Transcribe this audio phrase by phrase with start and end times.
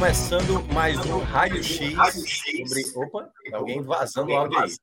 [0.00, 2.84] Começando mais um Raio X sobre.
[2.96, 4.74] Opa, alguém vazando o áudio aí.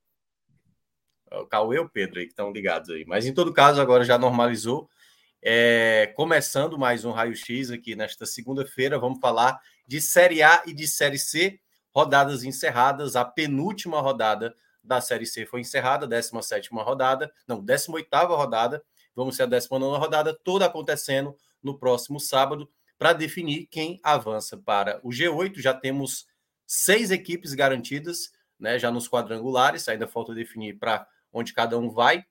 [1.41, 3.03] O Cauê e o Pedro aí que estão ligados aí.
[3.03, 4.87] Mas em todo caso, agora já normalizou.
[5.41, 10.71] É, começando mais um Raio X aqui nesta segunda-feira, vamos falar de Série A e
[10.71, 11.59] de Série C,
[11.91, 13.15] rodadas encerradas.
[13.15, 18.83] A penúltima rodada da Série C foi encerrada, 17 rodada, não, 18 rodada.
[19.15, 24.99] Vamos ser a 19 rodada, toda acontecendo no próximo sábado para definir quem avança para
[25.03, 25.59] o G8.
[25.59, 26.25] Já temos
[26.65, 32.25] seis equipes garantidas, né, já nos quadrangulares, ainda falta definir para onde cada um vai.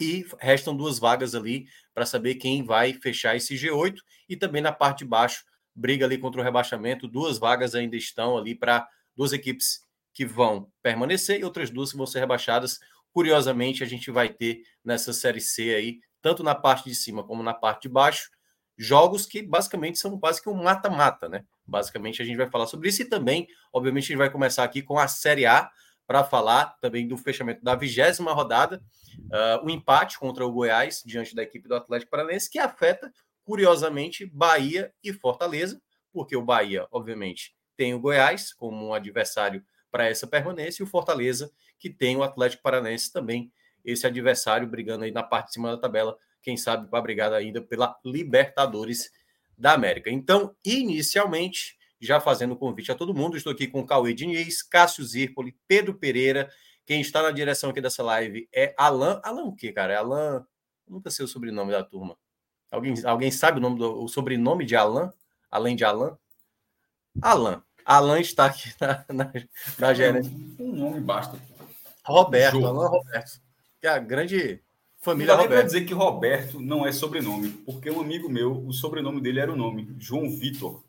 [0.00, 3.96] E restam duas vagas ali para saber quem vai fechar esse G8.
[4.28, 7.06] E também na parte de baixo, briga ali contra o rebaixamento.
[7.06, 11.98] Duas vagas ainda estão ali para duas equipes que vão permanecer e outras duas que
[11.98, 12.78] vão ser rebaixadas.
[13.12, 17.42] Curiosamente, a gente vai ter nessa Série C aí, tanto na parte de cima como
[17.42, 18.30] na parte de baixo,
[18.80, 21.44] jogos que basicamente são quase que um mata-mata, né?
[21.66, 24.80] Basicamente a gente vai falar sobre isso e também, obviamente, a gente vai começar aqui
[24.80, 25.70] com a Série A
[26.06, 28.82] para falar também do fechamento da vigésima rodada,
[29.18, 33.12] uh, o empate contra o Goiás diante da equipe do Atlético Paranaense, que afeta,
[33.44, 35.78] curiosamente, Bahia e Fortaleza,
[36.10, 40.88] porque o Bahia, obviamente, tem o Goiás como um adversário para essa permanência e o
[40.88, 43.52] Fortaleza, que tem o Atlético Paranaense também,
[43.84, 47.60] esse adversário brigando aí na parte de cima da tabela quem sabe para brigar ainda
[47.60, 49.10] pela Libertadores
[49.56, 50.10] da América.
[50.10, 55.04] Então, inicialmente, já fazendo o convite a todo mundo, estou aqui com Cauê Diniz, Cássio
[55.04, 56.50] Zirpoli, Pedro Pereira.
[56.86, 59.20] Quem está na direção aqui dessa live é Alan.
[59.22, 59.92] Alan o quê, cara?
[59.92, 60.46] É Alan.
[60.88, 62.16] Nunca sei o sobrenome da turma.
[62.70, 65.12] Alguém, alguém sabe o, nome do, o sobrenome de Alan?
[65.50, 66.16] Além de Alan?
[67.20, 67.62] Alan.
[67.84, 69.32] Alan está aqui na, na,
[69.78, 70.32] na gerência.
[70.58, 71.38] Um nome basta.
[72.04, 73.40] Roberto, Alan Roberto.
[73.80, 74.62] Que é a grande
[75.00, 75.64] Família Roberto.
[75.64, 79.56] dizer que Roberto não é sobrenome, porque um amigo meu, o sobrenome dele era o
[79.56, 80.84] nome, João Vitor,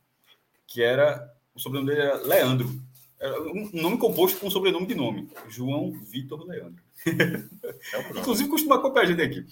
[0.67, 1.33] que era.
[1.55, 2.69] O sobrenome dele era Leandro.
[3.17, 5.29] Era um nome composto com um sobrenome de nome.
[5.47, 6.83] João Vitor Leandro.
[7.05, 9.45] É Inclusive, costuma acompanhar a gente aqui.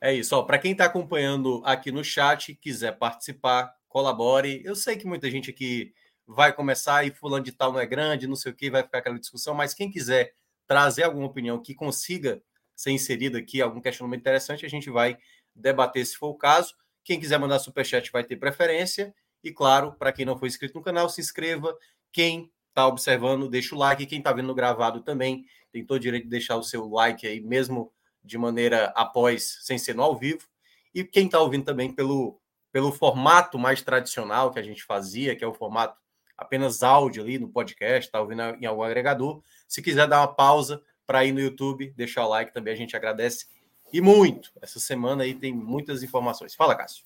[0.00, 4.60] É isso, para quem está acompanhando aqui no chat, quiser participar, colabore.
[4.64, 5.92] Eu sei que muita gente aqui
[6.26, 8.98] vai começar e fulano de tal não é grande, não sei o que, vai ficar
[8.98, 10.32] aquela discussão, mas quem quiser
[10.66, 12.42] trazer alguma opinião que consiga
[12.80, 15.18] ser inserido aqui algum questionamento interessante, a gente vai
[15.54, 16.74] debater se for o caso.
[17.04, 19.14] Quem quiser mandar superchat vai ter preferência.
[19.44, 21.76] E claro, para quem não foi inscrito no canal, se inscreva.
[22.10, 24.06] Quem está observando, deixa o like.
[24.06, 27.40] Quem está vendo gravado também tem todo o direito de deixar o seu like aí,
[27.42, 27.92] mesmo
[28.24, 30.48] de maneira após, sem ser no ao vivo.
[30.94, 32.40] E quem está ouvindo também pelo,
[32.72, 35.98] pelo formato mais tradicional que a gente fazia, que é o formato
[36.34, 39.42] apenas áudio ali no podcast, está ouvindo em algum agregador.
[39.68, 42.94] Se quiser dar uma pausa, para ir no YouTube, deixar o like também, a gente
[42.94, 43.46] agradece.
[43.92, 44.52] E muito.
[44.62, 46.54] Essa semana aí tem muitas informações.
[46.54, 47.04] Fala, Cássio.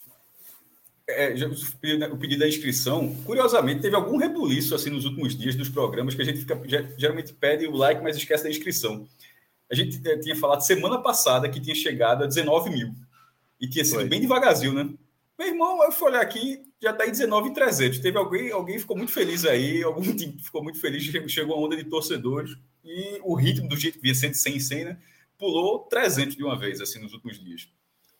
[1.08, 1.32] É,
[2.12, 6.20] o pedido da inscrição, curiosamente, teve algum rebuliço assim nos últimos dias dos programas que
[6.20, 6.60] a gente fica,
[6.98, 9.08] geralmente pede o like, mas esquece da inscrição.
[9.72, 12.94] A gente é, tinha falado semana passada que tinha chegado a 19 mil.
[13.58, 14.04] E tinha sido Foi.
[14.08, 14.90] bem devagarzinho, né?
[15.38, 17.98] Meu irmão, eu fui olhar aqui, já está em 19,300.
[17.98, 21.76] Teve alguém, alguém ficou muito feliz aí, algum time ficou muito feliz, chegou a onda
[21.76, 24.98] de torcedores e o ritmo do jeito que via 100, 100, 100, né?
[25.38, 27.68] Pulou 300 de uma vez, assim, nos últimos dias.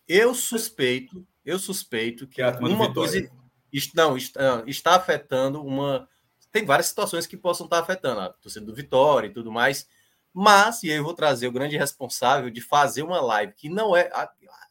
[0.09, 3.31] Eu suspeito, eu suspeito que, que uma coisa
[3.95, 6.09] não, está, está afetando uma.
[6.51, 9.89] Tem várias situações que possam estar afetando a torcida do Vitória e tudo mais,
[10.33, 13.97] mas, e aí eu vou trazer o grande responsável de fazer uma live que não
[13.97, 14.11] é.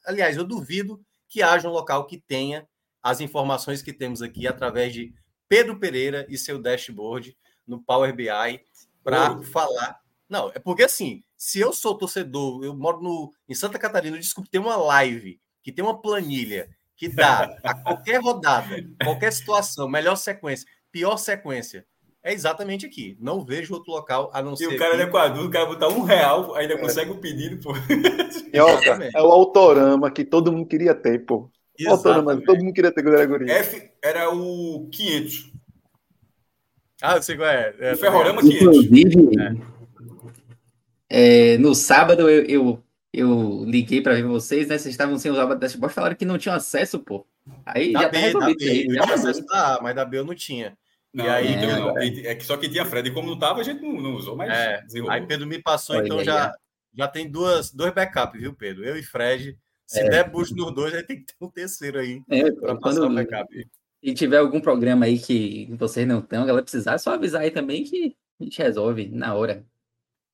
[0.05, 2.67] Aliás, eu duvido que haja um local que tenha
[3.03, 5.13] as informações que temos aqui através de
[5.49, 8.61] Pedro Pereira e seu dashboard no Power BI
[9.03, 9.99] para falar.
[10.29, 14.49] Não, é porque assim, se eu sou torcedor, eu moro no, em Santa Catarina, desculpe,
[14.49, 20.15] tem uma live que tem uma planilha que dá a qualquer rodada, qualquer situação, melhor
[20.15, 21.85] sequência, pior sequência.
[22.25, 23.17] É exatamente aqui.
[23.19, 24.63] Não vejo outro local a não e ser.
[24.63, 25.03] E o cara aqui.
[25.03, 27.73] é Equador, o cara botar um real, ainda consegue o pedido, pô.
[29.13, 31.51] é o autorama que todo mundo queria ter, pô.
[31.81, 33.49] Faltando, mas todo mundo queria ter Gregory.
[33.49, 35.51] F era o 500.
[37.01, 37.75] Ah, eu sei qual é.
[37.79, 38.61] é o Ferrorama 500.
[38.61, 39.73] Inclusive, é.
[41.09, 42.83] É, no sábado eu, eu,
[43.13, 44.77] eu liguei para ver vocês, né?
[44.77, 47.25] Vocês estavam sem usar o dashboard, falaram que não tinham acesso, pô.
[47.65, 48.63] Aí da já B, tá resolvido.
[48.63, 50.77] Aí, eu tinha acesso da A, mas da B eu não tinha.
[51.13, 53.59] Não, e aí, é, não, é que só que tinha Fred, e como não tava,
[53.59, 56.51] a gente não, não usou, mas é, Aí Pedro me passou, Olha então já,
[56.91, 58.83] já tem duas, dois backups, viu, Pedro?
[58.83, 59.55] Eu e Fred.
[59.93, 60.09] Se é.
[60.09, 63.13] der boost nos dois, aí tem que ter um terceiro aí é, para passar o
[63.13, 63.69] backup.
[64.01, 67.51] E tiver algum programa aí que vocês não estão, ela precisar, é só avisar aí
[67.51, 69.63] também que a gente resolve na hora.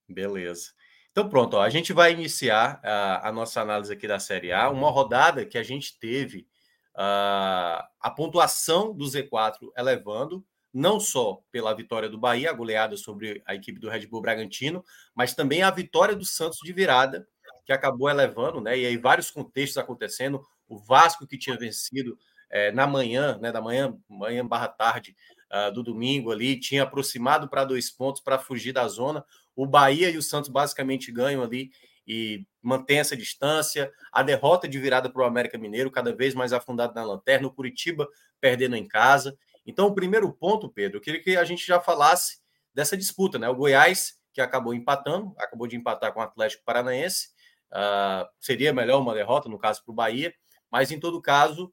[0.07, 0.71] Beleza.
[1.11, 4.69] Então pronto, ó, a gente vai iniciar a, a, nossa análise aqui da Série A,
[4.69, 6.47] uma rodada que a gente teve
[6.95, 10.41] uh, a pontuação do Z4 elevando,
[10.73, 14.85] não só pela vitória do Bahia, a goleada sobre a equipe do Red Bull Bragantino,
[15.13, 17.27] mas também a vitória do Santos de virada,
[17.69, 18.75] que acabou elevando, né?
[18.75, 20.43] E aí vários contextos acontecendo.
[20.67, 22.17] O Vasco que tinha vencido
[22.49, 23.51] é, na manhã, né?
[23.51, 25.15] Da manhã, manhã barra tarde
[25.51, 29.23] uh, do domingo ali, tinha aproximado para dois pontos para fugir da zona.
[29.55, 31.69] O Bahia e o Santos basicamente ganham ali
[32.07, 33.91] e mantém essa distância.
[34.11, 37.47] A derrota de virada para o América Mineiro, cada vez mais afundado na lanterna.
[37.47, 38.07] O Curitiba
[38.41, 39.37] perdendo em casa.
[39.63, 42.39] Então, o primeiro ponto, Pedro, eu queria que a gente já falasse
[42.73, 43.47] dessa disputa, né?
[43.47, 47.37] O Goiás, que acabou empatando, acabou de empatar com o Atlético Paranaense.
[47.71, 50.33] Uh, seria melhor uma derrota, no caso, para o Bahia,
[50.71, 51.71] mas em todo caso,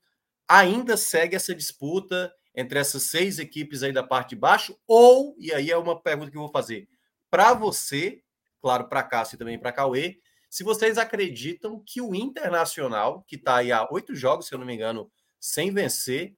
[0.49, 5.53] ainda segue essa disputa entre essas seis equipes aí da parte de baixo, ou, e
[5.53, 6.89] aí é uma pergunta que eu vou fazer
[7.31, 8.23] para você,
[8.61, 13.57] claro, para Cássio e também para Cauê, se vocês acreditam que o Internacional, que está
[13.57, 16.35] aí há oito jogos, se eu não me engano, sem vencer,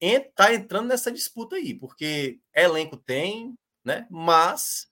[0.00, 4.06] está entrando nessa disputa aí, porque elenco tem, né?
[4.10, 4.88] Mas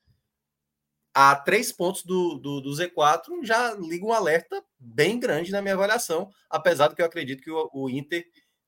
[1.14, 5.74] a três pontos do, do, do, Z4 já liga um alerta bem grande na minha
[5.74, 8.24] avaliação, apesar do que eu acredito que o, o, Inter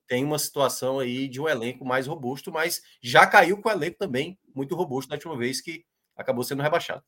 [0.09, 3.99] tem uma situação aí de um elenco mais robusto, mas já caiu com o elenco
[3.99, 5.85] também muito robusto na última vez que
[6.17, 7.03] acabou sendo rebaixado.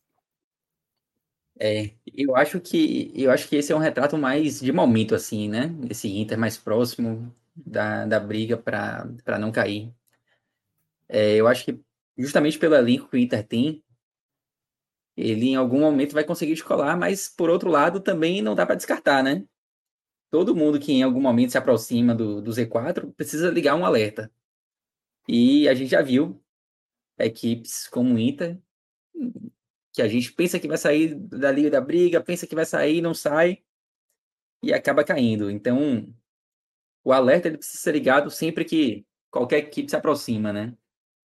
[1.58, 5.48] É, eu acho que eu acho que esse é um retrato mais de momento, assim,
[5.48, 5.70] né?
[5.88, 9.92] Esse Inter mais próximo da, da briga para não cair.
[11.08, 11.81] É, eu acho que
[12.16, 13.83] justamente pelo elenco que o Inter tem,
[15.16, 18.75] ele em algum momento vai conseguir descolar, mas por outro lado também não dá para
[18.75, 19.44] descartar, né?
[20.31, 24.32] Todo mundo que em algum momento se aproxima do, do Z4 precisa ligar um alerta.
[25.28, 26.43] E a gente já viu
[27.19, 28.61] equipes como o Inter
[29.94, 33.00] que a gente pensa que vai sair da liga da briga, pensa que vai sair,
[33.00, 33.62] não sai
[34.60, 35.49] e acaba caindo.
[35.49, 36.12] Então,
[37.05, 40.76] o alerta ele precisa ser ligado sempre que qualquer equipe se aproxima, né?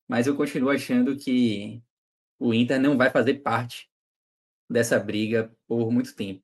[0.08, 1.84] Mas eu continuo achando que
[2.40, 3.90] o Inter não vai fazer parte
[4.70, 6.44] dessa briga por muito tempo.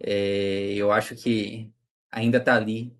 [0.00, 1.72] É, eu acho que
[2.10, 2.96] ainda está ali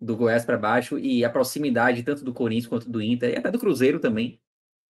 [0.00, 3.50] do Goiás para baixo e a proximidade tanto do Corinthians quanto do Inter e até
[3.50, 4.40] do Cruzeiro também.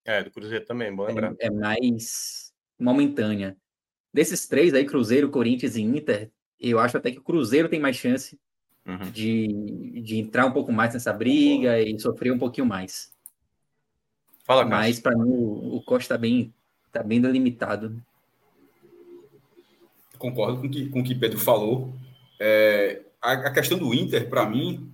[0.04, 1.34] É, do Cruzeiro também, bom lembrar.
[1.38, 3.56] É, é mais momentânea.
[4.12, 7.96] Desses três aí, Cruzeiro, Corinthians e Inter, eu acho até que o Cruzeiro tem mais
[7.96, 8.38] chance
[8.86, 9.10] uhum.
[9.10, 13.12] de, de entrar um pouco mais nessa briga e sofrer um pouquinho mais.
[14.46, 16.54] Fala, Mas para mim o, o Costa está bem,
[16.92, 18.00] tá bem delimitado.
[20.16, 21.92] Concordo com que, com o que Pedro falou.
[22.38, 24.88] É, a, a, questão do Inter, para mim,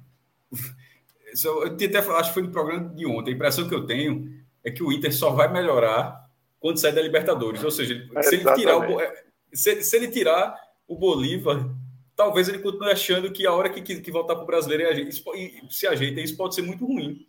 [1.44, 4.70] eu até acho que foi no programa de ontem, a impressão que eu tenho é
[4.70, 7.62] que o Inter só vai melhorar quando sai da Libertadores.
[7.62, 10.56] Ou seja, é, se, ele tirar o, é, se, se, ele tirar
[10.88, 11.68] o Bolívar,
[12.16, 15.22] talvez ele continue achando que a hora que, que, que voltar para o brasileiro isso,
[15.68, 17.26] se ajeita, isso pode ser muito ruim.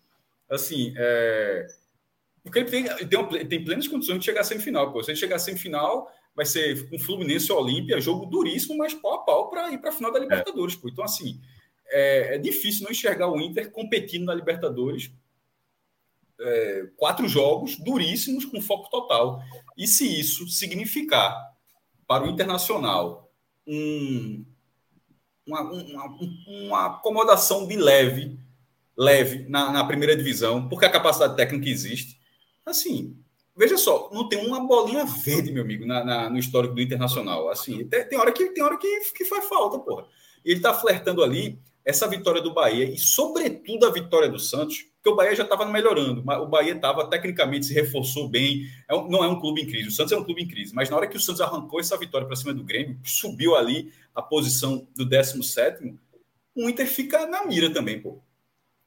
[0.49, 1.82] Assim, é...
[2.43, 4.91] porque ele tem, ele tem, ele tem plenas condições de chegar à semifinal.
[4.91, 5.01] Pô.
[5.01, 9.19] Se ele chegar à semifinal, vai ser um Fluminense Olímpia, jogo duríssimo, mas pau a
[9.19, 10.75] pau para ir para a final da Libertadores.
[10.75, 10.89] Pô.
[10.89, 11.39] Então, assim,
[11.87, 15.11] é, é difícil não enxergar o Inter competindo na Libertadores
[16.39, 19.41] é, quatro jogos duríssimos com foco total.
[19.77, 21.35] E se isso significar
[22.05, 23.31] para o Internacional
[23.65, 24.45] um,
[25.45, 28.37] uma, uma, uma, acomodação de leve,
[28.97, 32.19] leve na, na, primeira divisão, porque a capacidade técnica existe,
[32.65, 33.15] assim,
[33.55, 37.49] veja só, não tem uma bolinha verde, meu amigo, na, na no histórico do Internacional.
[37.49, 40.05] Assim, tem, tem hora que tem hora que, que faz falta, porra.
[40.45, 44.85] E ele está flertando ali essa vitória do Bahia e, sobretudo, a vitória do Santos
[45.03, 48.65] porque o Bahia já estava melhorando, mas o Bahia estava tecnicamente se reforçou bem.
[48.87, 50.73] É um, não é um clube em crise, o Santos é um clube em crise,
[50.73, 53.91] mas na hora que o Santos arrancou essa vitória para cima do Grêmio, subiu ali
[54.15, 55.93] a posição do 17,
[56.55, 58.21] o Inter fica na mira também, pô.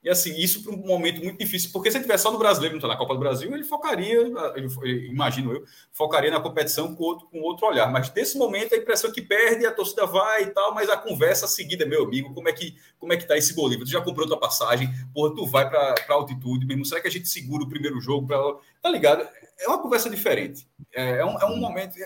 [0.06, 2.74] E assim, isso para um momento muito difícil, porque se ele tivesse só no brasileiro,
[2.74, 4.20] não está na Copa do Brasil, ele focaria,
[4.54, 7.90] ele, imagino eu, focaria na competição com outro, com outro olhar.
[7.90, 10.96] Mas nesse momento a impressão é que perde, a torcida vai e tal, mas a
[10.96, 13.84] conversa seguida, meu amigo, como é que como é que tá esse Bolívar?
[13.84, 17.28] Tu já comprou tua passagem, porra, tu vai para altitude mesmo, será que a gente
[17.28, 18.28] segura o primeiro jogo?
[18.28, 18.38] Pra,
[18.80, 19.28] tá ligado?
[19.58, 20.68] É uma conversa diferente.
[20.94, 21.96] É, é, um, é um momento.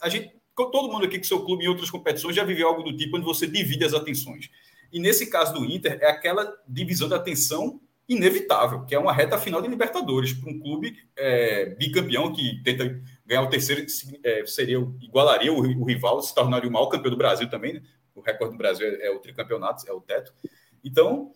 [0.00, 2.96] A gente, todo mundo aqui que seu clube em outras competições já viveu algo do
[2.96, 4.48] tipo onde você divide as atenções.
[4.92, 9.38] E nesse caso do Inter, é aquela divisão da atenção inevitável, que é uma reta
[9.38, 13.86] final de Libertadores, para um clube é, bicampeão que tenta ganhar o terceiro,
[14.24, 17.82] é, seria igualaria o, o, rival, se tornaria o maior campeão do Brasil também, né?
[18.12, 20.34] O recorde do Brasil é, é o tricampeonato, é o teto.
[20.82, 21.32] Então,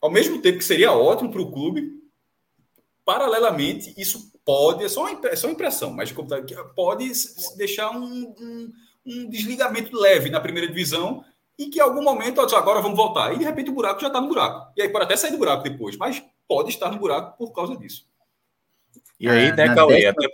[0.00, 2.02] ao mesmo tempo que seria ótimo para o clube,
[3.04, 6.12] paralelamente, isso pode, é só uma, é só uma impressão, mas
[6.74, 7.12] pode
[7.56, 8.72] deixar um, um,
[9.06, 11.24] um desligamento leve na primeira divisão
[11.58, 13.34] e que em algum momento, agora vamos voltar.
[13.34, 14.72] E de repente o buraco já está no buraco.
[14.76, 17.76] E aí pode até sair do buraco depois, mas pode estar no buraco por causa
[17.76, 18.06] disso.
[19.18, 20.06] E aí, né, Cauê?
[20.06, 20.28] Até...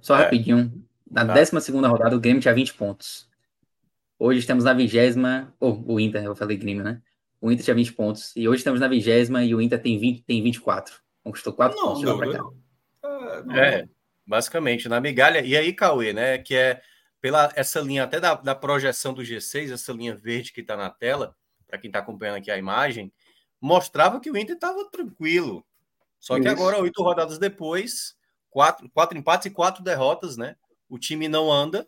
[0.00, 0.22] Só é.
[0.22, 0.72] rapidinho.
[1.10, 1.32] Na tá.
[1.32, 3.28] décima segunda rodada, o Grêmio tinha 20 pontos.
[4.16, 5.52] Hoje estamos na vigésima.
[5.58, 7.02] Oh, o Inter, eu falei Grêmio, né?
[7.40, 8.32] O Inter tinha 20 pontos.
[8.36, 10.94] E hoje estamos na vigésima e o Inter tem, 20, tem 24.
[11.24, 12.02] Conquistou 4 não, pontos.
[12.02, 12.54] Não, não,
[13.44, 13.56] não.
[13.56, 13.88] É,
[14.24, 15.40] basicamente, na migalha.
[15.40, 16.38] E aí, Cauê, né?
[16.38, 16.80] Que é
[17.20, 20.90] pela essa linha até da, da projeção do G6, essa linha verde que está na
[20.90, 23.12] tela, para quem está acompanhando aqui a imagem,
[23.60, 25.64] mostrava que o Inter estava tranquilo.
[26.18, 26.50] Só que Isso.
[26.50, 28.16] agora, oito rodadas depois,
[28.50, 30.56] quatro, quatro empates e quatro derrotas, né?
[30.88, 31.86] O time não anda.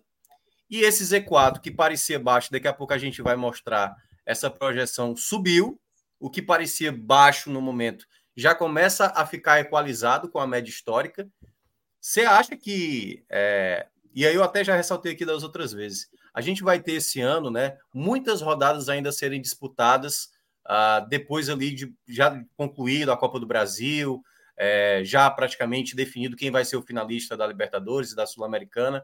[0.68, 5.16] E esse Z4, que parecia baixo, daqui a pouco a gente vai mostrar essa projeção
[5.16, 5.80] subiu.
[6.18, 8.06] O que parecia baixo no momento
[8.36, 11.28] já começa a ficar equalizado com a média histórica.
[12.00, 16.08] Você acha que é, e aí eu até já ressaltei aqui das outras vezes.
[16.32, 20.30] A gente vai ter esse ano, né, muitas rodadas ainda serem disputadas
[20.66, 24.22] uh, depois ali de já concluído a Copa do Brasil,
[24.56, 29.02] é, já praticamente definido quem vai ser o finalista da Libertadores e da Sul-Americana.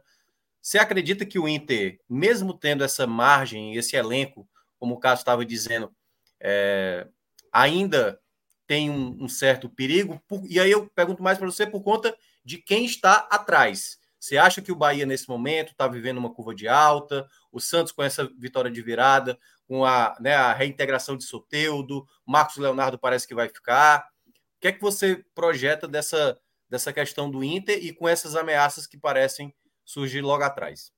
[0.60, 4.46] Você acredita que o Inter, mesmo tendo essa margem, esse elenco,
[4.78, 5.90] como o Cássio estava dizendo,
[6.38, 7.06] é,
[7.50, 8.20] ainda
[8.66, 10.20] tem um, um certo perigo?
[10.28, 13.98] Por, e aí eu pergunto mais para você por conta de quem está atrás.
[14.26, 17.28] Você acha que o Bahia, nesse momento, está vivendo uma curva de alta?
[17.52, 22.56] O Santos, com essa vitória de virada, com a, né, a reintegração de Soteudo, Marcos
[22.56, 24.04] Leonardo parece que vai ficar.
[24.26, 26.36] O que é que você projeta dessa,
[26.68, 29.54] dessa questão do Inter e com essas ameaças que parecem
[29.84, 30.92] surgir logo atrás?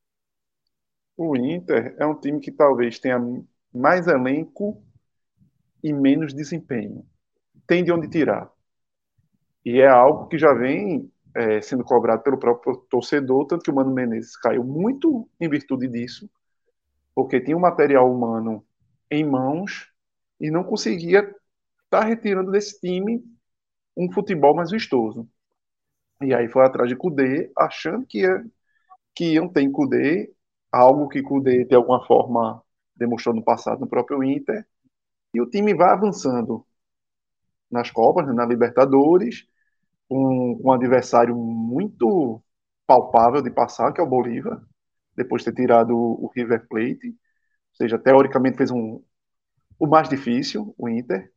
[1.14, 3.20] O Inter é um time que talvez tenha
[3.70, 4.82] mais elenco
[5.84, 7.06] e menos desempenho.
[7.66, 8.50] Tem de onde tirar.
[9.62, 13.74] E é algo que já vem é, sendo cobrado pelo próprio torcedor, tanto que o
[13.74, 16.28] Mano Menezes caiu muito em virtude disso,
[17.14, 18.66] porque tinha o um material humano
[19.08, 19.92] em mãos
[20.40, 23.22] e não conseguia estar tá retirando desse time
[23.96, 25.28] um futebol mais vistoso.
[26.20, 28.44] E aí foi atrás de Kudê, achando que, ia,
[29.14, 30.34] que iam ter em Kudê
[30.72, 32.60] algo que Kudê, de alguma forma,
[32.96, 34.66] demonstrou no passado no próprio Inter,
[35.32, 36.66] e o time vai avançando
[37.70, 39.46] nas Copas, né, na Libertadores,
[40.10, 42.42] um, um adversário muito
[42.86, 44.62] palpável de passar, que é o Bolívar,
[45.14, 47.08] depois de ter tirado o, River Plate.
[47.08, 49.02] Ou seja, teoricamente fez um,
[49.78, 51.30] o mais difícil, o Inter.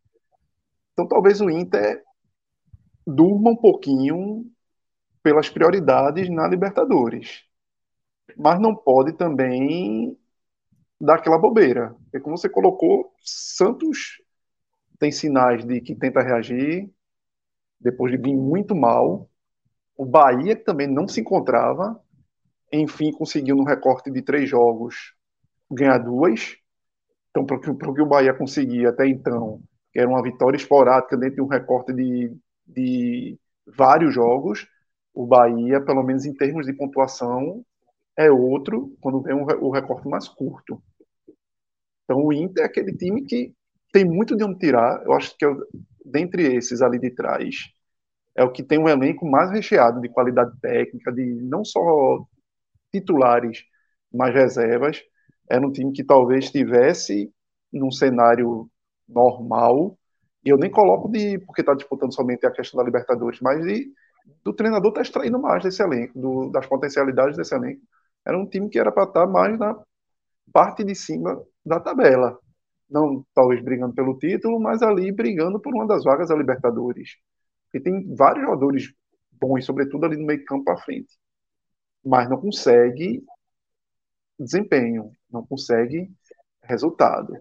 [0.93, 2.03] Então talvez o Inter
[3.05, 4.45] durma um pouquinho
[5.23, 7.43] pelas prioridades na Libertadores.
[8.37, 10.17] Mas não pode também
[10.99, 11.95] dar aquela bobeira.
[12.03, 14.21] Porque como você colocou, Santos
[14.99, 16.89] tem sinais de que tenta reagir,
[17.81, 19.29] depois de vir muito mal.
[19.97, 21.99] O Bahia, que também não se encontrava,
[22.71, 25.13] enfim, conseguiu no recorte de três jogos
[25.69, 26.55] ganhar duas.
[27.29, 29.61] Então, para o que o Bahia conseguia até então,
[29.91, 32.35] que era uma vitória esporádica dentro de um recorte de,
[32.65, 34.67] de vários jogos,
[35.13, 37.63] o Bahia, pelo menos em termos de pontuação,
[38.17, 40.81] é outro quando vem o recorte mais curto.
[42.03, 43.53] Então, o Inter é aquele time que
[43.91, 45.01] tem muito de onde tirar.
[45.05, 45.57] Eu acho que eu,
[46.05, 47.55] dentre esses ali de trás,
[48.35, 52.25] é o que tem um elenco mais recheado de qualidade técnica, de não só
[52.91, 53.63] titulares,
[54.13, 55.01] mas reservas.
[55.49, 57.31] Era um time que talvez estivesse
[57.71, 58.69] num cenário
[59.07, 59.97] normal,
[60.45, 63.91] e eu nem coloco de porque está disputando somente a questão da Libertadores, mas de,
[64.43, 67.81] do treinador estar tá extraindo mais desse elenco, do, das potencialidades desse elenco.
[68.25, 69.77] Era um time que era para estar tá mais na
[70.53, 72.39] parte de cima da tabela
[72.91, 77.17] não talvez brigando pelo título, mas ali brigando por uma das vagas da Libertadores.
[77.73, 78.93] E tem vários jogadores
[79.31, 81.09] bons, sobretudo ali no meio campo para frente.
[82.03, 83.23] Mas não consegue
[84.37, 86.11] desempenho, não consegue
[86.63, 87.33] resultado.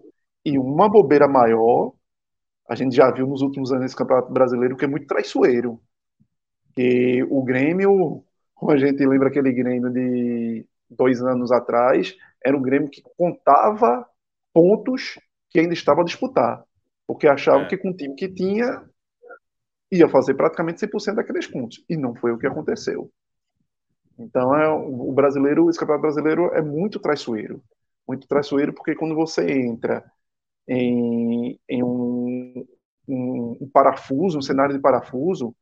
[0.45, 1.93] E uma bobeira maior,
[2.69, 5.81] a gente já viu nos últimos anos nesse Campeonato Brasileiro que é muito traiçoeiro.
[6.73, 8.23] Que o Grêmio,
[8.55, 14.07] como a gente lembra aquele Grêmio de dois anos atrás, era um Grêmio que contava
[14.53, 15.19] pontos
[15.51, 16.63] que ainda estava a disputar.
[17.05, 17.67] Porque achava é.
[17.67, 18.83] que com o time que tinha
[19.91, 21.83] ia fazer praticamente 100% daqueles pontos.
[21.89, 23.11] E não foi o que aconteceu.
[24.17, 27.61] Então, é, o brasileiro, esse campeonato brasileiro é muito traiçoeiro.
[28.07, 30.03] Muito traiçoeiro porque quando você entra
[30.67, 32.65] em, em um,
[33.07, 35.55] um, um, parafuso, um cenário de parafuso,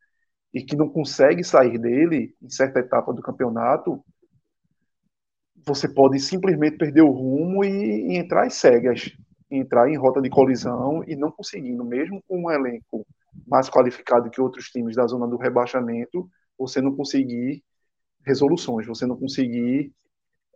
[0.54, 4.04] e que não consegue sair dele em certa etapa do campeonato,
[5.66, 9.16] você pode simplesmente perder o rumo e, e entrar às cegas,
[9.50, 13.06] entrar em rota de colisão e não conseguindo, mesmo com um elenco
[13.48, 17.64] mais qualificado que outros times da zona do rebaixamento, você não conseguir
[18.26, 19.92] resoluções, você não conseguir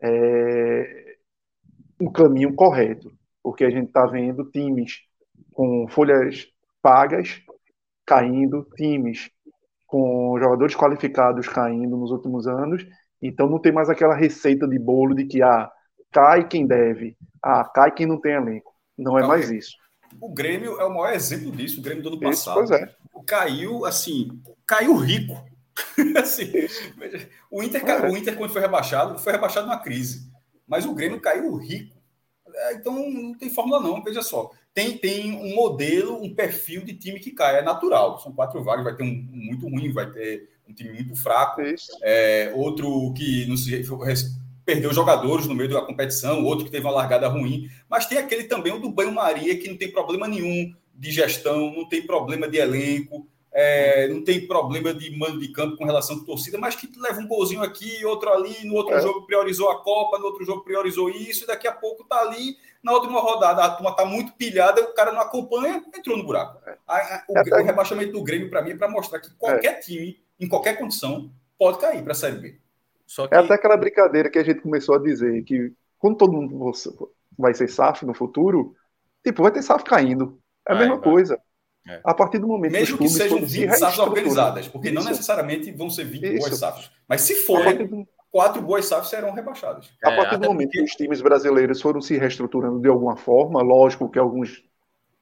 [0.02, 1.18] é,
[2.00, 5.02] um caminho correto, porque a gente está vendo times
[5.54, 6.48] com folhas
[6.82, 7.42] pagas
[8.06, 9.32] caindo, times
[9.88, 12.86] com jogadores qualificados caindo nos últimos anos,
[13.22, 15.72] então não tem mais aquela receita de bolo de que ah,
[16.12, 18.73] cai quem deve, ah, cai quem não tem elenco.
[18.98, 19.76] Não é mais isso.
[20.20, 22.64] O Grêmio é o maior exemplo disso, o Grêmio do ano passado.
[22.64, 22.96] Isso, pois é.
[23.26, 25.44] Caiu, assim, caiu rico.
[26.22, 26.52] assim,
[27.50, 28.10] o, Inter, é.
[28.10, 30.32] o Inter, quando foi rebaixado, foi rebaixado numa crise.
[30.68, 31.98] Mas o Grêmio caiu rico.
[32.56, 34.52] É, então não tem fórmula, não, veja só.
[34.74, 38.20] Tem, tem um modelo, um perfil de time que cai, é natural.
[38.20, 41.62] São quatro vagas, vai ter um, um muito ruim, vai ter um time muito fraco,
[42.02, 43.84] é, outro que não se
[44.66, 48.46] perdeu jogadores no meio da competição, outro que teve uma largada ruim, mas tem aquele
[48.46, 52.58] também o do banho-maria que não tem problema nenhum de gestão, não tem problema de
[52.58, 56.90] elenco, é, não tem problema de mando de campo com relação à torcida, mas que
[56.98, 59.02] leva um golzinho aqui, outro ali, no outro é.
[59.02, 62.58] jogo priorizou a Copa, no outro jogo priorizou isso, e daqui a pouco tá ali,
[62.82, 66.60] na última rodada a turma tá muito pilhada, o cara não acompanha, entrou no buraco.
[66.68, 66.78] É.
[66.88, 69.80] A, a, o, o, rebaixamento do Grêmio, para mim, é para mostrar que qualquer é.
[69.80, 72.63] time, em qualquer condição, pode cair para a Série B.
[73.14, 73.36] Só é que...
[73.36, 76.72] É até aquela brincadeira que a gente começou a dizer, que quando todo mundo
[77.38, 78.74] vai ser SAF no futuro,
[79.24, 80.40] tipo, vai ter SAF caindo.
[80.68, 81.04] É a mesma vai.
[81.04, 81.40] coisa.
[81.88, 82.02] É.
[82.04, 84.96] A partir do momento Mesmo que, que sejam 20 SAFs organizadas, porque Isso.
[84.96, 86.40] não necessariamente vão ser 20 Isso.
[86.40, 86.92] boas SAFs.
[87.08, 88.08] Mas se forem, do...
[88.32, 89.92] quatro boas SAFs serão rebaixadas.
[90.04, 90.80] A partir é, do momento porque...
[90.80, 94.64] que os times brasileiros foram se reestruturando de alguma forma, lógico que alguns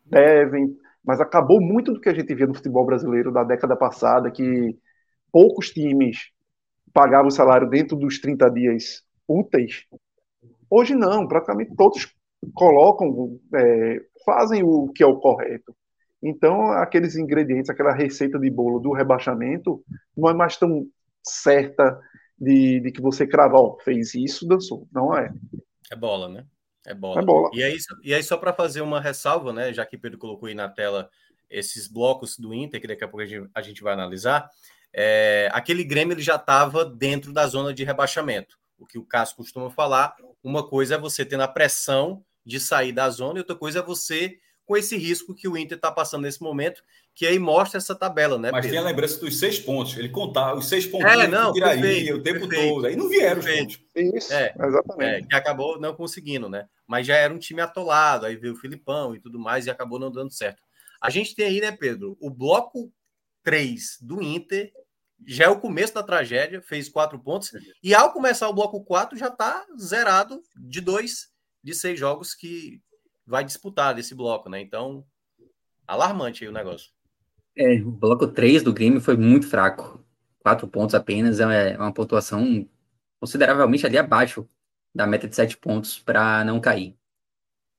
[0.06, 4.32] devem, mas acabou muito do que a gente via no futebol brasileiro da década passada,
[4.32, 4.78] que
[5.30, 6.32] poucos times
[6.94, 9.86] pagavam o salário dentro dos 30 dias úteis.
[10.70, 12.14] Hoje não, praticamente todos
[12.54, 15.76] colocam, é, fazem o que é o correto.
[16.24, 19.84] Então, aqueles ingredientes, aquela receita de bolo do rebaixamento,
[20.16, 20.88] não é mais tão
[21.24, 22.00] certa
[22.38, 24.88] de, de que você crava, ó, fez isso, dançou.
[24.92, 25.34] Não é.
[25.92, 26.46] É bola, né?
[26.86, 27.22] É bola.
[27.22, 27.50] É bola.
[27.54, 30.56] E aí, e aí só para fazer uma ressalva, né, já que Pedro colocou aí
[30.56, 31.10] na tela
[31.50, 34.50] esses blocos do Inter, que daqui a pouco a gente, a gente vai analisar,
[34.94, 38.58] é, aquele Grêmio ele já estava dentro da zona de rebaixamento.
[38.78, 42.92] O que o Cássio costuma falar, uma coisa é você ter na pressão de sair
[42.92, 46.24] da zona e outra coisa é você com esse risco que o Inter está passando
[46.24, 46.82] nesse momento,
[47.14, 48.52] que aí mostra essa tabela, né?
[48.52, 48.78] Mas Pedro?
[48.78, 49.98] tem a lembrança dos seis pontos.
[49.98, 52.88] Ele contava os seis pontos é, não, que tiraria perfeito, o tempo perfeito, todo.
[52.88, 53.72] Aí não vieram perfeito.
[53.72, 54.14] os pontos.
[54.16, 55.26] Isso, é, exatamente.
[55.26, 56.68] É, que acabou não conseguindo, né?
[56.88, 60.00] Mas já era um time atolado, aí veio o Filipão e tudo mais, e acabou
[60.00, 60.62] não dando certo.
[61.02, 62.92] A gente tem aí, né, Pedro, o bloco
[63.44, 64.72] 3 do Inter
[65.26, 67.52] já é o começo da tragédia, fez quatro pontos,
[67.84, 71.30] e ao começar o bloco 4 já está zerado de dois
[71.64, 72.82] de seis jogos que
[73.26, 74.60] vai disputar desse bloco, né?
[74.62, 75.06] Então,
[75.88, 76.92] alarmante aí o negócio.
[77.56, 80.04] É, o bloco 3 do Grêmio foi muito fraco.
[80.40, 82.68] Quatro pontos apenas é uma pontuação
[83.20, 84.50] consideravelmente ali abaixo
[84.94, 86.98] da meta de sete pontos para não cair.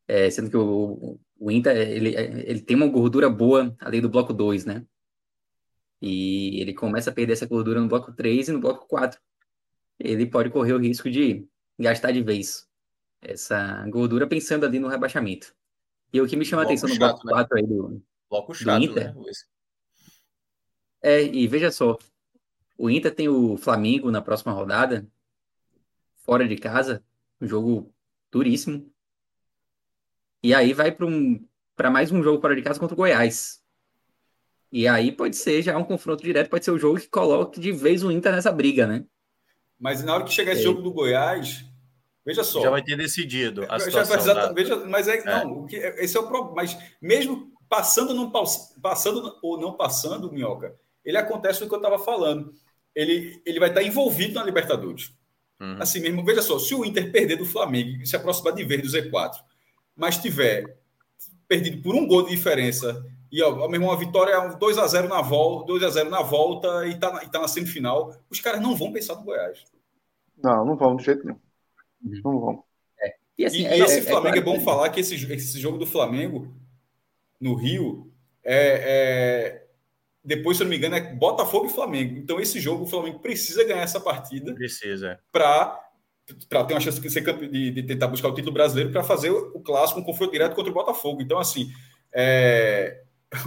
[0.06, 4.32] É, sendo que o, o Inter ele, ele tem uma gordura boa ali do bloco
[4.32, 4.86] 2, né?
[6.02, 9.20] E ele começa a perder essa gordura no bloco 3 e no bloco 4.
[10.00, 11.46] Ele pode correr o risco de
[11.78, 12.68] gastar de vez
[13.20, 15.54] essa gordura pensando ali no rebaixamento.
[16.12, 17.60] E o que me chama a atenção no chato, bloco 4 né?
[17.60, 19.14] aí do, bloco chato, do Inter.
[19.14, 19.32] Né?
[21.00, 21.96] É, e veja só,
[22.76, 25.06] o Inter tem o Flamengo na próxima rodada,
[26.16, 27.02] fora de casa,
[27.40, 27.94] um jogo
[28.30, 28.92] duríssimo.
[30.42, 33.61] E aí vai para um, para mais um jogo fora de casa contra o Goiás.
[34.72, 37.70] E aí pode ser já um confronto direto, pode ser o jogo que coloque de
[37.70, 39.04] vez o Inter nessa briga, né?
[39.78, 40.64] Mas na hora que chegar esse é.
[40.64, 41.64] jogo do Goiás,
[42.24, 42.62] Veja só.
[42.62, 44.20] Já vai ter decidido a situação.
[44.20, 44.52] Já, da...
[44.52, 45.24] veja, mas é, é.
[45.24, 46.54] não, o que, esse é o problema.
[46.54, 51.98] Mas mesmo passando, não passando ou não passando, Minhoca, ele acontece o que eu estava
[51.98, 52.54] falando.
[52.94, 55.12] Ele, ele vai estar envolvido na Libertadores.
[55.60, 55.76] Uhum.
[55.80, 58.82] Assim mesmo, veja só, se o Inter perder do Flamengo e se aproximar de vez
[58.82, 59.32] do Z4,
[59.96, 60.78] mas tiver
[61.48, 64.86] perdido por um gol de diferença E, ó, meu irmão, a vitória é 2 a
[64.86, 68.14] 0 na volta, 2 a 0 na volta e tá, e tá na semifinal.
[68.28, 69.64] Os caras não vão pensar no Goiás.
[70.42, 71.38] Não, não vão de jeito nenhum.
[72.04, 72.20] Uhum.
[72.22, 72.64] Não vão.
[73.00, 73.14] É.
[73.38, 75.78] E, assim, e, é, esse é, Flamengo é, é, bom falar que esse, esse jogo
[75.78, 76.54] do Flamengo
[77.40, 78.12] no Rio
[78.44, 79.62] é,
[80.24, 82.16] depois, se eu não me engano, é Botafogo e Flamengo.
[82.18, 84.54] Então, esse jogo, o Flamengo precisa ganhar essa partida.
[84.54, 85.18] Precisa.
[85.30, 85.80] Para
[86.48, 89.30] para ter uma chance de, ser, de, de, tentar buscar o título brasileiro para fazer
[89.30, 91.20] o, clássico, um confronto direto contra o Botafogo.
[91.20, 91.68] Então, assim,
[92.14, 93.02] é,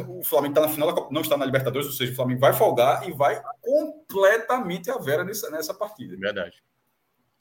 [0.07, 3.07] o Flamengo está na final, não está na Libertadores, ou seja, o Flamengo vai folgar
[3.07, 6.15] e vai completamente a vera nessa, nessa partida.
[6.17, 6.63] Verdade.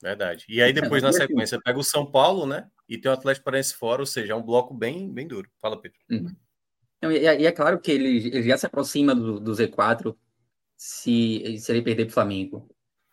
[0.02, 0.44] Verdade.
[0.48, 2.68] E aí, depois, na sequência, pega o São Paulo, né?
[2.88, 5.48] E tem o Atlético Paranaense fora, ou seja, é um bloco bem, bem duro.
[5.60, 5.98] Fala, Pedro.
[6.10, 6.36] Uhum.
[7.10, 10.14] E é, e é claro que ele, ele já se aproxima do, do Z4
[10.76, 12.68] se, se ele perder para o Flamengo.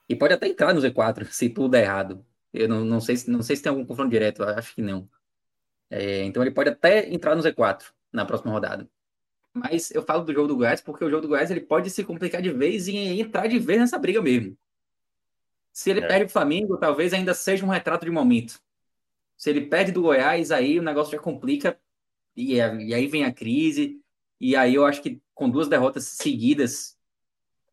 [0.07, 2.25] E pode até entrar no Z4 se tudo der errado.
[2.53, 5.09] Eu não, não, sei, não sei se tem algum confronto direto, acho que não.
[5.89, 8.89] É, então ele pode até entrar no Z4 na próxima rodada.
[9.53, 12.03] Mas eu falo do jogo do Goiás porque o jogo do Goiás ele pode se
[12.03, 14.57] complicar de vez e entrar de vez nessa briga mesmo.
[15.73, 16.07] Se ele é.
[16.07, 18.59] perde o Flamengo, talvez ainda seja um retrato de momento.
[19.37, 21.77] Se ele perde do Goiás, aí o negócio já complica
[22.35, 23.99] e, e aí vem a crise.
[24.39, 26.97] E aí eu acho que com duas derrotas seguidas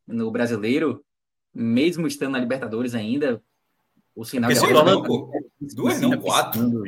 [0.06, 1.04] no brasileiro,
[1.52, 3.42] mesmo estando na Libertadores ainda,
[4.14, 4.96] o sinal de torna
[5.74, 6.82] duas não, quatro.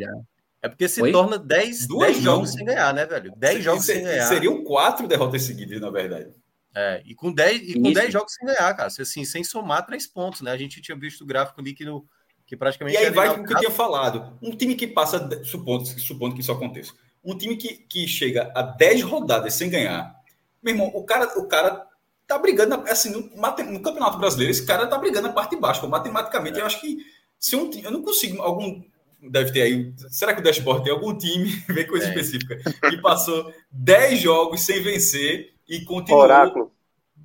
[0.62, 1.10] É porque se Oi?
[1.10, 1.88] torna 10
[2.20, 3.32] jogos sem ganhar, né, velho?
[3.36, 4.26] 10 jogos sem ganhar.
[4.26, 6.32] Seriam quatro derrotas seguidas, na verdade.
[6.74, 8.86] É, e com 10 e com 10 jogos sem ganhar, cara.
[8.86, 10.52] Assim, sem somar três pontos, né?
[10.52, 12.06] A gente tinha visto o gráfico ali que, no,
[12.46, 12.96] que praticamente.
[12.96, 14.38] E aí vai com o que eu tinha falado.
[14.42, 16.92] Um time que passa, supondo, supondo que isso aconteça,
[17.24, 20.14] um time que, que chega a 10 rodadas sem ganhar,
[20.62, 21.86] meu irmão, o cara, o cara
[22.26, 25.88] tá brigando, assim, no, no Campeonato Brasileiro, esse cara tá brigando na parte de baixo.
[25.88, 26.62] Matematicamente, é.
[26.62, 26.98] eu acho que
[27.38, 28.82] se um eu não consigo algum
[29.22, 29.94] deve ter aí.
[30.08, 32.08] Será que o Dashboard tem algum time, vem coisa é.
[32.08, 32.56] específica,
[32.88, 36.72] que passou 10 jogos sem vencer e continuou Oráculo.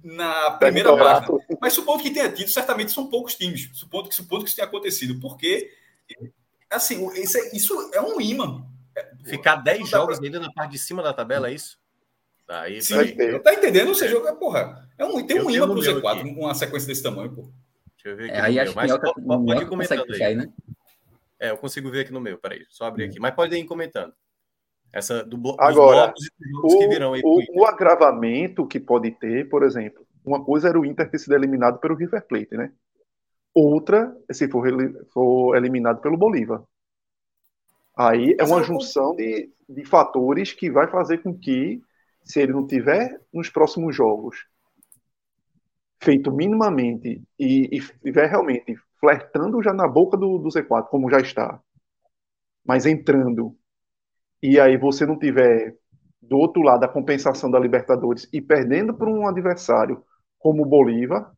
[0.04, 1.32] na primeira parte?
[1.62, 3.70] Mas supondo que tenha tido, certamente são poucos times.
[3.74, 5.20] Supondo que, supondo que isso tenha acontecido.
[5.20, 5.72] Porque,
[6.70, 8.66] assim, isso é, isso é um imã.
[9.26, 10.26] Ficar 10 jogos pra...
[10.26, 11.78] ainda na parte de cima da tabela, é isso?
[12.48, 13.40] Aí, Sim, aí...
[13.40, 13.90] tá entendendo?
[13.90, 16.30] Ou seja, porra, é um, tem um imã pro Z4, aqui.
[16.30, 17.50] uma sequência desse tamanho, pô.
[17.96, 18.34] Deixa eu ver aqui.
[18.34, 20.24] É, aí acho que Minhoca, pode, pode comentando aí.
[20.24, 20.36] aí.
[20.36, 20.50] né?
[21.40, 23.20] É, eu consigo ver aqui no meu, peraí, só abrir aqui.
[23.20, 24.14] Mas pode ir comentando.
[24.94, 26.14] Essa do blo Agora,
[26.64, 30.80] o, que virão aí o, o, agravamento que pode ter, por exemplo, uma coisa era
[30.80, 32.72] o Inter ter sido eliminado pelo River Plate, né?
[33.54, 34.66] Outra, se for,
[35.12, 36.64] for eliminado pelo Bolívar.
[37.98, 41.82] Aí é uma junção de, de fatores que vai fazer com que,
[42.24, 44.46] se ele não tiver nos próximos jogos
[46.02, 51.20] feito minimamente e, e estiver realmente flertando já na boca do, do Z4, como já
[51.20, 51.62] está,
[52.66, 53.56] mas entrando,
[54.42, 55.76] e aí você não tiver
[56.20, 60.04] do outro lado a compensação da Libertadores e perdendo para um adversário
[60.40, 61.32] como o Bolívar,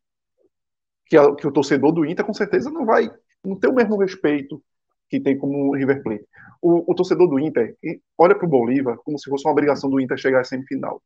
[1.06, 3.12] que, é, que o torcedor do Inter com certeza não vai
[3.43, 4.63] não ter o mesmo respeito
[5.10, 6.25] que tem como o River Plate.
[6.62, 7.77] O, o torcedor do Inter
[8.17, 11.01] olha para o Bolívar como se fosse uma obrigação do Inter chegar à semifinal.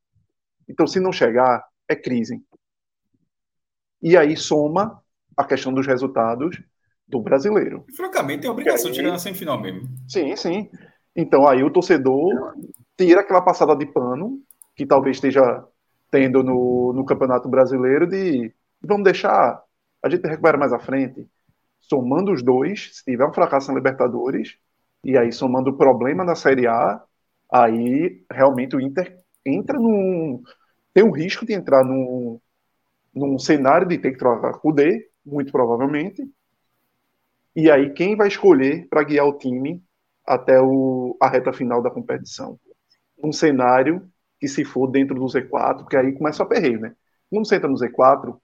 [0.67, 2.39] Então, se não chegar, é crise.
[4.01, 5.00] E aí soma
[5.41, 6.61] a questão dos resultados
[7.07, 7.85] do brasileiro.
[7.89, 9.87] E, francamente, tem a obrigação aí, de chegar na semifinal mesmo.
[10.07, 10.69] Sim, sim.
[11.15, 12.55] Então aí o torcedor
[12.97, 14.39] tira aquela passada de pano
[14.75, 15.65] que talvez esteja
[16.09, 19.61] tendo no, no Campeonato Brasileiro de vamos deixar,
[20.03, 21.27] a gente recupera mais à frente
[21.81, 24.55] somando os dois, se tiver um fracasso na Libertadores,
[25.03, 27.03] e aí somando o problema na Série A,
[27.51, 30.41] aí realmente o Inter entra num.
[30.93, 32.39] tem um risco de entrar num,
[33.13, 36.23] num cenário de ter que trocar D, muito provavelmente.
[37.55, 39.83] E aí quem vai escolher para guiar o time
[40.25, 42.59] até o, a reta final da competição?
[43.21, 46.95] Um cenário que se for dentro do Z4, porque aí começa o aperreio, né?
[47.29, 48.35] Quando você entra no Z4,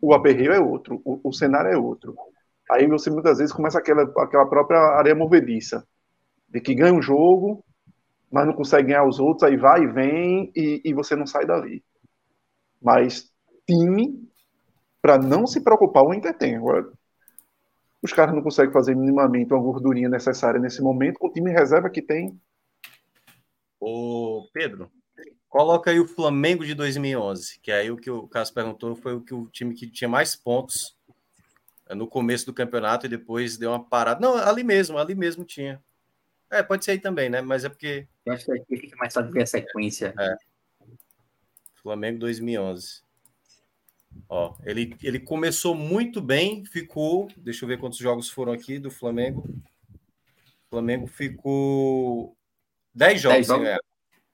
[0.00, 2.16] o aperreio é outro, o, o, cenário é outro.
[2.70, 5.86] Aí você muitas vezes começa aquela, aquela própria área movediça,
[6.48, 7.64] de que ganha um jogo,
[8.30, 11.46] mas não consegue ganhar os outros, aí vai e vem e, e você não sai
[11.46, 11.84] dali.
[12.80, 13.30] Mas
[13.66, 14.28] time,
[15.02, 16.56] para não se preocupar, o Inter tem.
[16.56, 16.90] Agora,
[18.00, 21.90] os caras não conseguem fazer minimamente uma gordurinha necessária nesse momento, com o time reserva
[21.90, 22.40] que tem.
[23.78, 24.90] Ô, Pedro,
[25.52, 29.20] Coloca aí o Flamengo de 2011, que aí o que o Cássio perguntou foi o
[29.20, 30.96] que o time que tinha mais pontos
[31.86, 34.18] é, no começo do campeonato e depois deu uma parada.
[34.18, 35.78] Não, ali mesmo, ali mesmo tinha.
[36.50, 37.42] É, pode ser aí também, né?
[37.42, 38.08] Mas é porque.
[38.24, 40.14] Eu acho que aqui fica mais fácil ver a sequência.
[40.18, 40.36] É.
[41.82, 43.02] Flamengo 2011.
[44.28, 47.28] Ó, ele, ele começou muito bem, ficou.
[47.36, 49.44] Deixa eu ver quantos jogos foram aqui do Flamengo.
[50.66, 52.36] O Flamengo ficou
[52.94, 53.80] 10 jogos 10 sem ganhar.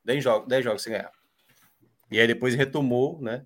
[0.04, 1.12] 10 jogos, 10 jogos sem ganhar.
[2.10, 3.44] E aí depois retomou, né?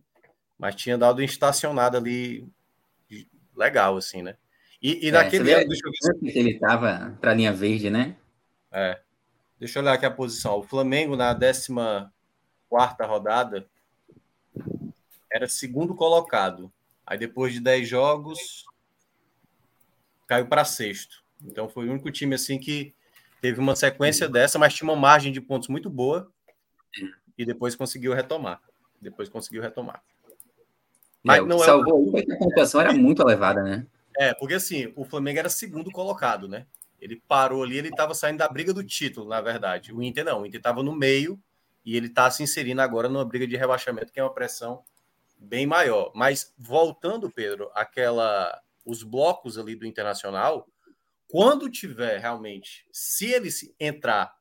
[0.59, 2.47] Mas tinha dado uma estacionada ali
[3.57, 4.37] legal, assim, né?
[4.83, 8.17] E, e é, naquele ano, deixa eu ver ele tava para a linha verde, né?
[8.71, 9.01] É.
[9.59, 10.59] Deixa eu olhar aqui a posição.
[10.59, 11.73] O Flamengo na 14
[13.07, 13.67] rodada
[15.33, 16.73] era segundo colocado.
[17.07, 18.65] Aí depois de 10 jogos
[20.27, 21.23] caiu para sexto.
[21.45, 22.95] Então foi o único time assim que
[23.41, 26.31] teve uma sequência dessa, mas tinha uma margem de pontos muito boa
[27.37, 28.61] e depois conseguiu retomar.
[29.01, 30.03] Depois conseguiu retomar.
[31.23, 32.17] Mas é, não é salvou o...
[32.17, 33.87] a pontuação era muito elevada, né?
[34.17, 36.67] É, porque assim, o Flamengo era segundo colocado, né?
[37.01, 39.93] Ele parou ali, ele estava saindo da briga do título, na verdade.
[39.93, 41.41] O Inter não, o Inter estava no meio
[41.85, 44.85] e ele está se inserindo agora numa briga de rebaixamento, que é uma pressão
[45.43, 46.13] bem maior.
[46.15, 50.69] Mas voltando, Pedro, aquela os blocos ali do Internacional,
[51.29, 54.35] quando tiver realmente, se ele entrar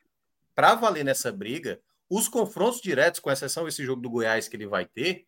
[0.56, 4.68] para valer nessa briga, os confrontos diretos, com exceção desse jogo do Goiás que ele
[4.68, 5.26] vai ter,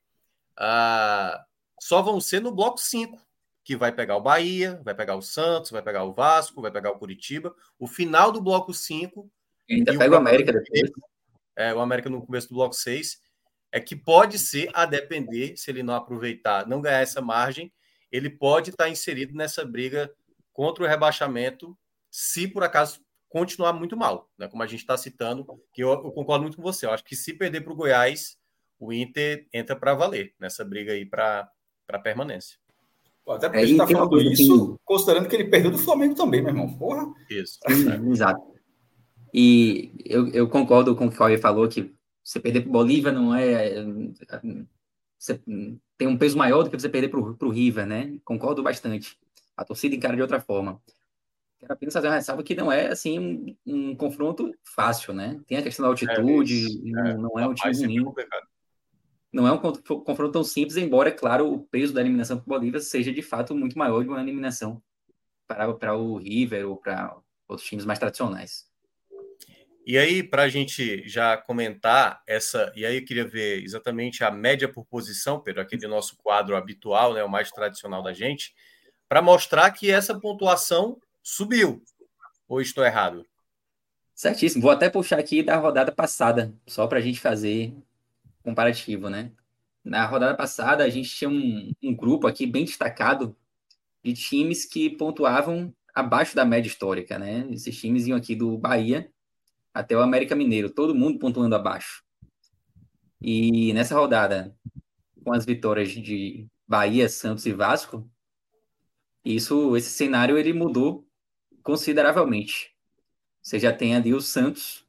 [0.60, 1.42] uh,
[1.80, 3.18] só vão ser no bloco 5,
[3.64, 6.92] que vai pegar o Bahia, vai pegar o Santos, vai pegar o Vasco, vai pegar
[6.92, 7.56] o Curitiba.
[7.80, 9.32] O final do bloco 5.
[9.70, 10.92] Ainda pega o América depois.
[11.56, 13.22] É, o América no começo do bloco 6.
[13.74, 17.74] É que pode ser, a depender, se ele não aproveitar, não ganhar essa margem,
[18.12, 20.14] ele pode estar inserido nessa briga
[20.54, 21.76] contra o rebaixamento,
[22.12, 24.48] se por acaso continuar muito mal, né?
[24.48, 26.86] Como a gente está citando, que eu, eu, concordo muito com você.
[26.86, 28.38] Eu acho que se perder para o Goiás,
[28.80, 31.50] o Inter entra para valer nessa briga aí para
[32.04, 32.60] permanência.
[33.28, 36.44] Até porque é, a gente está falando isso, considerando que ele perdeu do Flamengo também,
[36.44, 36.78] meu irmão.
[36.78, 37.12] Porra.
[37.28, 37.58] Isso.
[38.12, 38.54] Exato.
[39.34, 41.92] E eu, eu concordo com o que o Cauê falou, que
[42.24, 43.76] você perder para o Bolívia não é.
[45.18, 45.42] Você
[45.98, 48.18] tem um peso maior do que você perder para o River, né?
[48.24, 49.18] Concordo bastante.
[49.56, 50.82] A torcida encara de outra forma.
[51.60, 55.40] Quero apenas fazer uma ressalva que não é assim um, um confronto fácil, né?
[55.48, 58.14] Tem a questão da altitude, é, não, é, é um time ruim
[59.34, 62.50] não é um confronto tão simples, embora, é claro, o peso da eliminação para o
[62.50, 64.82] Bolívia seja de fato muito maior de uma eliminação
[65.48, 68.72] para, para o River ou para outros times mais tradicionais.
[69.86, 74.32] E aí, para a gente já comentar essa, e aí eu queria ver exatamente a
[74.32, 78.56] média por posição, Pedro, aquele nosso quadro habitual, né, o mais tradicional da gente,
[79.10, 81.84] para mostrar que essa pontuação subiu.
[82.48, 83.26] Ou estou errado?
[84.16, 84.62] Certíssimo.
[84.62, 87.74] Vou até puxar aqui da rodada passada, só para a gente fazer
[88.42, 89.32] comparativo, né?
[89.84, 93.36] Na rodada passada, a gente tinha um, um grupo aqui bem destacado
[94.02, 97.46] de times que pontuavam abaixo da média histórica, né?
[97.52, 99.12] Esses times iam aqui do Bahia
[99.74, 102.04] até o América Mineiro, todo mundo pontuando abaixo.
[103.22, 104.56] E nessa rodada,
[105.24, 108.10] com as vitórias de Bahia, Santos e Vasco,
[109.24, 111.08] isso, esse cenário ele mudou
[111.64, 112.76] consideravelmente.
[113.42, 114.86] Você já tem ali o Santos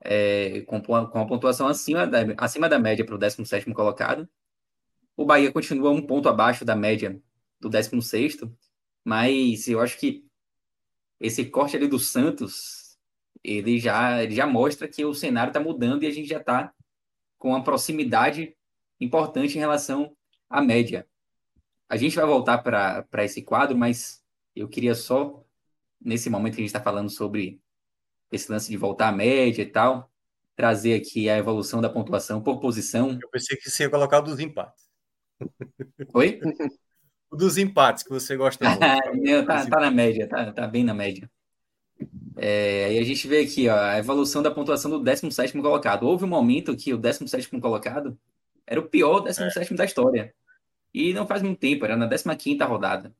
[0.00, 4.28] é, com, com a pontuação acima da, acima da média para o 17 colocado.
[5.16, 7.20] O Bahia continua um ponto abaixo da média
[7.60, 8.40] do 16,
[9.04, 10.26] mas eu acho que
[11.20, 12.83] esse corte ali do Santos,
[13.44, 16.72] ele já, ele já mostra que o cenário está mudando e a gente já está
[17.38, 18.56] com uma proximidade
[18.98, 20.16] importante em relação
[20.48, 21.06] à média.
[21.86, 24.24] A gente vai voltar para esse quadro, mas
[24.56, 25.44] eu queria só,
[26.00, 27.60] nesse momento que a gente está falando sobre
[28.32, 30.10] esse lance de voltar à média e tal,
[30.56, 33.18] trazer aqui a evolução da pontuação por posição.
[33.20, 34.88] Eu pensei que você ia colocar o dos empates.
[36.14, 36.40] Oi?
[37.30, 38.64] o dos empates, que você gosta
[39.12, 39.46] muito.
[39.46, 41.30] tá, tá na média, tá, tá bem na média.
[42.36, 46.04] É, aí a gente vê aqui ó, a evolução da pontuação do 17 colocado.
[46.04, 48.18] Houve um momento que o 17 colocado
[48.66, 49.76] era o pior 17 é.
[49.76, 50.34] da história.
[50.92, 53.14] E não faz muito tempo, era na 15 rodada.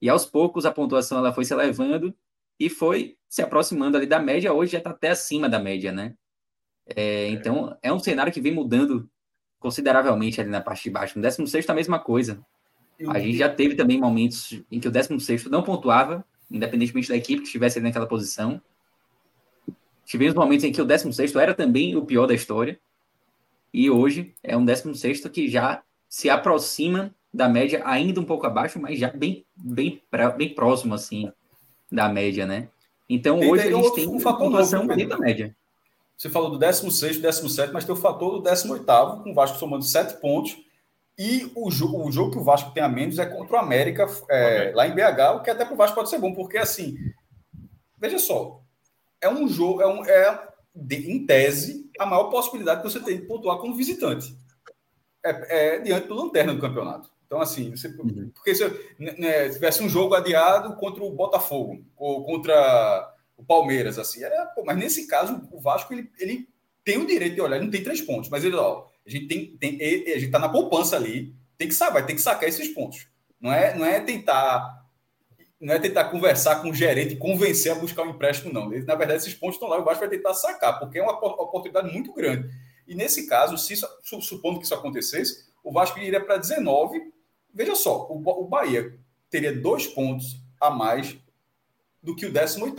[0.00, 2.14] E aos poucos a pontuação ela foi se elevando
[2.58, 6.14] e foi se aproximando ali da média, hoje já está até acima da média, né?
[6.86, 9.08] É, então, é um cenário que vem mudando
[9.58, 11.16] consideravelmente ali na parte de baixo.
[11.16, 12.44] No 16 a mesma coisa.
[13.08, 17.40] A gente já teve também momentos em que o 16 não pontuava, independentemente da equipe
[17.40, 18.60] que estivesse ali naquela posição.
[20.04, 22.78] Tivemos momentos em que o 16 era também o pior da história.
[23.72, 28.78] E hoje é um 16 que já se aproxima da média, ainda um pouco abaixo,
[28.78, 30.02] mas já bem, bem,
[30.36, 31.32] bem próximo, assim,
[31.90, 32.68] da média, né?
[33.08, 35.56] Então, tem, hoje tem a gente tem um uma pontuação dentro da média.
[36.16, 38.84] Você falou do 16, 17, mas tem o fator do 18,
[39.22, 40.56] com o Vasco somando 7 pontos.
[41.18, 44.06] E o, jo o jogo que o Vasco tem a menos é contra o América,
[44.30, 44.72] é, okay.
[44.72, 46.96] lá em BH, o que até para o Vasco pode ser bom, porque assim,
[47.98, 48.62] veja só,
[49.20, 53.18] é um jogo, é, um, é de, em tese, a maior possibilidade que você tem
[53.18, 54.34] de pontuar como visitante.
[55.24, 57.12] É, é diante do lanterna do campeonato.
[57.26, 58.30] Então, assim, você, uhum.
[58.34, 58.64] porque se
[58.98, 64.62] né, tivesse um jogo adiado contra o Botafogo ou contra o Palmeiras, assim, era, pô,
[64.64, 66.48] mas nesse caso o Vasco ele, ele
[66.84, 69.26] tem o direito de olhar, ele não tem três pontos, mas ele, ó, a gente
[69.26, 72.68] tem, tem a gente tá na poupança ali, tem que saber, ter que sacar esses
[72.68, 73.06] pontos.
[73.40, 74.80] Não é, não é tentar
[75.60, 78.68] não é tentar conversar com o gerente e convencer a buscar um empréstimo, não.
[78.68, 81.92] na verdade, esses pontos estão lá, o Vasco vai tentar sacar, porque é uma oportunidade
[81.92, 82.52] muito grande.
[82.86, 83.76] E nesse caso, se
[84.20, 87.12] supondo que isso acontecesse, o Vasco iria para 19.
[87.54, 88.98] Veja só, o, o Bahia
[89.30, 91.16] teria dois pontos a mais
[92.02, 92.74] do que o 18.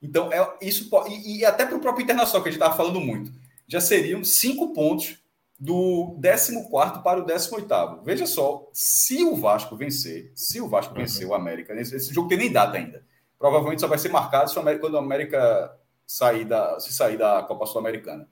[0.00, 3.00] Então, é, isso e, e até para o próprio Internacional, que a gente estava falando
[3.00, 3.32] muito,
[3.66, 5.18] já seriam cinco pontos
[5.58, 8.02] do 14 para o 18.
[8.04, 11.00] Veja só, se o Vasco vencer, se o Vasco uhum.
[11.00, 13.04] vencer o América, esse, esse, jogo tem nem data ainda.
[13.38, 17.16] Provavelmente só vai ser marcado se o América, quando o América sair da, se sair
[17.16, 18.28] da Copa Sul-Americana.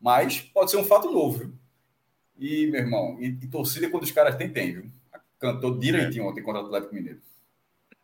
[0.00, 1.54] Mas pode ser um fato novo, viu?
[2.38, 4.90] E, meu irmão, e, e torcida quando os caras têm, tem, viu?
[5.38, 6.28] Cantou direitinho é.
[6.28, 7.20] ontem contra o Atlético Mineiro.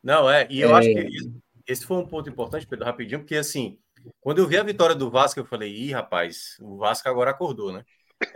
[0.02, 0.78] Não, é, e eu é...
[0.78, 3.78] acho que esse foi um ponto importante, Pedro, rapidinho, porque assim,
[4.20, 7.72] quando eu vi a vitória do Vasco, eu falei, ih, rapaz, o Vasco agora acordou,
[7.72, 7.84] né?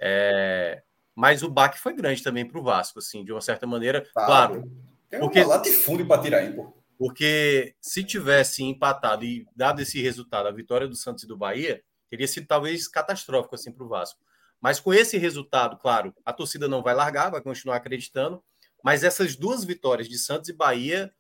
[0.01, 0.83] É,
[1.15, 4.03] mas o baque foi grande também para o Vasco, assim, de uma certa maneira.
[4.15, 4.71] Tá, claro.
[5.09, 6.75] Tem porque, um latifúndio para tirar aí, pô.
[6.99, 11.83] Porque se tivesse empatado e dado esse resultado, a vitória do Santos e do Bahia,
[12.09, 14.21] teria sido talvez catastrófico assim para o Vasco.
[14.61, 18.43] Mas com esse resultado, claro, a torcida não vai largar, vai continuar acreditando.
[18.83, 21.13] Mas essas duas vitórias de Santos e Bahia,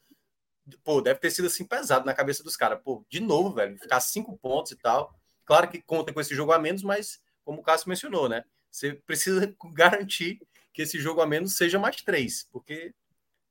[0.82, 2.80] pô, deve ter sido assim pesado na cabeça dos caras.
[2.82, 5.14] Pô, de novo, velho, ficar cinco pontos e tal.
[5.44, 8.44] Claro que conta com esse jogo a menos, mas como o Cássio mencionou, né?
[8.76, 10.38] Você precisa garantir
[10.74, 12.92] que esse jogo a menos seja mais três, porque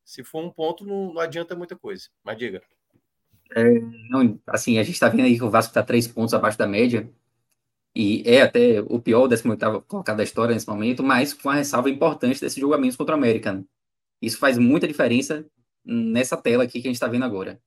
[0.04, 2.10] se for um ponto, não, não adianta muita coisa.
[2.24, 2.62] Mas diga.
[3.56, 3.64] É,
[4.10, 6.68] não, assim, a gente está vendo aí que o Vasco está três pontos abaixo da
[6.68, 7.10] média,
[7.96, 11.56] e é até o pior, o 18 colocado da história nesse momento, mas com uma
[11.56, 13.54] ressalva importante desse jogo a menos contra o América.
[13.54, 13.64] Né?
[14.22, 15.44] Isso faz muita diferença
[15.84, 17.60] nessa tela aqui que a gente está vendo agora.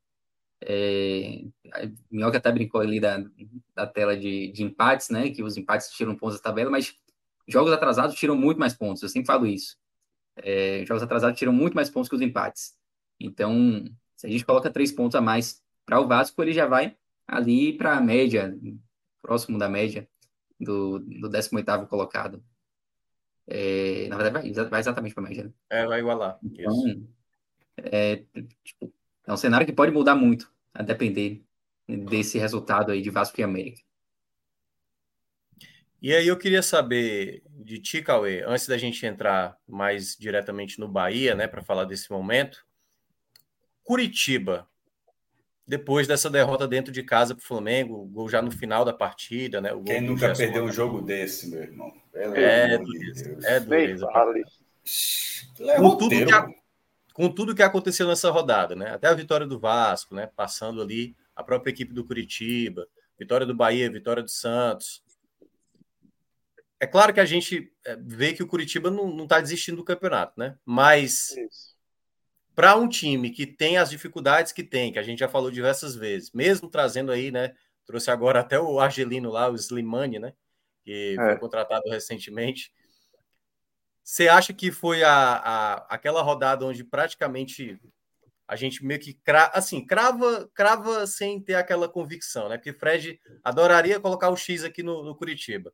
[0.61, 3.25] É, a Minhoca até brincou ali da,
[3.75, 5.31] da tela de, de empates, né?
[5.31, 6.97] Que os empates tiram pontos da tabela, mas
[7.49, 9.03] jogos atrasados tiram muito mais pontos.
[9.03, 9.77] Eu sempre falo isso.
[10.37, 12.77] É, jogos atrasados tiram muito mais pontos que os empates.
[13.19, 13.85] Então,
[14.15, 17.73] se a gente coloca três pontos a mais para o Vasco, ele já vai ali
[17.73, 18.57] para a média,
[19.21, 20.09] próximo da média
[20.61, 22.43] do, do 18 colocado.
[23.47, 25.45] É, na verdade, vai, vai exatamente para a média.
[25.45, 25.53] Né?
[25.71, 26.39] É, vai igualar.
[26.43, 27.07] Então,
[27.79, 28.25] é,
[28.63, 28.93] tipo,
[29.27, 31.43] é um cenário que pode mudar muito, a depender
[31.89, 33.81] desse resultado aí de Vasco e América.
[36.01, 40.87] E aí eu queria saber de ti, Cauê, antes da gente entrar mais diretamente no
[40.87, 42.65] Bahia, né, para falar desse momento.
[43.83, 44.69] Curitiba,
[45.67, 49.61] depois dessa derrota dentro de casa para o Flamengo, gol já no final da partida,
[49.61, 49.71] né?
[49.85, 51.93] Quem nunca perdeu um jogo desse, meu irmão?
[52.11, 54.09] Pelo é, dureza, é dureza.
[55.77, 56.33] Com tudo, que,
[57.13, 58.91] com tudo que aconteceu nessa rodada, né?
[58.93, 60.31] Até a vitória do Vasco, né?
[60.35, 62.87] Passando ali a própria equipe do Curitiba,
[63.19, 65.03] vitória do Bahia, vitória do Santos.
[66.81, 70.39] É claro que a gente é, vê que o Curitiba não está desistindo do campeonato,
[70.39, 70.57] né?
[70.65, 71.35] Mas
[72.55, 75.95] para um time que tem as dificuldades que tem, que a gente já falou diversas
[75.95, 77.55] vezes, mesmo trazendo aí, né?
[77.87, 80.33] Trouxe agora até o argelino lá, o Slimani, né?
[80.85, 81.25] Que é.
[81.25, 82.73] foi contratado recentemente.
[84.03, 87.81] Você acha que foi a, a, aquela rodada onde praticamente
[88.49, 92.57] a gente meio que cra, assim, crava, crava sem ter aquela convicção, né?
[92.57, 95.73] Porque Fred adoraria colocar o X aqui no, no Curitiba,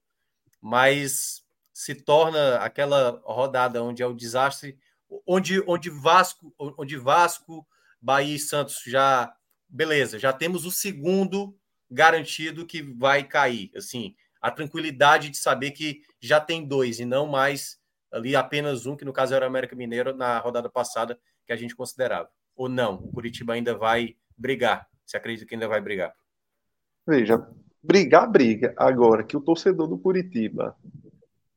[0.65, 4.79] mas se torna aquela rodada onde é o desastre,
[5.27, 7.67] onde, onde Vasco, onde Vasco,
[8.01, 9.31] Bahia e Santos já
[9.69, 11.55] beleza, já temos o segundo
[11.91, 17.27] garantido que vai cair, assim, a tranquilidade de saber que já tem dois e não
[17.27, 17.79] mais
[18.11, 21.57] ali apenas um, que no caso era o América Mineiro na rodada passada, que a
[21.57, 22.31] gente considerava.
[22.57, 22.95] Ou não?
[22.95, 24.89] O Curitiba ainda vai brigar?
[25.05, 26.15] Você acredita que ainda vai brigar?
[27.07, 27.47] Veja,
[27.85, 28.75] brigar, briga.
[28.77, 30.77] Agora, que o torcedor do Curitiba,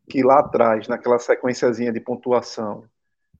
[0.09, 2.83] que lá atrás, naquela sequenciazinha de pontuação,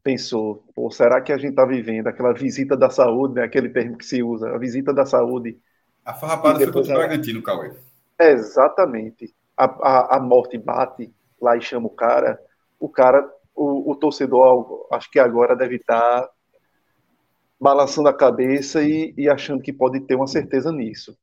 [0.04, 3.98] pensou, pô, será que a gente está vivendo aquela visita da saúde, né, aquele termo
[3.98, 5.58] que se usa, a visita da saúde.
[6.06, 7.74] A farrapada foi contra o Bragantino, Cauê.
[8.20, 9.36] Exatamente.
[9.56, 12.40] A, a, a morte bate lá e chama o cara
[12.80, 16.28] o cara, o, o torcedor, acho que agora deve estar
[17.60, 21.18] balançando a cabeça e, e, achando que pode ter uma certeza nisso.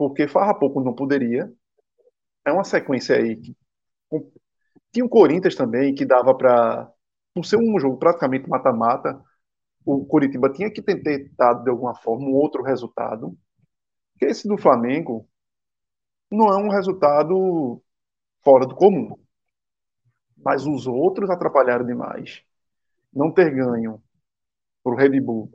[0.00, 1.52] Porque Farra pouco não poderia.
[2.42, 3.36] É uma sequência aí.
[3.36, 3.54] Que,
[4.90, 6.90] tinha o Corinthians também, que dava para.
[7.34, 9.22] Por ser um jogo praticamente mata-mata,
[9.84, 13.36] o Curitiba tinha que ter tentado de alguma forma um outro resultado.
[14.18, 15.28] Esse do Flamengo
[16.30, 17.82] não é um resultado
[18.42, 19.14] fora do comum
[20.42, 22.42] mas os outros atrapalharam demais.
[23.12, 24.02] Não ter ganho
[24.82, 25.52] para o Red Bull,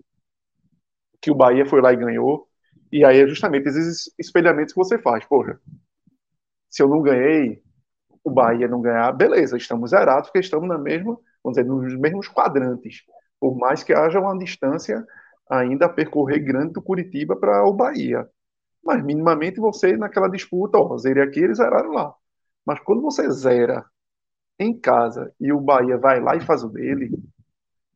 [1.19, 2.47] que o Bahia foi lá e ganhou,
[2.95, 5.25] e aí é justamente esses espelhamentos que você faz.
[5.25, 5.59] Porra,
[6.69, 7.61] se eu não ganhei,
[8.23, 12.29] o Bahia não ganhar, beleza, estamos zerados, porque estamos na mesma, vamos dizer, nos mesmos
[12.29, 13.03] quadrantes.
[13.37, 15.05] Por mais que haja uma distância
[15.49, 18.29] ainda a percorrer grande do Curitiba para o Bahia.
[18.81, 22.15] Mas minimamente você, naquela disputa, ó, zerei aqui, eles zeraram lá.
[22.65, 23.85] Mas quando você zera
[24.57, 27.11] em casa e o Bahia vai lá e faz o dele,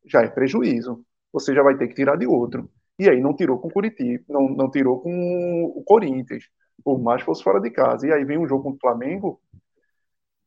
[0.06, 1.06] já é prejuízo.
[1.32, 2.70] Você já vai ter que tirar de outro.
[3.00, 6.43] E aí não tirou com o Curitiba, não, não tirou com o Corinthians,
[6.84, 8.06] por mais fosse fora de casa.
[8.06, 9.41] E aí vem um jogo contra o Flamengo,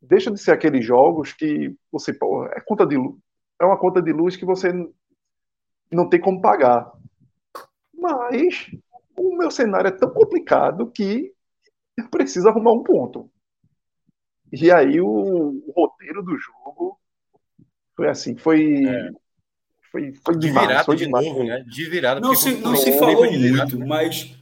[0.00, 4.12] deixa de ser aqueles jogos que você pô, é conta de é uma conta de
[4.12, 4.70] luz que você
[5.90, 6.92] não tem como pagar.
[7.94, 8.70] Mas
[9.16, 11.32] o meu cenário é tão complicado que
[11.96, 13.30] eu preciso arrumar um ponto.
[14.52, 16.98] E aí o, o roteiro do jogo
[17.96, 19.10] foi assim, foi é.
[19.92, 21.26] Foi, foi de demais, virada foi de demais.
[21.26, 21.64] novo, né?
[21.68, 22.18] De virada.
[22.18, 24.34] Não se, não se falou muito, mas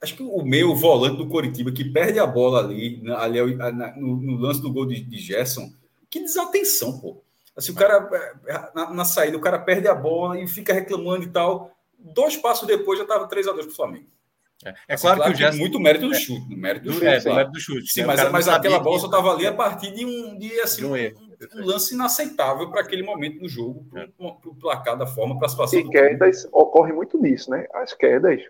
[0.00, 3.40] acho que o meu volante do Coritiba que perde a bola ali, ali
[3.96, 5.68] no, no lance do gol de, de Gerson,
[6.08, 7.24] que desatenção, pô.
[7.56, 8.08] Assim, o cara,
[8.46, 11.76] é, na, na, saída, o cara perde a bola e fica reclamando e tal.
[11.98, 14.06] Dois passos depois já estava 3 a 2 para o Flamengo.
[14.64, 15.58] É, é assim, claro, claro, que o Gerson...
[15.58, 17.06] muito mérito do é, chute, no mérito do, chute.
[17.06, 17.36] É, claro.
[17.36, 17.92] mérito do chute.
[17.92, 18.06] Sim, né?
[18.06, 21.31] mas, mas aquela bola só estava ali a partir de um, de, assim, um, um,
[21.54, 25.78] lance inaceitável para aquele momento do jogo, para o placar da forma, para a situação.
[25.78, 27.66] E quedas ocorre muito nisso, né?
[27.74, 28.40] As quedas,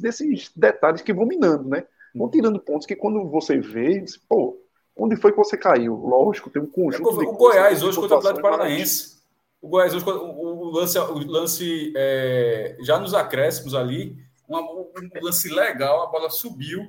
[0.00, 1.84] desses detalhes que vão minando, né?
[2.14, 4.58] Vão tirando pontos que quando você vê, pô,
[4.96, 5.94] onde foi que você caiu?
[5.94, 7.08] Lógico, tem um conjunto.
[7.08, 9.22] É, o Goiás hoje contra o Atlético Paranaense.
[9.60, 14.16] O Goiás hoje, o, o lance, o lance é, já nos acréscimos ali
[14.48, 14.90] uma, um
[15.22, 16.86] lance legal, a bola subiu,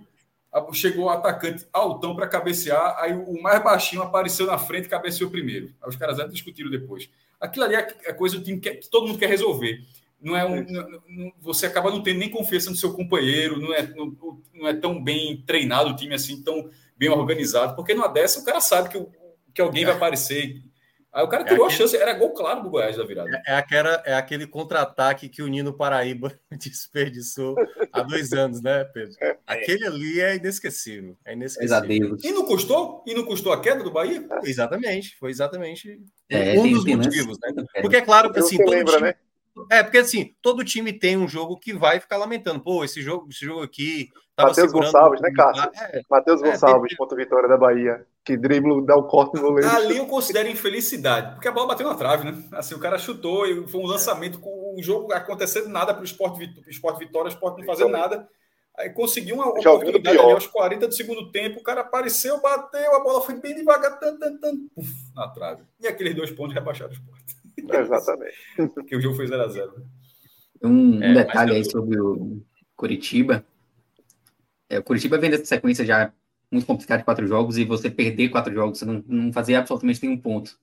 [0.74, 5.30] chegou o atacante altão para cabecear, aí o mais baixinho apareceu na frente e cabeceou
[5.30, 5.74] primeiro.
[5.82, 7.10] Aí os caras até discutiram depois.
[7.40, 9.84] Aquilo ali é, é coisa do time que, que todo mundo quer resolver.
[10.22, 13.86] Não é um, não, você acaba não tendo nem confiança no seu companheiro, não é,
[13.88, 14.16] não,
[14.54, 18.46] não é tão bem treinado o time assim, tão bem organizado, porque numa dessa o
[18.46, 19.06] cara sabe que,
[19.54, 20.62] que alguém vai aparecer
[21.14, 21.84] Aí o cara tirou é aquele...
[21.84, 23.30] a chance, era gol claro do Goiás da virada.
[23.46, 27.56] É, é, aquela, é aquele contra-ataque que o Nino Paraíba desperdiçou
[27.92, 29.16] há dois anos, né, Pedro?
[29.22, 29.38] É.
[29.46, 31.16] Aquele ali é inesquecível.
[31.24, 32.18] É inesquecível.
[32.24, 33.04] E não custou?
[33.06, 34.28] E não custou a queda do Bahia?
[34.44, 37.64] Exatamente, foi exatamente é, um dos motivos, né?
[37.80, 39.08] Porque é claro que assim, todo lembra, time...
[39.10, 39.16] né?
[39.70, 42.60] É, porque assim, todo time tem um jogo que vai ficar lamentando.
[42.60, 44.10] Pô, esse jogo, esse jogo aqui.
[44.38, 45.70] Matheus Gonçalves, né, Cássio?
[45.76, 46.98] É, Matheus é, Gonçalves, tem...
[46.98, 48.06] contra a vitória da Bahia.
[48.26, 49.70] Que drible dá o corte no goleiro.
[49.70, 52.44] Ali eu considero infelicidade, porque a bola bateu na trave, né?
[52.54, 56.06] Assim, o cara chutou e foi um lançamento com o jogo acontecendo nada para o
[56.06, 58.28] esporte, esporte Vitória, o esporte não fazendo nada.
[58.76, 63.04] Aí conseguiu uma oportunidade ali aos 40 do segundo tempo, o cara apareceu, bateu, a
[63.04, 65.62] bola foi bem devagar, tan, tan, tan, puf, na trave.
[65.80, 67.43] E aqueles dois pontos rebaixaram o esporte.
[67.72, 68.36] Exatamente.
[68.74, 69.78] Porque o jogo foi 0x0.
[69.78, 69.86] Né?
[70.64, 72.42] Um, um é, detalhe aí sobre o
[72.76, 73.46] Curitiba.
[74.70, 76.12] É, o Curitiba vem dessa sequência já
[76.52, 80.02] muito complicada de quatro jogos e você perder quatro jogos, você não, não fazer absolutamente
[80.04, 80.58] nenhum ponto.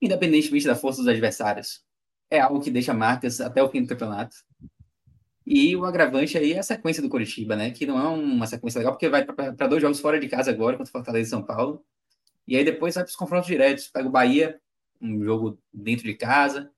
[0.00, 1.82] Independentemente da força dos adversários.
[2.30, 4.36] É algo que deixa marcas até o fim do campeonato.
[5.44, 7.70] E o agravante aí é a sequência do Curitiba, né?
[7.70, 10.76] Que não é uma sequência legal, porque vai para dois jogos fora de casa agora,
[10.76, 11.84] contra Fortaleza e São Paulo.
[12.46, 13.88] E aí depois vai para os confrontos diretos.
[13.88, 14.60] Pega o Bahia,
[15.00, 16.70] um jogo dentro de casa,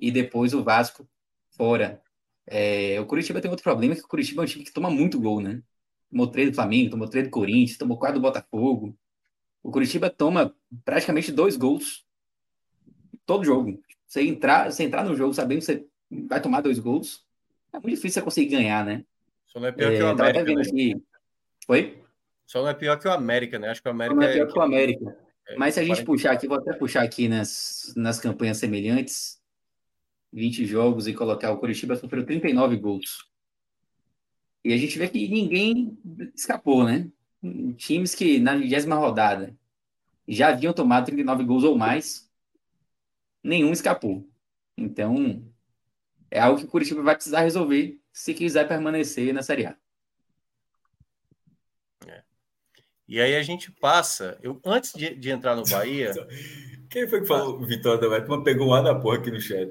[0.00, 1.08] e depois o Vasco
[1.50, 2.00] fora.
[2.46, 5.20] É, o Curitiba tem outro problema, que o Curitiba é um time que toma muito
[5.20, 5.62] gol, né?
[6.10, 8.96] Tomou três do Flamengo, tomou três do Corinthians, tomou quatro do Botafogo.
[9.62, 10.54] O Curitiba toma
[10.84, 12.06] praticamente dois gols
[13.26, 13.82] todo jogo.
[14.06, 17.26] Você entrar, você entrar no jogo sabendo que você vai tomar dois gols,
[17.72, 19.04] é muito difícil você conseguir ganhar, né?
[19.46, 20.72] Só não é pior é, que o América.
[20.72, 20.94] Né?
[21.68, 22.02] Oi?
[22.46, 23.68] Só não é pior que o América, né?
[23.68, 24.52] Acho que o América não é pior é...
[24.52, 25.27] que o América.
[25.48, 29.40] É, Mas se a gente puxar aqui, vou até puxar aqui nas, nas campanhas semelhantes,
[30.32, 33.28] 20 jogos e colocar o Curitiba sofreu 39 gols.
[34.64, 35.98] E a gente vê que ninguém
[36.34, 37.10] escapou, né?
[37.76, 39.56] Times que na vigésima rodada
[40.26, 42.30] já haviam tomado 39 gols ou mais,
[43.42, 44.28] nenhum escapou.
[44.76, 45.42] Então,
[46.30, 49.76] é algo que o Curitiba vai precisar resolver se quiser permanecer na Série A.
[53.08, 54.36] E aí a gente passa.
[54.42, 56.12] Eu, antes de, de entrar no Bahia.
[56.90, 58.24] Quem foi que falou Vitória da Bahia?
[58.24, 59.70] Tu pegou um ar da porra aqui no chat.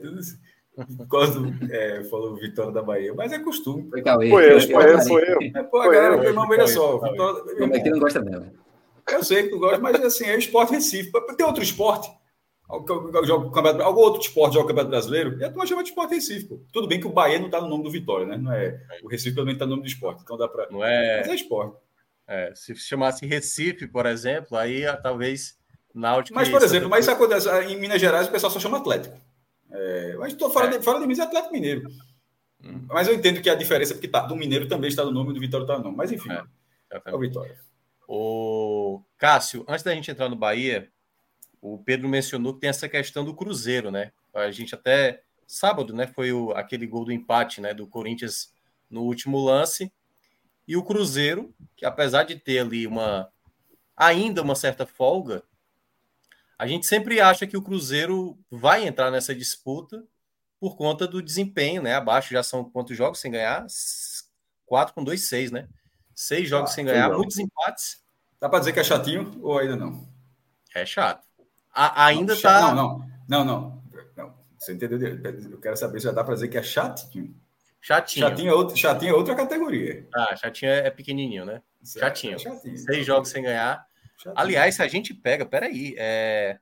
[1.09, 3.89] Quando é, falou Vitória da Bahia, mas é costume.
[3.89, 5.37] Foi, Cauê, foi eu, foi eu, foi eu.
[5.55, 6.99] É, pô, a galera foi uma olha só.
[6.99, 8.51] Vitória, aqui não gosta dela.
[9.11, 11.11] Eu sei que tu gosta, mas assim, é esporte Recife.
[11.35, 12.09] Tem outro esporte?
[12.69, 16.47] algum outro esporte joga o Campeonato Brasileiro, e a turma chama de esporte Recife.
[16.47, 16.59] Pô.
[16.71, 18.37] Tudo bem que o Bahia não está no nome do Vitória, né?
[18.37, 20.69] Não é, o Recife também está no nome do esporte, então dá para.
[20.69, 21.19] Não é.
[21.19, 21.77] Mas é esporte.
[22.27, 25.57] É, se chamasse Recife, por exemplo, aí talvez
[25.93, 26.35] Náutico.
[26.35, 29.17] Mas, por exemplo, mas isso acontece ah, em Minas Gerais, o pessoal só chama Atlético.
[29.71, 30.77] É, mas estou fora, é.
[30.77, 31.89] de, fora de Minas é Atlético Mineiro.
[32.63, 32.85] Hum.
[32.87, 35.33] Mas eu entendo que a diferença é porque tá, do Mineiro também está no nome
[35.33, 35.97] do Vitória está no nome.
[35.97, 37.57] Mas enfim, é, é o Vitória.
[38.07, 40.89] O Cássio, antes da gente entrar no Bahia,
[41.61, 44.11] o Pedro mencionou que tem essa questão do Cruzeiro, né?
[44.33, 48.51] A gente até sábado, né, foi o, aquele gol do empate, né, do Corinthians
[48.89, 49.91] no último lance.
[50.67, 53.29] E o Cruzeiro, que apesar de ter ali uma
[53.95, 55.41] ainda uma certa folga,
[56.59, 60.03] a gente sempre acha que o Cruzeiro vai entrar nessa disputa
[60.59, 61.95] por conta do desempenho, né?
[61.95, 63.65] Abaixo já são quantos jogos sem ganhar?
[64.65, 65.67] Quatro com dois, seis, né?
[66.13, 67.19] Seis jogos ah, sem ganhar, legal.
[67.19, 68.01] muitos empates.
[68.39, 70.07] Dá para dizer que é chatinho ou ainda não?
[70.73, 71.25] É chato.
[71.73, 72.61] A, ainda não, tá.
[72.61, 73.81] Não, não, não, não,
[74.15, 74.33] não.
[74.57, 74.99] Você entendeu?
[75.51, 77.35] Eu quero saber se já dá para dizer que é chatinho.
[77.81, 78.27] Chatinho.
[78.27, 80.07] Chatinho é, outra, chatinho é outra categoria.
[80.13, 81.61] Ah, chatinho é, pequenininho, né?
[81.83, 82.35] Chatinho.
[82.35, 82.77] É chatinho.
[82.77, 83.85] Seis jogos sem ganhar.
[84.17, 84.33] Chatinho.
[84.35, 86.59] Aliás, se a gente pega, peraí, é...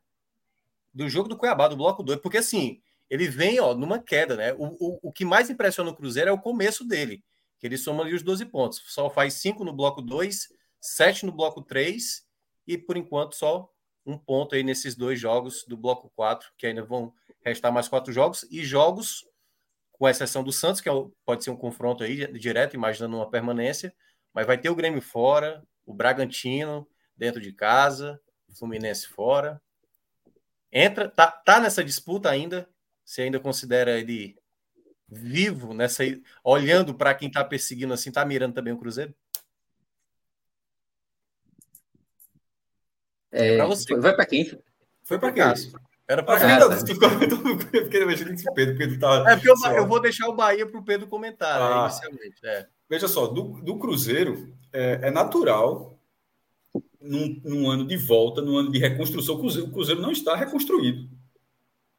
[0.93, 4.53] do jogo do Cuiabá, do bloco 2, porque assim, ele vem ó, numa queda, né?
[4.53, 7.24] O, o, o que mais impressiona o Cruzeiro é o começo dele,
[7.59, 8.82] que ele soma ali os 12 pontos.
[8.88, 10.49] Só faz 5 no bloco 2,
[10.80, 12.26] 7 no bloco 3
[12.68, 13.72] e, por enquanto, só
[14.05, 17.13] um ponto aí nesses dois jogos do bloco 4, que ainda vão
[17.43, 19.26] restar mais quatro jogos, e jogos,
[19.98, 20.91] com exceção do Santos, que é
[21.26, 23.93] pode ser um confronto aí direto, imaginando uma permanência,
[24.34, 29.62] mas vai ter o Grêmio fora, o Bragantino dentro de casa, o Fluminense fora.
[30.72, 32.68] Entra, tá, tá nessa disputa ainda,
[33.04, 34.38] você ainda considera ele
[35.08, 36.04] vivo nessa
[36.43, 39.16] olhando para quem está perseguindo assim, tá mirando também o Cruzeiro?
[43.32, 43.96] É, é você.
[43.98, 44.60] Vai para quem?
[45.04, 45.43] Foi para quem?
[46.08, 46.76] Era para ah, tá.
[47.74, 50.36] Eu fiquei imaginando que o Pedro, Pedro tava, É porque eu, eu, vou deixar o
[50.36, 52.36] Bahia para o Pedro comentar né, ah, né, inicialmente.
[52.43, 52.68] É.
[52.88, 55.99] Veja só, do, do Cruzeiro é, é natural
[57.01, 60.36] num, num, ano de volta, num ano de reconstrução, o Cruzeiro, o Cruzeiro não está
[60.36, 61.10] reconstruído.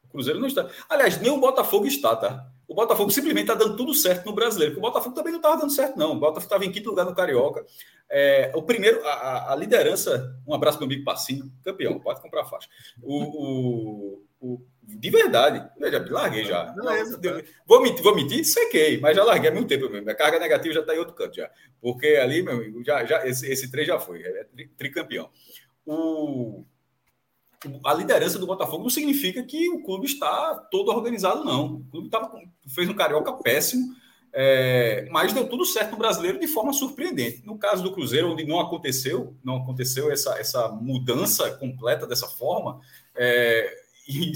[0.04, 0.68] O Cruzeiro não está.
[0.88, 2.46] Aliás, nem o Botafogo está, tá?
[2.68, 5.56] O Botafogo simplesmente está dando tudo certo no brasileiro, porque o Botafogo também não estava
[5.56, 6.12] dando certo, não.
[6.12, 7.64] O Botafogo estava em quinto lugar no Carioca.
[8.10, 12.44] É, o primeiro, a, a, liderança, um abraço para o amigo Passinho, campeão, pode comprar
[12.44, 12.68] faixa.
[13.02, 16.64] O, o, o, de verdade, veja, larguei já.
[16.64, 20.10] Beleza, não, vou, mentir, vou mentir, sequei, mas já larguei há muito tempo mesmo.
[20.10, 21.50] A carga negativa já está em outro canto já.
[21.80, 24.46] Porque ali, meu amigo, já, já, esse, esse três já foi, é
[24.76, 25.30] tricampeão.
[25.84, 26.64] O
[27.84, 31.76] a liderança do Botafogo não significa que o clube está todo organizado, não.
[31.76, 32.30] O clube tava,
[32.68, 33.94] fez um carioca péssimo,
[34.32, 37.44] é, mas deu tudo certo no brasileiro de forma surpreendente.
[37.44, 42.80] No caso do Cruzeiro, onde não aconteceu, não aconteceu essa, essa mudança completa dessa forma,
[43.14, 43.72] é,
[44.08, 44.32] e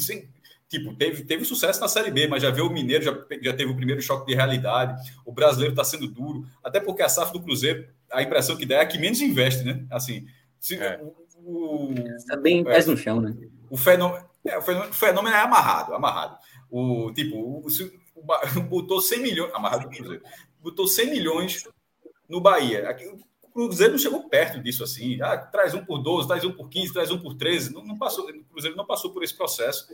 [0.69, 3.13] tipo, teve, teve sucesso na Série B, mas já viu o Mineiro, já,
[3.43, 7.09] já teve o primeiro choque de realidade, o brasileiro está sendo duro, até porque a
[7.09, 9.85] SAF do Cruzeiro, a impressão que dá é que menos investe, né?
[9.91, 10.27] Assim,
[10.59, 11.01] se, é
[11.45, 11.93] o.
[12.17, 13.37] Está bem pés no chão, né?
[13.69, 16.37] O fenômeno, é, o fenômeno, o fenômeno é amarrado, amarrado.
[16.71, 17.67] O tipo, o,
[18.15, 20.23] o, botou 100 milhões, amarrado Cruzeiro,
[20.61, 21.69] botou 100 milhões
[22.29, 22.89] no Bahia.
[22.89, 25.21] Aqui, o Cruzeiro não chegou perto disso assim.
[25.21, 27.73] Ah, traz um por 12, traz um por 15, traz um por 13.
[27.75, 29.87] Não, não passou, o Cruzeiro não passou por esse processo.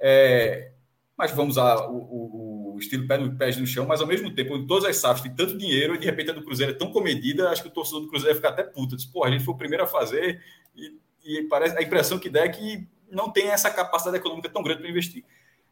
[0.00, 0.72] É,
[1.16, 2.47] mas vamos usar o, o,
[2.78, 5.34] estilo pé no, pés no chão, mas ao mesmo tempo, em todas as SAFs tem
[5.34, 8.02] tanto dinheiro e de repente a do Cruzeiro é tão comedida, acho que o torcedor
[8.02, 8.96] do Cruzeiro vai ficar até puto.
[8.96, 10.42] Diz, Pô, a gente foi o primeiro a fazer
[10.76, 14.62] e, e, parece, a impressão que dá é que não tem essa capacidade econômica tão
[14.62, 15.24] grande para investir.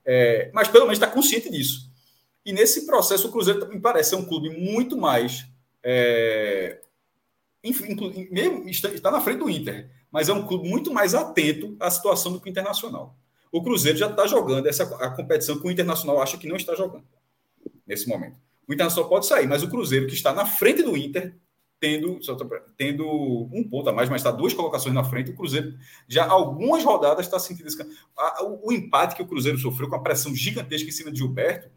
[0.05, 1.91] É, mas pelo menos está consciente disso.
[2.45, 5.47] E nesse processo, o Cruzeiro me parece ser um clube muito mais.
[5.83, 6.81] É,
[8.31, 11.91] mesmo está, está na frente do Inter, mas é um clube muito mais atento à
[11.91, 13.17] situação do que o Internacional.
[13.57, 16.75] O Cruzeiro já está jogando essa a competição que o Internacional acha que não está
[16.75, 17.07] jogando
[17.87, 18.37] nesse momento.
[18.69, 21.35] O Internacional pode sair, mas o Cruzeiro, que está na frente do Inter,
[21.81, 22.19] tendo,
[22.77, 23.09] tendo
[23.51, 25.75] um ponto a mais, mas está duas colocações na frente, o Cruzeiro
[26.07, 27.83] já algumas rodadas está sentindo esse.
[28.43, 31.71] O, o empate que o Cruzeiro sofreu com a pressão gigantesca em cima de Gilberto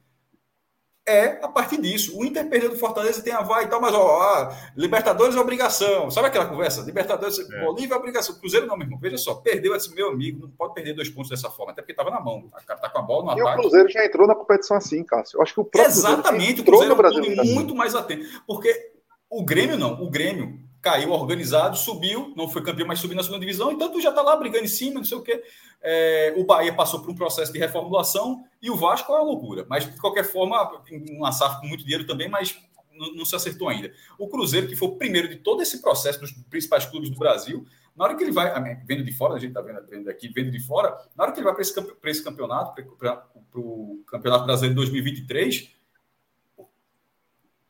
[1.09, 2.17] é a partir disso.
[2.17, 6.11] O Inter perdeu do Fortaleza tem a vai e tal, mas ó, Libertadores é obrigação.
[6.11, 6.81] Sabe aquela conversa?
[6.81, 7.65] Libertadores, é.
[7.65, 8.35] Bolívia é obrigação.
[8.35, 8.99] Cruzeiro não, meu irmão.
[8.99, 11.93] Veja só, perdeu esse meu amigo, não pode perder dois pontos dessa forma, até porque
[11.93, 12.45] estava na mão.
[12.45, 13.57] O cara tá com a bola no e ataque.
[13.57, 15.37] o Cruzeiro já entrou na competição assim, Cássio.
[15.37, 18.25] Eu acho que o próprio Exatamente, o Cruzeiro é um muito mais atento.
[18.45, 18.93] Porque
[19.29, 23.41] o Grêmio não, o Grêmio caiu organizado, subiu, não foi campeão, mas subiu na segunda
[23.41, 25.43] divisão, então tu já tá lá brigando em cima, não sei o quê.
[25.81, 29.65] É, o Bahia passou por um processo de reformulação e o Vasco é uma loucura.
[29.69, 32.57] Mas, de qualquer forma, uma SAF com muito dinheiro também, mas
[32.93, 33.91] não, não, se acertou ainda.
[34.17, 37.65] O Cruzeiro, que foi o primeiro de todo esse processo dos principais clubes do Brasil,
[37.95, 38.53] na hora que ele vai,
[38.85, 41.39] vendo de fora, a gente está vendo, vendo aqui, vendo de fora, na hora que
[41.39, 41.73] ele vai para esse,
[42.05, 43.25] esse campeonato, para
[43.55, 45.69] o Campeonato Brasileiro de 2023,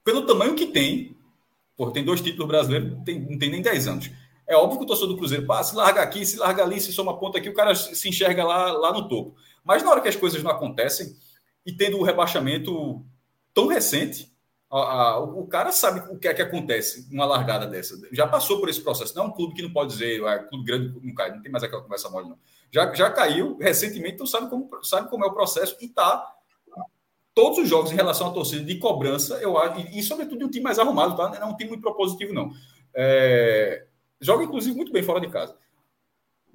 [0.03, 1.15] pelo tamanho que tem,
[1.79, 4.11] Pô, tem dois títulos brasileiros, tem, não tem nem 10 anos.
[4.45, 6.91] É óbvio que o torcedor do Cruzeiro, pá, se larga aqui, se larga ali, se
[6.91, 9.37] soma ponta aqui, o cara se enxerga lá, lá no topo.
[9.63, 11.15] Mas na hora que as coisas não acontecem,
[11.65, 13.01] e tendo o rebaixamento
[13.53, 14.29] tão recente,
[14.69, 17.97] A, a, o cara sabe o que é que acontece uma largada dessa.
[18.11, 19.15] Já passou por esse processo.
[19.15, 21.49] Não é um clube que não pode dizer, é clube grande não cai, não tem
[21.49, 22.37] mais aquela conversa mole, não.
[22.69, 26.38] Já, já caiu recentemente, então sabe como, sabe como é o processo e está
[27.39, 30.49] todos os jogos em relação à torcida de cobrança, eu acho, e, e sobretudo um
[30.49, 31.29] time mais arrumado, tá?
[31.29, 32.51] Não é um time muito propositivo, não.
[32.93, 33.85] É,
[34.19, 35.55] joga, inclusive, muito bem fora de casa.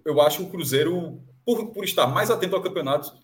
[0.04, 3.16] Eu acho que o Cruzeiro, por, por estar mais atento ao campeonato,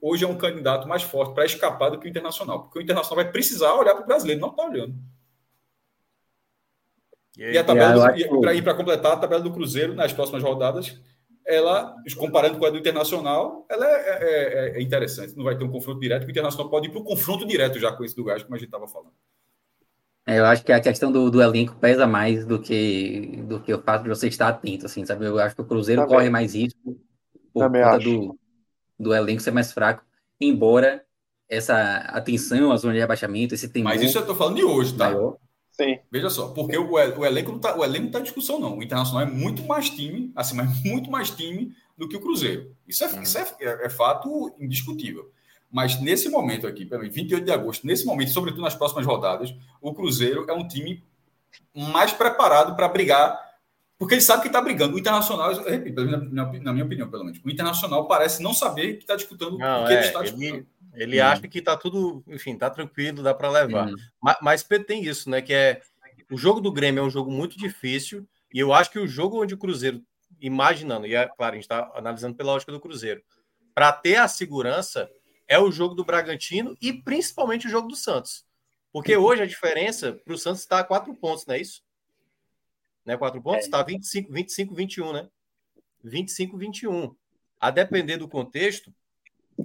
[0.00, 3.24] hoje é um candidato mais forte para escapar do que o Internacional, porque o Internacional
[3.24, 4.94] vai precisar olhar para o brasileiro, não está olhando.
[7.36, 8.14] E, aí, e a tabela,
[8.54, 10.96] e para completar, a tabela do Cruzeiro nas próximas rodadas
[11.50, 15.36] ela, comparando com a do Internacional, ela é, é, é, é interessante.
[15.36, 17.78] Não vai ter um confronto direto, porque o Internacional pode ir para o confronto direto
[17.78, 19.12] já com esse do Gás, como a gente estava falando.
[20.26, 23.74] É, eu acho que a questão do, do, elenco pesa mais do que, do que
[23.74, 25.24] o fato de você estar atento, assim, sabe?
[25.24, 26.16] Eu acho que o Cruzeiro Também.
[26.16, 26.96] corre mais risco
[27.52, 28.38] por Também conta do,
[28.96, 30.04] do elenco ser mais fraco,
[30.40, 31.04] embora
[31.48, 33.84] essa atenção à zona de rebaixamento, esse tempo.
[33.84, 35.10] Mas isso eu estou falando de hoje, tá?
[35.10, 35.36] Maior,
[35.80, 35.98] Sim.
[36.10, 38.76] Veja só, porque o, o elenco não está o elenco tá em discussão, não.
[38.76, 42.76] O Internacional é muito mais time, assim, mas muito mais time do que o Cruzeiro.
[42.86, 43.22] Isso é, uhum.
[43.22, 45.30] isso é, é, é, fato indiscutível.
[45.72, 50.44] Mas nesse momento aqui, 28 de agosto, nesse momento, sobretudo nas próximas rodadas, o Cruzeiro
[50.50, 51.02] é um time
[51.74, 53.38] mais preparado para brigar,
[53.98, 54.96] porque ele sabe que está brigando.
[54.96, 58.96] O Internacional, eu repito, na, na, minha opinião, pelo menos, o Internacional parece não saber
[58.96, 60.54] que está disputando não, o que é, ele está disputando.
[60.56, 61.24] Ele ele hum.
[61.24, 63.88] acha que tá tudo, enfim, tá tranquilo, dá para levar.
[63.88, 63.96] Hum.
[64.20, 65.40] Mas, mas Pedro tem isso, né?
[65.40, 65.80] Que é
[66.30, 69.42] o jogo do Grêmio é um jogo muito difícil e eu acho que o jogo
[69.42, 70.02] onde o Cruzeiro,
[70.40, 73.22] imaginando, e é claro, a gente está analisando pela lógica do Cruzeiro,
[73.74, 75.10] para ter a segurança
[75.48, 78.44] é o jogo do Bragantino e principalmente o jogo do Santos.
[78.92, 81.82] Porque hoje a diferença para o Santos está a quatro pontos, não é isso?
[83.04, 83.64] Né, quatro pontos?
[83.64, 83.84] Está é.
[83.84, 85.28] 25, 25, 21, né?
[86.04, 87.14] 25, 21.
[87.58, 88.94] A depender do contexto,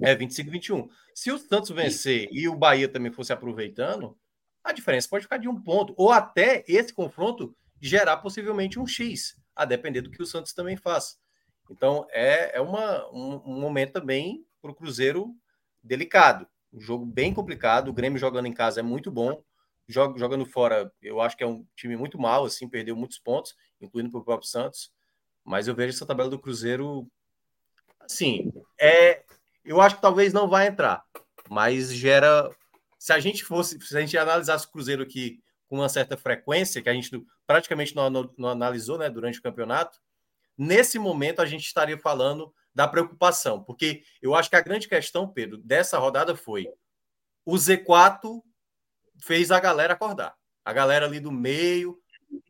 [0.02, 0.88] é 25 21.
[1.14, 4.16] Se o Santos vencer e o Bahia também fosse aproveitando,
[4.62, 5.94] a diferença pode ficar de um ponto.
[5.96, 10.76] Ou até esse confronto gerar possivelmente um X, a depender do que o Santos também
[10.76, 11.18] faz.
[11.70, 15.34] Então é, é uma, um, um momento também para o Cruzeiro
[15.82, 16.46] delicado.
[16.72, 17.88] Um jogo bem complicado.
[17.88, 19.42] O Grêmio jogando em casa é muito bom.
[19.88, 23.54] Jog, jogando fora, eu acho que é um time muito mal, assim, perdeu muitos pontos,
[23.80, 24.92] incluindo para o próprio Santos.
[25.44, 27.08] Mas eu vejo essa tabela do Cruzeiro
[28.00, 29.22] assim, é
[29.66, 31.04] eu acho que talvez não vai entrar,
[31.48, 32.50] mas gera.
[32.98, 36.80] Se a gente fosse, se a gente analisasse o Cruzeiro aqui com uma certa frequência,
[36.80, 37.10] que a gente
[37.46, 39.98] praticamente não, não, não analisou né, durante o campeonato,
[40.56, 45.28] nesse momento a gente estaria falando da preocupação, porque eu acho que a grande questão,
[45.28, 46.68] Pedro, dessa rodada foi
[47.44, 48.42] o Z4
[49.22, 50.34] fez a galera acordar.
[50.64, 51.98] A galera ali do meio,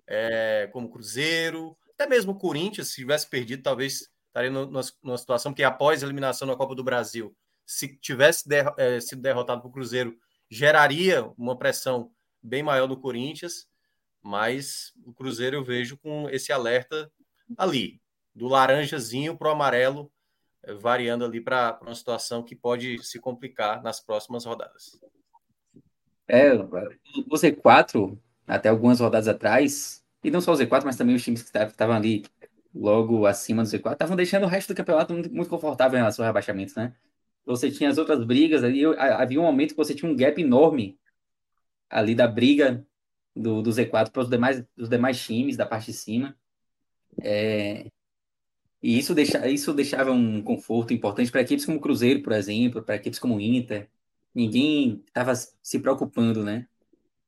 [0.06, 5.62] é, como Cruzeiro, até mesmo o Corinthians, se tivesse perdido, talvez estaria numa situação que
[5.62, 7.34] após a eliminação da Copa do Brasil,
[7.64, 10.16] se tivesse der, é, sido derrotado para o Cruzeiro,
[10.50, 12.12] geraria uma pressão
[12.42, 13.66] bem maior no Corinthians,
[14.22, 17.10] mas o Cruzeiro eu vejo com esse alerta
[17.56, 18.00] ali,
[18.34, 20.12] do laranjazinho para o amarelo,
[20.62, 25.00] é, variando ali para uma situação que pode se complicar nas próximas rodadas.
[26.28, 31.24] É, o Z4, até algumas rodadas atrás, e não só o Z4, mas também os
[31.24, 32.24] times que estavam ali
[32.76, 36.24] logo acima do Z4, estavam deixando o resto do campeonato muito, muito confortável em relação
[36.24, 36.94] ao rebaixamento, né?
[37.44, 40.98] Você tinha as outras brigas ali, havia um momento que você tinha um gap enorme
[41.88, 42.84] ali da briga
[43.34, 46.36] do, do Z4 para os demais, os demais times da parte de cima.
[47.22, 47.86] É,
[48.82, 52.82] e isso, deixa, isso deixava um conforto importante para equipes como o Cruzeiro, por exemplo,
[52.82, 53.88] para equipes como o Inter.
[54.34, 56.68] Ninguém estava se preocupando né,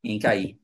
[0.03, 0.59] em cair.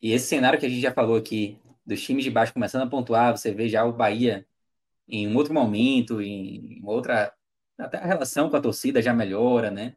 [0.00, 2.86] E esse cenário que a gente já falou aqui, dos times de baixo começando a
[2.86, 4.46] pontuar, você vê já o Bahia
[5.08, 7.32] em um outro momento, em outra.
[7.78, 9.96] Até a relação com a torcida já melhora, né?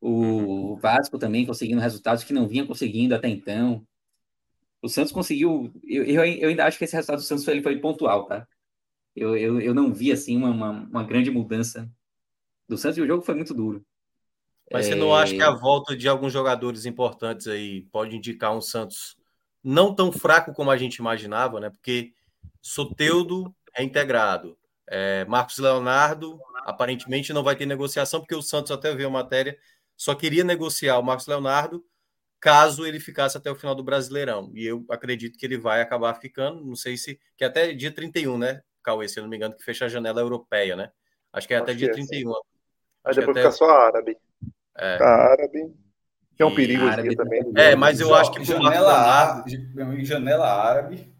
[0.00, 3.86] O Vasco também conseguindo resultados que não vinha conseguindo até então.
[4.80, 5.72] O Santos conseguiu.
[5.84, 8.46] Eu, eu, eu ainda acho que esse resultado do Santos ele foi pontual, tá?
[9.14, 11.90] Eu, eu, eu não vi assim uma, uma, uma grande mudança
[12.68, 13.84] do Santos e o jogo foi muito duro.
[14.72, 15.56] Mas você não acha que a é.
[15.56, 19.16] volta de alguns jogadores importantes aí pode indicar um Santos
[19.62, 21.70] não tão fraco como a gente imaginava, né?
[21.70, 22.12] Porque
[22.60, 24.56] Soteudo é integrado.
[24.88, 29.56] É, Marcos Leonardo aparentemente não vai ter negociação, porque o Santos até viu a matéria,
[29.96, 31.84] só queria negociar o Marcos Leonardo
[32.42, 34.50] caso ele ficasse até o final do Brasileirão.
[34.52, 37.18] E eu acredito que ele vai acabar ficando, não sei se.
[37.36, 39.88] que é até dia 31, né, Cauê, se eu não me engano, que fecha a
[39.88, 40.90] janela europeia, né?
[41.32, 42.32] Acho que é Acho até dia é, 31.
[43.04, 43.42] Aí depois até...
[43.42, 44.18] fica só árabe.
[44.76, 45.02] É.
[45.02, 45.72] árabe.
[46.42, 47.42] É um perigo árabe, também.
[47.56, 49.68] É, mas eu acho que janela árabe,
[50.04, 51.10] janela árabe.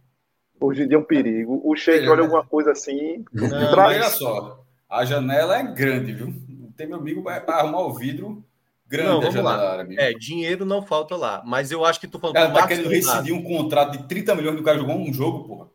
[0.61, 1.61] Hoje em dia é um perigo.
[1.65, 3.25] O Sheik olha alguma coisa assim.
[3.33, 4.65] Não, olha só.
[4.89, 6.35] A janela é grande, viu?
[6.77, 8.45] Tem meu amigo para arrumar o vidro,
[8.87, 9.73] grande não, vamos lá.
[9.73, 9.97] Árabe.
[9.99, 11.43] É, dinheiro não falta lá.
[11.45, 12.37] Mas eu acho que tu falou.
[12.37, 15.69] Ela tá querendo rescindir um contrato de 30 milhões do cara jogou um jogo, porra.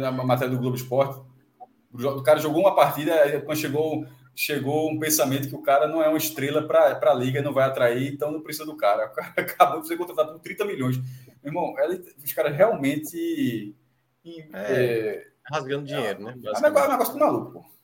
[0.00, 1.20] Na matéria do Globo Esporte.
[1.92, 4.04] O cara jogou uma partida, quando chegou,
[4.34, 7.64] chegou um pensamento que o cara não é uma estrela para a liga, não vai
[7.64, 9.06] atrair, então não precisa do cara.
[9.12, 10.96] O cara acabou de ser contratado por 30 milhões.
[11.42, 13.74] Meu irmão, ela, os caras realmente.
[14.24, 16.34] É, é, rasgando dinheiro, né?
[16.42, 17.74] É um negócio maluco, pô.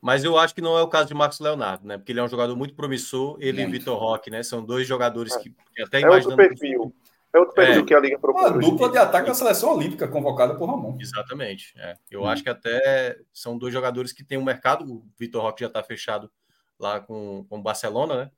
[0.00, 1.98] Mas eu acho que não é o caso de Marcos Leonardo, né?
[1.98, 3.74] Porque ele é um jogador muito promissor, ele muito.
[3.74, 4.42] e Vitor Roque, né?
[4.42, 6.40] São dois jogadores que, que até é imaginando.
[6.40, 6.94] Outro perfil.
[7.34, 7.84] É outro perfil é.
[7.84, 8.52] que a Liga procura.
[8.52, 10.96] Uma dupla de ataque da seleção olímpica convocada por Ramon.
[10.98, 11.74] Exatamente.
[11.76, 11.96] É.
[12.10, 12.26] Eu hum.
[12.26, 14.90] acho que até são dois jogadores que têm um mercado.
[14.90, 16.30] O Vitor Roque já está fechado
[16.78, 18.30] lá com, com o Barcelona, né?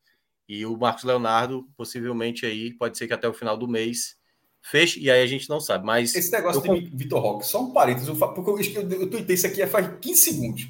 [0.49, 4.19] E o Marcos Leonardo, possivelmente aí, pode ser que até o final do mês
[4.63, 5.87] feche, e aí a gente não sabe.
[5.87, 6.15] Mas.
[6.15, 6.81] Esse negócio eu...
[6.81, 10.21] de Vitor Roque, só um parênteses, porque eu, eu, eu tuitei isso aqui faz 15
[10.21, 10.69] segundos.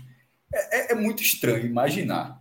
[0.52, 2.39] É, é, é, muito estranho imaginar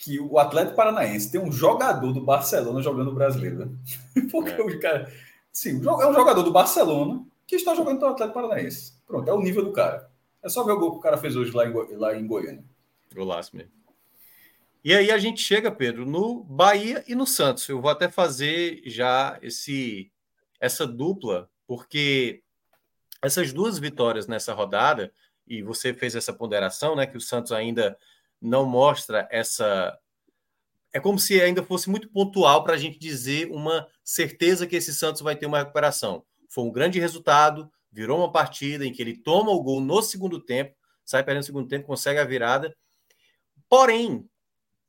[0.00, 3.66] que o Atlético Paranaense tem um jogador do Barcelona jogando brasileiro.
[3.66, 4.24] Né?
[4.32, 4.60] Porque é.
[4.62, 5.12] o cara.
[5.52, 8.94] Sim, é um jogador do Barcelona que está jogando pelo Atlético Paranaense.
[9.06, 10.10] Pronto, é o nível do cara.
[10.42, 12.64] É só ver o gol que o cara fez hoje lá em, lá em Goiânia.
[13.14, 13.72] Golaço mesmo.
[14.82, 17.68] E aí a gente chega, Pedro, no Bahia e no Santos.
[17.68, 20.10] Eu vou até fazer já esse
[20.58, 22.42] essa dupla, porque
[23.20, 25.12] essas duas vitórias nessa rodada
[25.46, 27.98] e você fez essa ponderação, né, que o Santos ainda
[28.40, 29.98] não mostra essa.
[30.92, 34.94] É como se ainda fosse muito pontual para a gente dizer uma certeza que esse
[34.94, 36.24] Santos vai ter uma recuperação.
[36.48, 40.40] Foi um grande resultado, virou uma partida em que ele toma o gol no segundo
[40.40, 40.74] tempo,
[41.04, 42.76] sai perdendo no segundo tempo, consegue a virada.
[43.68, 44.28] Porém,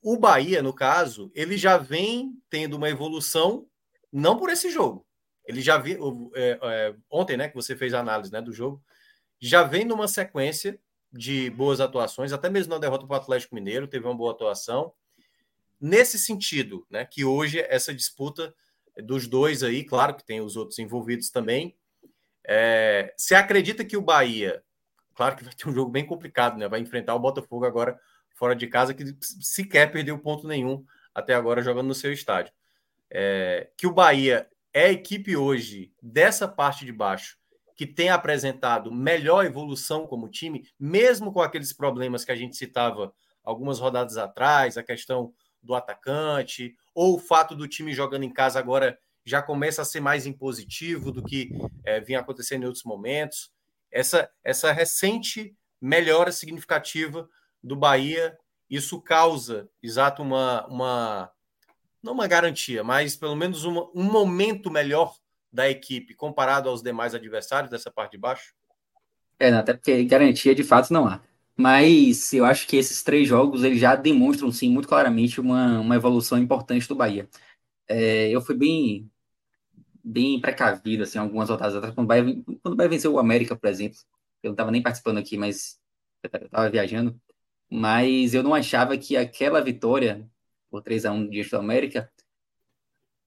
[0.01, 3.67] o Bahia, no caso, ele já vem tendo uma evolução,
[4.11, 5.05] não por esse jogo.
[5.45, 6.31] Ele já viu.
[6.33, 8.81] É, é, ontem, né, que você fez a análise né, do jogo,
[9.39, 10.79] já vem numa sequência
[11.11, 14.93] de boas atuações, até mesmo na derrota para o Atlético Mineiro, teve uma boa atuação.
[15.79, 18.53] Nesse sentido, né, que hoje essa disputa
[19.03, 21.75] dos dois aí, claro que tem os outros envolvidos também,
[22.43, 24.63] é, você acredita que o Bahia,
[25.13, 26.67] claro que vai ter um jogo bem complicado, né?
[26.67, 27.99] Vai enfrentar o Botafogo agora
[28.35, 30.83] fora de casa, que sequer perdeu ponto nenhum
[31.13, 32.53] até agora jogando no seu estádio.
[33.09, 37.37] É, que o Bahia é a equipe hoje dessa parte de baixo
[37.81, 43.11] que tem apresentado melhor evolução como time, mesmo com aqueles problemas que a gente citava
[43.43, 48.59] algumas rodadas atrás, a questão do atacante, ou o fato do time jogando em casa
[48.59, 51.49] agora já começa a ser mais impositivo do que
[51.83, 53.51] é, vinha acontecendo em outros momentos.
[53.91, 57.27] Essa, essa recente melhora significativa
[57.63, 58.37] do Bahia,
[58.69, 61.31] isso causa, exato, uma, uma
[62.03, 65.15] não uma garantia, mas pelo menos uma, um momento melhor
[65.51, 68.53] da equipe comparado aos demais adversários dessa parte de baixo?
[69.39, 71.21] É, até porque garantia de fato não há.
[71.57, 75.95] Mas eu acho que esses três jogos eles já demonstram, sim, muito claramente uma, uma
[75.95, 77.27] evolução importante do Bahia.
[77.87, 79.11] É, eu fui bem
[80.03, 82.23] bem precavido, assim, algumas rodadas atrás, quando o Bahia,
[82.61, 83.99] quando o Bahia venceu o América, por exemplo.
[84.43, 85.79] Eu não estava nem participando aqui, mas
[86.23, 87.19] eu estava viajando.
[87.69, 90.29] Mas eu não achava que aquela vitória
[90.69, 92.11] por 3 a 1 diante do América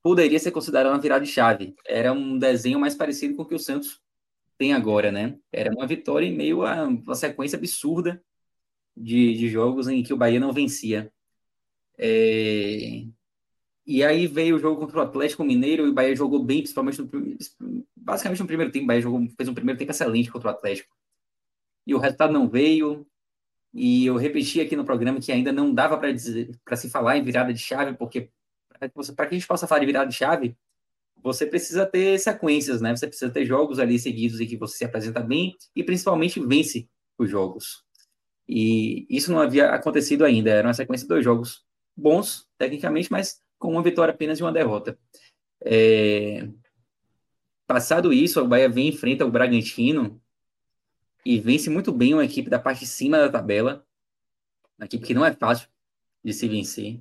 [0.05, 1.75] poderia ser considerado uma virada de chave.
[1.87, 4.03] Era um desenho mais parecido com o que o Santos
[4.59, 5.39] tem agora, né?
[5.51, 8.23] Era uma vitória em meio a uma sequência absurda
[8.95, 11.11] de, de jogos em que o Bahia não vencia.
[11.99, 13.07] É...
[13.87, 17.01] E aí veio o jogo contra o Atlético Mineiro e o Bahia jogou bem, principalmente
[17.01, 18.85] no, basicamente no primeiro tempo.
[18.85, 20.95] O Bahia jogou, fez um primeiro tempo excelente contra o Atlético.
[21.87, 23.07] E o resultado não veio.
[23.73, 27.55] E eu repeti aqui no programa que ainda não dava para se falar em virada
[27.55, 28.31] de chave, porque
[28.79, 30.57] para que a gente possa falar de virada de chave,
[31.23, 32.95] você precisa ter sequências, né?
[32.95, 36.87] Você precisa ter jogos ali seguidos em que você se apresenta bem e principalmente vence
[37.17, 37.83] os jogos.
[38.47, 40.51] E isso não havia acontecido ainda.
[40.51, 41.65] Era uma sequência de dois jogos
[41.97, 44.99] bons, tecnicamente, mas com uma vitória apenas e uma derrota.
[45.65, 46.47] É...
[47.67, 50.21] Passado isso, o Bahia vem enfrenta o Bragantino
[51.25, 53.87] e vence muito bem uma equipe da parte de cima da tabela,
[54.79, 55.69] uma equipe que não é fácil
[56.23, 57.01] de se vencer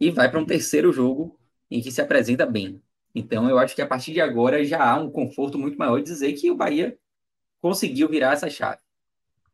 [0.00, 1.38] e vai para um terceiro jogo
[1.70, 2.82] em que se apresenta bem.
[3.14, 6.04] Então, eu acho que a partir de agora já há um conforto muito maior de
[6.04, 6.98] dizer que o Bahia
[7.60, 8.78] conseguiu virar essa chave.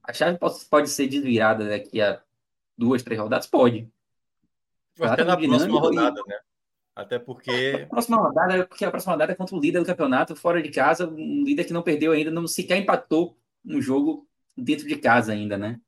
[0.03, 2.23] A chave pode, pode ser desvirada daqui a
[2.79, 3.47] duas, três rodadas?
[3.47, 3.91] Pode.
[5.01, 6.29] Até na próxima rodada, e...
[6.29, 6.39] né?
[6.95, 7.83] Até porque.
[7.83, 10.71] A próxima rodada, porque a próxima rodada é contra o líder do campeonato, fora de
[10.71, 14.27] casa, um líder que não perdeu ainda, não sequer empatou um jogo
[14.57, 15.81] dentro de casa ainda, né?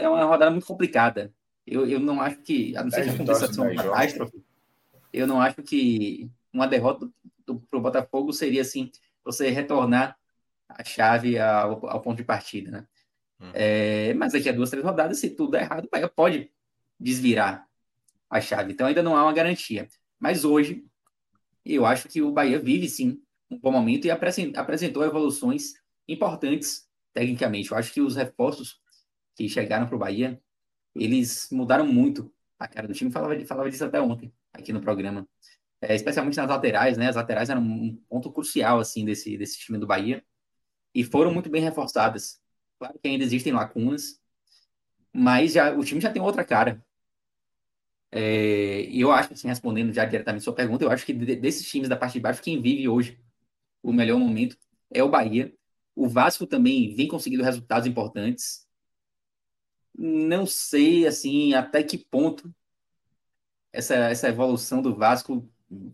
[0.00, 1.32] É uma rodada muito complicada.
[1.66, 4.42] Eu, eu não acho que, a não ser que aconteça uma catástrofe,
[5.12, 7.08] eu não acho que uma derrota
[7.44, 8.90] para o Botafogo seria assim,
[9.24, 10.16] você retornar
[10.68, 12.86] a chave ao, ao ponto de partida, né?
[13.40, 13.50] Uhum.
[13.54, 16.50] É, mas daqui a duas, três rodadas, se tudo der errado, pode
[16.98, 17.66] desvirar
[18.30, 18.72] a chave.
[18.72, 19.88] Então ainda não há uma garantia.
[20.18, 20.84] Mas hoje,
[21.64, 25.74] eu acho que o Bahia vive sim um bom momento e apresentou evoluções
[26.08, 27.70] importantes tecnicamente.
[27.70, 28.80] Eu acho que os reforços
[29.36, 30.40] que chegaram para o Bahia,
[30.94, 33.10] eles mudaram muito a cara do time.
[33.10, 35.26] Falava, falava disso até ontem aqui no programa.
[35.80, 37.08] É, especialmente nas laterais, né?
[37.08, 40.24] As laterais eram um ponto crucial assim desse, desse time do Bahia
[40.94, 42.40] e foram muito bem reforçadas.
[42.78, 44.20] Claro que ainda existem lacunas,
[45.12, 46.84] mas já, o time já tem outra cara.
[48.10, 51.88] É, e eu acho, assim, respondendo já diretamente sua pergunta, eu acho que desses times
[51.88, 53.18] da parte de baixo, quem vive hoje
[53.82, 54.56] o melhor momento
[54.90, 55.52] é o Bahia.
[55.94, 58.66] O Vasco também vem conseguindo resultados importantes.
[59.94, 62.52] Não sei, assim, até que ponto
[63.72, 65.48] essa, essa evolução do Vasco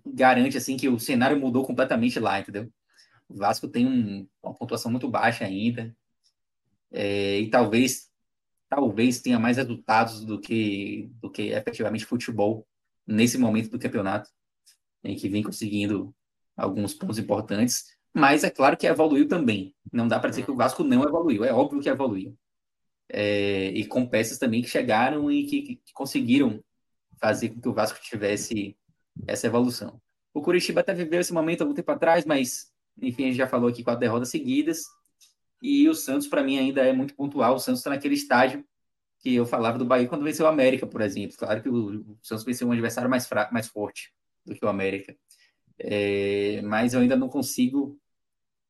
[0.07, 2.70] garante, assim, que o cenário mudou completamente lá, entendeu?
[3.28, 5.94] O Vasco tem um, uma pontuação muito baixa ainda.
[6.90, 8.09] É, e talvez
[8.68, 12.66] talvez tenha mais resultados do que, do que efetivamente futebol
[13.07, 14.30] nesse momento do campeonato,
[15.03, 16.14] em que vem conseguindo
[16.57, 19.74] alguns pontos importantes, mas é claro que evoluiu também.
[19.92, 22.36] Não dá para dizer que o Vasco não evoluiu, é óbvio que evoluiu.
[23.11, 26.62] É, e com peças também que chegaram e que, que, conseguiram
[27.18, 28.76] fazer com que o Vasco tivesse
[29.26, 30.00] essa evolução.
[30.34, 33.68] O Curitiba até viveu esse momento algum tempo atrás, mas enfim, a gente já falou
[33.68, 34.84] aqui quatro derrotas seguidas.
[35.62, 37.54] E o Santos, para mim, ainda é muito pontual.
[37.56, 38.64] O Santos está naquele estágio
[39.18, 41.36] que eu falava do Bahia quando venceu o América, por exemplo.
[41.36, 44.12] Claro que o, Santos venceu um adversário mais fraco, mais forte
[44.44, 45.16] do que o América.
[45.78, 47.98] É, mas eu ainda não consigo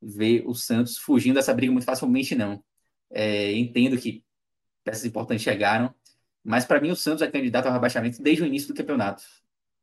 [0.01, 2.63] ver o Santos fugindo dessa briga muito facilmente, não.
[3.11, 4.23] É, entendo que
[4.89, 5.95] peças importantes chegaram,
[6.43, 9.23] mas para mim o Santos é candidato ao rebaixamento desde o início do campeonato.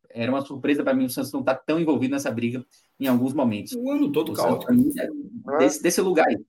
[0.09, 2.65] Era uma surpresa para mim o Santos não estar tá tão envolvido nessa briga
[2.99, 3.73] em alguns momentos.
[3.73, 4.73] O ano todo o caótico.
[4.73, 6.43] É desse, desse lugar aí.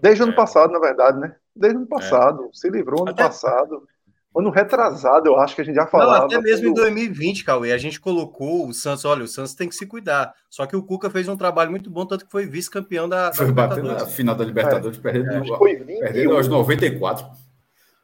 [0.00, 0.36] Desde o ano é.
[0.36, 1.36] passado, na verdade, né?
[1.54, 2.44] Desde o ano passado.
[2.46, 2.48] É.
[2.52, 3.22] Se livrou ano até...
[3.22, 3.86] passado.
[4.36, 6.18] Ano retrasado, eu acho que a gente já falava.
[6.18, 9.68] Não, até mesmo em 2020, Cauê, a gente colocou o Santos, olha, o Santos tem
[9.68, 10.34] que se cuidar.
[10.50, 13.52] Só que o Cuca fez um trabalho muito bom, tanto que foi vice-campeão da, Foi
[13.52, 15.00] batendo na final da Libertadores, é.
[15.00, 15.56] perdendo, é.
[15.56, 17.26] foi 20, perdendo aos 94.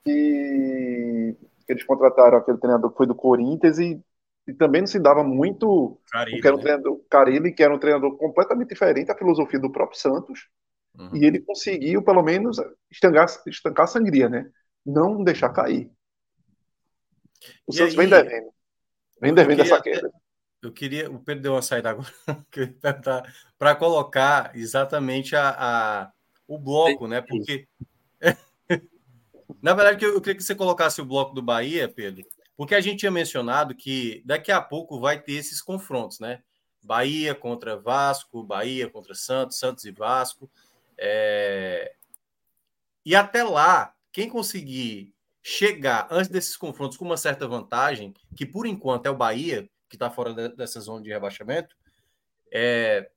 [0.06, 1.34] E
[1.68, 4.00] eles contrataram aquele treinador que foi do Corinthians e,
[4.46, 5.98] e também não se dava muito.
[6.12, 6.62] Carilli, que era um né?
[6.62, 10.48] treinador, Carilli, que era um treinador completamente diferente da filosofia do próprio Santos.
[10.96, 11.10] Uhum.
[11.14, 12.56] E ele conseguiu, pelo menos,
[12.90, 14.46] estancar, estancar a sangria, né?
[14.86, 15.90] Não deixar cair.
[17.66, 18.53] O e Santos aí, vem devendo.
[19.20, 20.11] Vem devendo essa queda.
[20.62, 21.11] Eu queria.
[21.11, 22.09] O Pedro deu uma saída agora
[23.59, 26.12] para colocar exatamente a, a,
[26.47, 27.20] o bloco, né?
[27.20, 27.66] Porque.
[29.62, 32.24] Na verdade, eu queria que você colocasse o bloco do Bahia, Pedro,
[32.57, 36.43] porque a gente tinha mencionado que daqui a pouco vai ter esses confrontos, né?
[36.82, 40.51] Bahia contra Vasco, Bahia contra Santos, Santos e Vasco.
[40.97, 41.95] É...
[43.05, 48.66] E até lá, quem conseguir chegar antes desses confrontos com uma certa vantagem, que por
[48.66, 51.74] enquanto é o Bahia, que está fora de, dessa zona de rebaixamento,
[52.53, 53.11] é,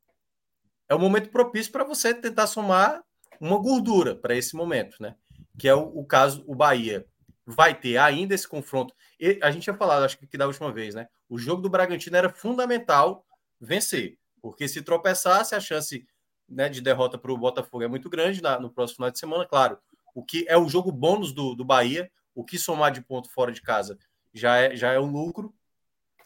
[0.88, 3.04] é o momento propício para você tentar somar
[3.40, 5.16] uma gordura para esse momento, né?
[5.58, 7.06] Que é o, o, caso, o Bahia
[7.46, 8.94] vai ter ainda esse confronto.
[9.20, 11.08] E a gente tinha falado, acho que da última vez, né?
[11.30, 13.26] O jogo do Bragantino era fundamental
[13.60, 16.06] vencer, porque se tropeçasse, a chance
[16.48, 19.46] né, de derrota para o Botafogo é muito grande na, no próximo final de semana,
[19.46, 19.78] claro.
[20.14, 23.52] O que é o jogo bônus do, do Bahia, o que somar de ponto fora
[23.52, 23.98] de casa
[24.34, 25.54] já é, já é um lucro.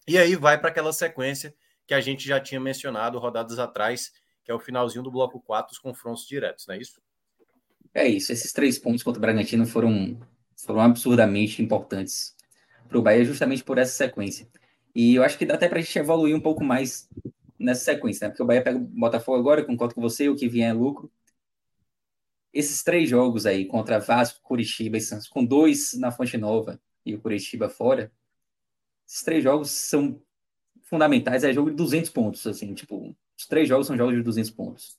[0.08, 1.54] E aí vai para aquela sequência
[1.86, 4.12] que a gente já tinha mencionado rodadas atrás,
[4.44, 7.02] que é o finalzinho do bloco 4, os confrontos diretos, não é isso?
[7.94, 8.32] É isso.
[8.32, 10.20] Esses três pontos contra o Bragantino foram,
[10.56, 12.36] foram absurdamente importantes
[12.88, 14.48] para o Bahia, justamente por essa sequência.
[14.94, 17.10] E eu acho que dá até para a gente evoluir um pouco mais
[17.60, 18.30] nessa sequência, né?
[18.30, 21.12] Porque o Bahia pega o Botafogo agora, concordo com você, o que vier é lucro.
[22.54, 27.14] Esses três jogos aí, contra Vasco, Curitiba e Santos, com dois na Fonte Nova e
[27.14, 28.12] o Curitiba fora,
[29.08, 30.22] esses três jogos são
[30.84, 34.52] fundamentais, é jogo de 200 pontos, assim, tipo, os três jogos são jogos de 200
[34.52, 34.98] pontos.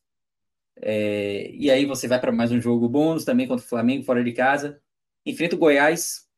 [0.77, 4.23] É, e aí você vai para mais um jogo bônus também contra o Flamengo, fora
[4.23, 4.81] de casa,
[5.27, 6.29] enfrenta o Goiás,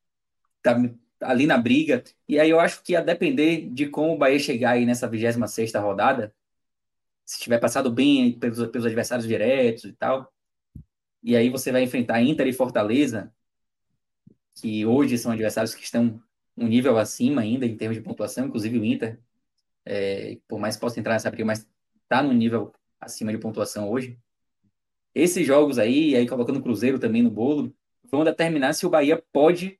[0.62, 0.76] tá
[1.20, 2.02] ali na briga.
[2.28, 5.74] E aí eu acho que a depender de como o Bahia chegar aí nessa 26
[5.74, 6.34] rodada,
[7.24, 10.32] se tiver passado bem pelos, pelos adversários diretos e tal,
[11.22, 13.32] e aí você vai enfrentar Inter e Fortaleza,
[14.54, 16.22] que hoje são adversários que estão
[16.56, 19.18] um nível acima ainda em termos de pontuação, inclusive o Inter,
[19.84, 21.66] é, por mais que possa entrar nessa briga, mas
[22.02, 24.18] está no nível acima de pontuação hoje.
[25.14, 29.22] Esses jogos aí, aí colocando o Cruzeiro também no bolo, vão determinar se o Bahia
[29.32, 29.78] pode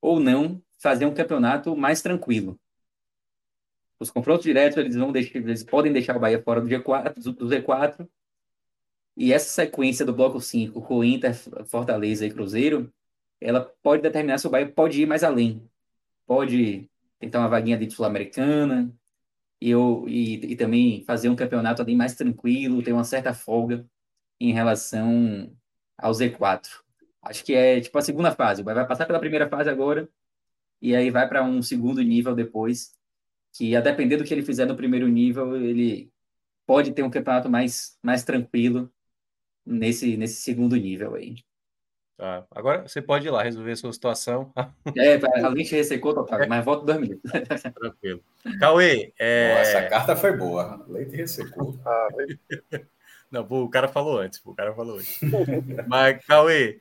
[0.00, 2.60] ou não fazer um campeonato mais tranquilo.
[3.98, 7.46] Os confrontos diretos eles vão deixar, eles podem deixar o Bahia fora do G4, do
[7.46, 8.06] Z4.
[9.16, 11.34] E essa sequência do bloco 5 com Inter,
[11.66, 12.92] Fortaleza e Cruzeiro,
[13.40, 15.68] ela pode determinar se o Bahia pode ir mais além.
[16.26, 16.90] pode
[17.20, 18.92] tentar uma vaguinha de Sul-Americana
[19.60, 23.86] e, e, e também fazer um campeonato ali mais tranquilo, ter uma certa folga
[24.40, 25.56] em relação
[25.98, 26.68] ao Z4.
[27.22, 28.62] Acho que é tipo a segunda fase.
[28.62, 30.08] Vai passar pela primeira fase agora
[30.82, 32.94] e aí vai para um segundo nível depois,
[33.52, 36.12] que a depender do que ele fizer no primeiro nível, ele
[36.66, 38.92] pode ter um campeonato mais, mais tranquilo
[39.66, 41.36] nesse, nesse segundo nível aí.
[42.16, 42.46] Tá.
[42.52, 44.52] Agora você pode ir lá resolver a sua situação.
[44.96, 47.30] É, a lente ressecou total, mas volta dois minutos.
[47.74, 48.22] Tranquilo.
[48.60, 49.60] Cauê, é...
[49.60, 50.84] essa carta foi boa.
[50.88, 51.78] Leite ressecou.
[51.84, 52.08] Ah,
[53.30, 55.18] Não, pô, o cara falou antes, pô, o cara falou antes.
[55.88, 56.80] mas, Cauê,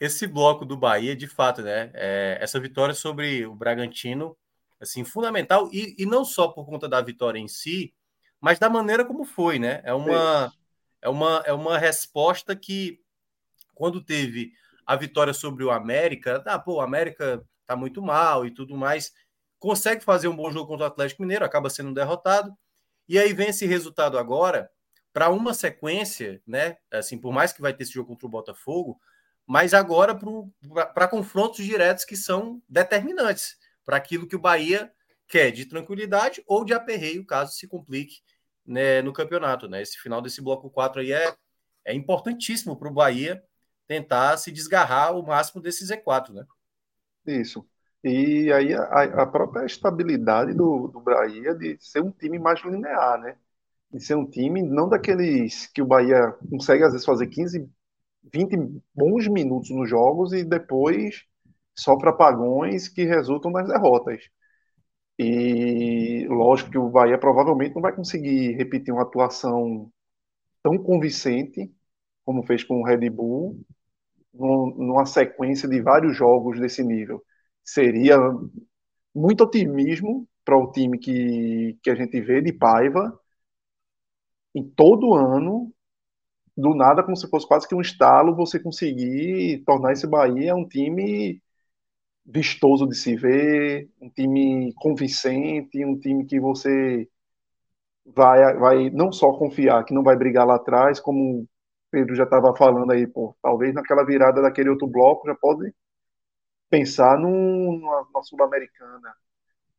[0.00, 1.90] esse bloco do Bahia, de fato, né?
[1.94, 4.36] É, essa vitória sobre o Bragantino,
[4.80, 7.94] assim, fundamental, e, e não só por conta da vitória em si,
[8.40, 9.80] mas da maneira como foi, né?
[9.84, 10.52] É uma,
[11.02, 13.02] é uma, é uma resposta que,
[13.74, 14.52] quando teve
[14.86, 19.12] a vitória sobre o América, ah, pô, o América tá muito mal e tudo mais,
[19.58, 22.56] consegue fazer um bom jogo contra o Atlético Mineiro, acaba sendo derrotado,
[23.08, 24.70] e aí vem esse resultado agora
[25.12, 26.78] para uma sequência, né?
[26.90, 29.00] Assim, por mais que vai ter esse jogo contra o Botafogo,
[29.46, 30.18] mas agora
[30.94, 34.90] para confrontos diretos que são determinantes para aquilo que o Bahia
[35.28, 38.20] quer de tranquilidade ou de aperreio, caso se complique
[38.66, 39.68] né, no campeonato.
[39.68, 39.82] Né?
[39.82, 41.34] Esse final desse bloco 4 aí é,
[41.84, 43.42] é importantíssimo para o Bahia
[43.86, 46.44] tentar se desgarrar o máximo desse Z4, né?
[47.26, 47.66] Isso.
[48.02, 53.20] E aí a, a própria estabilidade do, do Bahia de ser um time mais linear,
[53.20, 53.36] né?
[53.92, 57.68] De ser um time não daqueles que o Bahia consegue às vezes fazer 15,
[58.32, 61.24] 20 bons minutos nos jogos e depois
[61.74, 64.22] sofre apagões que resultam nas derrotas.
[65.18, 69.90] E lógico que o Bahia provavelmente não vai conseguir repetir uma atuação
[70.62, 71.70] tão convincente
[72.24, 73.60] como fez com o Red Bull,
[74.34, 77.22] numa sequência de vários jogos desse nível.
[77.64, 78.16] Seria
[79.14, 83.18] muito otimismo para o time que, que a gente vê de Paiva
[84.54, 85.72] em todo ano,
[86.56, 90.68] do nada, como se fosse quase que um estalo, você conseguir tornar esse Bahia um
[90.68, 91.42] time
[92.24, 97.08] vistoso de se ver, um time convincente, um time que você
[98.04, 101.48] vai, vai não só confiar que não vai brigar lá atrás, como o
[101.90, 105.72] Pedro já estava falando aí, pô, talvez naquela virada daquele outro bloco já pode
[106.70, 109.14] pensar num, numa, numa Sul-Americana.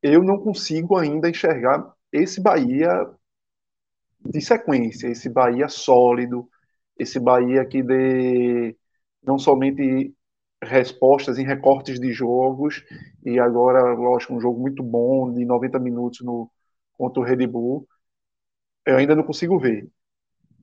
[0.01, 2.89] Eu não consigo ainda enxergar esse Bahia
[4.25, 6.49] de sequência, esse Bahia sólido,
[6.97, 8.75] esse Bahia que dê
[9.23, 10.13] não somente
[10.63, 12.83] respostas em recortes de jogos,
[13.25, 16.49] e agora, lógico, um jogo muito bom, de 90 minutos no,
[16.93, 17.87] contra o Red Bull,
[18.85, 19.89] eu ainda não consigo ver.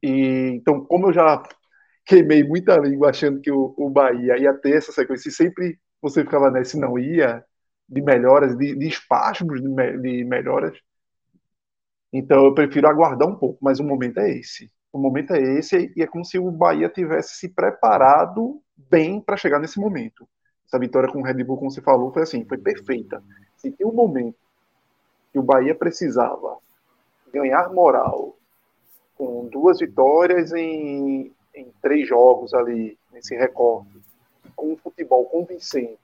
[0.03, 1.43] E, então, como eu já
[2.07, 6.25] queimei muita língua achando que o, o Bahia ia ter essa sequência, e sempre você
[6.25, 7.45] ficava nesse não ia,
[7.89, 10.79] de melhoras, de, de espasmos de, me, de melhoras,
[12.13, 14.71] então eu prefiro aguardar um pouco, mas o momento é esse.
[14.93, 19.37] O momento é esse e é como se o Bahia tivesse se preparado bem para
[19.37, 20.29] chegar nesse momento.
[20.67, 23.23] Essa vitória com o Red Bull, como você falou, foi assim, foi perfeita.
[23.57, 24.39] Se tinha um momento
[25.33, 26.59] que o Bahia precisava
[27.33, 28.37] ganhar moral
[29.17, 34.01] com duas vitórias em, em três jogos ali, nesse recorde,
[34.57, 35.99] com um futebol convincente,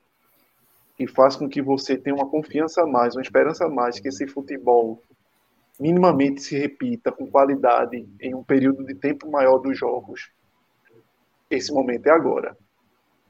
[0.97, 4.09] que faz com que você tenha uma confiança a mais, uma esperança a mais que
[4.09, 5.01] esse futebol
[5.79, 10.31] minimamente se repita com qualidade em um período de tempo maior dos jogos,
[11.51, 12.57] esse momento é agora.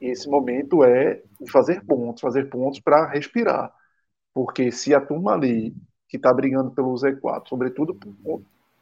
[0.01, 3.72] E esse momento é fazer pontos, fazer pontos para respirar.
[4.34, 5.74] Porque se a turma ali
[6.09, 7.99] que está brigando pelo Z4, sobretudo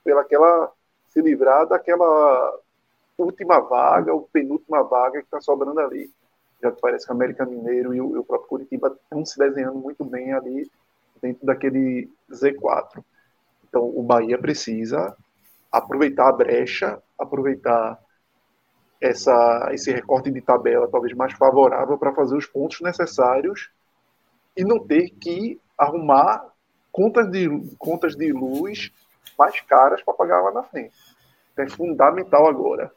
[0.02, 0.72] pela aquela
[1.08, 2.58] se livrar daquela
[3.16, 6.10] última vaga, ou penúltima vaga que está sobrando ali.
[6.60, 9.78] Já parece que o América Mineiro e o, e o próprio Curitiba estão se desenhando
[9.78, 10.68] muito bem ali
[11.22, 13.02] dentro daquele Z4.
[13.68, 15.16] Então, o Bahia precisa
[15.70, 17.98] aproveitar a brecha, aproveitar
[19.04, 23.70] essa, esse recorte de tabela talvez mais favorável para fazer os pontos necessários
[24.56, 26.46] e não ter que arrumar
[26.90, 28.90] contas de, contas de luz
[29.38, 30.94] mais caras para pagar lá na frente.
[31.52, 32.90] Então, é fundamental agora,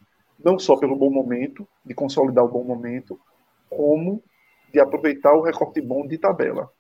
[0.43, 3.19] não só pelo bom momento, de consolidar o bom momento,
[3.69, 4.23] como
[4.71, 6.71] de aproveitar o recorte bom de tabela.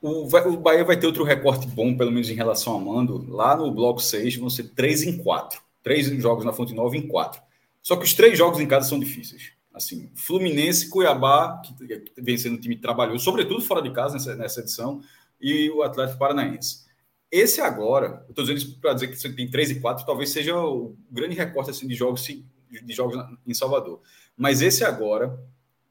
[0.00, 3.24] O, o Bahia vai ter outro recorte bom, pelo menos em relação a mando.
[3.28, 5.60] Lá no bloco 6 vão ser 3 em 4.
[5.82, 7.45] Três jogos na Fonte Nova em 4.
[7.86, 9.52] Só que os três jogos em casa são difíceis.
[9.72, 11.72] Assim, Fluminense, Cuiabá, que
[12.20, 15.00] vem sendo um time que trabalhou, sobretudo fora de casa nessa, nessa edição,
[15.40, 16.84] e o Atlético Paranaense.
[17.30, 20.58] Esse agora, eu estou dizendo isso para dizer que tem 3 e 4, talvez seja
[20.58, 24.02] o grande recorte assim, de jogos de jogos em Salvador.
[24.36, 25.38] Mas esse agora,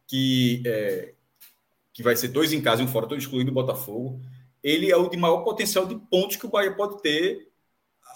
[0.06, 1.14] que é,
[1.93, 4.20] que vai ser dois em casa e um fora, estou excluindo o Botafogo,
[4.62, 7.50] ele é o de maior potencial de pontos que o Bahia pode ter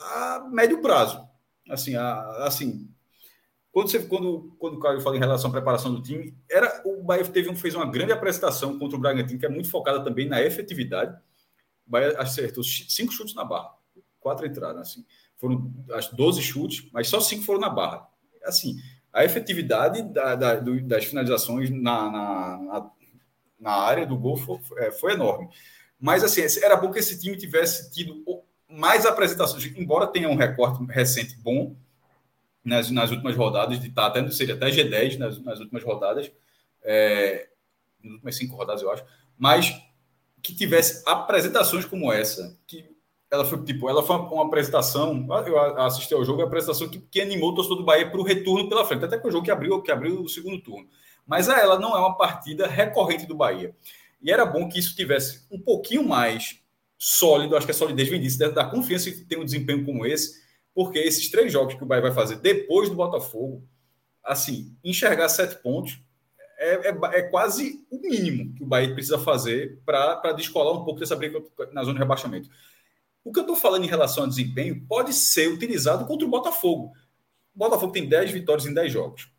[0.02, 1.26] a médio prazo.
[1.70, 2.90] Assim, a, assim
[3.72, 7.04] quando, você, quando, quando o Caio fala em relação à preparação do time, era o
[7.04, 10.28] Bahia teve um, fez uma grande apresentação contra o Bragantino, que é muito focada também
[10.28, 11.16] na efetividade.
[11.86, 13.72] O Bahia acertou cinco chutes na barra,
[14.20, 14.90] quatro entradas.
[14.90, 15.06] Assim.
[15.38, 18.08] Foram as 12 chutes, mas só cinco foram na barra.
[18.44, 18.76] Assim,
[19.14, 22.92] a efetividade da, da, do, das finalizações na, na,
[23.60, 25.48] na, área do gol foi, é, foi, enorme.
[26.00, 28.24] Mas assim, era bom que esse time tivesse tido
[28.68, 31.76] mais apresentações, embora tenha um recorte recente bom
[32.70, 36.32] nas, nas últimas rodadas, de estar até, seria até G10 nas, nas últimas rodadas,
[36.84, 37.50] é,
[38.04, 39.04] nas últimas cinco rodadas, eu acho,
[39.38, 39.76] mas
[40.42, 42.86] que tivesse apresentações como essa, que
[43.32, 47.22] ela foi tipo, ela foi uma, apresentação, eu assisti ao jogo, a apresentação que, que
[47.22, 49.52] animou o torcedor do Bahia para o retorno pela frente, até que o jogo que
[49.52, 50.88] abriu, que abriu o segundo turno.
[51.28, 53.76] Mas ela não é uma partida recorrente do Bahia.
[54.22, 56.60] E era bom que isso tivesse um pouquinho mais
[56.98, 60.42] sólido, acho que a solidez vem disso, da confiança que tem um desempenho como esse,
[60.80, 63.68] porque esses três jogos que o Bahia vai fazer depois do Botafogo,
[64.24, 66.02] assim, enxergar sete pontos
[66.58, 71.02] é, é, é quase o mínimo que o Bahia precisa fazer para descolar um pouco
[71.02, 72.50] dessa briga na zona de rebaixamento.
[73.26, 76.94] O que eu estou falando em relação ao desempenho pode ser utilizado contra o Botafogo.
[77.54, 79.30] O Botafogo tem 10 vitórias em 10 jogos.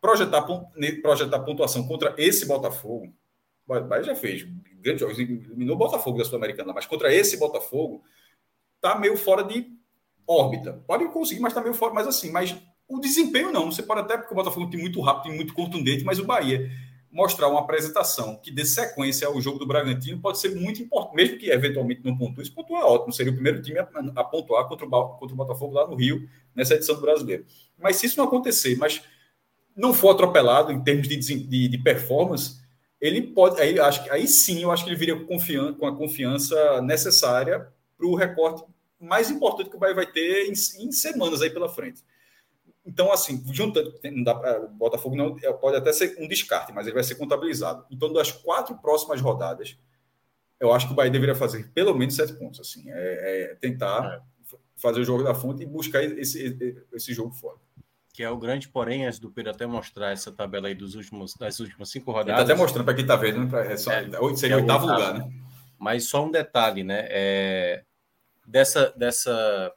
[0.00, 0.46] Projetar,
[1.02, 3.12] projetar pontuação contra esse Botafogo,
[3.68, 4.48] o Bahia já fez
[4.80, 8.02] grandes jogos, eliminou o Botafogo da Sul-Americana, mas contra esse Botafogo,
[8.76, 9.78] está meio fora de
[10.30, 10.82] órbita.
[10.86, 12.56] Pode conseguir, mas está meio fora, mas assim, mas
[12.88, 13.70] o desempenho não.
[13.70, 16.70] Você pode até, porque o Botafogo tem muito rápido e muito contundente, mas o Bahia
[17.10, 21.38] mostrar uma apresentação que dê sequência ao jogo do Bragantino pode ser muito importante, mesmo
[21.38, 25.08] que eventualmente não pontue, isso pontua ótimo, seria o primeiro time a, pontuar contra o,
[25.16, 27.44] contra o Botafogo lá no Rio, nessa edição do Brasileiro.
[27.76, 29.02] Mas se isso não acontecer, mas
[29.76, 32.60] não for atropelado em termos de, de, de performance,
[33.00, 35.96] ele pode, aí, acho, aí sim eu acho que ele viria com, confiança, com a
[35.96, 37.66] confiança necessária
[37.96, 38.62] para o recorte
[39.00, 42.02] mais importante que o Bahia vai ter em, em semanas aí pela frente.
[42.84, 43.94] Então, assim, juntando,
[44.64, 47.84] o Botafogo não, é, pode até ser um descarte, mas ele vai ser contabilizado.
[47.90, 49.76] Então, das quatro próximas rodadas,
[50.58, 52.60] eu acho que o Bahia deveria fazer pelo menos sete pontos.
[52.60, 54.22] Assim, é, é tentar
[54.52, 54.56] é.
[54.76, 57.58] fazer o jogo da fonte e buscar esse, esse jogo fora.
[58.12, 61.34] Que é o grande porém, antes do Pedro até mostrar essa tabela aí dos últimos,
[61.34, 62.40] das últimas cinco rodadas.
[62.40, 63.72] Ele tá até mostrando para quem está vendo, né?
[63.72, 65.32] é só, é, seria o oitavo lugar, né?
[65.78, 67.06] Mas só um detalhe, né?
[67.08, 67.84] É,
[68.50, 69.72] dessa, dessa,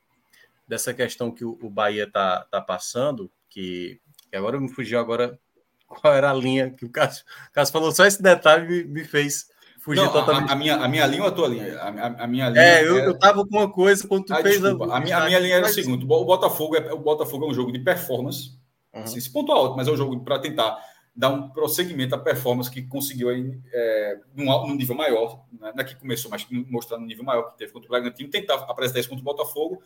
[0.67, 3.99] dessa questão que o, o Bahia tá, tá passando, que,
[4.29, 5.39] que agora me fugiu agora
[5.87, 9.47] qual era a linha que o Cássio, Cássio falou, só esse detalhe me, me fez
[9.79, 10.49] fugir Não, totalmente.
[10.49, 11.77] A, a, minha, a minha linha ou a tua linha?
[11.77, 13.05] A, a, a minha linha é, eu, era...
[13.05, 14.97] eu tava com uma coisa quando tu ah, fez desculpa, a...
[14.97, 17.53] a, minha, a minha linha era o seguinte, o Botafogo é, o Botafogo é um
[17.53, 18.57] jogo de performance,
[18.93, 19.03] uhum.
[19.03, 20.77] assim, esse ponto alto, mas é um jogo para tentar
[21.15, 25.71] dar um prosseguimento à performance que conseguiu aí, é, num, num, nível maior, né?
[25.77, 28.99] é que começou, mas mostrando um nível maior que teve contra o Bragantino, tentar apresentar
[28.99, 29.83] isso contra o Botafogo,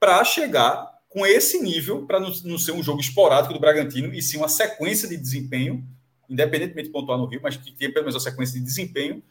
[0.00, 4.20] para chegar com esse nível, para não, não, ser um jogo esporádico do Bragantino, e
[4.20, 5.86] sim uma sequência de desempenho,
[6.28, 9.22] independentemente de pontuar no Rio, mas que tenha pelo menos uma sequência de desempenho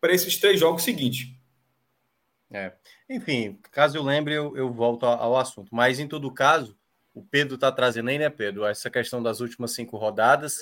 [0.00, 1.34] para esses três jogos seguintes.
[2.48, 2.72] É.
[3.10, 5.74] Enfim, caso eu lembre, eu, eu volto ao assunto.
[5.74, 6.78] Mas, em todo caso,
[7.12, 8.64] o Pedro está trazendo aí, né, Pedro?
[8.64, 10.58] Essa questão das últimas cinco rodadas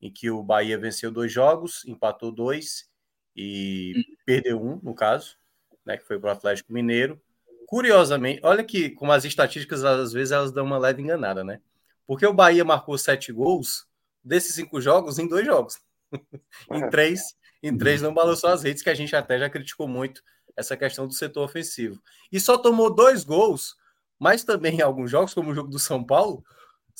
[0.00, 2.88] em que o Bahia venceu dois jogos, empatou dois
[3.34, 4.16] e hum.
[4.24, 5.36] perdeu um, no caso,
[5.84, 7.20] né, que foi para o Atlético Mineiro.
[7.66, 11.60] Curiosamente, olha que como as estatísticas às vezes elas dão uma leve enganada, né?
[12.06, 13.86] Porque o Bahia marcou sete gols
[14.24, 15.78] desses cinco jogos em dois jogos.
[16.72, 20.22] em três, em três não balançou as redes, que a gente até já criticou muito
[20.56, 22.00] essa questão do setor ofensivo.
[22.32, 23.76] E só tomou dois gols,
[24.18, 26.42] mas também em alguns jogos, como o jogo do São Paulo,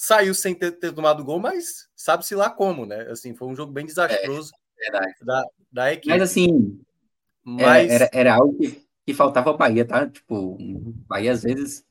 [0.01, 3.09] saiu sem ter, ter tomado gol, mas sabe-se lá como, né?
[3.11, 4.93] Assim, foi um jogo bem desastroso é,
[5.25, 6.11] da, da equipe.
[6.11, 6.81] Mas assim,
[7.43, 7.91] mas...
[7.91, 10.09] Era, era, algo que, que faltava ao Bahia, tá?
[10.09, 11.85] Tipo, o Bahia às vezes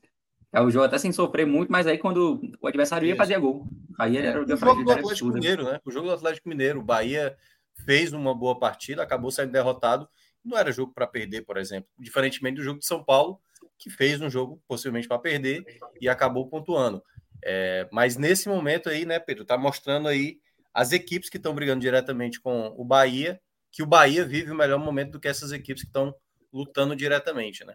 [0.50, 3.68] é o jogo até sem sofrer muito, mas aí quando o adversário ia fazer gol.
[3.98, 5.78] Aí é, era o jogo do Atlético Mineiro, né?
[5.84, 7.36] O jogo do Atlético Mineiro, o Bahia
[7.84, 10.08] fez uma boa partida, acabou saindo derrotado.
[10.42, 11.90] Não era jogo para perder, por exemplo.
[11.98, 13.38] Diferentemente do jogo de São Paulo,
[13.76, 15.62] que fez um jogo possivelmente para perder
[16.00, 17.02] e acabou pontuando.
[17.44, 20.40] É, mas nesse momento aí, né, Pedro, tá mostrando aí
[20.72, 23.40] as equipes que estão brigando diretamente com o Bahia,
[23.70, 26.14] que o Bahia vive o melhor momento do que essas equipes que estão
[26.52, 27.74] lutando diretamente, né?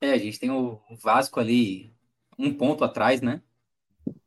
[0.00, 1.92] É, a gente tem o Vasco ali
[2.38, 3.42] um ponto atrás, né?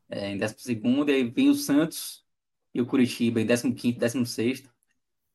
[0.10, 2.26] É, em 12 segundo, aí vem o Santos
[2.74, 4.70] e o Curitiba em 15 quinto, 16 sexto.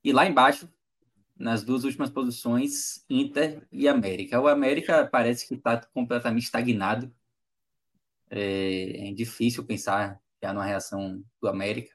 [0.05, 0.69] E lá embaixo,
[1.37, 4.41] nas duas últimas posições, Inter e América.
[4.41, 7.13] O América parece que está completamente estagnado
[8.31, 11.95] é, é difícil pensar já numa reação do América.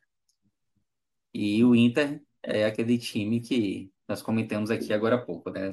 [1.34, 5.72] E o Inter é aquele time que nós comentamos aqui agora há pouco, né?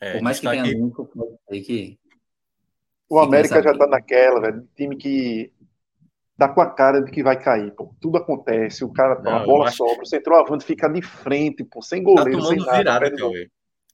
[0.00, 0.74] É, Por mais que tenha aqui...
[0.74, 1.98] nunca, pode ser que.
[3.08, 4.68] O América já tá naquela, velho.
[4.74, 5.52] Time que
[6.36, 7.94] dá com a cara de que vai cair, pô.
[8.00, 9.76] Tudo acontece, o cara, Não, a bola acho...
[9.76, 12.78] sobra, o centroavante fica de frente, pô, sem goleiro, tá sem nada.
[12.78, 13.10] Virada,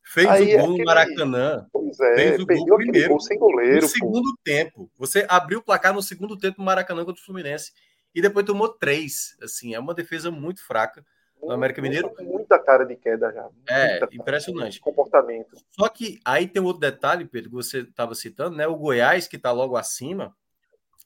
[0.05, 0.79] Fez Aí, o gol aquele...
[0.79, 1.67] no Maracanã.
[1.73, 3.09] Pois é, fez o gol primeiro.
[3.11, 3.83] Gol sem goleiro.
[3.83, 4.91] No segundo tempo.
[4.99, 7.73] Você abriu o placar no segundo tempo no Maracanã contra o Fluminense.
[8.15, 9.37] E depois tomou três.
[9.43, 11.05] Assim, é uma defesa muito fraca
[11.41, 12.13] do América Mineiro.
[12.21, 13.49] Muita cara de queda já.
[13.69, 14.81] É, impressionante.
[14.81, 15.57] Comportamento.
[15.71, 18.67] Só que aí tem outro detalhe, Pedro, que você estava citando, né?
[18.67, 20.35] O Goiás, que está logo acima,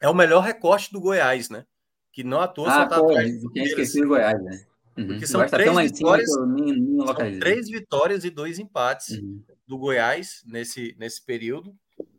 [0.01, 1.64] é o melhor recorte do Goiás, né?
[2.12, 3.31] Que não atua, ah, só tá atrás.
[3.52, 4.66] Tinha esquecido o Goiás, né?
[4.97, 5.06] Uhum.
[5.09, 9.43] Porque são três vitórias, são três vitórias e dois empates uhum.
[9.66, 11.77] do Goiás nesse, nesse período.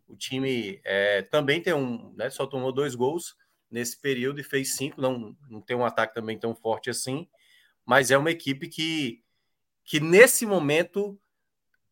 [0.07, 3.35] O time é, também tem um, né, só tomou dois gols
[3.69, 5.01] nesse período e fez cinco.
[5.01, 7.27] Não, não tem um ataque também tão forte assim,
[7.85, 9.23] mas é uma equipe que,
[9.83, 11.19] que nesse momento,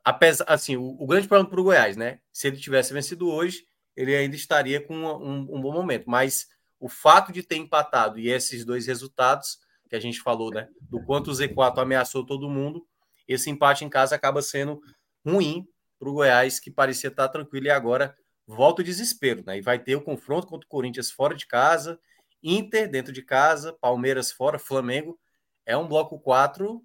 [0.04, 2.20] apesar, assim, o, o grande problema para o Goiás, né?
[2.32, 6.10] Se ele tivesse vencido hoje, ele ainda estaria com um, um bom momento.
[6.10, 6.48] Mas
[6.80, 9.58] o fato de ter empatado e esses dois resultados
[9.90, 10.68] que a gente falou, né?
[10.82, 12.86] Do quanto o Z4 ameaçou todo mundo,
[13.28, 14.82] esse empate em casa acaba sendo
[15.26, 15.68] ruim
[16.00, 18.16] para o Goiás, que parecia estar tranquilo e agora
[18.48, 19.58] volta o desespero, né?
[19.58, 22.00] E vai ter o confronto contra o Corinthians fora de casa,
[22.44, 25.20] Inter dentro de casa, Palmeiras fora, Flamengo.
[25.66, 26.84] É um bloco 4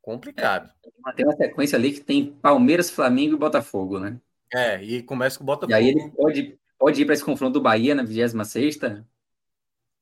[0.00, 0.70] complicado.
[1.08, 4.18] É, tem uma sequência ali que tem Palmeiras, Flamengo e Botafogo, né?
[4.52, 5.72] É, e começa com o Botafogo.
[5.72, 8.78] E aí ele pode, pode ir para esse confronto do Bahia na 26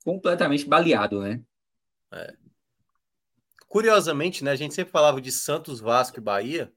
[0.05, 1.41] completamente baleado, né?
[2.13, 2.35] É.
[3.69, 6.73] Curiosamente, né, a gente sempre falava de Santos, Vasco e Bahia,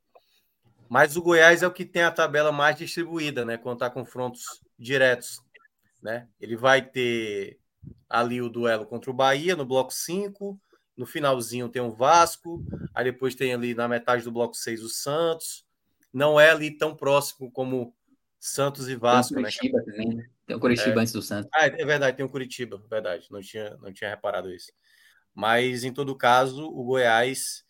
[0.88, 4.62] mas o Goiás é o que tem a tabela mais distribuída, né, quando tá confrontos
[4.80, 5.42] diretos,
[6.02, 6.28] né?
[6.40, 7.60] Ele vai ter
[8.10, 10.60] ali o duelo contra o Bahia no bloco 5,
[10.96, 12.64] no finalzinho tem o Vasco,
[12.94, 15.66] aí depois tem ali na metade do bloco 6 o Santos.
[16.14, 17.94] Não é ali tão próximo como
[18.40, 19.84] Santos e Vasco, tem o né, Curitiba né?
[19.84, 21.02] também, Tem o Curitiba é.
[21.02, 21.50] antes do Santos.
[21.54, 23.28] Ah, é verdade, tem o Curitiba, verdade.
[23.30, 24.72] Não tinha, não tinha reparado isso.
[25.36, 27.66] Mas, em todo caso, o Goiás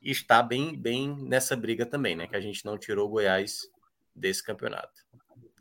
[0.00, 2.26] está bem, bem nessa briga também, né?
[2.26, 3.68] Que a gente não tirou o Goiás
[4.16, 5.06] desse campeonato.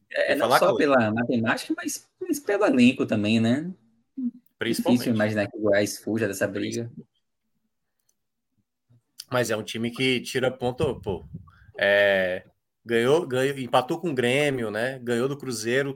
[0.10, 3.70] É, não só pela matemática, mas, mas, pelo elenco também, né?
[4.58, 4.99] Principalmente.
[4.99, 6.90] Difícil imaginar que o Goiás fuja dessa briga.
[9.30, 11.26] Mas é um time que tira ponto, pô.
[11.78, 12.45] É,
[12.86, 14.98] ganhou, ganhou, empatou com o Grêmio, né?
[14.99, 15.94] Ganhou do Cruzeiro.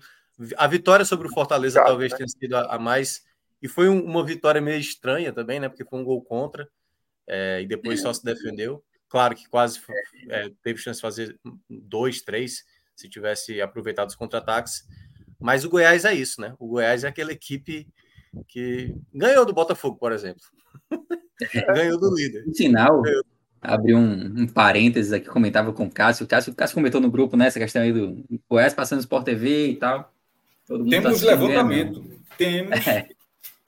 [0.58, 2.18] A vitória sobre o Fortaleza talvez né?
[2.18, 3.24] tenha sido a, a mais
[3.62, 5.70] e foi um, uma vitória meio estranha também, né?
[5.70, 6.68] Porque foi um gol contra
[7.28, 8.84] é, e depois só se defendeu.
[9.08, 9.80] Claro que quase
[10.30, 11.40] é, teve chance de fazer
[11.70, 12.64] dois, três,
[12.96, 14.88] se tivesse aproveitado os contra-ataques.
[15.40, 16.56] Mas o Goiás é isso, né?
[16.58, 17.88] O Goiás é aquela equipe
[18.48, 20.42] que ganhou do Botafogo, por exemplo.
[21.76, 22.46] ganhou do líder.
[22.48, 23.02] No final,
[23.62, 26.26] abriu um, um parênteses aqui, comentava com o Cássio.
[26.26, 27.48] O Cássio, o Cássio comentou no grupo, né?
[27.48, 30.14] Essa questão aí do Goiás passando no Sport TV e tal.
[30.90, 32.04] Temos tá levantamento.
[32.38, 33.10] Temos é.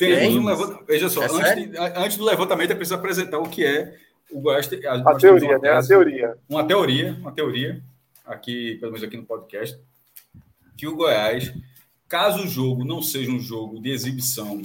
[0.08, 0.86] Temos um levantamento.
[0.86, 3.96] Veja só, é antes, de, antes, do levantamento, é preciso apresentar o que é
[4.32, 4.70] o Goiás.
[4.86, 5.70] A, a teoria, né?
[5.72, 6.38] A teoria.
[6.50, 7.84] Uma teoria, uma teoria,
[8.26, 9.80] aqui, pelo menos aqui no podcast,
[10.78, 11.54] que o Goiás,
[12.08, 14.62] caso o jogo não seja um jogo de exibição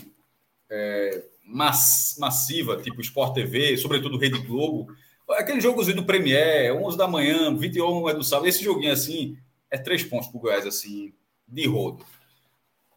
[0.70, 4.88] é, mass, massiva, tipo Sport TV, sobretudo Rede Globo,
[5.30, 9.36] aquele jogozinho do Premier, 11 da manhã, 21 é do sábado, esse joguinho assim,
[9.70, 11.12] é três pontos para o Goiás, assim,
[11.46, 12.04] de rodo.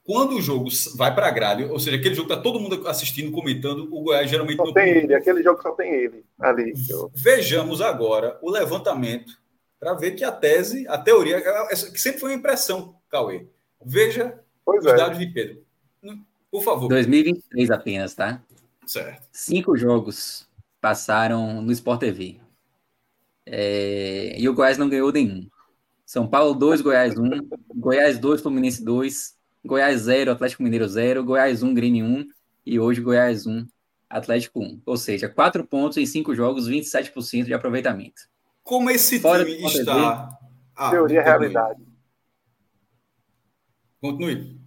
[0.04, 3.32] Quando o jogo vai para a grade, ou seja, aquele jogo está todo mundo assistindo,
[3.32, 6.74] comentando, o Goiás geralmente só tem ele, aquele jogo só tem ele ali.
[7.14, 9.40] Vejamos agora o levantamento
[9.80, 13.48] para ver que a tese, a teoria, é, é, que sempre foi uma impressão, Cauê.
[13.84, 14.96] Veja pois os é.
[14.96, 15.64] dados de Pedro.
[16.50, 16.90] Por favor.
[16.90, 18.42] 2023 apenas, tá?
[18.86, 19.24] Certo.
[19.32, 20.48] Cinco jogos
[20.82, 22.40] passaram no Sport TV.
[23.46, 24.36] É...
[24.38, 25.48] E o Goiás não ganhou nenhum.
[26.06, 27.30] São Paulo 2, Goiás 1,
[27.76, 32.28] Goiás 2, Fluminense 2, Goiás 0, Atlético Mineiro 0, Goiás 1, Grêmio 1
[32.66, 33.66] e hoje Goiás 1,
[34.10, 34.82] Atlético 1.
[34.86, 38.22] Ou seja, 4 pontos em 5 jogos, 27% de aproveitamento.
[38.64, 40.30] Como esse Fora time está...
[40.76, 41.80] Ah, Teoria realidade.
[44.00, 44.60] Continue.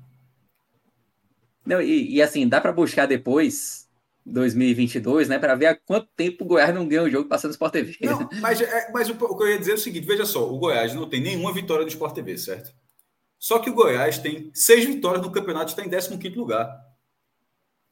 [1.67, 3.89] Não, e, e assim, dá para buscar depois
[4.25, 7.55] 2022, né, para ver há quanto tempo o Goiás não ganha o jogo passando no
[7.55, 7.97] Sport TV.
[8.03, 10.49] Não, mas, é, mas o, o, que eu ia dizer é o seguinte: veja só,
[10.49, 12.73] o Goiás não tem nenhuma vitória no Sport TV, certo?
[13.45, 16.83] Só que o Goiás tem seis vitórias no campeonato e está em 15 lugar.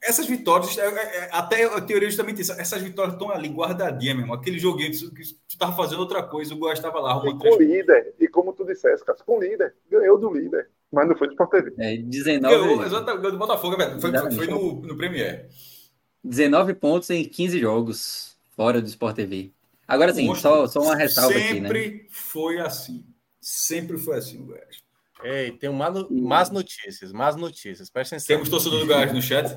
[0.02, 4.16] Essas vitórias, é, é, é, até a teoria justamente isso, essas vitórias estão ali guardadinhas
[4.16, 4.32] mesmo.
[4.32, 7.54] Aquele joguinho que tu estava fazendo outra coisa, o Goiás estava lá arrumando três.
[7.54, 11.26] Com líder, e como tu disseste, cara, com líder, ganhou do líder, mas não foi
[11.26, 11.74] do Sport TV.
[11.76, 12.56] É, 19.
[12.56, 14.00] Ganhou, exatamente, ganhou do Botafogo, velho.
[14.00, 15.50] Foi, foi, foi no, no Premier.
[16.24, 19.52] 19 pontos em 15 jogos fora do Sport TV.
[19.86, 21.68] Agora sim, só, só uma ressalva aqui, né?
[21.68, 23.04] Sempre foi assim.
[23.38, 24.81] Sempre foi assim o Goiás.
[25.24, 27.90] Ei, tem uma, más notícias, más notícias.
[27.90, 28.36] Presta atenção.
[28.36, 29.54] Temos torcedor do Goiás no chat?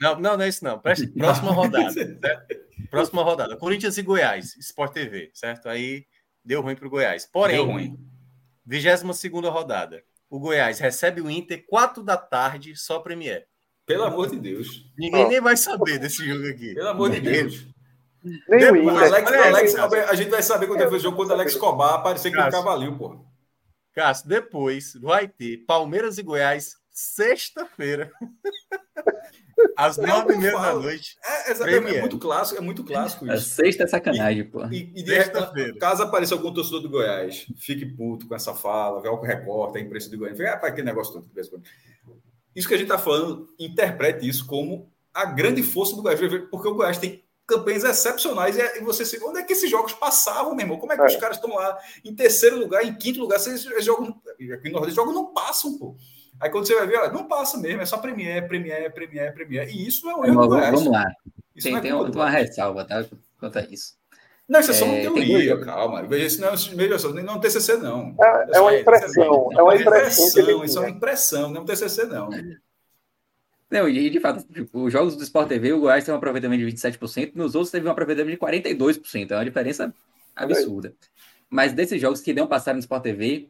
[0.00, 0.78] Não, não, não é isso não.
[0.78, 1.90] Presta, próxima rodada.
[1.90, 2.56] certo?
[2.90, 3.56] Próxima rodada.
[3.56, 5.68] Corinthians e Goiás, Sport TV, certo?
[5.68, 6.04] Aí
[6.44, 7.26] deu ruim para o Goiás.
[7.26, 7.98] Porém, Deu ruim.
[8.66, 10.02] 22 segunda rodada.
[10.28, 13.46] O Goiás recebe o Inter 4 da tarde, só Premier.
[13.86, 14.86] Pelo amor de Deus.
[14.96, 16.74] Ninguém nem vai saber desse jogo aqui.
[16.74, 17.20] Pelo amor de.
[17.20, 17.66] Deus.
[18.24, 19.46] Nem o Depois- Inter.
[19.46, 22.32] Alex, Alex, a gente vai saber quando é o jogo quando o Alex Cobar aparecer
[22.32, 23.31] com o cavalinho, porra.
[23.94, 28.10] Cássio, depois vai ter Palmeiras e Goiás, sexta-feira.
[29.76, 31.16] Às É nove e meia da noite.
[31.24, 33.50] É, exatamente, é muito clássico, é muito clássico A isso.
[33.50, 34.64] sexta é sacanagem, pô.
[34.66, 35.78] E, e Sexta-feira.
[35.78, 39.80] caso apareça algum torcedor do Goiás, fique puto com essa fala, vê o recorte, a
[39.80, 41.30] imprensa do Goiás, fica, ah, aquele negócio todo.
[42.54, 46.20] Isso que a gente está falando, interprete isso como a grande força do Goiás,
[46.50, 49.92] porque o Goiás tem campanhas excepcionais e e você se onde é que esses jogos
[49.92, 50.78] passavam, meu irmão?
[50.78, 51.06] Como é que É.
[51.06, 53.36] os caras estão lá em terceiro lugar, em quinto lugar?
[53.36, 54.08] Esses jogos,
[54.52, 55.96] aqui no Nordeste, os jogos não passam, pô.
[56.40, 59.68] Aí quando você vai ver, ó, não passa mesmo, é só Premier, Premier, Premier, Premier.
[59.68, 61.12] E isso não é um erro do Vamos, lá.
[61.54, 63.04] Isso Tem, é tem uma, ressalva, tá?
[63.38, 63.94] Quanto a isso.
[64.48, 66.02] Não, isso é só uma É, tem teoria, calma.
[66.02, 68.14] Veja, isso não é, veja só, não é um TCC, não.
[68.20, 69.48] É, é uma impressão.
[69.52, 72.28] É uma impressão Isso é uma impressão, não é um TCC, não.
[73.72, 76.64] Não, e de fato, tipo, os jogos do Sport TV, o Goiás tem um aproveitamento
[76.64, 79.30] de 27%, nos outros teve um aproveitamento de 42%.
[79.30, 79.94] É uma diferença
[80.36, 80.94] absurda.
[81.48, 83.48] Mas desses jogos que não passaram no Sport TV,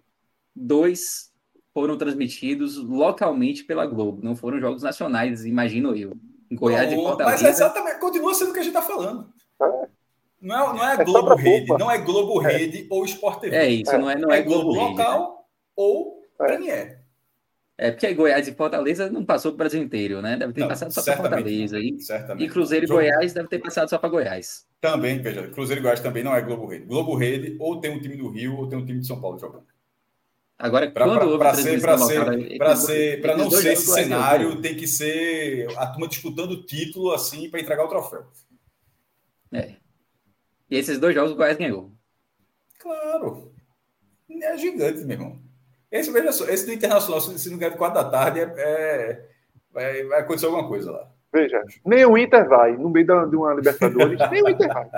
[0.54, 1.32] dois
[1.74, 4.20] foram transmitidos localmente pela Globo.
[4.22, 6.12] Não foram jogos nacionais, imagino eu.
[6.50, 7.46] Em Goiás e Não, mas Fortaleza.
[7.46, 9.32] é exatamente, continua sendo o que a gente está falando.
[9.60, 9.88] É.
[10.40, 13.56] Não é, não é É Globo Rede, não é Globo Rede ou Sport TV.
[13.56, 14.90] É isso, não é, não é, Globo, Rede, né?
[14.90, 16.44] local ou É.
[16.46, 17.01] Premier.
[17.82, 20.36] É porque Goiás e Fortaleza não passou para o Brasil inteiro, né?
[20.36, 21.80] Deve ter Não, passado só para Fortaleza.
[21.80, 22.44] E, Certamente.
[22.46, 24.64] e Cruzeiro e Jogo- Goiás deve ter passado só para Goiás.
[24.80, 26.84] Também, veja, Cruzeiro e Goiás também não é Globo Rede.
[26.86, 29.36] Globo Rede ou tem um time do Rio ou tem um time de São Paulo
[29.36, 29.66] jogando.
[30.56, 34.60] Agora, Para quando houve ser, transmissão para ser, local, para ser, não ser esse cenário,
[34.62, 38.24] tem que ser a turma disputando o título assim para entregar o troféu.
[39.52, 39.74] É.
[40.70, 41.92] E esses dois jogos o Goiás ganhou.
[42.78, 43.52] Claro.
[44.30, 45.42] É gigante, meu irmão.
[45.92, 48.44] Esse, veja só, esse do Internacional, se se não ganhar de 4 da tarde, é,
[48.56, 49.28] é-
[49.70, 51.08] vai, vai acontecer alguma coisa lá.
[51.34, 54.90] Veja, nem o Inter vai, no meio da- de uma Libertadores, nem o Inter vai.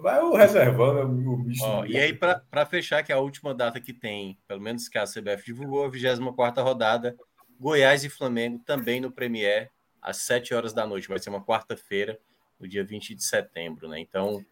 [0.00, 1.64] Vai o reservando, o bicho.
[1.64, 4.98] Ó, e aí, para fechar, que é a última data que tem, pelo menos que
[4.98, 7.16] a CBF divulgou, a 24 rodada,
[7.60, 9.70] Goiás e Flamengo também no Premier,
[10.02, 11.08] às 7 horas da noite.
[11.08, 12.18] Vai ser uma quarta-feira,
[12.58, 13.98] no dia 20 de setembro, né?
[14.00, 14.44] Então.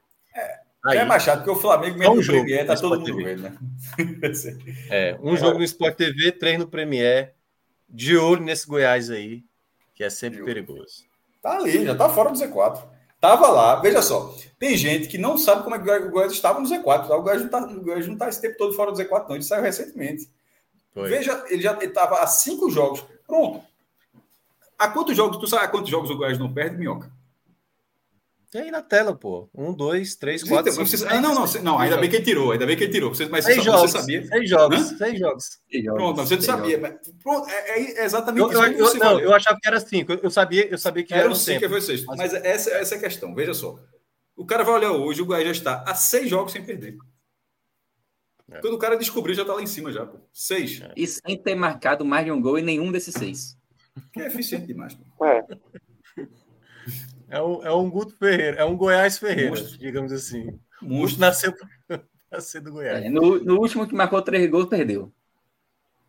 [0.84, 3.04] Aí, é mais chato, porque o Flamengo mesmo um no jogo, Premier, tá todo mundo
[3.04, 3.22] TV.
[3.24, 3.56] vendo, né?
[4.90, 7.34] é, um jogo no Sport TV, três no Premier.
[7.88, 9.44] De olho nesse Goiás aí,
[9.94, 11.04] que é sempre perigoso.
[11.42, 12.82] Tá ali, já tá fora do Z4.
[13.20, 14.34] Tava lá, veja só.
[14.58, 17.06] Tem gente que não sabe como é que o Goiás estava no Z4.
[17.06, 17.16] Tá?
[17.16, 19.36] O, Goiás não tá, o Goiás não tá esse tempo todo fora do Z4, não.
[19.36, 20.28] Ele saiu recentemente.
[20.94, 21.08] Foi.
[21.08, 23.04] Veja, ele já estava a cinco jogos.
[23.26, 23.62] Pronto.
[24.78, 27.10] A quantos jogos, tu sabe a quantos jogos o Goiás não perde, Minhoca?
[28.52, 29.48] Tem aí na tela, pô.
[29.54, 32.00] Um, dois, três, quatro, Então, cinco, você- seis, ah, não, não, seis, não, ainda seis
[32.02, 33.14] bem que ele tirou, ainda bem que ele tirou.
[33.14, 34.26] Você, mas Seis você, jogos, você sabia?
[34.26, 34.96] seis jogos, Hã?
[34.98, 35.60] seis jogos.
[35.84, 36.78] Pronto, você não Seis sabia.
[36.78, 39.20] Mas, pronto, é, é exatamente Eu, eu, isso que eu- você não, falou.
[39.22, 40.12] eu achava que era cinco.
[40.12, 41.66] Eu sabia, eu sabia que Era era um tempo.
[41.70, 42.04] foi sexto.
[42.04, 43.34] Mas- Mas essa, essa é a questão.
[43.34, 43.78] Veja só.
[44.36, 46.96] O cara vai olhar hoje, o Goiás já está a seis jogos sem perder.
[48.50, 48.60] É.
[48.60, 50.18] Quando o cara descobriu, já está lá em cima já, pô.
[50.30, 50.82] Seis.
[50.94, 53.56] E sem ter marcado mais de um gol em nenhum desses seis.
[54.12, 54.94] Que é eficiente demais.
[55.16, 55.24] Pô.
[55.24, 55.42] É,
[57.32, 59.78] É um, é um Guto Ferreira, é um Goiás Ferreira, Monstro.
[59.78, 60.48] digamos assim.
[60.82, 61.20] O Guto Monstro.
[61.20, 61.54] nasceu
[62.40, 63.06] ser do Goiás.
[63.06, 65.10] É, no, no último que marcou três gols, perdeu.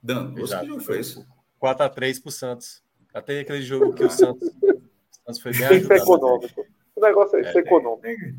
[0.02, 0.36] Dando.
[0.42, 1.26] Você que jogo foi esse?
[1.62, 2.84] 4x3 pro Santos.
[3.14, 4.82] Até aquele jogo que o Santos, o
[5.26, 6.02] Santos foi bem ser ajudado.
[6.02, 6.66] econômico.
[6.94, 8.36] O negócio é ser econômico.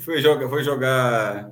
[0.00, 1.50] Foi jogar, foi jogar.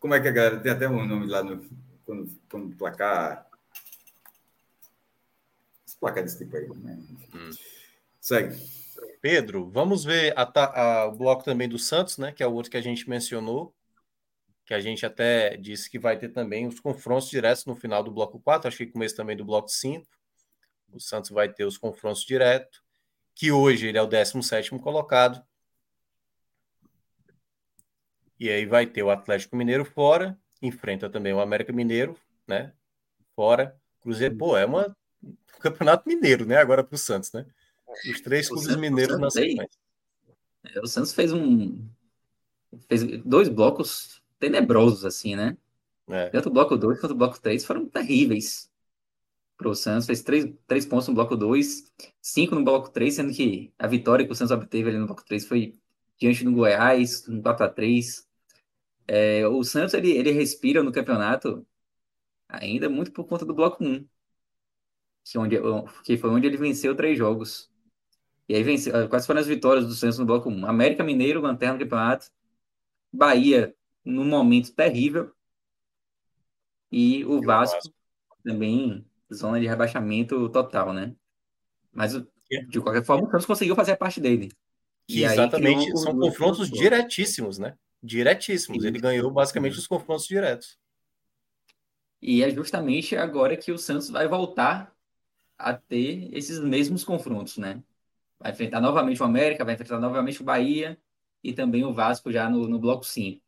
[0.00, 0.58] Como é que é, galera?
[0.58, 1.64] Tem até um nome lá no.
[2.04, 3.46] Quando, quando placar.
[5.86, 6.68] Esse placar desse tipo aí.
[6.68, 6.98] Né?
[7.32, 7.50] Hum.
[8.20, 8.85] Segue.
[9.28, 12.30] Pedro, vamos ver a a- o bloco também do Santos, né?
[12.30, 13.74] Que é o outro que a gente mencionou.
[14.64, 18.12] Que a gente até disse que vai ter também os confrontos diretos no final do
[18.12, 20.06] bloco 4, acho que começo também do bloco 5.
[20.92, 22.80] O Santos vai ter os confrontos diretos,
[23.34, 25.44] que hoje ele é o 17 colocado.
[28.38, 32.16] E aí vai ter o Atlético Mineiro fora, enfrenta também o América Mineiro,
[32.46, 32.72] né?
[33.34, 33.76] Fora.
[34.00, 36.58] Cruzeiro, pô, é uma um campeonato mineiro, né?
[36.58, 37.46] Agora para o Santos, né?
[38.10, 39.78] Os três clubes Santos- mineiros na sequência.
[40.64, 41.88] É, O Santos fez um.
[42.88, 45.56] Fez dois blocos tenebrosos, assim, né?
[46.08, 46.28] É.
[46.30, 48.70] Tanto o bloco 2 quanto o bloco 3 foram terríveis.
[49.56, 51.90] para o Santos, fez três, três pontos no bloco 2,
[52.20, 55.24] cinco no bloco 3, sendo que a vitória que o Santos obteve ali no bloco
[55.24, 55.74] 3 foi
[56.20, 58.26] diante do Goiás, no 4x3.
[59.08, 61.66] É, o Santos ele, ele respira no campeonato
[62.48, 64.06] ainda muito por conta do bloco 1,
[65.24, 65.56] que, onde,
[66.04, 67.70] que foi onde ele venceu três jogos.
[68.48, 70.66] E aí venceu, quais foram as vitórias do Santos no bloco 1?
[70.66, 72.30] América Mineiro, lanterna do campeonato,
[73.12, 73.74] Bahia,
[74.04, 75.32] num momento terrível,
[76.90, 77.92] e o Vasco
[78.44, 81.14] também zona de rebaixamento total, né?
[81.92, 82.12] Mas
[82.68, 84.52] de qualquer forma, o Santos conseguiu fazer a parte dele.
[85.08, 87.76] E exatamente, são confrontos diretíssimos, né?
[88.02, 88.84] Diretíssimos.
[88.84, 90.78] Ele ganhou basicamente os confrontos diretos.
[92.22, 94.94] E é justamente agora que o Santos vai voltar
[95.58, 97.82] a ter esses mesmos confrontos, né?
[98.38, 100.98] Vai enfrentar novamente o América, vai enfrentar novamente o Bahia
[101.42, 103.42] e também o Vasco já no, no bloco 5.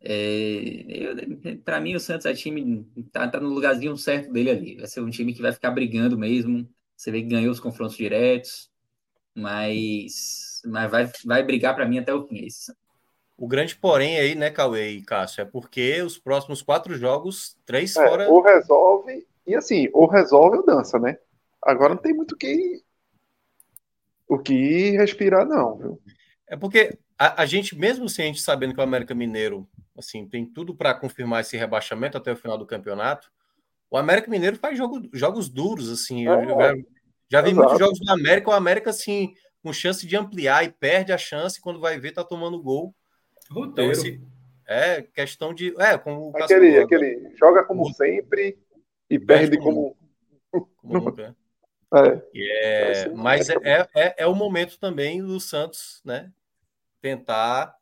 [0.00, 4.76] É, para mim, o Santos é time tá, tá, no lugarzinho certo dele ali.
[4.76, 6.68] Vai ser um time que vai ficar brigando mesmo.
[6.96, 8.70] Você vê que ganhou os confrontos diretos,
[9.34, 12.44] mas, mas vai, vai brigar para mim até o fim.
[12.44, 12.72] Esse.
[13.36, 17.96] O grande porém aí, né, Cauê e Cássio, é porque os próximos quatro jogos, três
[17.96, 18.28] é, fora.
[18.28, 21.16] Ou resolve, e assim, ou resolve ou dança, né?
[21.62, 22.82] Agora não tem muito que,
[24.28, 26.02] o que respirar, não, viu?
[26.46, 29.68] É porque a, a gente, mesmo sem a gente sabendo que o América Mineiro
[29.98, 33.30] assim, tem tudo para confirmar esse rebaixamento até o final do campeonato.
[33.90, 36.28] O América Mineiro faz jogo, jogos duros, assim.
[36.28, 36.74] É, eu já,
[37.28, 41.12] já vi muitos jogos do América, o América, assim, com chance de ampliar e perde
[41.12, 42.94] a chance quando vai ver, tá tomando gol.
[43.50, 44.20] Então, esse,
[44.66, 45.74] é questão de.
[45.80, 48.58] É, como aquele, aquele joga como o, sempre
[49.08, 49.96] e perde como.
[50.50, 51.34] como, como nunca.
[51.94, 52.22] É.
[52.34, 56.30] é mas é, é, é, o momento também do Santos, né?
[57.00, 57.74] Tentar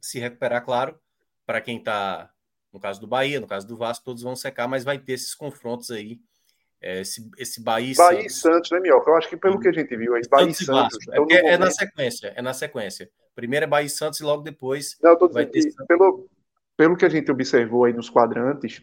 [0.00, 0.98] se recuperar, claro
[1.48, 2.30] para quem está,
[2.70, 5.34] no caso do Bahia, no caso do Vasco, todos vão secar, mas vai ter esses
[5.34, 6.20] confrontos aí.
[6.78, 8.70] É, esse, esse Bahia, Bahia e Santos.
[8.70, 9.10] Né, Mioca?
[9.10, 10.98] Eu acho que pelo que a gente viu aí, Bahia e Santos.
[11.08, 13.10] É, é, é, na sequência, é na sequência.
[13.34, 15.62] Primeiro é Bahia e Santos e logo depois Não, vai ter.
[15.62, 16.28] Que, pelo,
[16.76, 18.82] pelo que a gente observou aí nos quadrantes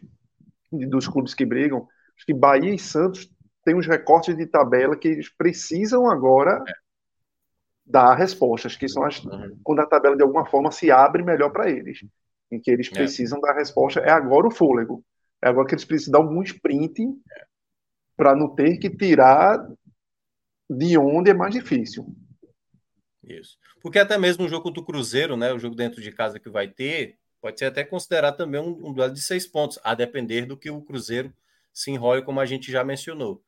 [0.72, 3.32] dos clubes que brigam, acho que Bahia e Santos
[3.66, 6.74] têm uns recortes de tabela que eles precisam agora é.
[7.86, 9.60] dar respostas, que são as, uhum.
[9.64, 12.00] quando a tabela de alguma forma se abre melhor para eles
[12.52, 12.92] em que eles é.
[12.92, 14.00] precisam dar resposta.
[14.00, 15.04] É agora o fôlego.
[15.42, 17.46] É agora que eles precisam dar algum sprint é.
[18.16, 19.68] para não ter que tirar
[20.70, 22.06] de onde é mais difícil.
[23.24, 23.58] Isso.
[23.82, 26.68] Porque até mesmo o jogo do Cruzeiro, né, o jogo dentro de casa que vai
[26.68, 30.58] ter, pode ser até considerado também um, um duelo de seis pontos, a depender do
[30.58, 31.34] que o Cruzeiro
[31.74, 33.44] se enrole, como a gente já mencionou.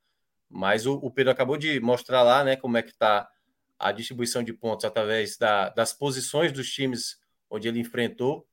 [0.49, 3.29] Mas o, o Pedro acabou de mostrar lá, né, como é que está
[3.79, 7.19] a distribuição de pontos através da, das posições dos times
[7.49, 8.47] onde ele enfrentou.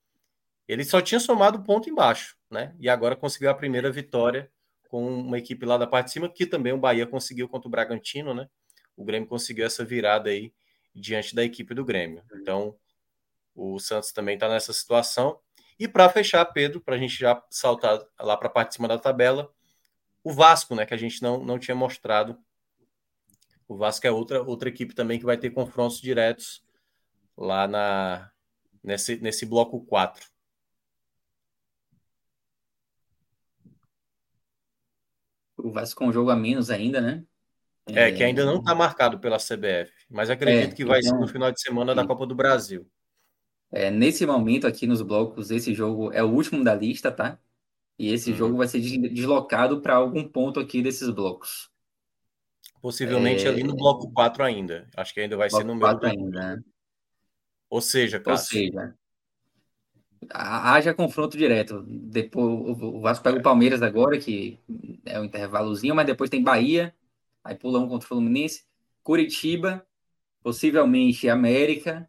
[0.68, 2.74] Ele só tinha somado ponto embaixo, né?
[2.78, 4.50] E agora conseguiu a primeira vitória
[4.88, 7.70] com uma equipe lá da parte de cima, que também o Bahia conseguiu contra o
[7.70, 8.48] Bragantino, né?
[8.96, 10.52] O Grêmio conseguiu essa virada aí
[10.94, 12.22] diante da equipe do Grêmio.
[12.34, 12.76] Então,
[13.54, 15.38] o Santos também está nessa situação.
[15.78, 18.86] E para fechar, Pedro, para a gente já saltar lá para a parte de cima
[18.86, 19.52] da tabela,
[20.24, 20.84] o Vasco, né?
[20.84, 22.36] Que a gente não, não tinha mostrado.
[23.68, 26.64] O Vasco é outra, outra equipe também que vai ter confrontos diretos
[27.36, 28.30] lá na,
[28.82, 30.34] nesse, nesse bloco 4.
[35.64, 37.24] o Vasco com um jogo a menos ainda, né?
[37.86, 41.12] É, é que ainda não está marcado pela CBF, mas acredito é, que vai então,
[41.12, 41.96] ser no final de semana sim.
[41.96, 42.86] da Copa do Brasil.
[43.72, 47.38] É, nesse momento aqui nos blocos, esse jogo é o último da lista, tá?
[47.98, 48.36] E esse uhum.
[48.36, 51.70] jogo vai ser deslocado para algum ponto aqui desses blocos.
[52.80, 53.48] Possivelmente é...
[53.48, 54.88] ali no bloco 4 ainda.
[54.96, 56.06] Acho que ainda vai bloco ser no meio do...
[56.06, 56.56] ainda.
[56.56, 56.62] Né?
[57.70, 58.94] Ou seja, Cássio, Ou seja,
[60.30, 61.84] haja confronto direto.
[61.86, 62.46] Depois
[62.80, 64.58] o Vasco pega o Palmeiras agora, que
[65.04, 66.94] é um intervalozinho, mas depois tem Bahia,
[67.42, 68.64] aí pula um contra o Fluminense,
[69.02, 69.86] Curitiba,
[70.42, 72.08] possivelmente América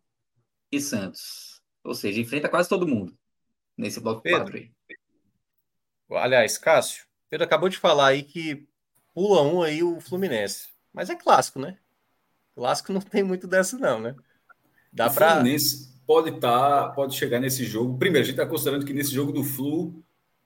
[0.72, 1.62] e Santos.
[1.84, 3.18] Ou seja, enfrenta quase todo mundo
[3.78, 4.72] nesse bloco Pedro, 4 aí.
[6.12, 8.68] Aliás, Cássio, Pedro acabou de falar aí que
[9.14, 10.70] pula um aí o Fluminense.
[10.94, 11.78] Mas é clássico, né?
[12.56, 14.16] Clássico não tem muito dessa, não, né?
[14.94, 15.36] Dá para.
[15.36, 17.98] Fluminense pode estar, tá, pode chegar nesse jogo.
[17.98, 20.04] Primeiro, a gente está considerando que nesse jogo do Flu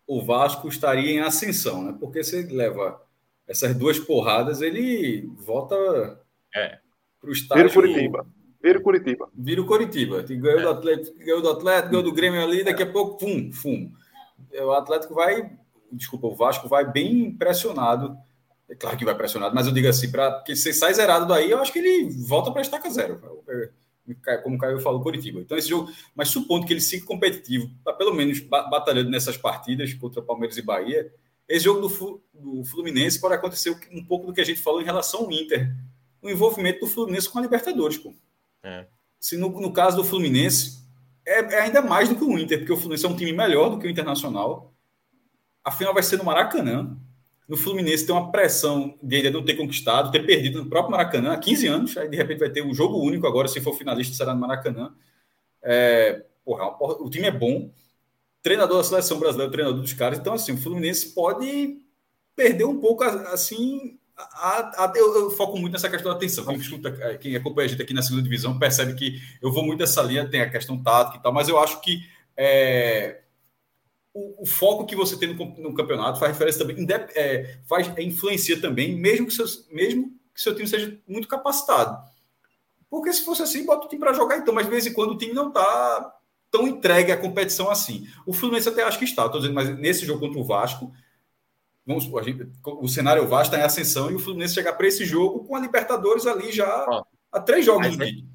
[0.08, 1.96] o Vasco estaria em ascensão, né?
[2.00, 3.00] Porque se ele leva
[3.48, 5.76] essas duas porradas, ele volta
[6.56, 6.80] é.
[7.20, 7.64] para o estádio.
[7.64, 8.28] Vira o Curitiba.
[8.62, 9.30] Vira o Curitiba.
[9.34, 10.22] Vira o Curitiba.
[10.24, 10.64] Ganhou, é.
[10.64, 13.92] do Atlético, ganhou do Atlético, ganhou do Grêmio ali, daqui a pouco, fum, fum.
[14.54, 15.52] O Atlético vai,
[15.92, 18.18] desculpa, o Vasco vai bem impressionado.
[18.70, 21.50] É claro que vai pressionado, mas eu digo assim, para que você sai zerado daí,
[21.50, 23.20] eu acho que ele volta para a estaca zero
[24.44, 25.40] como o Caio falou, Curitiba.
[25.40, 29.94] Então, esse jogo, mas supondo que ele siga competitivo, tá pelo menos batalhando nessas partidas
[29.94, 31.12] contra Palmeiras e Bahia,
[31.48, 34.86] esse jogo do, do Fluminense pode acontecer um pouco do que a gente falou em
[34.86, 35.74] relação ao Inter.
[36.22, 38.14] O envolvimento do Fluminense com a Libertadores, pô.
[38.64, 38.86] É.
[39.20, 40.79] Se no, no caso do Fluminense,
[41.26, 43.70] é, é, ainda mais do que o Inter, porque o Fluminense é um time melhor
[43.70, 44.74] do que o Internacional.
[45.64, 46.98] A final vai ser no Maracanã.
[47.48, 51.34] No Fluminense tem uma pressão de ainda não ter conquistado, ter perdido no próprio Maracanã
[51.34, 51.98] há 15 anos.
[51.98, 54.94] Aí de repente vai ter um jogo único agora, se for finalista, será no Maracanã.
[55.62, 57.72] É, porra, o time é bom.
[58.42, 60.18] Treinador da seleção brasileira, treinador dos caras.
[60.18, 61.78] Então, assim, o Fluminense pode
[62.36, 63.99] perder um pouco, assim.
[64.20, 66.46] A, a, eu, eu, foco muito nessa questão da atenção.
[66.46, 69.80] Quem, escuta, quem acompanha a gente aqui na segunda divisão percebe que eu vou muito
[69.80, 72.06] nessa linha, tem a questão tática e tal, mas eu acho que
[72.36, 73.22] é,
[74.14, 76.86] o, o, foco que você tem no, no campeonato faz diferença também,
[77.16, 81.98] é, faz, é, influencia também, mesmo que, seus, mesmo que seu time seja muito capacitado.
[82.90, 85.12] Porque se fosse assim, bota o time para jogar então, mas de vez em quando
[85.12, 86.14] o time não está
[86.52, 88.08] tão entregue à competição assim.
[88.26, 90.92] O Fluminense até acho que está, estou dizendo, mas nesse jogo contra o Vasco,
[91.90, 95.44] vamos, gente, o cenário Vasco está em ascensão e o Fluminense chegar para esse jogo
[95.44, 98.26] com a Libertadores ali já Ó, há três jogos mas, aí,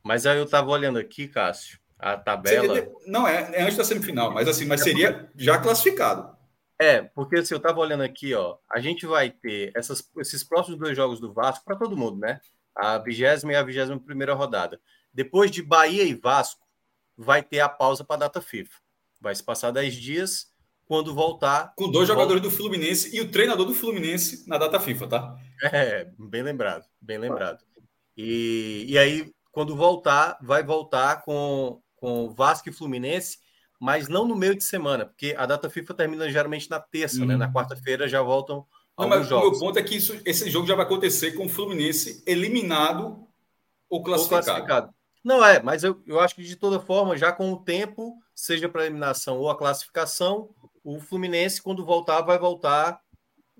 [0.00, 2.72] mas aí eu estava olhando aqui, Cássio, a tabela.
[2.72, 6.38] Seria, não, é, é antes da semifinal, mas assim, mas seria já classificado.
[6.78, 10.44] É, porque se assim, eu estava olhando aqui, ó, a gente vai ter essas, esses
[10.44, 12.40] próximos dois jogos do Vasco para todo mundo, né?
[12.76, 14.80] A vigésima e a vigésima primeira rodada.
[15.12, 16.64] Depois de Bahia e Vasco,
[17.16, 18.78] vai ter a pausa para a data FIFA.
[19.20, 20.49] Vai se passar 10 dias
[20.90, 21.72] quando voltar.
[21.76, 22.20] Com dois volta...
[22.20, 25.36] jogadores do Fluminense e o treinador do Fluminense na data FIFA, tá?
[25.62, 27.60] É, bem lembrado, bem lembrado.
[28.16, 33.38] E, e aí, quando voltar, vai voltar com com Vasco e Fluminense,
[33.78, 37.36] mas não no meio de semana, porque a data FIFA termina geralmente na terça, né?
[37.36, 37.52] Na uhum.
[37.52, 38.66] quarta-feira já voltam
[38.98, 39.48] não, mas jogos.
[39.48, 43.28] O meu ponto é que isso, esse jogo já vai acontecer com o Fluminense eliminado
[43.88, 44.40] ou classificado.
[44.40, 44.94] Ou classificado.
[45.22, 48.68] Não é, mas eu, eu acho que de toda forma, já com o tempo, seja
[48.68, 50.48] para eliminação ou a classificação,
[50.82, 53.00] o Fluminense, quando voltar, vai voltar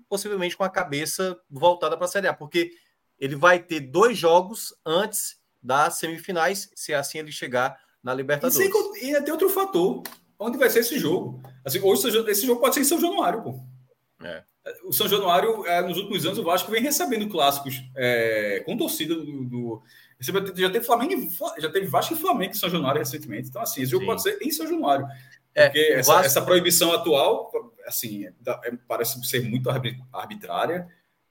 [0.09, 2.71] possivelmente com a cabeça voltada para a Série A, porque
[3.17, 8.57] ele vai ter dois jogos antes das semifinais, se assim ele chegar na Libertadores.
[8.57, 10.03] E, sem, e ainda tem outro fator.
[10.37, 11.39] Onde vai ser esse jogo?
[11.63, 13.59] Assim, hoje esse jogo pode ser em São Januário, pô.
[14.23, 14.43] É.
[14.83, 19.15] O São Januário, é, nos últimos anos, o Vasco vem recebendo clássicos é, com torcida
[19.15, 19.83] do, do,
[20.19, 21.29] Já teve Flamengo,
[21.59, 23.49] já teve Vasco e Flamengo em São Januário recentemente.
[23.49, 24.07] Então, assim, esse jogo Sim.
[24.07, 25.07] pode ser em São Januário.
[25.53, 26.25] É, porque é, essa, Vasco...
[26.27, 27.51] essa, proibição atual,
[27.85, 28.33] assim, é,
[28.87, 29.69] parece ser muito
[30.11, 30.87] arbitrária.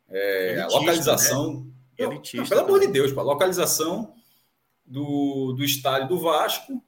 [0.09, 1.55] Elitista, a localização.
[1.55, 1.71] Né?
[1.99, 4.15] Elitista, não, pelo amor de Deus, pô, a localização
[4.85, 6.83] do, do estádio do Vasco,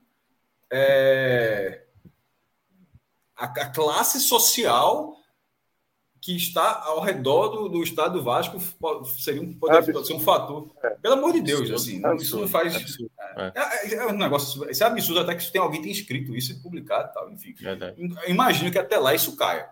[0.71, 1.85] é,
[3.37, 5.15] a, a, classe social
[6.23, 8.57] que está ao redor do, do estádio do Vasco
[9.19, 10.71] seria um, pode, pode ser um fator.
[10.81, 10.91] É.
[10.91, 12.97] Pelo amor de Deus, assim, absurdo, isso não faz.
[13.37, 14.71] É, é, é, um negócio.
[14.71, 17.55] Isso é absurdo até que tem alguém tem escrito isso e publicado e tal, enfim.
[18.29, 19.69] Imagino que até lá isso caia.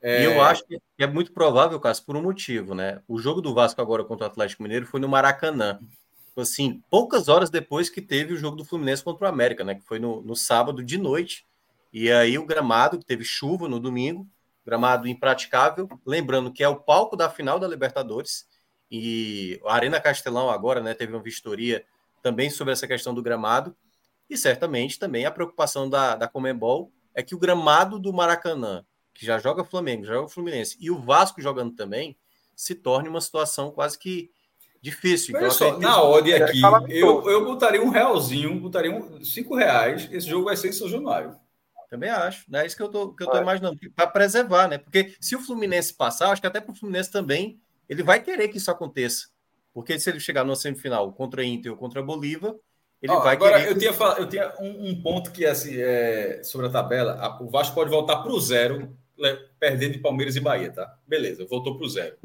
[0.00, 0.22] É...
[0.22, 3.02] E eu acho que é muito provável, Cássio, por um motivo, né?
[3.08, 5.80] O jogo do Vasco agora contra o Atlético Mineiro foi no Maracanã.
[6.28, 9.74] Tipo assim, poucas horas depois que teve o jogo do Fluminense contra o América, né?
[9.74, 11.44] Que foi no, no sábado de noite.
[11.92, 14.24] E aí o gramado, que teve chuva no domingo,
[14.64, 18.46] gramado impraticável, lembrando que é o palco da final da Libertadores.
[18.90, 21.84] E a Arena Castelão agora, né, teve uma vistoria
[22.22, 23.74] também sobre essa questão do gramado.
[24.28, 29.26] E certamente também a preocupação da, da Comembol é que o gramado do Maracanã, que
[29.26, 32.16] já joga Flamengo, já joga Fluminense, e o Vasco jogando também,
[32.54, 34.30] se torne uma situação quase que
[34.82, 35.36] Difícil.
[35.36, 40.08] Então, só, na odd aqui, eu, eu botaria um realzinho, botaria um, cinco reais.
[40.10, 41.36] Esse jogo vai ser em São Januário.
[41.90, 42.44] Também acho.
[42.54, 43.76] É isso que eu tô, que eu tô imaginando.
[43.96, 44.78] Para preservar, né?
[44.78, 48.46] Porque se o Fluminense passar, acho que até para o Fluminense também, ele vai querer
[48.46, 49.26] que isso aconteça.
[49.74, 52.54] Porque se ele chegar no semifinal contra Inter ou contra Bolívar,
[53.02, 53.70] ele vai agora, querer.
[53.72, 57.38] Eu tinha, eu tinha um, um ponto que assim, é, sobre a tabela.
[57.40, 58.96] O Vasco pode voltar para o zero,
[59.58, 60.96] perdendo de Palmeiras e Bahia, tá?
[61.08, 62.16] Beleza, voltou para o zero.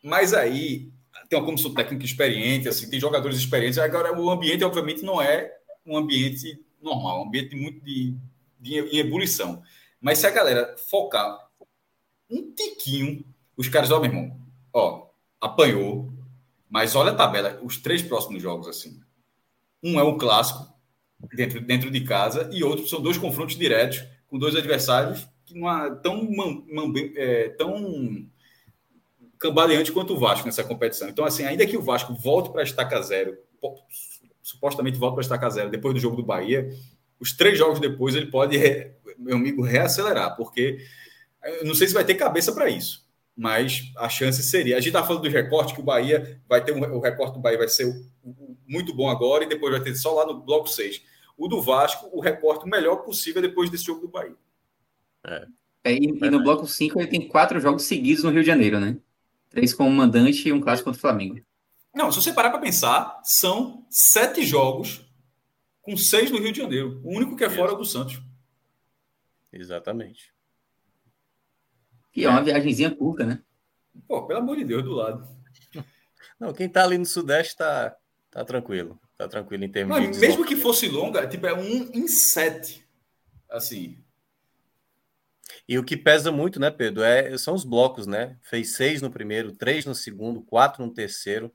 [0.00, 0.88] Mas aí
[1.28, 3.78] tem uma comissão técnica experiente, assim, tem jogadores experientes.
[3.78, 5.52] Agora, o ambiente, obviamente, não é
[5.84, 8.14] um ambiente normal, um ambiente muito de,
[8.62, 9.62] de, em ebulição.
[10.00, 11.50] Mas se a galera focar
[12.30, 13.24] um tiquinho,
[13.56, 14.40] os caras, ó, meu irmão,
[14.72, 15.08] ó,
[15.40, 16.10] apanhou,
[16.70, 19.00] mas olha a tabela, os três próximos jogos, assim.
[19.82, 20.72] Um é um clássico,
[21.34, 25.68] dentro, dentro de casa, e outro são dois confrontos diretos com dois adversários que não
[25.68, 28.26] há tão, man, man, é, tão
[29.38, 31.08] cambaleante quanto o Vasco nessa competição.
[31.08, 33.36] Então, assim, ainda que o Vasco volte para a estaca zero,
[34.40, 36.70] supostamente volte para a estaca zero depois do jogo do Bahia,
[37.22, 38.58] os três jogos depois ele pode,
[39.16, 40.84] meu amigo, reacelerar, porque
[41.60, 44.76] eu não sei se vai ter cabeça para isso, mas a chance seria.
[44.76, 47.40] A gente está falando do recorte, que o Bahia vai ter um, o recorte do
[47.40, 47.86] Bahia vai ser
[48.66, 51.00] muito bom agora e depois vai ter só lá no bloco 6.
[51.38, 54.34] O do Vasco, o recorte melhor possível depois desse jogo do Bahia.
[55.24, 55.46] É.
[55.84, 58.80] É, e, e, no bloco 5 ele tem quatro jogos seguidos no Rio de Janeiro,
[58.80, 58.96] né?
[59.48, 61.40] Três com o mandante e um clássico contra o Flamengo.
[61.94, 65.04] Não, se você parar para pensar, são sete jogos
[65.82, 67.00] com seis no Rio de Janeiro.
[67.04, 68.22] O único que é fora é o do Santos.
[69.52, 70.32] Exatamente.
[72.14, 73.42] E é uma viagemzinha curta, né?
[74.06, 75.28] Pô, pelo amor de Deus, do lado.
[76.38, 77.96] Não, quem tá ali no Sudeste tá,
[78.30, 78.98] tá tranquilo.
[79.16, 80.18] Tá tranquilo em termos Não, de.
[80.18, 82.86] Mesmo que fosse longa, tipo, é um em sete.
[83.48, 84.02] Assim.
[85.68, 88.38] E o que pesa muito, né, Pedro, é, são os blocos, né?
[88.42, 91.52] Fez seis no primeiro, três no segundo, quatro no terceiro.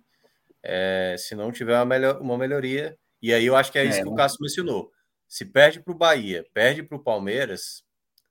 [0.64, 2.98] É, se não tiver uma, melhor, uma melhoria.
[3.22, 4.92] E aí eu acho que é isso é, que o Cássio mencionou.
[5.28, 7.84] Se perde para o Bahia, perde para o Palmeiras,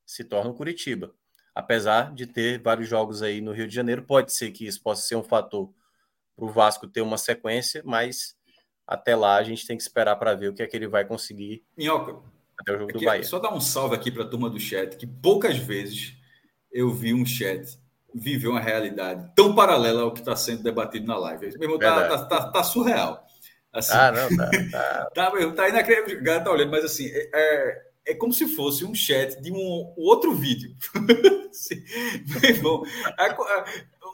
[0.05, 1.15] se torna o Curitiba.
[1.55, 5.03] Apesar de ter vários jogos aí no Rio de Janeiro, pode ser que isso possa
[5.03, 5.73] ser um fator
[6.37, 8.37] para o Vasco ter uma sequência, mas
[8.87, 11.05] até lá a gente tem que esperar para ver o que é que ele vai
[11.05, 11.65] conseguir.
[11.77, 12.17] Minhoca,
[12.61, 13.25] até o jogo aqui, do Bahia.
[13.25, 16.15] Só dar um salve aqui para a turma do chat, que poucas vezes
[16.71, 17.79] eu vi um chat
[18.15, 21.59] viver uma realidade tão paralela ao que está sendo debatido na live.
[21.59, 23.26] Mesmo tá, tá, tá, tá, surreal.
[23.77, 24.51] Assim, ah, não, tá.
[25.15, 26.19] Tá, tá, tá inacreditável.
[26.19, 29.53] A galera tá olhando, mas assim, é, é, é como se fosse um chat de
[29.53, 30.75] um outro vídeo.
[32.27, 32.83] Meu irmão,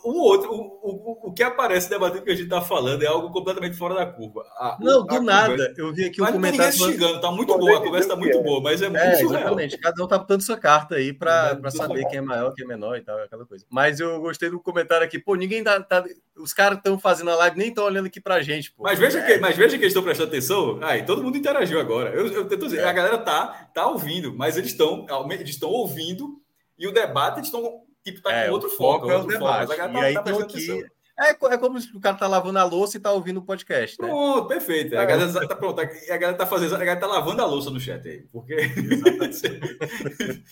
[0.04, 3.30] o outro, o, o, o que aparece debatendo que a gente está falando é algo
[3.30, 4.42] completamente fora da curva.
[4.56, 5.50] A, não, do nada.
[5.50, 5.74] Conversa...
[5.80, 6.64] Eu vi aqui um mas comentário.
[6.64, 9.42] Mas xingando, tá muito boa, a conversa tá muito boa, mas é muito é, surreal.
[9.42, 12.68] Exatamente, cada um tá botando sua carta aí para saber quem é maior, quem é
[12.68, 13.64] menor e tal, aquela coisa.
[13.70, 15.80] Mas eu gostei do comentário aqui, pô, ninguém tá.
[15.80, 16.04] tá
[16.36, 18.84] os caras estão fazendo a live, nem estão olhando aqui pra gente, pô.
[18.84, 19.26] Mas veja, é.
[19.26, 20.78] que, mas veja que eles estão prestando atenção.
[20.82, 22.10] Aí, todo mundo interagiu agora.
[22.10, 22.84] Eu, eu tento dizer, é.
[22.84, 26.40] a galera tá, tá ouvindo, mas eles estão eles estão ouvindo
[26.78, 29.10] e o debate eles estão tipo, tá é, com outro foco.
[29.10, 29.38] É outro.
[29.38, 30.86] Foco, e tá, aí tá aqui.
[31.18, 34.00] É, é como se o cara tá lavando a louça e tá ouvindo o podcast,
[34.00, 34.08] né?
[34.08, 34.96] Pronto, perfeito.
[34.96, 35.06] A é.
[35.06, 35.80] galera tá pronto.
[35.80, 38.56] A galera tá fazendo, a galera tá lavando a louça no chat aí, porque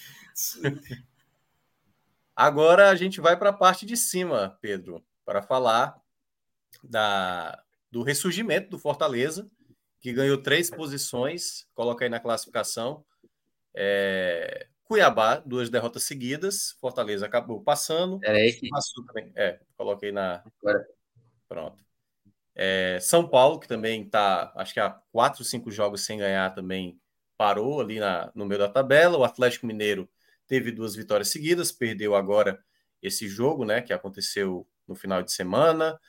[2.36, 5.96] Agora a gente vai para a parte de cima, Pedro, para falar
[6.82, 9.50] da do ressurgimento do Fortaleza,
[10.00, 13.04] que ganhou três posições, coloca aí na classificação.
[13.74, 16.76] É, Cuiabá, duas derrotas seguidas.
[16.80, 18.18] Fortaleza acabou passando.
[18.18, 18.68] Peraí que...
[18.68, 19.30] Passou também.
[19.36, 20.42] É, coloquei na.
[20.60, 20.84] Agora.
[21.48, 21.84] Pronto.
[22.56, 27.00] É, São Paulo, que também está, acho que há quatro, cinco jogos sem ganhar, também
[27.38, 29.16] parou ali na, no meio da tabela.
[29.16, 30.10] O Atlético Mineiro
[30.48, 32.58] teve duas vitórias seguidas, perdeu agora
[33.00, 36.00] esse jogo, né, que aconteceu no final de semana.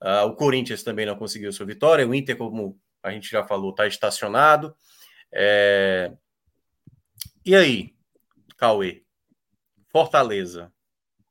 [0.00, 2.08] Uh, o Corinthians também não conseguiu sua vitória.
[2.08, 4.74] O Inter, como a gente já falou, está estacionado.
[5.30, 6.10] É...
[7.44, 7.99] E aí,
[8.60, 9.02] Cauê,
[9.88, 10.70] Fortaleza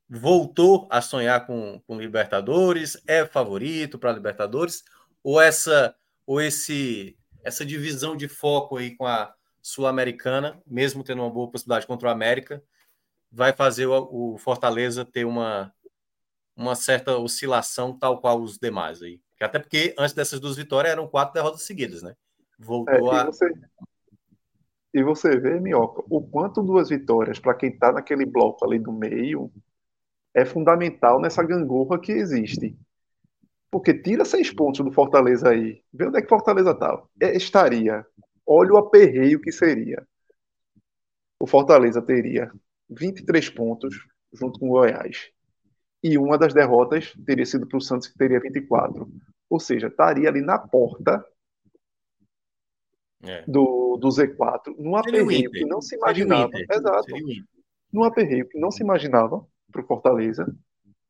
[0.09, 2.99] voltou a sonhar com, com Libertadores?
[3.05, 4.83] É favorito para Libertadores?
[5.23, 5.95] Ou essa
[6.25, 9.31] ou esse essa divisão de foco aí com a
[9.61, 12.63] Sul-Americana, mesmo tendo uma boa possibilidade contra o América,
[13.31, 15.71] vai fazer o, o Fortaleza ter uma
[16.55, 19.21] uma certa oscilação tal qual os demais aí.
[19.39, 22.15] Até porque antes dessas duas vitórias eram quatro derrotas seguidas, né?
[22.57, 23.53] Voltou é, a você,
[24.93, 28.91] e você vê, Minhoca, o quanto duas vitórias para quem está naquele bloco ali do
[28.91, 29.51] meio
[30.33, 32.77] é fundamental nessa gangorra que existe.
[33.71, 35.83] Porque tira seis pontos do Fortaleza aí.
[35.93, 37.03] Vê onde é que Fortaleza tá.
[37.21, 38.05] É, estaria.
[38.45, 40.07] Olha o aperreio que seria.
[41.39, 42.51] O Fortaleza teria
[42.89, 45.29] 23 pontos junto com o Goiás.
[46.03, 49.07] E uma das derrotas teria sido para o Santos, que teria 24.
[49.49, 51.23] Ou seja, estaria ali na porta
[53.23, 53.43] é.
[53.47, 56.51] do, do Z4, num aperreio que não se imaginava.
[56.71, 57.13] Exato.
[57.91, 60.45] Num aperreio que não se imaginava para o Fortaleza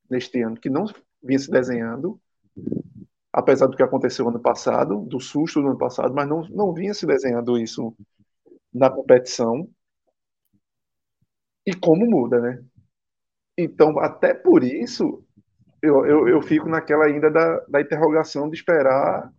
[0.09, 0.85] neste ano, que não
[1.21, 2.19] vinha se desenhando,
[3.31, 6.93] apesar do que aconteceu ano passado, do susto do ano passado, mas não, não vinha
[6.93, 7.95] se desenhando isso
[8.73, 9.69] na competição.
[11.65, 12.63] E como muda, né?
[13.57, 15.23] Então, até por isso,
[15.81, 19.31] eu, eu, eu fico naquela ainda da, da interrogação de esperar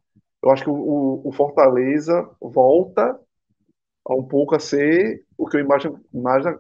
[0.43, 3.19] eu acho que o, o Fortaleza volta
[4.07, 6.01] a um pouco a ser o que eu imagino,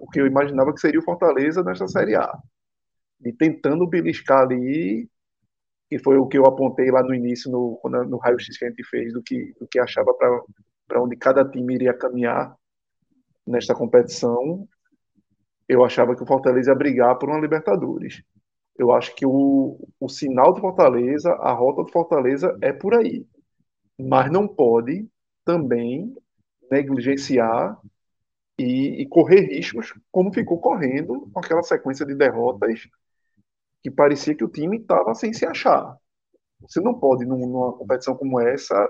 [0.01, 2.31] o que eu imaginava que seria o Fortaleza nesta Série A.
[3.24, 5.09] E tentando beliscar ali,
[5.89, 8.85] que foi o que eu apontei lá no início, no, no raio-x que a gente
[8.85, 12.55] fez, do que, do que achava para onde cada time iria caminhar
[13.47, 14.69] nesta competição.
[15.69, 18.23] Eu achava que o Fortaleza ia brigar por uma Libertadores.
[18.77, 23.27] Eu acho que o, o sinal do Fortaleza, a rota do Fortaleza é por aí
[24.01, 25.09] mas não pode
[25.45, 26.15] também
[26.71, 27.79] negligenciar
[28.59, 32.89] e, e, correr riscos, como ficou correndo com aquela sequência de derrotas
[33.83, 35.97] que parecia que o time estava sem se achar.
[36.61, 38.87] Você não pode, numa competição como essa,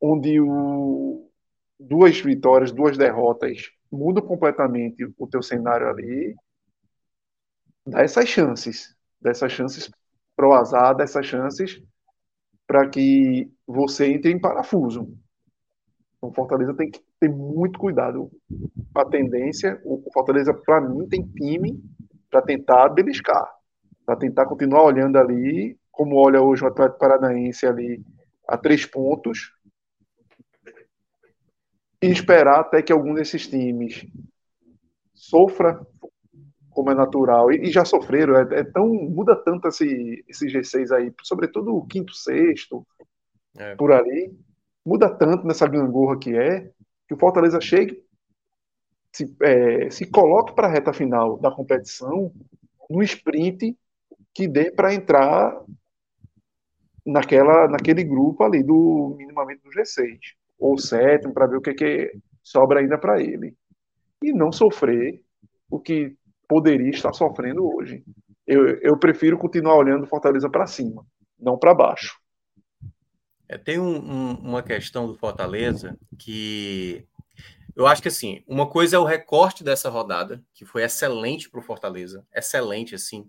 [0.00, 1.30] onde o,
[1.78, 6.34] duas vitórias, duas derrotas muda completamente o teu cenário ali,
[7.86, 9.90] dá essas chances, dá essas chances
[10.34, 11.80] pro azar, dá essas chances
[12.66, 15.16] para que você entre em parafuso.
[16.16, 18.30] Então, Fortaleza tem que ter muito cuidado.
[18.94, 21.82] A tendência, o Fortaleza, para mim, tem time
[22.30, 23.46] para tentar beliscar,
[24.06, 28.02] para tentar continuar olhando ali, como olha hoje o Atlético Paranaense ali
[28.48, 29.52] a três pontos,
[32.02, 34.06] e esperar até que algum desses times
[35.14, 35.80] sofra,
[36.74, 40.90] como é natural, e, e já sofreram, é, é, tão, muda tanto esse, esse G6
[40.90, 42.86] aí, sobretudo o quinto, sexto,
[43.56, 43.76] é.
[43.76, 44.36] por ali,
[44.84, 46.70] muda tanto nessa gangorra que é,
[47.06, 48.02] que o Fortaleza chegue,
[49.12, 52.32] se, é, se coloque para a reta final da competição
[52.90, 53.76] no sprint
[54.34, 55.62] que dê para entrar
[57.06, 60.18] naquela, naquele grupo ali do minimamente do G6
[60.58, 63.54] ou sétimo para ver o que, que sobra ainda para ele.
[64.22, 65.22] E não sofrer
[65.70, 66.16] o que
[66.54, 68.04] poderia estar sofrendo hoje.
[68.46, 71.04] Eu, eu prefiro continuar olhando Fortaleza para cima,
[71.36, 72.16] não para baixo.
[73.48, 77.04] É, tem um, um, uma questão do Fortaleza que
[77.74, 81.58] eu acho que assim, uma coisa é o recorte dessa rodada, que foi excelente para
[81.58, 83.28] o Fortaleza, excelente assim.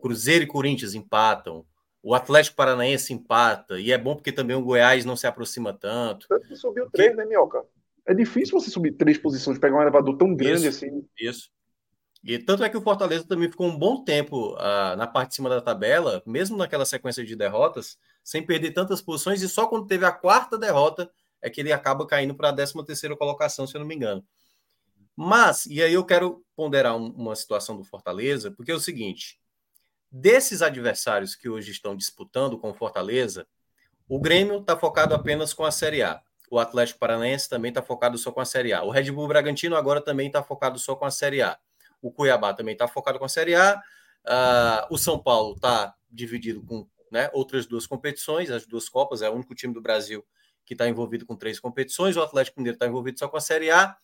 [0.00, 1.66] Cruzeiro e Corinthians empatam,
[2.02, 6.26] o Atlético Paranaense empata, e é bom porque também o Goiás não se aproxima tanto.
[6.26, 7.16] Tanto que subiu três, que...
[7.18, 7.62] né, Minhoca?
[8.06, 11.06] É difícil você subir três posições, pegar um elevador tão grande isso, assim.
[11.20, 11.50] Isso.
[12.22, 15.34] E tanto é que o Fortaleza também ficou um bom tempo uh, na parte de
[15.36, 19.86] cima da tabela, mesmo naquela sequência de derrotas, sem perder tantas posições, e só quando
[19.86, 23.76] teve a quarta derrota é que ele acaba caindo para a 13 terceira colocação, se
[23.76, 24.24] eu não me engano.
[25.16, 29.40] Mas, e aí eu quero ponderar um, uma situação do Fortaleza, porque é o seguinte:
[30.14, 33.46] Desses adversários que hoje estão disputando com o Fortaleza,
[34.06, 36.20] o Grêmio está focado apenas com a Série A.
[36.50, 38.82] O Atlético Paranaense também está focado só com a Série A.
[38.82, 41.58] O Red Bull Bragantino agora também está focado só com a Série A.
[42.02, 43.80] O Cuiabá também está focado com a Série A.
[44.24, 49.30] Uh, o São Paulo está dividido com né, outras duas competições, as duas Copas, é
[49.30, 50.24] o único time do Brasil
[50.64, 52.16] que está envolvido com três competições.
[52.16, 53.96] O Atlético Mineiro está envolvido só com a Série A.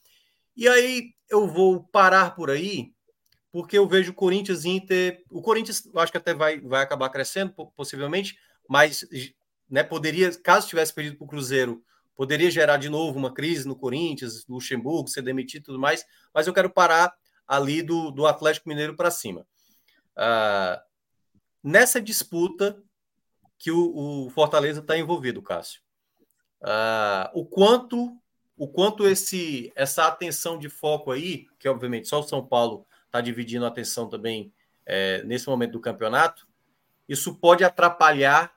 [0.57, 2.93] E aí eu vou parar por aí
[3.51, 5.23] porque eu vejo o Corinthians Inter.
[5.31, 8.39] O Corinthians, eu acho que até vai, vai acabar crescendo, possivelmente,
[8.69, 9.07] mas
[9.69, 11.83] né, poderia, caso tivesse perdido para o Cruzeiro,
[12.15, 16.05] poderia gerar de novo uma crise no Corinthians, Luxemburgo, ser demitido e tudo mais.
[16.35, 17.13] Mas eu quero parar
[17.49, 19.47] ali do, do Atlético Mineiro para cima.
[20.17, 20.79] Uh,
[21.65, 22.81] nessa disputa
[23.59, 25.81] que o, o Fortaleza está envolvido, Cássio.
[26.61, 28.17] Uh, o quanto
[28.57, 33.21] o quanto esse essa atenção de foco aí, que obviamente só o São Paulo está
[33.21, 34.53] dividindo a atenção também
[34.85, 36.47] é, nesse momento do campeonato,
[37.09, 38.53] isso pode atrapalhar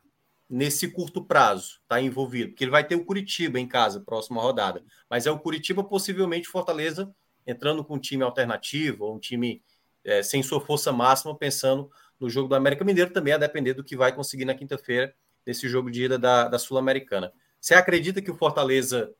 [0.50, 4.84] nesse curto prazo, tá envolvido, porque ele vai ter o Curitiba em casa, próxima rodada,
[5.10, 7.14] mas é o Curitiba, possivelmente Fortaleza,
[7.46, 9.62] entrando com um time alternativo, ou um time
[10.04, 13.84] é, sem sua força máxima, pensando no jogo do América Mineiro, também a depender do
[13.84, 15.14] que vai conseguir na quinta-feira,
[15.46, 17.34] nesse jogo de ida da, da Sul-Americana.
[17.60, 19.14] Você acredita que o Fortaleza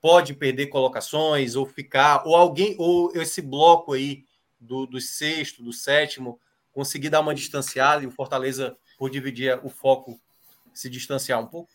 [0.00, 4.24] pode perder colocações, ou ficar, ou alguém, ou esse bloco aí
[4.60, 6.40] do, do sexto, do sétimo,
[6.72, 10.20] conseguir dar uma distanciada e o Fortaleza, por dividir o foco,
[10.72, 11.70] se distanciar um pouco?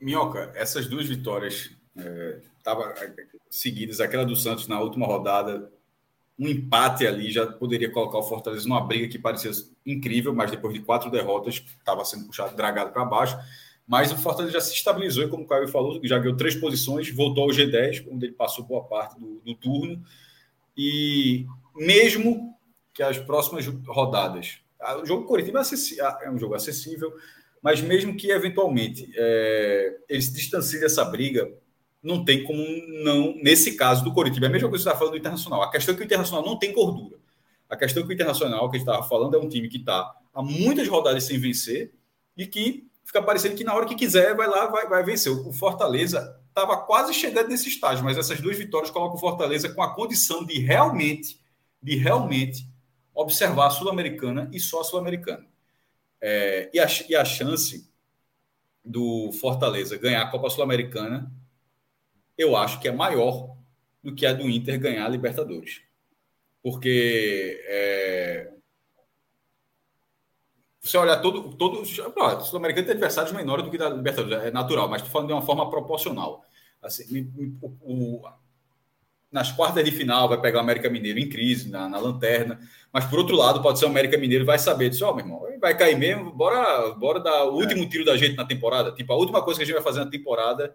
[0.00, 3.12] Minhoca, essas duas vitórias estavam é,
[3.50, 5.70] seguidas, aquela do Santos na última rodada,
[6.38, 9.50] um empate ali já poderia colocar o Fortaleza numa briga que parecia
[9.84, 13.38] incrível, mas depois de quatro derrotas estava sendo puxado, dragado para baixo.
[13.86, 17.10] Mas o Fortaleza já se estabilizou, e como o Caio falou, já ganhou três posições,
[17.10, 20.02] voltou ao G10, onde ele passou boa parte do, do turno.
[20.76, 21.46] E
[21.76, 22.56] mesmo
[22.94, 24.58] que as próximas rodadas.
[25.02, 27.12] O jogo Coritiba é, é um jogo acessível,
[27.62, 31.52] mas mesmo que eventualmente é, ele se distancie dessa briga,
[32.02, 32.62] não tem como
[33.04, 35.62] não, nesse caso do Coritiba, é a mesma coisa que você está falando do Internacional.
[35.62, 37.16] A questão é que o Internacional não tem gordura.
[37.68, 39.78] A questão é que o Internacional, que a gente estava falando, é um time que
[39.78, 41.92] está há muitas rodadas sem vencer
[42.36, 45.32] e que fica parecendo que na hora que quiser vai lá, vai, vai vencer.
[45.32, 49.82] O Fortaleza estava quase chegando nesse estágio, mas essas duas vitórias colocam o Fortaleza com
[49.82, 51.40] a condição de realmente
[51.82, 52.66] de realmente
[53.14, 55.44] observar a Sul-Americana e só a Sul-Americana.
[56.20, 57.90] É, e, a, e a chance
[58.84, 61.30] do Fortaleza ganhar a Copa Sul-Americana,
[62.42, 63.56] eu acho que é maior
[64.02, 65.82] do que a do Inter ganhar a Libertadores.
[66.62, 68.52] Porque é,
[70.82, 71.54] você olhar todo.
[71.54, 75.34] todo Sul-Americano tem adversários menores do que da Libertadores, é natural, mas estou falando de
[75.34, 76.44] uma forma proporcional.
[76.82, 77.30] Assim,
[77.62, 78.22] o, o,
[79.30, 82.60] nas quartas de final vai pegar o América Mineiro em crise, na, na lanterna.
[82.92, 85.24] Mas, por outro lado, pode ser o América Mineiro vai saber disso, ó, oh, meu
[85.24, 87.86] irmão, vai cair mesmo, bora, bora dar o último é.
[87.86, 88.90] tiro da gente na temporada.
[88.92, 90.74] Tipo, a última coisa que a gente vai fazer na temporada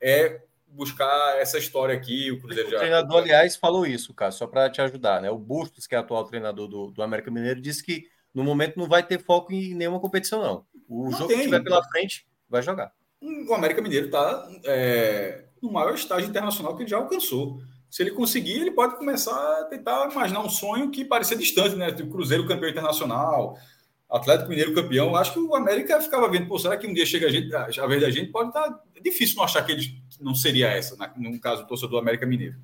[0.00, 0.40] é
[0.72, 2.30] buscar essa história aqui.
[2.30, 2.76] O Cruzeiro já.
[2.76, 5.30] O treinador, aliás, falou isso, cara, só para te ajudar, né?
[5.30, 8.04] O Bustos, que é atual treinador do, do América Mineiro, disse que
[8.34, 10.66] no momento não vai ter foco em nenhuma competição, não.
[10.88, 11.38] O não jogo tem.
[11.38, 12.92] que tiver pela frente vai jogar.
[13.48, 17.60] O América Mineiro está é, no maior estágio internacional que ele já alcançou.
[17.88, 21.88] Se ele conseguir, ele pode começar a tentar imaginar um sonho que parecia distante, né?
[21.88, 23.56] O tipo, Cruzeiro campeão internacional,
[24.12, 25.16] Atlético Mineiro campeão.
[25.16, 27.86] Acho que o América ficava vendo, pô, será que um dia chega a gente, a
[27.86, 28.70] vez da gente pode estar.
[28.70, 31.98] Tá, é difícil não achar que ele não seria essa, no caso do torcedor do
[31.98, 32.56] América Mineiro.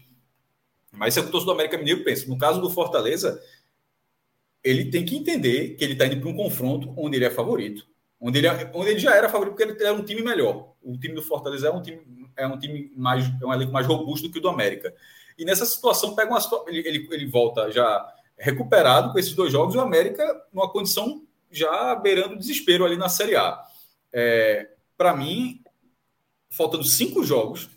[0.93, 3.43] Mas se é o torcedor do América Mineiro pensa, no caso do Fortaleza,
[4.63, 7.87] ele tem que entender que ele está indo para um confronto onde ele é favorito.
[8.21, 10.75] Onde ele, é, onde ele já era favorito, porque ele era um time melhor.
[10.83, 12.01] O time do Fortaleza é um time,
[12.37, 14.93] é um time mais, é um elenco mais robusto do que o do América.
[15.39, 18.07] E nessa situação, pega uma ele, ele, ele volta já
[18.37, 23.09] recuperado com esses dois jogos, o América numa condição já beirando o desespero ali na
[23.09, 23.63] Série A.
[24.13, 25.63] É, Para mim,
[26.51, 27.69] faltando cinco jogos,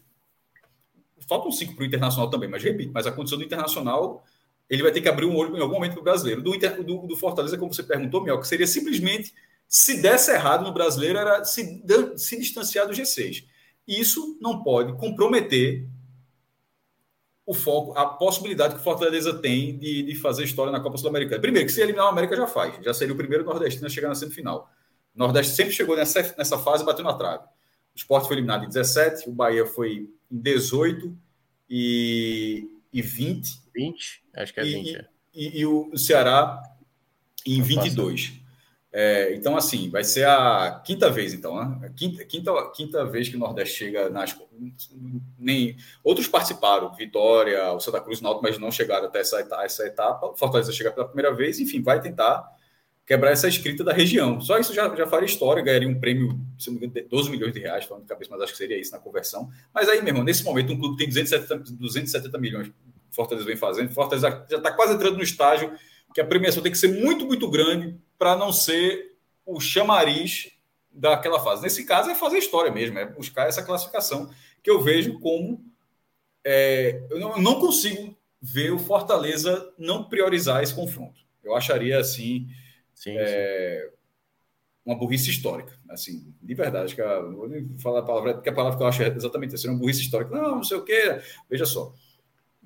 [1.27, 4.23] faltam cinco para o Internacional também, mas repito, mas a condição do Internacional,
[4.69, 6.41] ele vai ter que abrir um olho em algum momento para o brasileiro.
[6.41, 9.33] Do, do, do, Fortaleza, como você perguntou, Mel, que seria simplesmente,
[9.67, 11.83] se desse errado no brasileiro, era se,
[12.17, 13.45] se distanciar do G6.
[13.87, 15.87] Isso não pode comprometer
[17.45, 21.41] o foco, a possibilidade que o Fortaleza tem de, de fazer história na Copa Sul-Americana.
[21.41, 24.07] Primeiro, que se eliminar o América já faz, já seria o primeiro nordestino a chegar
[24.07, 24.69] na semifinal.
[25.15, 27.43] O Nordeste sempre chegou nessa, nessa fase batendo na trave.
[27.93, 31.17] O Sport foi eliminado em 17, o Bahia foi em 18
[31.69, 33.61] e, e 20.
[33.73, 34.23] 20?
[34.35, 34.87] Acho que é 20.
[34.87, 35.07] E, é.
[35.33, 36.61] e, e o Ceará
[37.45, 38.40] em 22.
[38.93, 41.91] É, então, assim, vai ser a quinta vez, então, né?
[41.95, 44.37] Quinta, quinta, quinta vez que o Nordeste chega nas.
[45.39, 49.87] Nem, outros participaram, Vitória, o Santa Cruz, o Náutico, mas não chegaram até essa, essa
[49.87, 50.33] etapa.
[50.35, 52.45] Fortaleza chega pela primeira vez, enfim, vai tentar
[53.05, 54.41] quebrar essa escrita da região.
[54.41, 57.53] Só isso já, já faria história, ganharia um prêmio, se não me engano, 12 milhões
[57.53, 59.49] de reais, falando de cabeça, mas acho que seria isso na conversão.
[59.73, 62.71] Mas aí, meu irmão, nesse momento, um clube tem 270, 270 milhões,
[63.09, 65.73] Fortaleza vem fazendo, Fortaleza já está quase entrando no estágio
[66.13, 69.15] que a premiação tem que ser muito, muito grande para não ser
[69.45, 70.51] o chamariz
[70.91, 71.61] daquela fase.
[71.61, 74.29] Nesse caso, é fazer história mesmo, é buscar essa classificação
[74.61, 75.63] que eu vejo como.
[76.43, 81.21] É, eu não, consigo ver o Fortaleza não priorizar esse confronto.
[81.43, 82.47] Eu acharia assim.
[82.93, 83.95] Sim, é, sim.
[84.83, 86.95] Uma burrice histórica, assim, de verdade.
[86.95, 89.55] Que a, vou nem falar a palavra, porque a palavra que eu acho é exatamente
[89.55, 90.35] essa, uma burrice histórica.
[90.35, 91.21] Não, não sei o quê.
[91.49, 91.93] Veja só.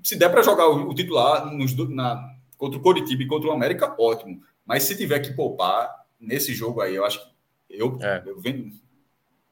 [0.01, 3.51] Se der para jogar o, o titular nos, na, contra o Coritiba e contra o
[3.51, 4.41] América, ótimo.
[4.65, 7.35] Mas se tiver que poupar nesse jogo aí, eu acho que
[7.69, 8.23] eu, é.
[8.25, 8.73] eu vendo.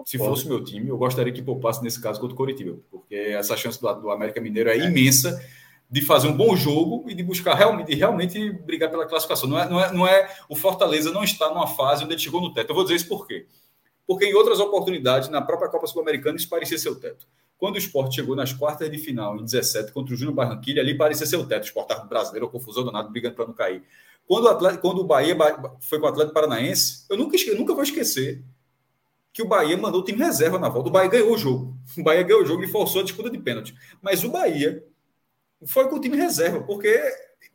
[0.05, 3.55] Se fosse meu time, eu gostaria que poupasse nesse caso contra o Coritiba, porque essa
[3.55, 5.41] chance do, do América Mineiro é, é, imensa
[5.89, 9.47] de fazer um bom jogo e de buscar realmente, de realmente brigar pela classificação.
[9.47, 12.41] Não é, não, é, não é o Fortaleza não está numa fase onde ele chegou
[12.41, 12.71] no teto.
[12.71, 13.45] Eu vou dizer isso por quê?
[14.05, 17.27] Porque em outras oportunidades, na própria Copa Sul-Americana, isso parecia ser o teto.
[17.57, 20.97] Quando o esporte chegou nas quartas de final, em 17, contra o Júnior Barranquilha, ali
[20.97, 21.63] parecia ser o teto.
[21.63, 23.83] O esporte brasileiro, confusão danada, brigando para não cair.
[24.25, 25.35] Quando o, Atlético, quando o Bahia
[25.81, 28.43] foi com o Atlético Paranaense, eu nunca, nunca vou esquecer
[29.33, 30.89] que o Bahia mandou o time reserva na volta.
[30.89, 31.75] O Bahia ganhou o jogo.
[31.97, 33.75] O Bahia ganhou o jogo e forçou a disputa de pênalti.
[34.01, 34.85] Mas o Bahia
[35.65, 37.01] foi com o time reserva, porque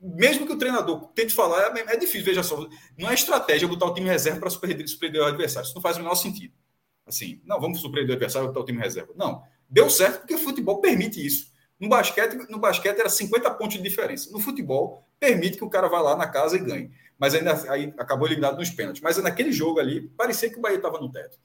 [0.01, 2.69] mesmo que o treinador tente falar, é, é difícil, veja só.
[2.99, 5.67] Não é estratégia botar o time reserva para surpreender o adversário.
[5.67, 6.53] Isso não faz o menor sentido.
[7.07, 9.13] Assim, não, vamos surpreender o adversário botar o time reserva.
[9.17, 9.43] Não.
[9.69, 11.53] Deu certo porque o futebol permite isso.
[11.79, 14.31] No basquete, no basquete era 50 pontos de diferença.
[14.33, 16.91] No futebol, permite que o cara vá lá na casa e ganhe.
[17.19, 19.03] Mas ainda aí acabou eliminado nos pênaltis.
[19.03, 21.39] Mas naquele jogo ali, parecia que o Bahia estava no teto.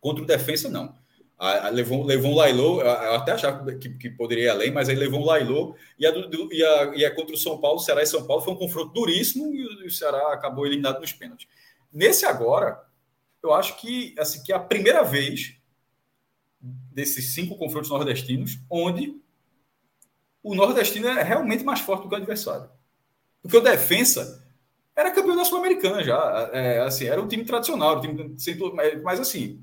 [0.00, 0.94] Contra o defensa, não.
[1.38, 4.88] A, a, levou, levou um Lailô, eu até achava que, que, poderia ir além, mas
[4.88, 6.12] aí levou um Lailô, e a,
[6.50, 8.92] e, a, e a contra o São Paulo, Ceará e São Paulo, foi um confronto
[8.92, 11.48] duríssimo e o, e o Ceará acabou eliminado nos pênaltis.
[11.92, 12.80] Nesse agora,
[13.42, 15.56] eu acho que, assim, que é a primeira vez
[16.94, 19.20] desses cinco confrontos nordestinos onde
[20.42, 22.70] o nordestino é realmente mais forte do que o adversário.
[23.42, 24.42] Porque o defensa
[24.94, 26.50] era campeão da Sul-Americana já.
[26.52, 28.36] É, assim, era um time tradicional, um time,
[29.02, 29.62] mas assim,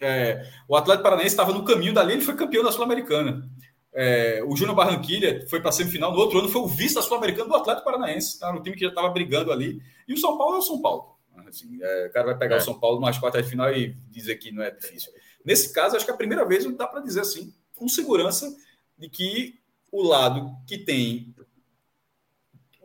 [0.00, 3.48] é, o Atlético Paranaense estava no caminho dali, ele foi campeão da Sul-Americana.
[3.92, 7.02] É, o Júnior Barranquilha foi para a semifinal, no outro ano foi o vice da
[7.02, 8.50] Sul-Americana do Atlético Paranaense, tá?
[8.50, 9.80] um time que já estava brigando ali.
[10.08, 11.14] E o São Paulo é o São Paulo.
[11.46, 12.60] Assim, é, o cara vai pegar o é.
[12.60, 15.12] São Paulo nas quartas de final e dizer que não é difícil.
[15.44, 18.54] Nesse caso, acho que é a primeira vez dá para dizer assim, com segurança,
[18.96, 19.58] de que
[19.92, 21.34] o lado que tem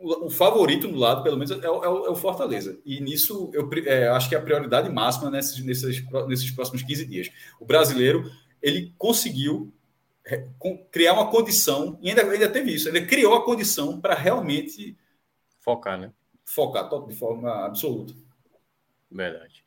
[0.02, 2.80] o favorito no lado, pelo menos, é o, é o, é Fortaleza.
[2.86, 7.04] E nisso eu é, acho que é a prioridade máxima nesses, nesses, nesses próximos 15
[7.04, 7.30] dias.
[7.60, 8.30] O brasileiro
[8.62, 9.72] ele conseguiu
[10.24, 10.46] é,
[10.90, 14.96] criar uma condição, e ainda, ainda teve isso, ele criou a condição para realmente
[15.60, 16.12] focar, né?
[16.44, 18.14] Focar de forma absoluta.
[19.10, 19.62] Verdade.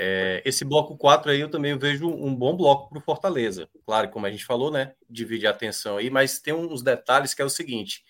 [0.00, 3.68] É, esse bloco 4 aí eu também vejo um bom bloco para o Fortaleza.
[3.84, 4.94] Claro, como a gente falou, né?
[5.10, 8.04] Divide a atenção aí, mas tem uns detalhes que é o seguinte: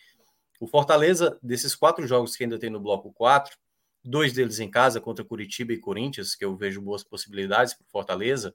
[0.61, 3.57] o Fortaleza, desses quatro jogos que ainda tem no bloco 4,
[4.05, 7.91] dois deles em casa contra Curitiba e Corinthians, que eu vejo boas possibilidades para o
[7.91, 8.55] Fortaleza.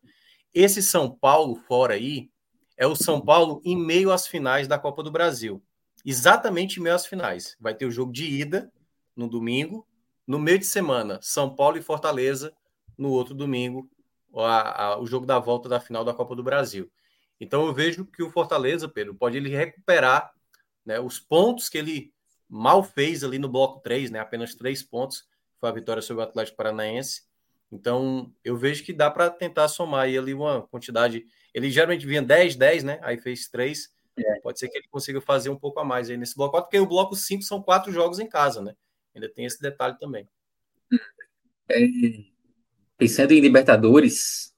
[0.54, 2.30] Esse São Paulo fora aí
[2.78, 5.60] é o São Paulo em meio às finais da Copa do Brasil.
[6.06, 7.58] Exatamente em meio às finais.
[7.60, 8.72] Vai ter o jogo de ida
[9.16, 9.88] no domingo,
[10.28, 12.54] no meio de semana, São Paulo e Fortaleza,
[12.98, 13.90] no outro domingo,
[14.36, 16.92] a, a, o jogo da volta da final da Copa do Brasil.
[17.40, 20.32] Então eu vejo que o Fortaleza, Pedro, pode ele recuperar
[20.86, 22.14] né, os pontos que ele
[22.50, 25.28] mal fez ali no bloco 3, né, apenas três pontos,
[25.60, 27.24] foi a vitória sobre o Atlético Paranaense.
[27.72, 31.26] Então, eu vejo que dá para tentar somar ali uma quantidade.
[31.54, 33.00] Ele geralmente vinha 10, 10, né?
[33.02, 33.90] Aí fez 3.
[34.16, 34.40] É.
[34.42, 36.80] Pode ser que ele consiga fazer um pouco a mais aí nesse bloco 4, porque
[36.80, 38.76] o bloco 5 são quatro jogos em casa, né?
[39.16, 40.28] Ainda tem esse detalhe também.
[41.70, 41.80] É,
[42.98, 44.54] pensando em Libertadores,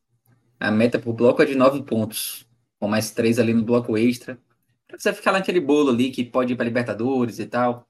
[0.60, 2.48] a meta por bloco é de 9 pontos,
[2.80, 4.40] com mais 3 ali no bloco extra.
[4.88, 7.88] Pra você ficar naquele bolo ali que pode ir para Libertadores e tal,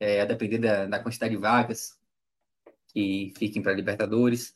[0.00, 1.98] é, a depender da, da quantidade de vagas
[2.88, 4.54] que fiquem para Libertadores.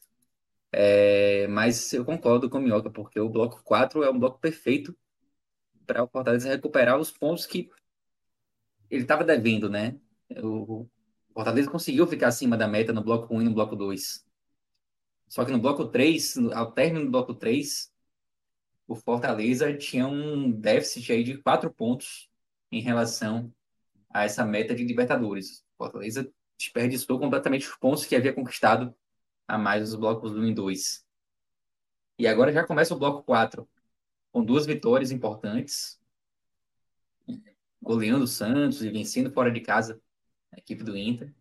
[0.72, 4.96] É, mas eu concordo com o Minhoca, porque o bloco 4 é um bloco perfeito
[5.86, 7.70] para o Fortaleza recuperar os pontos que
[8.90, 9.96] ele estava devendo, né?
[10.42, 10.86] O
[11.32, 14.26] Fortaleza conseguiu ficar acima da meta no bloco 1 e no bloco 2.
[15.28, 17.93] Só que no bloco 3, ao término do bloco 3,
[18.86, 22.31] o Fortaleza tinha um déficit aí de 4 pontos
[22.70, 23.53] em relação
[24.11, 25.65] a essa meta de Libertadores.
[25.74, 28.94] O Fortaleza desperdiçou completamente os pontos que havia conquistado
[29.47, 31.05] a mais os blocos 1 e 2.
[32.19, 33.69] E agora já começa o bloco 4,
[34.32, 36.01] com duas vitórias importantes,
[37.82, 40.01] goleando o Santos e vencendo fora de casa
[40.51, 41.35] a equipe do Inter.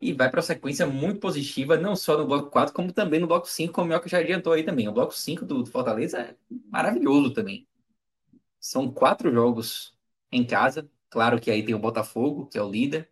[0.00, 3.26] E vai para uma sequência muito positiva, não só no bloco 4, como também no
[3.26, 4.88] bloco 5, como o que já adiantou aí também.
[4.88, 6.36] O bloco 5 do Fortaleza é
[6.70, 7.66] maravilhoso também.
[8.60, 9.96] São quatro jogos
[10.30, 10.88] em casa.
[11.10, 13.10] Claro que aí tem o Botafogo, que é o líder,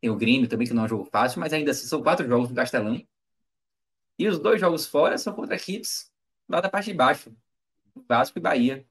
[0.00, 2.26] tem o Grêmio também, que não é um jogo fácil, mas ainda assim são quatro
[2.26, 3.00] jogos no Castelão.
[4.18, 6.10] E os dois jogos fora são contra equipes
[6.48, 7.32] lá da parte de baixo,
[8.08, 8.86] Vasco e Bahia.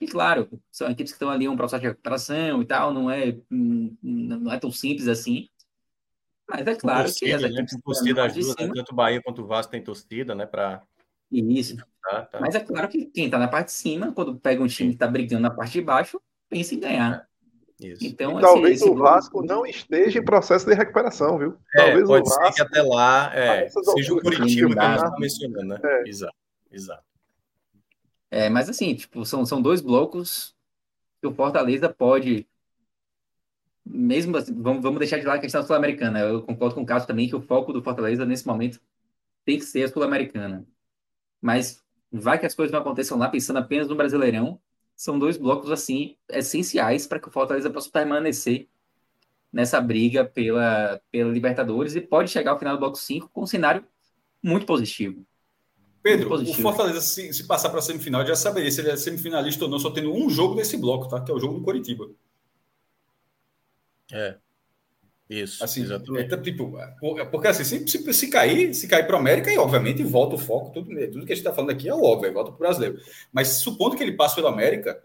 [0.00, 3.10] E claro, são equipes que estão ali em um processo de recuperação e tal, não
[3.10, 5.48] é, não é tão simples assim.
[6.48, 7.48] Mas é claro torcida, que as né?
[7.48, 7.74] equipes.
[7.74, 7.80] Né?
[7.84, 10.46] Torcida as duas, tanto o Bahia quanto o Vasco tem torcida, né?
[10.46, 10.82] Pra...
[11.30, 11.76] Isso.
[12.02, 12.40] Tá, tá.
[12.40, 14.96] Mas é claro que quem está na parte de cima, quando pega um time que
[14.96, 17.26] está brigando na parte de baixo, pensa em ganhar.
[17.80, 18.06] Isso.
[18.06, 21.56] Então, e talvez esse, o Vasco não esteja em processo de recuperação, viu?
[21.74, 24.88] É, talvez pode o Vasco, ser que até lá é, seja o Curitiba que a
[24.88, 25.80] gente está mencionando, né?
[25.82, 26.08] É.
[26.08, 26.36] Exato,
[26.70, 27.04] exato.
[28.30, 30.54] É, mas assim, tipo, são, são dois blocos
[31.20, 32.46] que o Fortaleza pode.
[33.84, 36.20] Mesmo assim, vamos, vamos deixar de lado a questão sul-americana.
[36.20, 38.80] Eu concordo com o Cássio também que o foco do Fortaleza nesse momento
[39.44, 40.66] tem que ser a sul-americana.
[41.40, 44.58] Mas vai que as coisas não aconteçam lá pensando apenas no Brasileirão
[44.96, 48.68] são dois blocos assim essenciais para que o Fortaleza possa permanecer
[49.52, 53.46] nessa briga pela, pela Libertadores e pode chegar ao final do bloco 5 com um
[53.46, 53.84] cenário
[54.42, 55.24] muito positivo.
[56.02, 56.58] Pedro, muito positivo.
[56.58, 59.70] o Fortaleza, se, se passar para a semifinal, já saberia se ele é semifinalista ou
[59.70, 61.20] não, só tendo um jogo nesse bloco, tá?
[61.20, 62.10] Que é o jogo do Coritiba.
[64.12, 64.36] É.
[65.28, 66.34] Isso, assim, exatamente.
[66.34, 66.76] É, tipo,
[67.30, 70.38] porque assim, se, se, se cair, se cair para o América, e obviamente volta o
[70.38, 72.98] foco, tudo, tudo que a gente está falando aqui é óbvio, volta para o brasileiro.
[73.32, 75.00] Mas supondo que ele passe pelo América,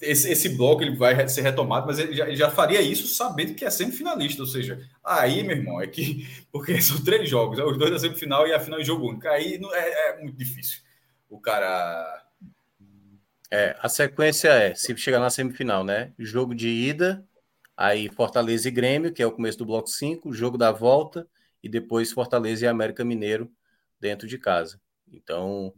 [0.00, 3.54] esse, esse bloco ele vai ser retomado, mas ele já, ele já, faria isso sabendo
[3.54, 7.64] que é semifinalista, ou seja, aí, meu irmão, é que, porque são três jogos, é
[7.64, 10.36] os dois da semifinal e a final em jogo único, aí não, é, é muito
[10.36, 10.80] difícil.
[11.30, 12.22] O cara.
[13.50, 16.12] É, a sequência é, se chegar na semifinal, né?
[16.18, 17.24] Jogo de ida,
[17.76, 21.26] Aí Fortaleza e Grêmio, que é o começo do bloco 5, jogo da volta,
[21.62, 23.50] e depois Fortaleza e América Mineiro
[23.98, 24.80] dentro de casa.
[25.10, 25.72] Então,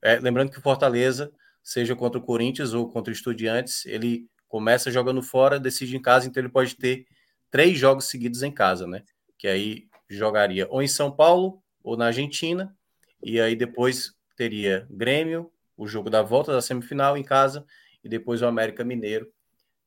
[0.00, 4.90] é, lembrando que o Fortaleza, seja contra o Corinthians ou contra o Estudiantes, ele começa
[4.90, 7.06] jogando fora, decide em casa, então ele pode ter
[7.50, 9.02] três jogos seguidos em casa, né?
[9.38, 12.74] Que aí jogaria ou em São Paulo ou na Argentina,
[13.22, 17.64] e aí depois teria Grêmio, o jogo da volta da semifinal em casa,
[18.04, 19.32] e depois o América Mineiro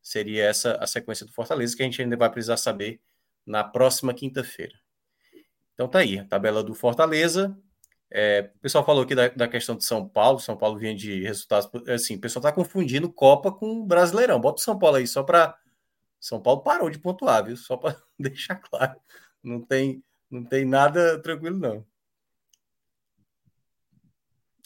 [0.06, 3.02] seria essa a sequência do Fortaleza, que a gente ainda vai precisar saber
[3.44, 4.74] na próxima quinta-feira.
[5.74, 7.58] Então tá aí, a tabela do Fortaleza.
[8.12, 11.24] É, o pessoal falou aqui da, da, questão de São Paulo, São Paulo vinha de
[11.24, 11.68] resultados.
[11.90, 14.40] Assim, o pessoal tá confundindo Copa com Brasileirão.
[14.40, 15.58] Bota o São Paulo aí só para.
[16.20, 17.58] São Paulo parou de pontuar, viu?
[17.58, 18.96] Só para deixar claro.
[19.44, 21.86] Não tem, não tem nada tranquilo, não.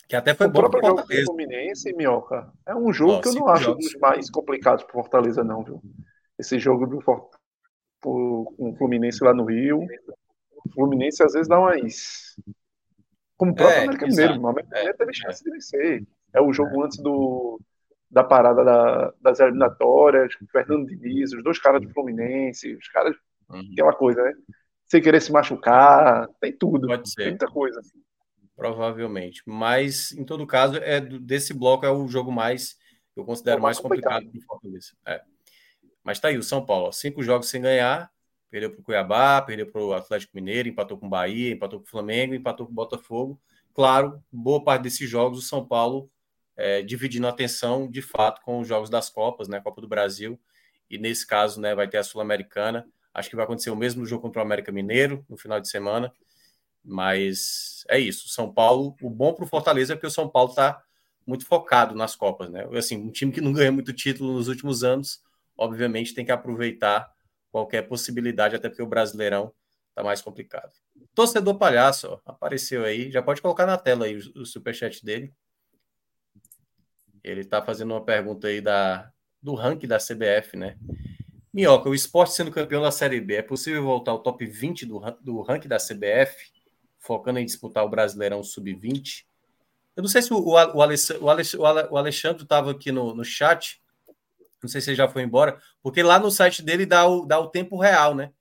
[0.10, 3.30] Que até foi o bom próprio jogo do Fluminense, Minhoca, é um jogo Nossa, que
[3.30, 3.86] eu não acho jogos.
[3.86, 5.80] dos mais complicados para Fortaleza, não, viu?
[6.40, 6.99] Esse jogo do
[8.02, 9.86] com o Fluminense lá no Rio.
[10.65, 12.36] O Fluminense às vezes dá umas,
[13.38, 14.41] Como o próprio é, América Mineiro.
[14.41, 16.07] O América Mineiro teve chance de vencer.
[16.34, 17.61] É o jogo antes do,
[18.10, 23.15] da parada da, das eliminatórias, Fernando Diniz, os dois caras do Fluminense, os caras.
[23.48, 23.69] Uhum.
[23.73, 24.34] Aquela coisa, né?
[24.88, 26.88] Sem querer se machucar, tem tudo.
[26.88, 27.22] Pode ser.
[27.22, 27.80] Tem muita coisa.
[28.60, 29.41] Provavelmente.
[29.45, 32.77] Mas, em todo caso, é desse bloco é o jogo mais
[33.19, 34.94] eu considero é mais complicado do Fortaleza.
[35.06, 35.22] É.
[36.03, 38.10] Mas tá aí, o São Paulo, cinco jogos sem ganhar,
[38.49, 41.86] perdeu para o Cuiabá, perdeu para o Atlético Mineiro, empatou com o Bahia, empatou com
[41.86, 43.40] o Flamengo, empatou com o Botafogo.
[43.73, 46.10] Claro, boa parte desses jogos o São Paulo
[46.56, 49.60] é, dividindo a atenção de fato com os jogos das Copas, né?
[49.60, 50.40] Copa do Brasil,
[50.90, 52.88] e nesse caso, né, vai ter a Sul-Americana.
[53.14, 56.11] Acho que vai acontecer o mesmo jogo contra o América Mineiro no final de semana.
[56.89, 58.27] Mas é isso.
[58.29, 60.81] São Paulo, o bom para o Fortaleza é que o São Paulo está
[61.25, 62.67] muito focado nas Copas, né?
[62.75, 65.21] Assim, um time que não ganha muito título nos últimos anos,
[65.55, 67.13] obviamente tem que aproveitar
[67.51, 69.53] qualquer possibilidade, até porque o Brasileirão
[69.93, 70.71] tá mais complicado.
[71.13, 75.31] Torcedor Palhaço, ó, apareceu aí, já pode colocar na tela aí o, o superchat dele.
[77.23, 80.75] Ele tá fazendo uma pergunta aí da, do ranking da CBF, né?
[81.53, 84.99] Minhoca, o esporte sendo campeão da Série B, é possível voltar ao top 20 do,
[85.21, 86.59] do ranking da CBF,
[86.99, 89.26] focando em disputar o Brasileirão Sub-20?
[89.95, 93.81] Eu não sei se o, o, o Alexandre, estava aqui no, no chat,
[94.61, 97.39] não sei se ele já foi embora, porque lá no site dele dá o, dá
[97.39, 98.31] o tempo real, né?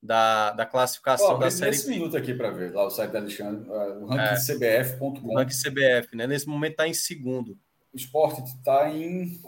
[0.00, 1.72] Da, da classificação oh, da série.
[1.72, 5.32] Nesse minuto aqui para ver, lá o site da Alexandre, uh, o rankingcbf.com.
[5.32, 6.26] É, ranking CBF, né?
[6.26, 7.58] Nesse momento está em segundo.
[7.92, 9.40] O esporte está em.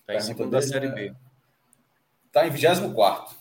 [0.00, 1.14] Está em segundo da série B.
[2.26, 3.36] Está em 24.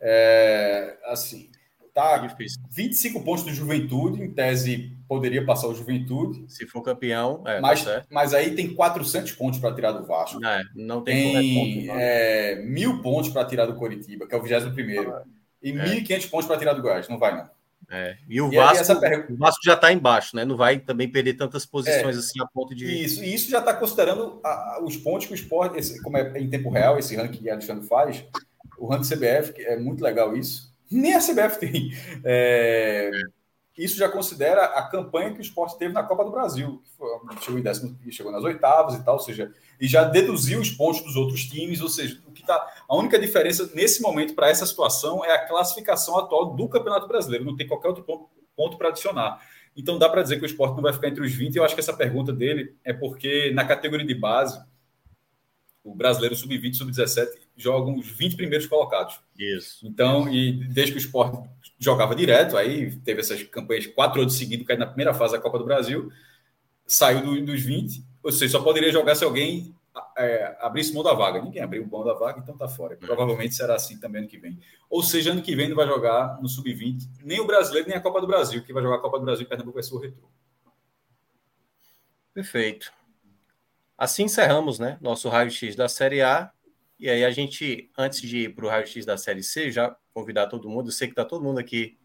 [0.00, 1.50] É, assim,
[1.96, 2.60] tá difícil.
[2.70, 6.44] 25 pontos do Juventude, em tese poderia passar o Juventude.
[6.46, 10.38] Se for campeão, é, mas, tá mas aí tem 400 pontos para tirar do Vasco.
[10.38, 14.38] Não, é, não tem, tem ponto, é, mil pontos para tirar do Coritiba, que é
[14.38, 15.22] o 21 ah,
[15.62, 16.00] e é.
[16.02, 17.08] 1.500 pontos para tirar do Goiás.
[17.08, 17.48] Não vai, não.
[17.90, 18.16] É.
[18.28, 19.32] E o, e Vasco, pergunta...
[19.32, 20.44] o Vasco já está embaixo, né?
[20.44, 22.84] Não vai também perder tantas posições é, assim a ponto de.
[22.84, 26.18] Isso, e isso já está considerando a, a, os pontos que o esporte, esse, como
[26.18, 28.22] é em tempo real, esse ranking que o Alexandre faz,
[28.76, 30.75] o ranking CBF, que é muito legal isso.
[30.90, 31.92] Nem a CBF tem.
[32.24, 33.10] É,
[33.76, 36.82] isso já considera a campanha que o esporte teve na Copa do Brasil,
[37.38, 40.70] que chegou em décimo, chegou nas oitavas e tal, ou seja, e já deduziu os
[40.70, 42.54] pontos dos outros times, ou seja, o que tá,
[42.88, 47.44] a única diferença nesse momento para essa situação é a classificação atual do Campeonato Brasileiro,
[47.44, 49.40] não tem qualquer outro ponto, ponto para adicionar.
[49.76, 51.64] Então dá para dizer que o esporte não vai ficar entre os 20, e eu
[51.64, 54.58] acho que essa pergunta dele é porque na categoria de base,
[55.86, 59.20] o brasileiro sub-20 sub-17 jogam os 20 primeiros colocados.
[59.38, 59.86] Isso.
[59.86, 61.48] Então, e desde que o esporte
[61.78, 65.58] jogava direto, aí teve essas campanhas quatro anos seguidos, caiu na primeira fase da Copa
[65.58, 66.10] do Brasil,
[66.84, 69.72] saiu do, dos 20, ou seja, só poderia jogar se alguém
[70.18, 71.40] é, abrisse mão da vaga.
[71.40, 72.96] Ninguém abriu mão da vaga, então tá fora.
[72.96, 74.58] Provavelmente será assim também ano que vem.
[74.90, 78.00] Ou seja, ano que vem não vai jogar no Sub-20, nem o brasileiro, nem a
[78.00, 78.62] Copa do Brasil.
[78.64, 80.28] que vai jogar a Copa do Brasil em Pernambuco vai ser o Retro.
[82.34, 82.92] Perfeito.
[83.96, 84.98] Assim encerramos, né?
[85.00, 86.50] Nosso raio-x da Série A.
[86.98, 90.46] E aí a gente, antes de ir para o raio-x da Série C, já convidar
[90.46, 90.88] todo mundo.
[90.88, 91.98] Eu sei que está todo mundo aqui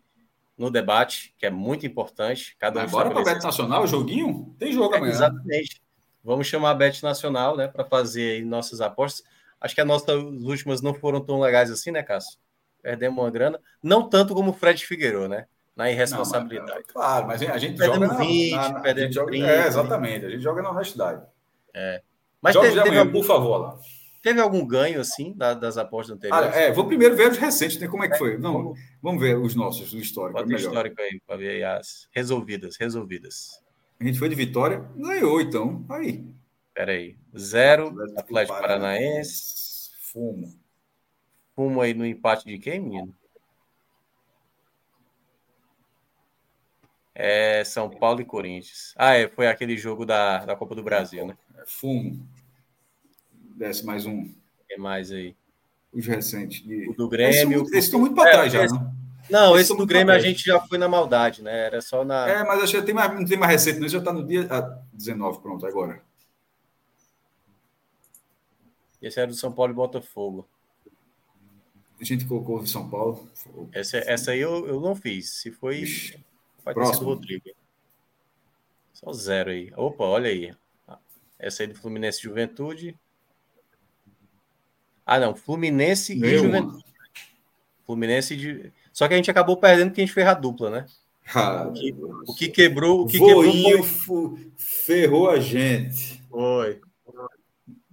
[0.58, 2.56] no debate, que é muito importante.
[2.60, 4.56] Cada um Agora para a Bet Nacional, joguinho?
[4.60, 5.12] Tem jogo é, amanhã.
[5.12, 5.82] Exatamente.
[6.24, 9.24] Vamos chamar a Bet Nacional, né, para fazer nossas apostas.
[9.60, 12.38] Acho que as nossas últimas não foram tão legais assim, né, Cássio?
[12.82, 13.60] Perdemos uma grana.
[13.82, 15.46] Não tanto como o Fred Figueiredo, né?
[15.76, 16.72] Na irresponsabilidade.
[16.72, 19.48] Não, mas, claro, mas a gente perdemos joga 20, na, na, perdemos 30.
[19.48, 20.26] É, exatamente.
[20.26, 21.24] A gente joga na honestidade.
[21.74, 22.02] É.
[22.42, 23.18] Mas Jogos teve, amanhã, teve...
[23.18, 23.80] por favor, lá.
[24.22, 26.54] Teve algum ganho, assim, da, das apostas anteriores?
[26.54, 27.88] Ah, é, vou primeiro ver os recentes, né?
[27.88, 28.38] Como é que foi?
[28.38, 30.40] Não, vamos ver os nossos, o histórico.
[30.40, 33.64] Bota é o histórico aí, para ver as resolvidas, resolvidas.
[34.00, 35.84] A gente foi de vitória, ganhou, então.
[35.90, 36.24] Aí.
[36.74, 37.18] Peraí.
[37.38, 39.92] Zero, Atlético, Atlético Paranaense.
[40.00, 40.54] Fumo.
[41.56, 43.16] Fumo aí no empate de quem, menino?
[47.14, 48.94] É São Paulo e Corinthians.
[48.98, 51.38] Ah, é, foi aquele jogo da, da Copa do Brasil, né?
[51.62, 52.28] É, fumo.
[53.56, 54.34] Desce mais um.
[54.68, 55.36] Tem mais aí.
[55.94, 56.66] Os recentes.
[56.66, 56.90] De...
[56.90, 57.64] O do Grêmio.
[57.64, 58.74] Esses estão muito para é, trás já, esse...
[58.74, 59.02] não?
[59.30, 61.68] Não, esse do Grêmio a gente já foi na maldade, né?
[61.68, 62.28] Era só na.
[62.28, 63.88] É, mas acho que tem mais, não tem mais recente, não.
[63.88, 66.02] Já está no dia ah, 19, pronto, agora.
[69.02, 70.48] Esse era do São Paulo e Botafogo.
[72.00, 73.30] A gente colocou o São Paulo.
[73.72, 75.30] Essa, essa aí eu, eu não fiz.
[75.30, 75.78] Se foi.
[75.78, 76.20] Ixi,
[76.66, 77.50] vai ter Rodrigo.
[78.92, 79.72] Só zero aí.
[79.78, 80.54] Opa, olha aí.
[81.42, 82.96] Essa aí do Fluminense Juventude.
[85.04, 85.36] Ah, não.
[85.36, 86.86] Fluminense Meu e Juventude.
[87.84, 88.72] Fluminense de.
[88.94, 90.86] Só que a gente acabou perdendo porque a gente fez a dupla, né?
[91.34, 91.96] Ah, o, que,
[92.28, 93.02] o, que, quebrou.
[93.02, 94.52] O que Voinho quebrou foi...
[94.56, 96.22] ferrou a gente.
[96.30, 96.80] Foi.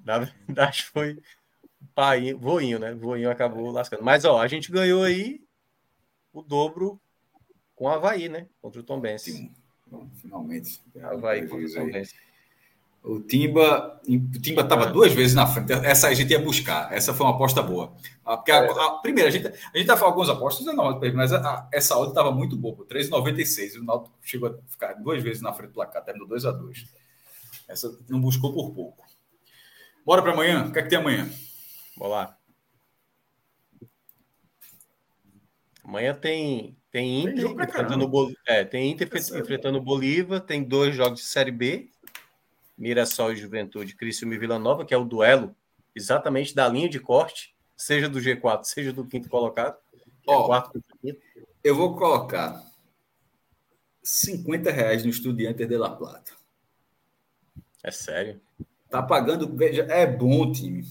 [0.05, 1.19] Na verdade, foi
[1.95, 2.95] pai, voinho, né?
[2.95, 4.03] Voinho acabou lascando.
[4.03, 5.41] Mas, ó, a gente ganhou aí
[6.33, 7.01] o dobro
[7.75, 8.47] com o Havaí, né?
[8.61, 9.25] Contra o Tom Benz.
[10.21, 10.81] Finalmente.
[11.03, 12.15] Havaí contra o Tom Benz.
[13.09, 14.93] O Timba o Timba estava ah.
[14.93, 15.73] duas vezes na frente.
[15.73, 16.93] Essa a gente ia buscar.
[16.93, 17.97] Essa foi uma aposta boa.
[18.23, 18.69] Ah, porque a, é.
[18.69, 21.97] a, a primeira, a gente, a gente tá falando algumas apostas, não, mas a, essa
[21.97, 23.81] odd estava muito boa, 3,96.
[23.81, 26.85] O Náutico chegou a ficar duas vezes na frente do placar, terminou 2 a 2
[27.67, 29.07] Essa não buscou por pouco.
[30.05, 30.67] Bora para amanhã?
[30.67, 31.31] O que é que tem amanhã?
[31.97, 32.39] Bora lá.
[35.83, 38.31] Amanhã tem, tem Inter tem enfrentando, Bol...
[38.47, 39.09] é, tem Inter
[39.41, 41.91] enfrentando Bolívar, tem dois jogos de Série B
[42.79, 45.55] Mirassol e Juventude, Criciúma e Vila Nova, que é o duelo
[45.95, 49.77] exatamente da linha de corte, seja do G4, seja do quinto colocado.
[50.27, 51.21] Ó, é quarto quinto.
[51.65, 52.63] Eu vou colocar
[54.03, 56.33] 50 reais no Estudiante de La Plata.
[57.83, 58.41] É sério?
[58.89, 59.55] Tá pagando.
[59.55, 60.87] Veja, é bom time.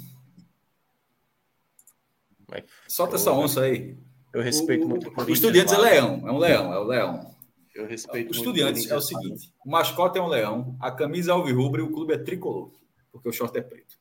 [2.50, 3.98] Mas, Solta eu, essa onça aí.
[4.34, 7.37] Eu respeito o, muito o, o Estudiantes é leão, é um leão, é o leão.
[7.78, 8.30] Eu respeito.
[8.30, 11.84] O Estudiantes é o seguinte: o mascote é um leão, a camisa é alvirrubra e
[11.84, 12.72] o clube é tricolor,
[13.12, 14.00] porque o short é preto.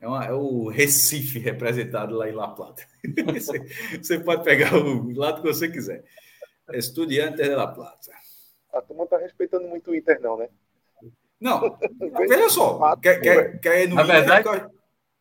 [0.00, 2.84] É, uma, é o Recife representado lá em La Plata.
[3.32, 3.60] você,
[4.02, 6.04] você, pode pegar o lado que você quiser.
[6.72, 8.10] Estudiantes de La Plata.
[8.72, 10.48] A turma está respeitando muito o Inter, não, né?
[11.40, 11.78] Não,
[12.28, 12.96] veja só.
[12.96, 14.70] Quer, quer, quer ir no Na Inter, verdade, quer...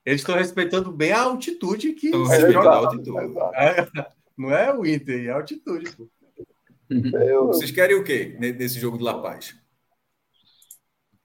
[0.03, 2.07] eles estão respeitando bem a altitude que.
[2.07, 3.37] Estão respeitando a altitude.
[3.55, 3.87] É,
[4.35, 5.95] não é o Inter, é a altitude.
[5.95, 6.07] Pô.
[6.89, 7.47] Eu...
[7.47, 9.55] Vocês querem o quê nesse jogo de La Paz?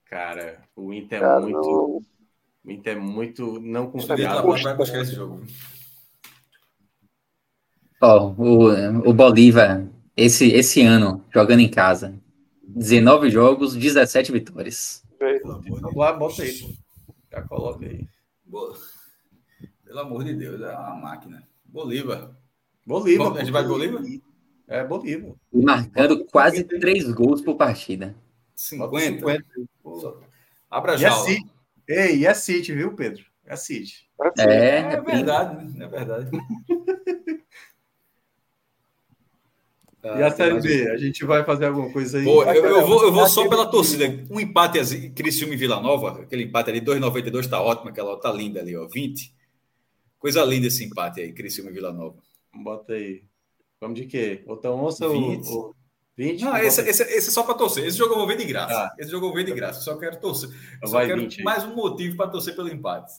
[0.07, 1.59] Cara, o Inter é Cara, muito.
[1.59, 2.03] Não...
[2.65, 4.53] O Inter é muito não confiável.
[4.63, 5.43] Vai buscar esse jogo.
[8.01, 12.15] Ó, oh, o, o Bolívar, esse, esse ano, jogando em casa,
[12.63, 15.05] 19 jogos, 17 vitórias.
[15.95, 16.77] Lá, bota aí,
[17.31, 18.07] Já coloca aí.
[18.45, 18.77] Boa.
[19.85, 21.47] Pelo amor de Deus, é uma máquina.
[21.65, 22.31] Bolívar.
[22.85, 23.37] Bolívar.
[23.37, 24.03] a gente vai Bolívar?
[24.69, 25.33] É Bolívar.
[25.53, 28.15] Marcando quase três gols por partida.
[28.55, 29.19] 50.
[29.19, 29.45] 50.
[30.71, 31.11] Abra já.
[31.29, 31.37] E
[31.91, 33.25] é Ei, e é City, viu, Pedro?
[33.45, 34.09] É City.
[34.39, 35.85] É, é, é verdade, né?
[35.85, 36.31] É verdade.
[40.05, 40.91] e a Série B?
[40.91, 42.25] A gente vai fazer alguma coisa aí?
[42.25, 44.05] Pô, eu, eu, vou, eu vou só pela torcida.
[44.31, 48.61] Um empate, Criciúma e Vila Nova, aquele empate ali, 2,92 tá ótimo, aquela tá linda
[48.61, 49.35] ali, ó, 20.
[50.19, 52.17] Coisa linda esse empate aí, Criciúma e Vila Nova.
[52.55, 53.23] Bota aí.
[53.83, 54.45] Vamos de quê?
[54.47, 55.49] Onça 20.
[55.49, 55.75] ou.
[56.17, 56.45] 20?
[56.45, 57.85] Não, esse, esse, esse, é só para torcer.
[57.85, 58.73] Esse jogo eu vou ver de graça.
[58.73, 58.95] Ah.
[58.97, 59.81] Esse jogo eu vou ver de graça.
[59.81, 60.51] Só quero torcer.
[60.77, 61.43] Então só quero 20.
[61.43, 63.13] mais um motivo para torcer pelo empate.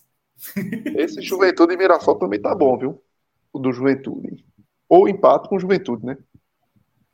[0.95, 3.03] Esse Juventude e Mirassol também tá bom, viu?
[3.51, 4.45] O do Juventude.
[4.87, 6.17] Ou empate com Juventude, né?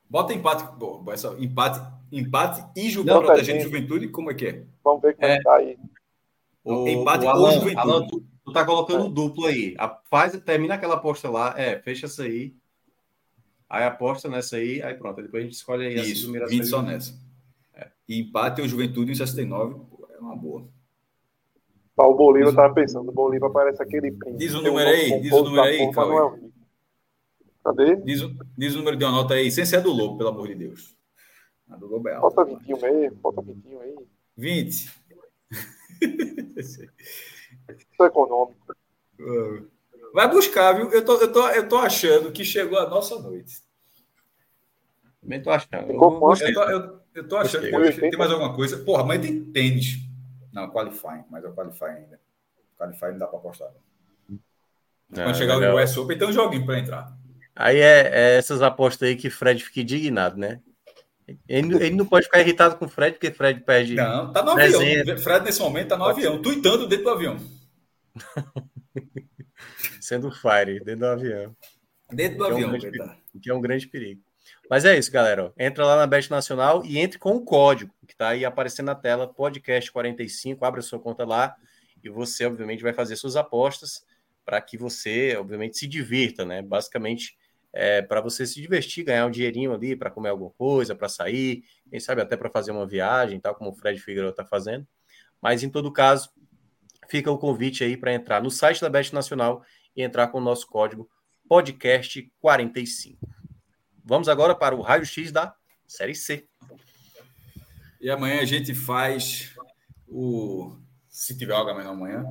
[0.08, 0.66] Bota empate.
[0.78, 1.82] Bom, essa, empate,
[2.12, 4.64] empate e Juventude tá protegendo Juventude, como é que é?
[4.84, 5.76] Vamos ver como é, que tá aí.
[6.64, 7.78] O, empate o Alan, Juventude.
[7.78, 9.10] Alan, tu, tu tá colocando é.
[9.10, 9.74] duplo aí.
[9.80, 11.56] A, faz, termina aquela aposta lá.
[11.58, 12.54] É, fecha essa aí.
[13.70, 15.22] Aí aposta nessa aí, aí pronto.
[15.22, 17.14] Depois a gente escolhe aí Isso, 20 só nessa.
[17.76, 17.88] É.
[18.08, 19.80] E empate o Juventude em 69
[20.12, 20.68] é uma boa.
[21.96, 24.40] o Bolívar estava pensando, o Bolívar parece aquele príncipe.
[24.40, 26.36] Diz o número aí, diz o número aí, Cauê.
[26.36, 26.50] É
[27.64, 27.96] Cadê?
[27.98, 28.22] Diz,
[28.58, 30.98] diz, o número de uma nota aí, sem ser do Lobo, pelo amor de Deus.
[31.70, 32.44] A do Lobo é alta.
[32.44, 33.96] Bota 21 mesmo, bota 21 aí.
[34.36, 34.91] 20.
[36.58, 36.84] Isso
[38.02, 38.58] é econômico.
[39.20, 39.68] Uh.
[40.14, 40.91] Vai buscar, viu?
[40.91, 43.61] Eu tô, eu, tô, eu tô achando que chegou a nossa noite.
[45.22, 45.91] Também tô achando.
[45.91, 48.77] Eu, eu, tô, eu, eu tô achando que tem mais alguma coisa.
[48.77, 49.99] Porra, mas tem tênis.
[50.52, 52.19] Não, qualifying, mas é o qualifying ainda.
[52.77, 53.69] Qualifying não dá para apostar.
[55.10, 57.18] Não, Quando chegar o US Open, tem um joguinho para entrar.
[57.56, 60.61] Aí é, é, essas apostas aí que Fred fica indignado, né?
[61.48, 63.95] Ele, ele, não pode ficar irritado com o Fred, porque Fred perde.
[63.95, 64.81] Não, tá no avião.
[65.18, 67.38] Fred, nesse momento, tá no avião, tuitando dentro do avião.
[70.02, 71.56] Sendo Fire dentro do avião.
[72.12, 74.22] Dentro do avião, é um grande, que é um grande perigo.
[74.70, 75.54] Mas é isso, galera.
[75.58, 78.96] Entra lá na Bet Nacional e entre com o código que está aí aparecendo na
[78.96, 81.56] tela, podcast45, abra sua conta lá
[82.04, 84.06] e você, obviamente, vai fazer suas apostas
[84.46, 86.62] para que você, obviamente, se divirta, né?
[86.62, 87.38] Basicamente,
[87.72, 91.64] é, para você se divertir, ganhar um dinheirinho ali para comer alguma coisa, para sair,
[91.90, 94.88] quem sabe até para fazer uma viagem, tal como o Fred Figueiredo está fazendo.
[95.42, 96.32] Mas, em todo caso,
[97.10, 99.64] fica o convite aí para entrar no site da Bet Nacional
[99.95, 101.10] e entrar com o nosso código
[101.49, 103.18] podcast45.
[104.06, 105.56] Vamos agora para o raio-x da
[105.88, 106.48] Série C.
[107.99, 109.53] E amanhã a gente faz
[110.07, 110.77] o.
[111.10, 112.23] Se tiver algo amanhã,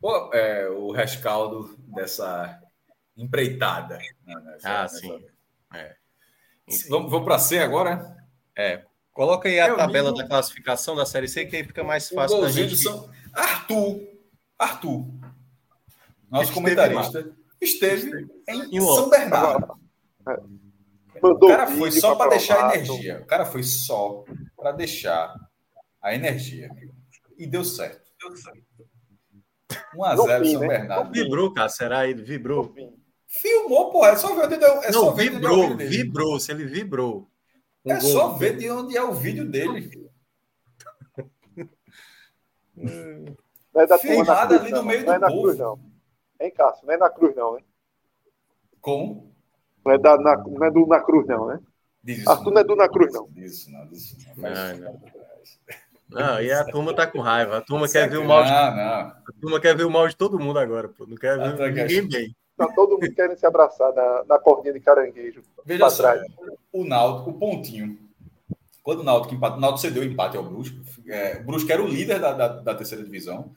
[0.00, 2.60] o, é, o rescaldo dessa
[3.16, 3.98] empreitada.
[4.24, 5.24] Né, nessa, ah, sim.
[5.74, 5.96] É.
[6.88, 8.16] Vamos, vamos para C agora?
[8.56, 8.84] É.
[9.12, 12.38] Coloca aí a é tabela da classificação da Série C, que aí fica mais fácil
[12.38, 12.76] para a gente.
[12.76, 13.08] São...
[13.34, 14.00] Arthur.
[14.58, 15.04] Arthur
[16.34, 19.78] nosso comentarista, esteve, esteve em, em São Bernardo.
[21.22, 23.20] Mandou o cara foi só para deixar a energia.
[23.20, 24.24] O cara foi só
[24.56, 25.32] para deixar
[26.02, 26.68] a energia.
[27.38, 28.10] E deu certo.
[28.20, 28.64] Deu certo.
[29.94, 30.68] 1x0 São né?
[30.68, 31.12] Bernardo.
[31.12, 31.68] Vibrou, cara.
[31.68, 32.22] Será ele?
[32.22, 32.74] Vibrou.
[33.28, 34.04] Filmou, pô.
[34.04, 35.72] É só ver onde é Não, só vibrou.
[35.72, 36.40] É vibrou.
[36.40, 37.30] Se ele vibrou.
[37.84, 38.10] Um é gol.
[38.10, 39.88] só ver de onde é o vídeo dele.
[42.76, 45.42] Não é da Filmada ali no meio não, do não é povo.
[45.42, 45.78] Cruz, não.
[46.40, 46.86] Hein, Cássio?
[46.86, 47.64] Não é na cruz, não, hein?
[48.80, 49.34] Como?
[49.84, 51.60] Não é, da, na, não é do Na Cruz, não, né?
[52.02, 53.28] Diz Arthur não é do Na Cruz, não.
[53.36, 54.50] Isso, não, isso não.
[54.50, 55.00] Não, não.
[56.10, 57.58] não, e a turma tá com raiva.
[57.58, 58.50] A turma quer ver o mal de...
[58.50, 58.82] Não, não.
[58.82, 61.06] A turma quer ver o mal de todo mundo agora, pô.
[61.06, 62.36] Não quer ver ninguém bem.
[62.56, 65.42] Tá todo mundo querendo se abraçar na, na cordinha de caranguejo.
[65.64, 66.22] Veja só, trás.
[66.72, 67.98] o Náutico, o pontinho.
[68.84, 70.76] Quando o Náutico, empate, o Náutico cedeu o empate ao Brusco,
[71.08, 73.50] é, o Brusco era o líder da, da, da terceira divisão.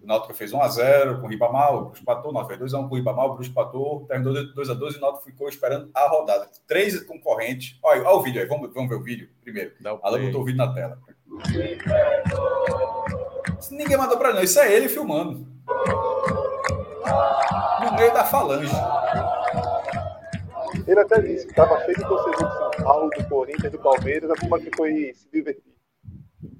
[0.00, 2.94] O Náutico fez 1x0 com o Ribamar, o Brusco empatou, o Náutico fez 2x1 com
[2.94, 6.50] o Ribamar, o Brusco empatou, terminou 2x2 e o Náutico ficou esperando a rodada.
[6.66, 7.78] Três concorrentes.
[7.82, 9.72] Olha, olha o vídeo aí, vamos, vamos ver o vídeo primeiro.
[10.02, 10.98] Alan botou o vídeo na tela.
[13.70, 15.48] Ninguém mandou para não, isso é ele filmando.
[17.84, 18.74] No meio da falange.
[20.88, 24.30] Ele até disse que estava cheio de torcedor de São Paulo, do Corinthians, do Palmeiras,
[24.30, 25.74] a turma que foi se divertir.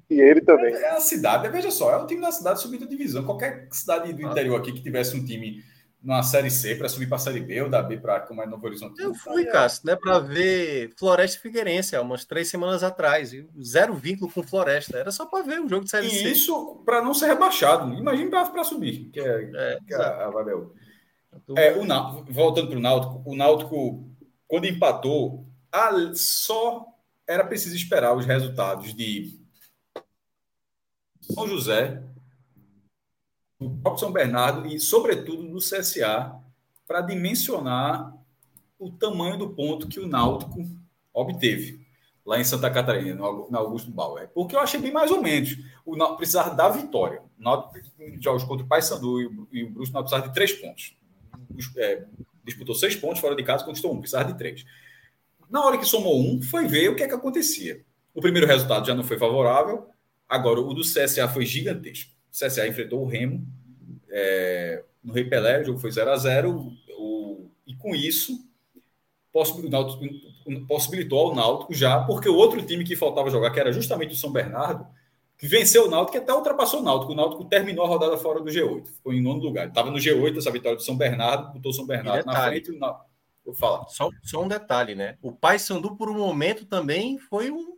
[0.07, 0.73] E ele também.
[0.73, 3.25] É a cidade, veja só, é um time da cidade subindo a divisão.
[3.25, 5.63] Qualquer cidade do interior aqui que tivesse um time
[6.01, 8.45] numa Série C para subir para a Série B ou da B para como é
[8.45, 9.01] Novo Horizonte.
[9.01, 9.45] Eu fui.
[9.45, 13.31] Cássio, né, para ver Floresta Figueirense há umas três semanas atrás.
[13.61, 14.97] Zero vínculo com Floresta.
[14.97, 16.29] Era só para ver um jogo de Série e C.
[16.29, 17.93] Isso para não ser rebaixado.
[17.93, 20.73] Imagina para subir, que é, é, que é a, a Valeu.
[21.55, 24.08] É, o Náutico, voltando para o Náutico, o Náutico,
[24.49, 25.45] quando empatou,
[26.15, 26.85] só
[27.25, 29.39] era preciso esperar os resultados de
[31.21, 32.01] são José,
[33.59, 36.35] do próprio São Bernardo e, sobretudo, do CSA,
[36.87, 38.17] para dimensionar
[38.79, 40.65] o tamanho do ponto que o Náutico
[41.13, 41.85] obteve
[42.25, 44.29] lá em Santa Catarina, no Augusto Bauer.
[44.29, 45.57] Porque eu achei bem mais ou menos.
[45.85, 47.21] O Náutico precisava da vitória.
[47.39, 47.79] O Náutico,
[48.19, 49.21] jogos contra o Paysandu
[49.51, 50.95] e o Bruce, o Náutico precisava de três pontos.
[51.77, 52.05] É,
[52.43, 54.65] disputou seis pontos fora de casa, conquistou um, precisava de três.
[55.49, 57.81] Na hora que somou um, foi ver o que é que acontecia.
[58.13, 59.89] O primeiro resultado já não foi favorável,
[60.29, 62.11] Agora, o do CSA foi gigantesco.
[62.31, 63.47] O CSA enfrentou o Remo
[64.11, 68.47] é, no Rei Pelé, o jogo foi 0 a 0 o, e com isso
[70.67, 74.17] possibilitou ao Náutico já, porque o outro time que faltava jogar, que era justamente o
[74.17, 74.85] São Bernardo,
[75.39, 77.13] que venceu o Náutico, que até ultrapassou o Náutico.
[77.13, 79.69] O Náutico terminou a rodada fora do G8, ficou em nono lugar.
[79.69, 82.75] Estava no G8 essa vitória do São Bernardo, botou o São Bernardo na frente e
[82.75, 83.09] o Náutico.
[83.45, 83.87] Vou falar.
[83.87, 85.17] Só, só um detalhe, né?
[85.21, 87.77] O Paysandu, por um momento, também foi um,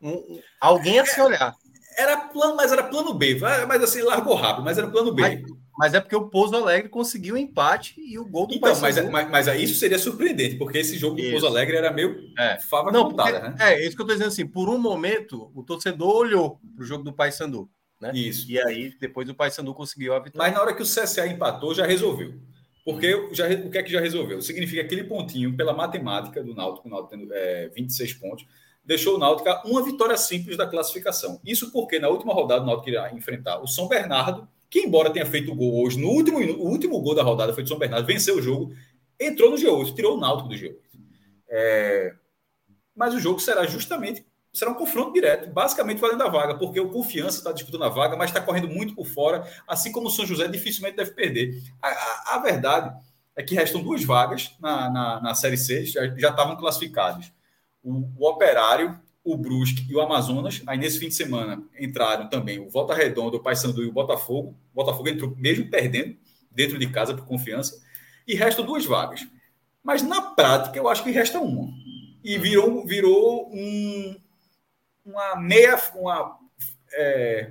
[0.00, 1.52] um alguém a se olhar.
[1.98, 3.40] Era plano, mas era plano B.
[3.66, 5.22] Mas assim, largou rápido, mas era plano B.
[5.22, 5.42] Mas,
[5.80, 8.98] mas é porque o Pouso Alegre conseguiu o empate e o gol do Então, mas,
[8.98, 12.60] é, mas, mas, isso seria surpreendente, porque esse jogo do Pouso Alegre era meio é.
[12.60, 13.72] fava Não, contada, porque, né?
[13.72, 16.86] É, isso que eu estou dizendo assim, por um momento, o torcedor olhou para o
[16.86, 17.66] jogo do Paysandu.
[17.98, 18.12] Né?
[18.14, 18.50] Isso.
[18.50, 20.46] E aí, depois o Paysandu conseguiu a vitória.
[20.46, 22.34] Mas na hora que o CSA empatou, já resolveu.
[22.84, 24.42] Porque já, o que é que já resolveu?
[24.42, 28.46] Significa aquele pontinho, pela matemática do Náutico, o Náutico tendo é, 26 pontos,
[28.84, 31.40] deixou o Náutico uma vitória simples da classificação.
[31.42, 35.26] Isso porque na última rodada o Náutico iria enfrentar o São Bernardo, que embora tenha
[35.26, 38.06] feito o gol hoje, no último o último gol da rodada foi do São Bernardo,
[38.06, 38.72] venceu o jogo,
[39.18, 40.76] entrou no G8, tirou o Náutico do G8.
[41.48, 42.14] É...
[42.94, 46.90] Mas o jogo será justamente será um confronto direto, basicamente valendo a vaga, porque o
[46.90, 50.26] Confiança está disputando a vaga, mas está correndo muito por fora, assim como o São
[50.26, 51.62] José dificilmente deve perder.
[51.80, 52.92] A, a, a verdade
[53.36, 57.32] é que restam duas vagas na, na, na Série C, já, já estavam classificados
[57.82, 59.00] o, o Operário,
[59.32, 60.62] o Brusque e o Amazonas.
[60.66, 64.56] Aí nesse fim de semana entraram também o Volta Redonda, o Paysandu e o Botafogo.
[64.72, 66.16] O Botafogo entrou mesmo perdendo
[66.50, 67.80] dentro de casa por confiança.
[68.26, 69.26] E restam duas vagas.
[69.82, 71.68] Mas na prática eu acho que resta uma.
[72.22, 74.16] E virou, virou um,
[75.04, 75.80] uma meia.
[75.94, 76.36] Uma,
[76.92, 77.48] é...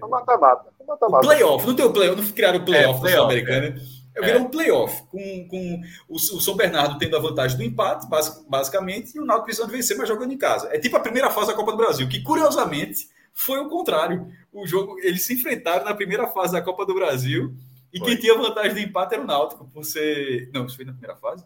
[0.88, 1.26] mata-mata.
[1.26, 1.68] Um playoff.
[1.68, 3.68] Não tem o playoff, não criaram o playoff é, play Sul-Americana.
[3.68, 3.99] É.
[4.22, 4.26] É.
[4.26, 8.08] Virou um playoff, com, com o, o, São Bernardo tendo a vantagem do empate,
[8.48, 10.70] basicamente, e o Náutico precisando vencer, mas jogando em casa.
[10.72, 14.28] É tipo a primeira fase da Copa do Brasil, que curiosamente foi o contrário.
[14.52, 17.54] O jogo, eles se enfrentaram na primeira fase da Copa do Brasil,
[17.94, 18.08] e foi.
[18.08, 20.50] quem tinha vantagem do empate era o Náutico, por ser.
[20.54, 21.46] Não, isso foi na primeira fase?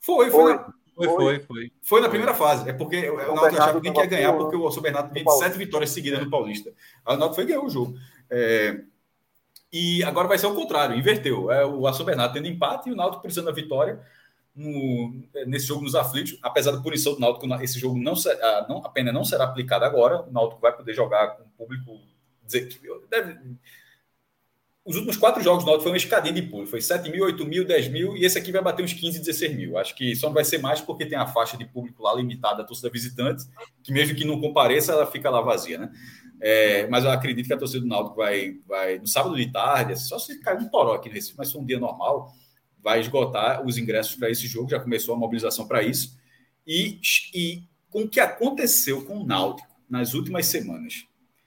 [0.00, 0.42] Foi, foi.
[0.42, 0.72] Foi, na...
[0.94, 1.72] foi, foi, foi.
[1.82, 2.68] Foi na primeira fase.
[2.68, 5.30] É porque o, o Náutico achava que nem ia ganhar, porque o São Bernardo tinha
[5.30, 6.72] sete vitórias seguidas no Paulista.
[7.04, 7.96] Aí o Náutico foi ganhar o jogo.
[8.30, 8.80] É...
[9.74, 11.50] E agora vai ser o contrário, inverteu.
[11.50, 14.00] É o Aston Bernardo tendo empate e o Náutico precisando da vitória
[14.54, 15.12] no,
[15.48, 16.38] nesse jogo nos aflitos.
[16.40, 18.14] Apesar da punição do Náutico, esse jogo não,
[18.68, 20.22] não, a pena não será aplicada agora.
[20.22, 21.98] O Náutico vai poder jogar com o público.
[22.44, 22.78] Dizer que
[23.10, 23.36] deve,
[24.84, 26.70] os últimos quatro jogos do Náutico foi uma escadinha de público.
[26.70, 29.56] Foi 7 mil, 8 mil, 10 mil, e esse aqui vai bater uns 15, 16
[29.56, 29.76] mil.
[29.76, 32.58] Acho que só não vai ser mais porque tem a faixa de público lá limitada
[32.58, 33.44] da torcida visitante,
[33.82, 35.90] que mesmo que não compareça, ela fica lá vazia, né?
[36.40, 39.98] É, mas eu acredito que a torcida do Náutico vai, vai no sábado de tarde,
[39.98, 42.32] só se cair um toró aqui nesse, mas foi um dia normal,
[42.82, 46.18] vai esgotar os ingressos para esse jogo, já começou a mobilização para isso.
[46.66, 47.00] E,
[47.34, 51.06] e com o que aconteceu com o Náutico nas últimas semanas,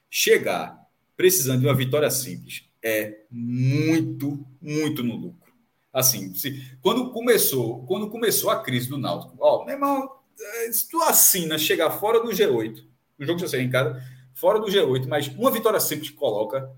[0.09, 0.79] chegar
[1.15, 5.51] precisando de uma vitória simples é muito, muito no lucro.
[5.91, 10.09] Assim, se, quando começou, quando começou a crise do Náutico, ó, meu irmão,
[10.39, 12.83] é, se tu assina chegar fora do G8,
[13.19, 14.01] o jogo já saiu em casa,
[14.37, 16.71] fora do G8, mas uma vitória simples coloca,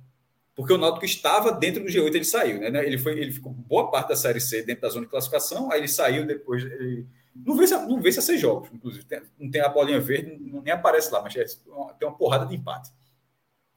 [0.55, 2.85] porque o Náutico estava dentro do G8, ele saiu, né?
[2.85, 5.81] Ele foi, ele ficou boa parte da série C dentro da zona de classificação, aí
[5.81, 7.05] ele saiu depois, ele,
[7.35, 10.61] não se não se a seis jogos, inclusive, tem, não tem a bolinha verde, não,
[10.61, 12.91] nem aparece lá, mas é, tem uma porrada de empate.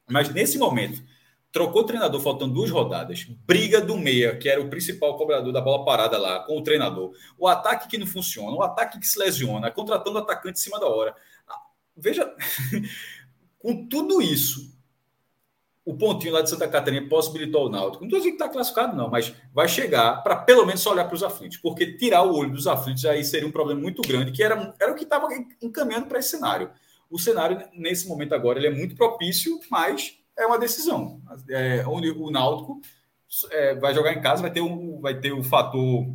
[0.09, 1.03] Mas nesse momento,
[1.51, 5.59] trocou o treinador faltando duas rodadas, briga do meia, que era o principal cobrador da
[5.59, 9.19] bola parada lá, com o treinador, o ataque que não funciona, o ataque que se
[9.19, 11.13] lesiona, contratando atacante em cima da hora.
[11.47, 11.61] Ah,
[11.97, 12.33] veja,
[13.63, 14.77] com tudo isso,
[15.85, 18.03] o pontinho lá de Santa Catarina possibilitou o Náutico.
[18.03, 21.15] Não estou dizendo que está classificado, não, mas vai chegar para pelo menos olhar para
[21.15, 24.43] os aflitos, porque tirar o olho dos aflitos aí seria um problema muito grande, que
[24.43, 25.29] era, era o que estava
[25.61, 26.69] encaminhando para esse cenário.
[27.09, 31.21] O cenário, nesse momento agora, ele é muito propício, mas é uma decisão.
[31.49, 32.81] É, onde o Náutico
[33.49, 36.05] é, vai jogar em casa, vai ter um, vai ter um fator.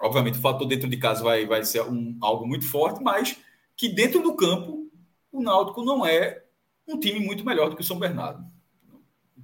[0.00, 3.36] Obviamente, o fator dentro de casa vai, vai ser um, algo muito forte, mas
[3.76, 4.90] que dentro do campo
[5.30, 6.47] o Náutico não é
[6.88, 8.44] um time muito melhor do que o São Bernardo.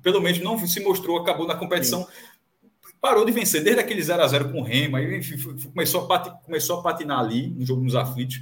[0.03, 2.05] Pelo menos não se mostrou, acabou na competição.
[2.05, 2.11] Sim.
[3.01, 5.21] Parou de vencer desde aquele 0 a 0 com o Remo, aí
[5.73, 8.41] começou a, começou a patinar ali no jogo nos aflitos.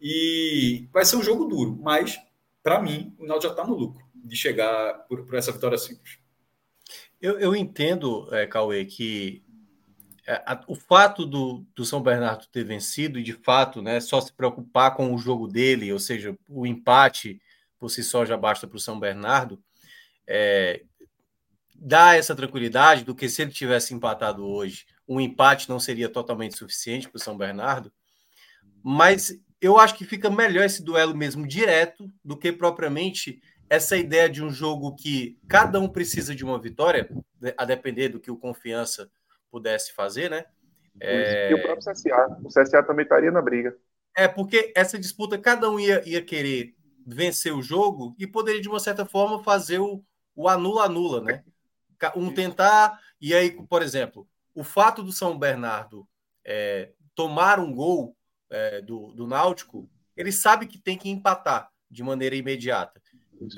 [0.00, 2.18] E vai ser um jogo duro, mas
[2.62, 6.18] para mim o Náutico já está no lucro de chegar por, por essa vitória simples.
[7.20, 9.42] Eu, eu entendo, é, Cauê, que
[10.28, 14.32] a, o fato do, do São Bernardo ter vencido e de fato né, só se
[14.32, 17.40] preocupar com o jogo dele, ou seja, o empate
[17.78, 19.62] por si só já basta para o São Bernardo,
[20.26, 20.82] é,
[21.74, 26.56] dá essa tranquilidade do que se ele tivesse empatado hoje, um empate não seria totalmente
[26.56, 27.92] suficiente para o São Bernardo,
[28.82, 33.40] mas eu acho que fica melhor esse duelo mesmo direto do que propriamente
[33.70, 37.08] essa ideia de um jogo que cada um precisa de uma vitória,
[37.40, 39.10] né, a depender do que o Confiança
[39.50, 40.44] pudesse fazer, né?
[41.00, 41.50] É...
[41.50, 42.38] E o próprio CSA.
[42.42, 43.76] O CSA também estaria na briga.
[44.16, 46.74] É, porque essa disputa, cada um ia, ia querer
[47.14, 50.04] vencer o jogo e poderia, de uma certa forma, fazer o,
[50.34, 51.44] o anula-anula, né?
[52.14, 56.06] Um tentar, e aí, por exemplo, o fato do São Bernardo
[56.44, 58.16] é, tomar um gol
[58.50, 63.00] é, do, do Náutico, ele sabe que tem que empatar de maneira imediata.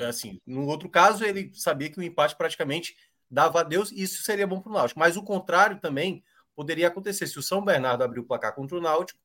[0.06, 2.96] Assim, no outro caso, ele sabia que o empate praticamente
[3.30, 5.00] dava a Deus e isso seria bom para o Náutico.
[5.00, 6.22] Mas o contrário também
[6.54, 7.26] poderia acontecer.
[7.26, 9.18] Se o São Bernardo abrir o placar contra o Náutico,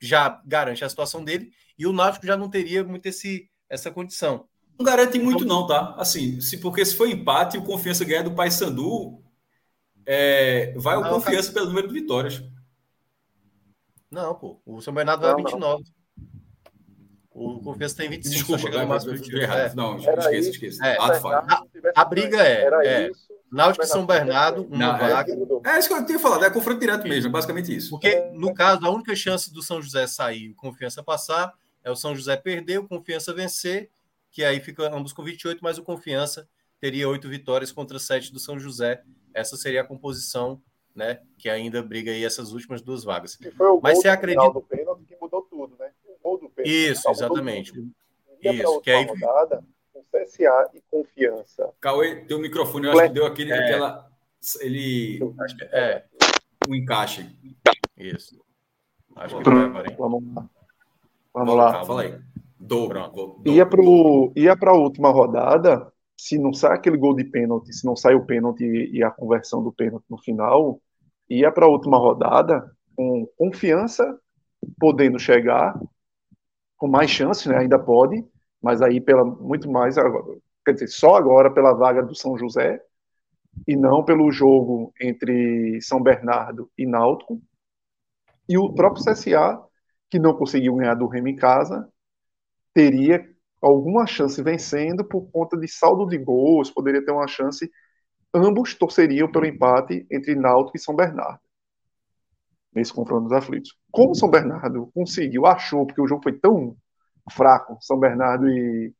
[0.00, 4.46] já garante a situação dele e o Náutico já não teria muito esse, essa condição.
[4.76, 5.94] Não garante muito, não, tá?
[5.96, 9.22] Assim, se, porque se for empate e o Confiança ganhar do Paysandu,
[10.04, 11.60] é, vai o Confiança cara...
[11.60, 12.42] pelo número de vitórias.
[14.10, 14.60] Não, pô.
[14.66, 15.60] O São Bernardo vai 29.
[15.60, 16.00] Não.
[17.32, 18.34] O Confiança tem 25.
[18.34, 19.74] Desculpa, chegando mais errado.
[19.76, 20.86] Não, esqueça, esqueça.
[20.86, 20.98] É.
[20.98, 21.62] A,
[21.94, 23.10] a, briga é, é
[23.52, 25.32] Náutico e São Bernardo, uma não, é, vaga.
[25.32, 27.90] É, é isso que eu tinha falado, é confronto direto mesmo, é basicamente isso.
[27.90, 31.52] Porque, no caso, a única chance do São José sair e o Confiança passar
[31.82, 33.90] é o São José perder, o Confiança vencer,
[34.30, 36.48] que aí fica ambos com 28, mas o Confiança
[36.80, 39.02] teria oito vitórias contra sete do São José.
[39.34, 40.60] Essa seria a composição,
[40.94, 41.20] né?
[41.38, 43.38] Que ainda briga aí essas últimas duas vagas.
[43.82, 44.50] Mas você acredita.
[44.50, 45.90] Do pênalti que mudou tudo, né?
[46.22, 46.70] gol do Pedro.
[46.70, 47.72] Isso, exatamente.
[48.42, 49.04] Isso, que aí...
[49.04, 51.72] rodada, com CSA e confiança.
[51.80, 53.64] Cauê, teu microfone, eu acho que deu aquele, é.
[53.64, 54.10] aquela.
[54.60, 55.20] Ele.
[55.72, 56.04] É.
[56.66, 57.26] O um encaixe.
[57.96, 58.40] Isso.
[59.16, 60.50] Acho que vai agora, hein?
[61.34, 61.84] Vamos lá.
[61.84, 62.18] Fala aí.
[62.58, 63.10] Dobra.
[64.36, 68.14] Ia para a última rodada, se não sai aquele gol de pênalti, se não sai
[68.14, 70.80] o pênalti e a conversão do pênalti no final,
[71.28, 74.18] ia para a última rodada com confiança
[74.78, 75.80] podendo chegar
[76.76, 77.58] com mais chances, né?
[77.58, 78.24] ainda pode,
[78.60, 79.96] mas aí pela muito mais,
[80.64, 82.82] quer dizer, só agora pela vaga do São José
[83.66, 87.40] e não pelo jogo entre São Bernardo e Náutico.
[88.48, 89.62] E o próprio CSA,
[90.10, 91.88] que não conseguiu ganhar do Remo em casa,
[92.74, 93.24] teria
[93.62, 97.70] alguma chance vencendo por conta de saldo de gols, poderia ter uma chance.
[98.34, 101.40] Ambos torceriam pelo empate entre Náutico e São Bernardo
[102.72, 103.76] nesse confronto dos aflitos.
[103.90, 106.76] Como São Bernardo conseguiu, achou, porque o jogo foi tão
[107.30, 108.94] fraco, São Bernardo e,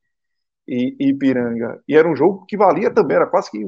[0.67, 3.65] e, e Ipiranga, e era um jogo que valia também, era quase que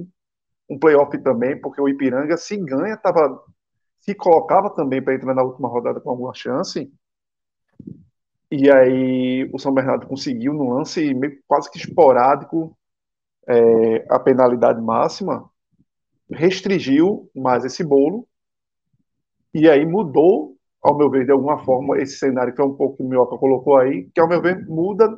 [0.68, 3.40] um playoff também, porque o Ipiranga, se ganha, tava,
[4.00, 6.90] se colocava também para entrar na última rodada com alguma chance.
[8.54, 12.76] E aí o São Bernardo conseguiu, no lance meio, quase que esporádico,
[13.48, 15.50] é, a penalidade máxima,
[16.30, 18.28] restringiu mais esse bolo,
[19.54, 22.98] e aí mudou, ao meu ver, de alguma forma, esse cenário que é um pouco
[22.98, 25.08] que o Mioca colocou aí, que ao meu ver muda,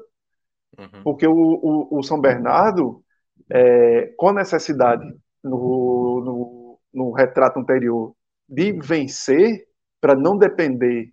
[0.79, 1.03] uhum.
[1.03, 3.03] porque o, o, o, São Bernardo,
[3.51, 5.05] é, com a necessidade
[5.43, 8.15] no, no, no retrato anterior
[8.49, 9.67] de vencer,
[10.01, 11.11] para não depender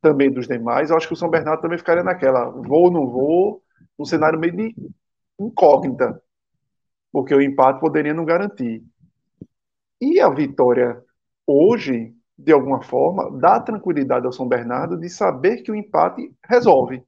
[0.00, 3.06] também dos demais, eu acho que o São Bernardo também ficaria naquela, vou ou não
[3.06, 3.62] vou,
[3.98, 4.74] um cenário meio de
[5.38, 6.20] incógnita,
[7.12, 8.82] porque o empate poderia não garantir.
[10.00, 11.02] E a vitória
[11.46, 17.02] hoje, de alguma forma, dá tranquilidade ao São Bernardo de saber que o empate resolve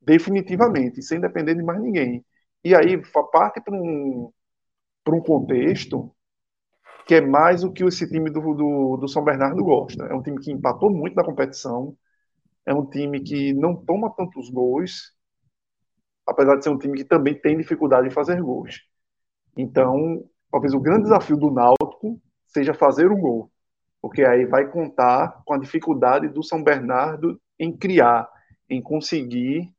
[0.00, 2.24] definitivamente, sem depender de mais ninguém.
[2.62, 3.00] E aí
[3.30, 4.30] parte para um,
[5.08, 6.14] um contexto
[7.06, 10.04] que é mais o que esse time do, do, do, São Bernardo gosta.
[10.04, 11.96] É um time que empatou muito na competição,
[12.66, 15.12] é um time que não toma tantos gols,
[16.26, 18.80] apesar de ser um time que também tem dificuldade em fazer gols.
[19.56, 23.50] Então, talvez o grande desafio do Náutico seja fazer um gol,
[24.00, 28.28] porque aí vai contar com a dificuldade do São Bernardo em criar,
[28.68, 29.70] em conseguir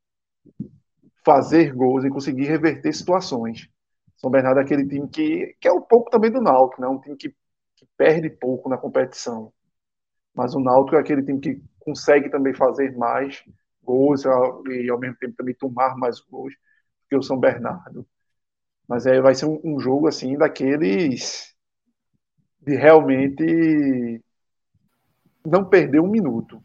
[1.26, 3.68] fazer gols, em conseguir reverter situações.
[4.18, 6.88] São Bernardo é aquele time que, que é um pouco também do Náutico, né?
[6.88, 7.30] um time que,
[7.76, 9.52] que perde pouco na competição.
[10.34, 13.44] Mas o Náutico é aquele time que consegue também fazer mais
[13.84, 16.54] gols e ao mesmo tempo também tomar mais gols
[17.10, 18.06] que o São Bernardo.
[18.88, 21.56] Mas aí vai ser um, um jogo assim daqueles
[22.62, 24.24] de realmente
[25.46, 26.62] não perder um minuto.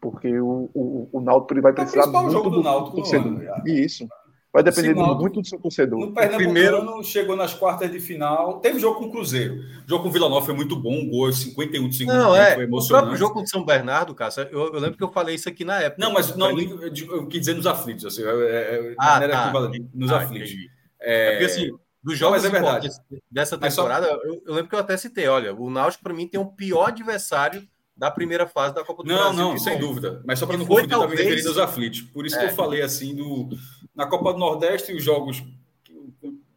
[0.00, 2.96] Porque o, o, o Náutico ele vai precisar é o muito jogo do, do Náutico,
[2.96, 4.06] do Isso.
[4.54, 5.98] Vai depender Sinaldo, muito do seu torcedor.
[5.98, 8.60] No Primeiro chegou nas quartas de final.
[8.60, 9.56] Teve jogo com o Cruzeiro.
[9.84, 12.32] O jogo com o Vila Nova foi muito bom, um gol 51 de segundo não,
[12.34, 12.92] tempo, é, foi emocionante.
[12.92, 15.48] O próprio jogo com o São Bernardo, cara, eu, eu, lembro que eu falei isso
[15.48, 16.00] aqui na época.
[16.00, 19.52] Não, mas não, eu, eu quis dizer nos aflitos, assim, é, é, ah, tá.
[19.92, 20.52] nos ah, aflitos.
[21.00, 21.70] É, é, porque assim,
[22.00, 22.88] dos jogos não, é verdade.
[23.28, 24.14] dessa temporada, só...
[24.22, 26.54] eu, eu, lembro que eu até citei, olha, o Náutico para mim tem o um
[26.54, 27.66] pior adversário
[27.96, 29.36] da primeira fase da Copa do não, Brasil.
[29.36, 30.22] Não, não, sem dúvida.
[30.24, 31.10] Mas só para não confundir, talvez...
[31.10, 32.02] eu estava referindo aos aflitos.
[32.02, 32.38] Por isso é.
[32.38, 33.48] que eu falei assim do
[33.94, 35.42] na Copa do Nordeste, os jogos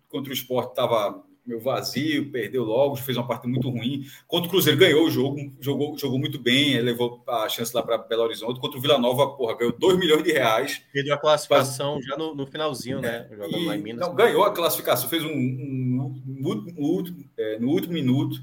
[0.09, 4.05] contra o esporte estava meio vazio, perdeu logo, fez uma parte muito ruim.
[4.27, 7.97] Contra o Cruzeiro ganhou o jogo, jogou, jogou muito bem, levou a chance lá para
[7.97, 8.59] Belo Horizonte.
[8.59, 10.84] Contra o Vila Nova, porra, ganhou 2 milhões de reais.
[10.91, 13.27] Perdeu a classificação já no, no finalzinho, né?
[13.31, 14.05] Jogando lá em Minas.
[14.05, 17.03] Não, ganhou a classificação, fez um, um, um, um
[17.38, 18.38] é, no último minuto.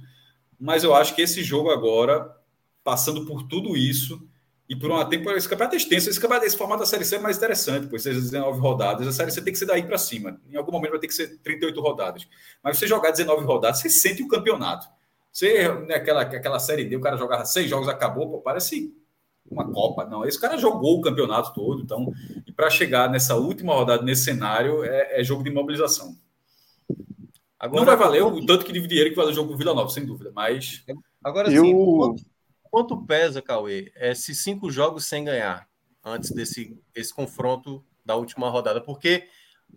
[0.58, 2.34] Mas eu acho que esse jogo agora,
[2.82, 4.26] passando por tudo isso,
[4.66, 7.16] e por uma temporada, esse campeonato é extenso, esse, campeonato, esse formato da Série C
[7.16, 10.40] é mais interessante, pois 19 rodadas, a Série C tem que ser daí para cima.
[10.50, 12.26] Em algum momento vai ter que ser 38 rodadas.
[12.62, 14.86] Mas você jogar 19 rodadas, você sente o campeonato.
[15.30, 18.94] Você, né, aquela, aquela Série D, o cara jogava seis jogos, acabou, pô, parece
[19.50, 20.06] uma Copa.
[20.06, 22.10] Não, esse cara jogou o campeonato todo, então,
[22.46, 26.16] e para chegar nessa última rodada, nesse cenário, é, é jogo de mobilização.
[27.58, 29.74] Agora, não vai valer o tanto que de dinheiro que vale o jogo com Vila
[29.74, 30.84] Nova, sem dúvida, mas...
[31.22, 32.14] Agora sim, eu
[32.74, 35.68] quanto pesa, Cauê, esses cinco jogos sem ganhar
[36.02, 38.80] antes desse esse confronto da última rodada?
[38.80, 39.28] Porque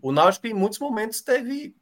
[0.02, 1.76] o Náutico, em muitos momentos, teve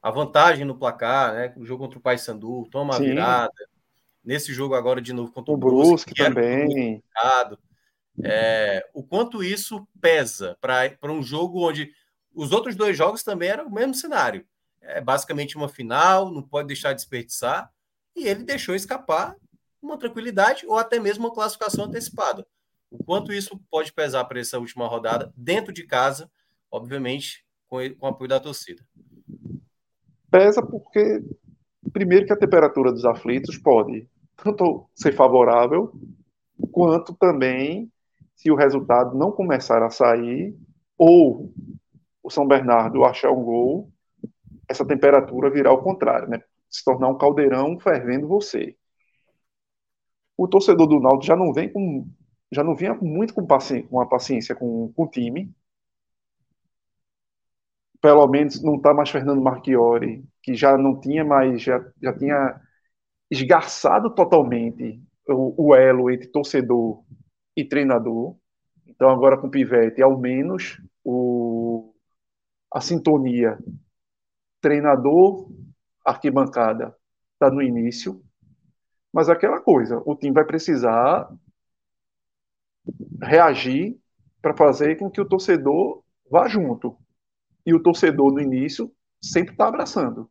[0.00, 1.52] a vantagem no placar, né?
[1.58, 3.52] O jogo contra o Paysandu, toma a virada.
[4.24, 7.02] Nesse jogo agora, de novo, contra o, o Brusque, Brusque também.
[8.24, 11.92] É, o quanto isso pesa para um jogo onde
[12.34, 14.46] os outros dois jogos também eram o mesmo cenário.
[14.80, 17.70] É basicamente uma final, não pode deixar de desperdiçar.
[18.16, 19.36] E ele deixou escapar
[19.82, 22.46] uma tranquilidade ou até mesmo uma classificação antecipada.
[22.90, 26.30] O quanto isso pode pesar para essa última rodada, dentro de casa,
[26.70, 28.82] obviamente, com, o apoio da torcida?
[30.30, 31.22] Pesa porque,
[31.92, 35.92] primeiro, que a temperatura dos aflitos pode tanto ser favorável,
[36.70, 37.90] quanto também,
[38.36, 40.56] se o resultado não começar a sair,
[40.98, 41.52] ou
[42.22, 43.90] o São Bernardo achar um gol,
[44.68, 46.40] essa temperatura virar ao contrário, né?
[46.68, 48.76] Se tornar um caldeirão fervendo você
[50.42, 52.06] o torcedor do Náutico já não vem com
[52.50, 55.54] já não vinha muito com, paciência, com a paciência com, com o time.
[58.00, 62.60] Pelo menos não está mais Fernando Marchiori, que já não tinha mais, já, já tinha
[63.30, 67.02] esgarçado totalmente o, o elo entre torcedor
[67.56, 68.36] e treinador.
[68.86, 71.94] Então agora com o Pivete, ao menos o,
[72.70, 73.58] a sintonia
[74.60, 75.50] treinador,
[76.04, 76.94] arquibancada
[77.34, 78.22] está no início.
[79.12, 81.28] Mas aquela coisa, o time vai precisar
[83.22, 83.96] reagir
[84.40, 86.96] para fazer com que o torcedor vá junto.
[87.64, 88.90] E o torcedor, no início,
[89.20, 90.28] sempre está abraçando.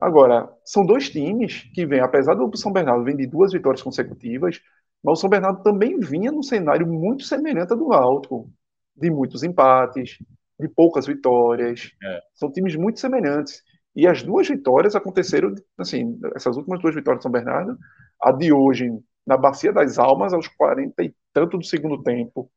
[0.00, 4.60] Agora, são dois times que vêm, apesar do São Bernardo vem de duas vitórias consecutivas,
[5.02, 8.50] mas o São Bernardo também vinha num cenário muito semelhante ao do Náutico,
[8.96, 10.18] de muitos empates,
[10.58, 11.92] de poucas vitórias.
[12.02, 12.20] É.
[12.34, 13.62] São times muito semelhantes.
[13.94, 17.78] E as duas vitórias aconteceram, assim, essas últimas duas vitórias de São Bernardo,
[18.20, 18.90] a hoje
[19.26, 22.50] na Bacia das Almas, aos 40 e tanto do segundo tempo,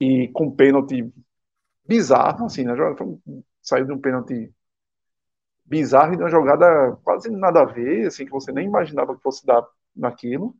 [0.00, 1.12] e com pênalti
[1.86, 2.74] bizarro, assim, né?
[3.62, 4.52] Saiu de um pênalti
[5.64, 9.22] bizarro e de uma jogada quase nada a ver, assim, que você nem imaginava que
[9.22, 10.54] fosse dar naquilo.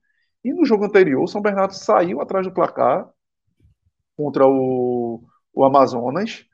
[0.44, 3.08] E no jogo anterior, o São Bernardo saiu atrás do placar
[4.16, 5.22] contra o,
[5.52, 6.44] o Amazonas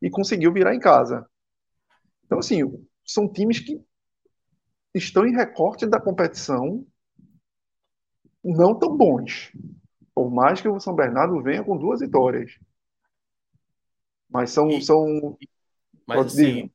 [0.00, 1.28] e conseguiu virar em casa.
[2.24, 2.62] Então, assim,
[3.04, 3.82] são times que
[4.94, 6.86] estão em recorte da competição
[8.44, 9.52] não tão bons.
[10.14, 12.58] Por mais que o São Bernardo venha com duas vitórias.
[14.28, 14.68] Mas são.
[14.68, 15.36] E, são...
[16.06, 16.70] Mas assim,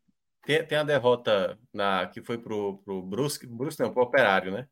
[0.45, 4.68] tem, tem a derrota na, que foi pro, pro Brusque, Brusque não, pro Operário, né?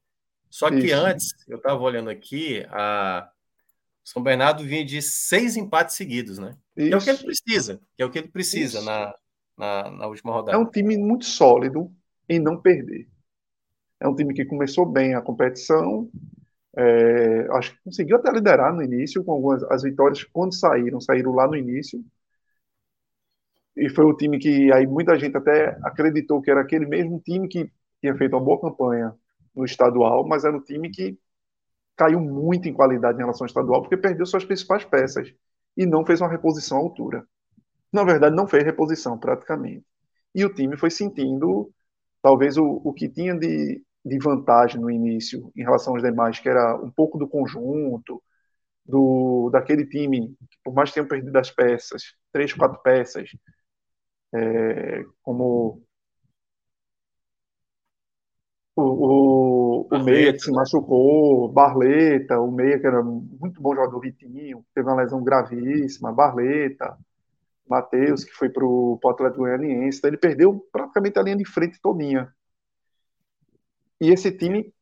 [0.49, 0.95] Só que Isso.
[0.95, 3.31] antes, eu estava olhando aqui, a
[4.03, 6.57] São Bernardo vinha de seis empates seguidos, né?
[6.75, 9.15] Que é o que ele precisa, que é o que ele precisa na,
[9.57, 10.57] na, na, última rodada.
[10.57, 11.89] É um time muito sólido
[12.27, 13.07] em não perder.
[13.97, 16.09] É um time que começou bem a competição,
[16.77, 21.33] é, acho que conseguiu até liderar no início, com algumas as vitórias quando saíram, saíram
[21.33, 22.03] lá no início,
[23.75, 27.47] e foi o time que aí muita gente até acreditou que era aquele mesmo time
[27.47, 27.71] que
[28.01, 29.15] tinha feito uma boa campanha
[29.55, 31.17] no estadual, mas era um time que
[31.95, 35.33] caiu muito em qualidade em relação ao estadual porque perdeu suas principais peças
[35.77, 37.25] e não fez uma reposição à altura.
[37.93, 39.85] Na verdade, não fez reposição praticamente.
[40.35, 41.71] E o time foi sentindo
[42.21, 46.49] talvez o, o que tinha de, de vantagem no início em relação aos demais, que
[46.49, 48.21] era um pouco do conjunto,
[48.85, 53.29] do daquele time que por mais que tenham perdido as peças, três, quatro peças,
[54.33, 55.83] é, como
[58.75, 63.99] o, o, o Meia que se machucou, Barleta, o Meia que era muito bom jogador,
[63.99, 66.97] Vitinho, teve uma lesão gravíssima, Barleta,
[67.67, 71.79] Matheus, que foi para o Atlético Goianiense, então ele perdeu praticamente a linha de frente
[71.81, 72.33] todinha.
[74.01, 74.73] E esse time,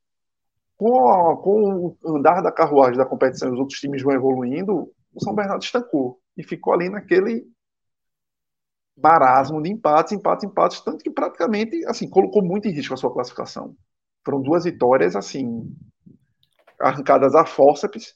[0.77, 5.21] com, a, com o andar da carruagem da competição, os outros times vão evoluindo, o
[5.21, 7.45] São Bernardo estancou e ficou ali naquele
[8.97, 13.13] marasmo de empates, empates, empates, tanto que praticamente assim colocou muito em risco a sua
[13.13, 13.75] classificação.
[14.23, 15.69] Foram duas vitórias assim
[16.79, 18.15] arrancadas a fórceps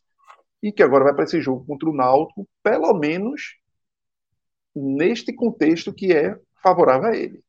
[0.61, 3.58] e que agora vai para esse jogo contra o Náutico, pelo menos
[4.74, 7.44] neste contexto que é favorável a ele.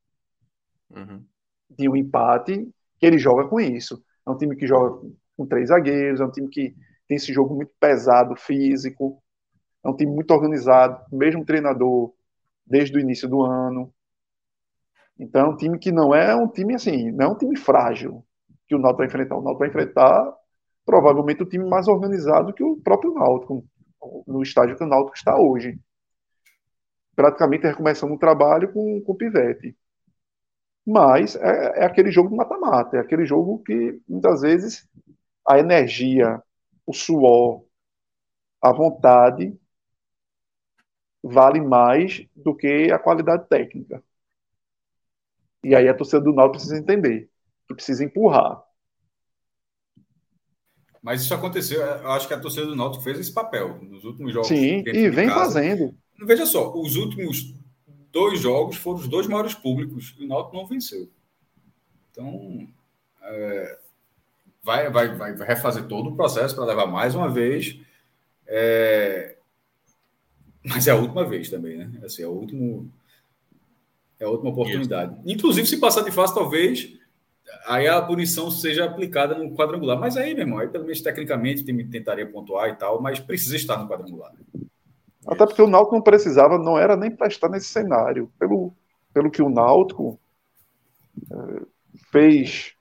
[0.90, 1.24] Uhum.
[1.70, 2.68] De um empate
[3.04, 4.02] ele joga com isso.
[4.26, 5.00] É um time que joga
[5.36, 6.74] com três zagueiros, é um time que
[7.06, 9.22] tem esse jogo muito pesado, físico,
[9.84, 12.12] é um time muito organizado, mesmo treinador
[12.66, 13.92] desde o início do ano.
[15.18, 18.24] Então é um time que não é um time assim, não é um time frágil
[18.66, 19.36] que o Náutico vai enfrentar.
[19.36, 20.34] O Náutico vai enfrentar
[20.84, 23.64] provavelmente o time mais organizado que o próprio Náutico,
[24.26, 25.78] no estágio que o Náutico está hoje.
[27.14, 29.76] Praticamente recomeçando o trabalho com, com o Pivete.
[30.86, 34.86] Mas é, é aquele jogo mata-mata, é aquele jogo que muitas vezes
[35.46, 36.42] a energia,
[36.86, 37.64] o suor,
[38.60, 39.56] a vontade
[41.22, 44.02] vale mais do que a qualidade técnica.
[45.62, 47.30] E aí a torcida do Náutico precisa entender
[47.66, 48.62] que precisa empurrar.
[51.02, 54.32] Mas isso aconteceu, eu acho que a torcida do Náutico fez esse papel nos últimos
[54.32, 54.48] jogos.
[54.48, 55.94] Sim, e vem fazendo.
[56.26, 57.54] Veja só, os últimos
[58.14, 61.10] dois jogos foram os dois maiores públicos e o Náutico não venceu.
[62.10, 62.66] Então,
[63.20, 63.78] é,
[64.62, 67.78] vai, vai, vai refazer todo o processo para levar mais uma vez.
[68.46, 69.36] É,
[70.64, 71.90] mas é a última vez também, né?
[72.04, 72.88] Assim, é, o último,
[74.20, 75.12] é a última oportunidade.
[75.12, 75.22] Isso.
[75.26, 76.96] Inclusive, se passar de fase, talvez
[77.66, 79.98] aí a punição seja aplicada no quadrangular.
[79.98, 83.18] Mas aí, meu irmão, aí pelo menos tecnicamente o time tentaria pontuar e tal, mas
[83.18, 84.32] precisa estar no quadrangular.
[84.32, 84.63] Né?
[85.26, 88.30] Até porque o Náutico não precisava, não era nem para estar nesse cenário.
[88.38, 88.74] Pelo,
[89.12, 90.18] pelo que o Náutico
[91.30, 91.62] é,
[92.10, 92.72] fez.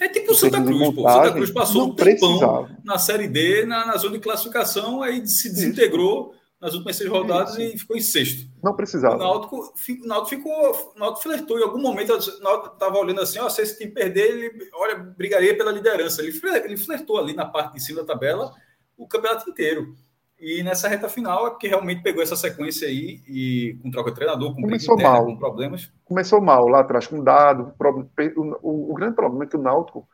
[0.00, 1.10] É tipo o Santa Cruz, montagem, pô.
[1.10, 5.50] Santa Cruz passou um tempão na Série D, na, na zona de classificação, aí se
[5.50, 6.30] desintegrou.
[6.30, 7.72] Isso nas últimas seis rodadas sim.
[7.74, 8.46] e ficou em sexto.
[8.62, 9.16] Não precisava.
[9.16, 10.92] O Náutico, o Náutico ficou.
[10.94, 11.58] O Náutico flertou.
[11.58, 14.96] Em algum momento, o Náutico estava olhando assim: ó, se esse time perder, ele olha,
[14.96, 16.22] brigaria pela liderança.
[16.22, 18.52] Ele, ele flertou ali na parte de cima da tabela
[18.96, 19.96] o campeonato inteiro.
[20.40, 24.16] E nessa reta final é porque realmente pegou essa sequência aí e com troca de
[24.16, 25.26] treinador, com, Começou interna, mal.
[25.26, 25.92] com problemas.
[26.02, 27.74] Começou mal lá atrás, com dado.
[27.78, 30.08] O, o, o, grande problema é que o Náutico,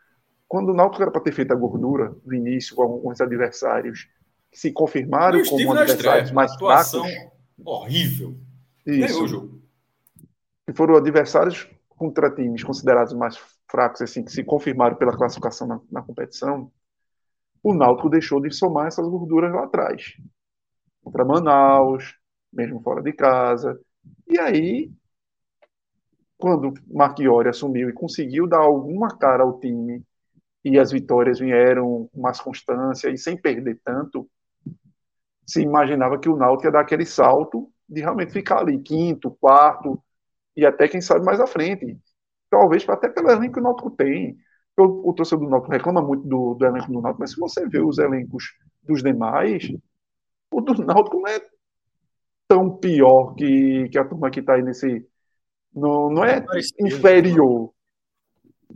[0.49, 4.09] quando o Náutico era para ter feito a gordura no início com os adversários
[4.53, 7.33] se confirmaram como adversários mais atuação fracos.
[7.65, 8.37] horrível.
[8.85, 9.23] Isso.
[9.23, 9.63] o jogo.
[10.69, 13.39] E foram adversários contra times considerados mais
[13.71, 16.71] fracos, assim, que se confirmaram pela classificação na, na competição,
[17.69, 20.15] o Náutico deixou de somar essas gorduras lá atrás.
[21.03, 22.15] Contra Manaus,
[22.53, 23.77] mesmo fora de casa.
[24.29, 24.93] E aí,
[26.39, 30.01] quando Marchiori assumiu e conseguiu dar alguma cara ao time
[30.65, 34.31] e as vitórias vieram com mais constância e sem perder tanto,
[35.45, 40.01] se imaginava que o Náutico ia dar aquele salto de realmente ficar ali quinto, quarto
[40.57, 41.99] e até quem sabe mais à frente.
[42.49, 44.39] Talvez até pelo elenco que o Náutico tem.
[44.79, 47.67] O, o torcedor do Náutico reclama muito do, do elenco do Náutico, mas se você
[47.67, 49.71] vê os elencos dos demais,
[50.51, 51.41] o do Náutico não é
[52.47, 55.07] tão pior que, que a turma que está aí nesse.
[55.75, 56.45] Não, não é
[56.81, 57.73] inferior.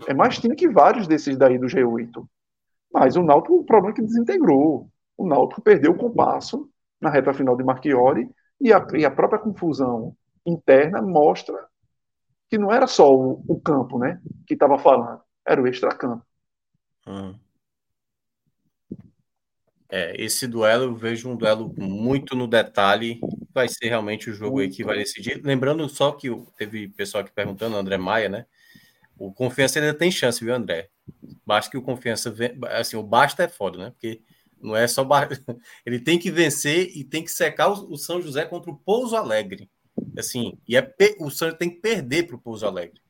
[0.06, 2.26] É mais time que vários desses daí do G8.
[2.92, 4.88] Mas o Náutico, o problema é que desintegrou.
[5.16, 6.68] O Náutico perdeu o compasso
[7.00, 8.28] na reta final de Marchiori
[8.60, 10.14] e a, e a própria confusão
[10.44, 11.66] interna mostra
[12.48, 16.24] que não era só o, o campo né, que estava falando, era o extracampo.
[17.06, 17.34] Hum.
[19.88, 23.20] É, esse duelo eu vejo um duelo muito no detalhe.
[23.52, 25.40] Vai ser realmente o jogo aí que vai decidir.
[25.44, 28.46] Lembrando só que teve pessoal aqui perguntando, André Maia, né?
[29.18, 30.88] O Confiança ainda tem chance, viu, André?
[31.44, 32.32] Basta que o Confiança.
[32.70, 33.90] Assim, o basta é foda, né?
[33.90, 34.22] Porque
[34.62, 35.04] não é só.
[35.84, 39.68] Ele tem que vencer e tem que secar o São José contra o Pouso Alegre.
[40.16, 43.00] Assim, e é o São tem que perder para o Pouso Alegre.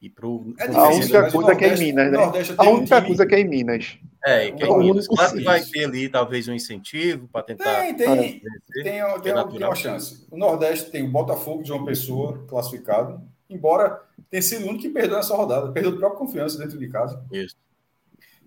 [0.00, 2.18] E pro, é a única coisa que é em Minas, né?
[2.56, 3.98] A única coisa que é em Minas.
[4.24, 5.06] É, que é em Minas.
[5.06, 7.80] Claro que vai ter ali talvez um incentivo para tentar.
[7.82, 8.40] Tem, tem, tem,
[8.82, 10.26] tem, tem, tem uma chance.
[10.30, 14.88] O Nordeste tem o Botafogo de uma pessoa classificado, embora tenha sido o único que
[14.88, 17.22] perdeu essa rodada, perdeu a própria confiança dentro de casa.
[17.30, 17.54] Isso.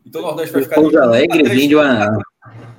[0.03, 0.75] Então o Nordeste vai ficar.
[0.75, 2.17] Pouso Alegre vem de uma.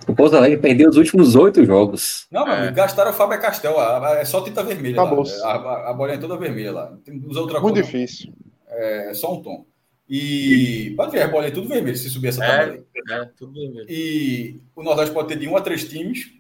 [0.09, 2.27] O Pouso Alegre perdeu os últimos oito jogos.
[2.29, 2.73] Não, é.
[2.73, 3.81] gastaram o Fábio Castel.
[4.19, 5.01] É só tinta vermelha.
[5.01, 5.25] Acabou.
[5.45, 6.93] A, a, a bolinha é toda vermelha lá.
[7.25, 8.35] Usa outra Muito cor, difícil.
[8.75, 9.67] É, é só um tom.
[10.09, 12.85] E pode ver, a bolinha é tudo vermelho se subir essa é, tabela aí.
[13.11, 13.87] É, tudo vermelho.
[13.89, 16.33] E o Nordeste pode ter de um a três times,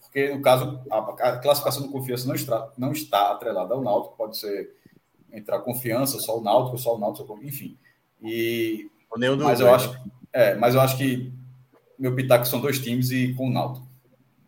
[0.00, 4.38] porque no caso a, classificação do confiança não está, não está atrelada ao Náutico, pode
[4.38, 4.70] ser
[5.30, 7.76] entrar confiança, só o Náutico, só o Náutico, enfim.
[8.22, 8.88] E
[9.38, 9.96] mas eu acho,
[10.32, 11.32] é, mas eu acho que
[11.98, 13.86] meu pitaco são dois times e com o Náutico.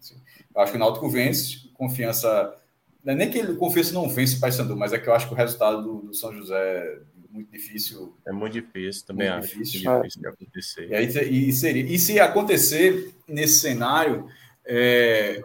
[0.01, 0.17] Assim,
[0.55, 2.57] eu acho que o Náutico vence, confiança.
[3.05, 5.29] Não é nem que o confiança não vence o Paysandu, mas é que eu acho
[5.29, 7.01] que o resultado do, do São José
[7.37, 8.17] muito difícil.
[8.27, 9.59] É muito difícil, também muito acho.
[9.59, 9.91] Difícil.
[9.91, 10.91] Muito difícil de acontecer.
[10.91, 14.27] E, aí, e, seria, e se acontecer nesse cenário,
[14.65, 15.43] é,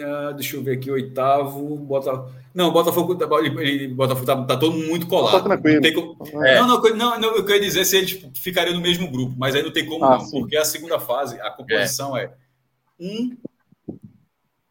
[0.00, 2.32] ah, deixa eu ver aqui, oitavo, bota.
[2.54, 5.42] Não, Botafogo, tá, Botafogo tá, tá todo muito colado.
[5.42, 5.80] Tá tranquilo.
[5.80, 6.44] Não, como...
[6.44, 6.60] é.
[6.60, 9.62] não, não, não, não, eu queria dizer se eles ficariam no mesmo grupo, mas aí
[9.62, 12.32] não tem como ah, não, porque a segunda fase, a composição é, é
[13.00, 13.36] um,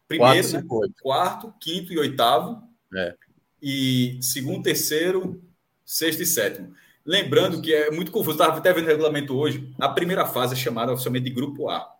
[0.08, 0.88] primeiro, quatro, né?
[1.02, 2.62] quarto, quinto e oitavo.
[2.94, 3.14] É.
[3.66, 5.42] E segundo, terceiro,
[5.86, 6.74] sexto e sétimo.
[7.02, 9.72] Lembrando que é muito confuso, estava até vendo o regulamento hoje.
[9.80, 11.90] A primeira fase é chamada oficialmente de grupo A.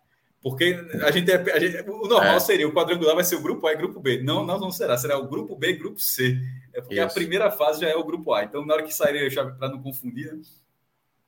[0.43, 2.39] Porque a gente, é, a gente o normal é.
[2.39, 4.21] seria o quadrangular vai ser o grupo A e grupo B.
[4.21, 4.95] Não, não, não será.
[4.95, 6.39] Será o grupo B e grupo C.
[6.71, 7.03] É porque Isso.
[7.03, 8.43] a primeira fase já é o grupo A.
[8.43, 10.41] Então, na hora que sair a chave para não confundir, né?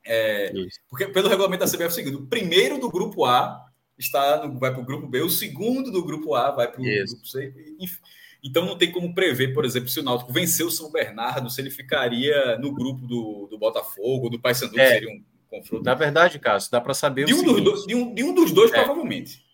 [0.05, 0.53] é,
[0.87, 3.65] porque pelo regulamento da CBF é o seguinte: o primeiro do grupo A
[3.97, 6.83] está no, vai para o grupo B, o segundo do grupo A vai para o
[6.83, 7.75] grupo C.
[7.79, 7.97] Enfim.
[8.43, 11.59] Então não tem como prever, por exemplo, se o Náutico venceu o São Bernardo, se
[11.59, 14.85] ele ficaria no grupo do, do Botafogo, do Paysandu, é.
[14.85, 15.83] que seria um confronto.
[15.83, 18.51] Na verdade, Cássio, dá para saber de um, seguinte, dos, de, um, de um dos
[18.51, 18.75] dois, é.
[18.75, 19.45] provavelmente.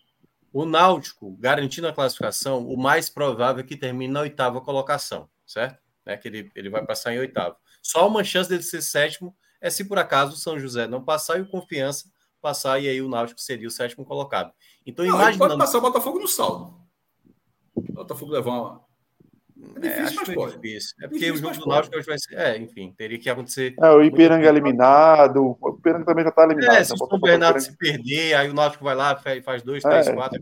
[0.52, 5.82] O Náutico, garantindo a classificação, o mais provável é que termine na oitava colocação, certo?
[6.06, 7.56] Né, que ele, ele vai passar em oitavo.
[7.82, 11.38] Só uma chance dele ser sétimo é se por acaso o São José não passar
[11.38, 14.52] e o Confiança passar, e aí o Náutico seria o sétimo colocado.
[14.84, 15.38] Então, não, imaginando...
[15.38, 16.83] pode passar o Botafogo no saldo.
[17.74, 18.84] O Botafogo levar uma,
[19.76, 20.52] é difícil, é, acho mas pode.
[20.58, 20.94] Difícil.
[20.98, 22.34] É porque difícil, o jogo do Náutico hoje vai ser.
[22.34, 23.74] É, enfim, teria que acontecer.
[23.80, 25.56] É, o Ipiranga eliminado.
[25.60, 26.76] O Ipiranga também já está eliminado.
[26.76, 30.08] É, se o São Bernardo se perder, aí o Náutico vai lá, faz dois, três,
[30.08, 30.12] é.
[30.12, 30.40] quatro.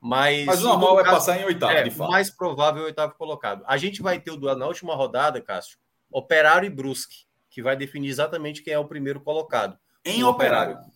[0.00, 2.10] Mas, mas o normal é passar em oitavo, é, de fato.
[2.10, 3.64] mais provável é oitavo colocado.
[3.66, 5.76] A gente vai ter o duelo na última rodada, Cássio,
[6.10, 9.76] Operário e Brusque, que vai definir exatamente quem é o primeiro colocado.
[10.04, 10.74] Em Operário.
[10.74, 10.92] operário.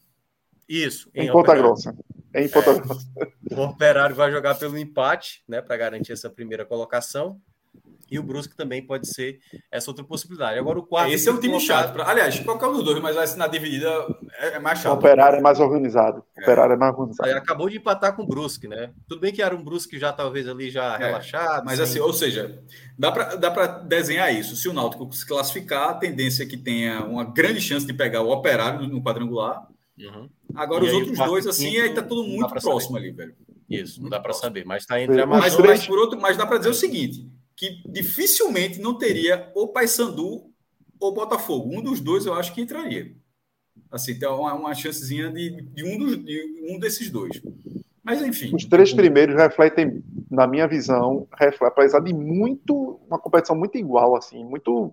[0.69, 1.11] Isso.
[1.15, 1.95] Em, em Ponta Grossa.
[2.35, 3.07] É, Grossa.
[3.51, 7.41] O Operário vai jogar pelo empate, né, para garantir essa primeira colocação.
[8.11, 9.39] E o Brusque também pode ser
[9.71, 10.59] essa outra possibilidade.
[10.59, 11.11] Agora o quarto.
[11.11, 11.67] Esse é um time colocado...
[11.67, 11.93] chato.
[11.95, 12.11] Pra...
[12.11, 13.89] Aliás, qualquer um dos dois, mas vai na dividida
[14.39, 14.93] é, é mais chato.
[14.93, 16.23] O operário é mais organizado.
[16.37, 17.31] O operário é mais organizado.
[17.31, 18.93] Aí acabou de empatar com o Brusque, né?
[19.09, 21.65] Tudo bem que era um Brusque já talvez ali já é, relaxado.
[21.65, 22.63] Mas assim, ou seja,
[22.99, 24.57] dá para dá desenhar isso.
[24.57, 28.21] Se o Náutico se classificar, a tendência é que tenha uma grande chance de pegar
[28.21, 29.67] o operário no quadrangular.
[29.99, 30.29] Uhum.
[30.55, 32.99] Agora, e os outros dois, assim, aí tá tudo muito próximo saber.
[32.99, 33.35] ali, velho.
[33.69, 36.47] Isso, não dá para saber, mas tá entre a mas, mas, por outro, mas dá
[36.47, 40.51] para dizer o seguinte: que dificilmente não teria ou Paysandu
[41.01, 41.75] ou Botafogo.
[41.75, 43.15] Um dos dois eu acho que entraria.
[43.91, 47.41] Assim, tem uma, uma chancezinha de, de, um dos, de um desses dois.
[48.03, 48.55] Mas enfim.
[48.55, 53.01] Os três primeiros refletem, na minha visão, refletem, apesar de muito.
[53.07, 54.93] uma competição muito igual, assim, muito.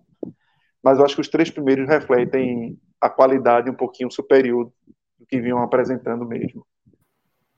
[0.84, 4.72] Mas eu acho que os três primeiros refletem a qualidade um pouquinho superior
[5.30, 6.66] que vinham apresentando mesmo.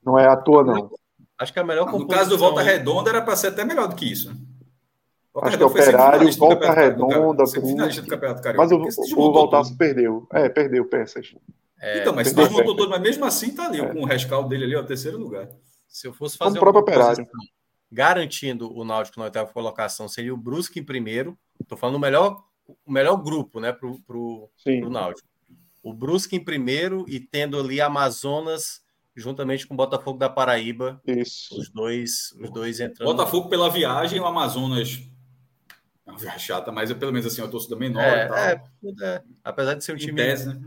[0.06, 0.92] Não é à toa, não.
[1.40, 3.96] Acho que a melhor No caso do Volta Redonda era para ser até melhor do
[3.96, 4.32] que isso.
[5.34, 7.44] Volta Acho que Operário, Volta Redonda,
[8.58, 8.84] Mas o,
[9.18, 10.28] o Voltaço perdeu.
[10.34, 11.34] É, perdeu peças.
[11.80, 13.88] É, então, mas se todo, mas mesmo assim tá ali, é.
[13.88, 15.50] com o rescaldo dele ali, ó, terceiro lugar.
[15.88, 17.28] Se eu fosse fazer o próprio Operário.
[17.92, 21.36] garantindo o Náutico na oitava colocação, seria o Brusque em primeiro.
[21.60, 22.44] Estou falando o melhor,
[22.86, 25.28] o melhor grupo, né, pro, pro, pro Náutico.
[25.84, 28.82] O Brusque em primeiro e tendo ali Amazonas
[29.16, 31.02] juntamente com o Botafogo da Paraíba.
[31.06, 31.58] Isso.
[31.60, 33.08] Os dois, os dois entrando.
[33.08, 35.02] Botafogo pela viagem, o Amazonas.
[36.06, 38.02] É uma viagem chata, mas eu, pelo menos assim, a torcida menor.
[38.02, 38.62] É, é,
[39.04, 40.16] é, apesar de ser um time.
[40.16, 40.62] Tese, né?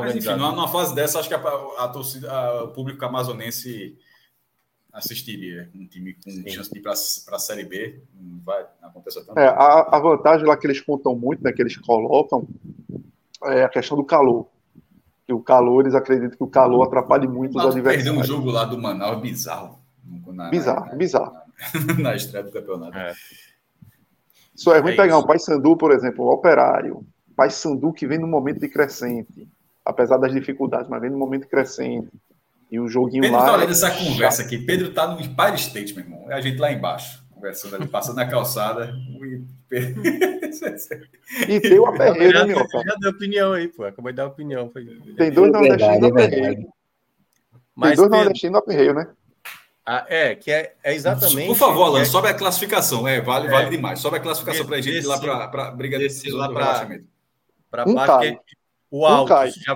[0.00, 3.96] Mas enfim, numa fase dessa, acho que a, a torcida, a, o público amazonense
[4.92, 6.48] assistiria um time com Sim.
[6.48, 8.02] chance de ir para a Série B.
[8.14, 9.38] Não vai acontecer tanto.
[9.38, 12.46] É, a, a, vantagem lá que eles contam muito, né, que eles colocam,
[13.44, 14.48] é a questão do calor.
[15.28, 18.02] Que o calor, eles acreditam que o calor atrapalha muito os adversários.
[18.02, 19.78] Perdeu um jogo lá do Manaus bizarro.
[20.26, 21.32] Na, bizarro, na, bizarro.
[21.86, 22.98] Na, na estreia do campeonato.
[22.98, 23.12] É.
[24.56, 25.24] Só é ruim é pegar isso.
[25.24, 27.06] um Paysandu, por exemplo, o Operário.
[27.36, 29.46] Paysandu que vem no momento de crescente
[29.88, 32.10] apesar das dificuldades, mas vem no momento crescente.
[32.70, 33.44] E o joguinho Pedro lá.
[33.44, 34.58] Pedro tá olhando essa conversa aqui.
[34.58, 36.30] Pedro tá no Empire State, meu irmão.
[36.30, 38.92] É a gente lá embaixo, conversando ali, passando na calçada.
[41.48, 42.58] e tem o aperreio, né, meu?
[42.58, 43.84] Já deu opinião aí, pô.
[43.84, 44.68] Acabou de dar opinião.
[44.70, 44.84] Foi...
[45.16, 46.68] Tem dois nordestinos no aperreio.
[47.74, 49.08] Mas, tem dois nordestinos no aperreio, né?
[49.86, 51.46] Ah, é, que é, é, exatamente.
[51.46, 52.04] Por favor, Alan, é...
[52.04, 53.08] sobe a classificação.
[53.08, 53.50] É, vale, é.
[53.50, 54.00] vale demais.
[54.00, 57.94] Sobe a classificação para a gente ir lá para a briga desse lá para a
[57.94, 58.58] parte que
[58.90, 59.74] o alto já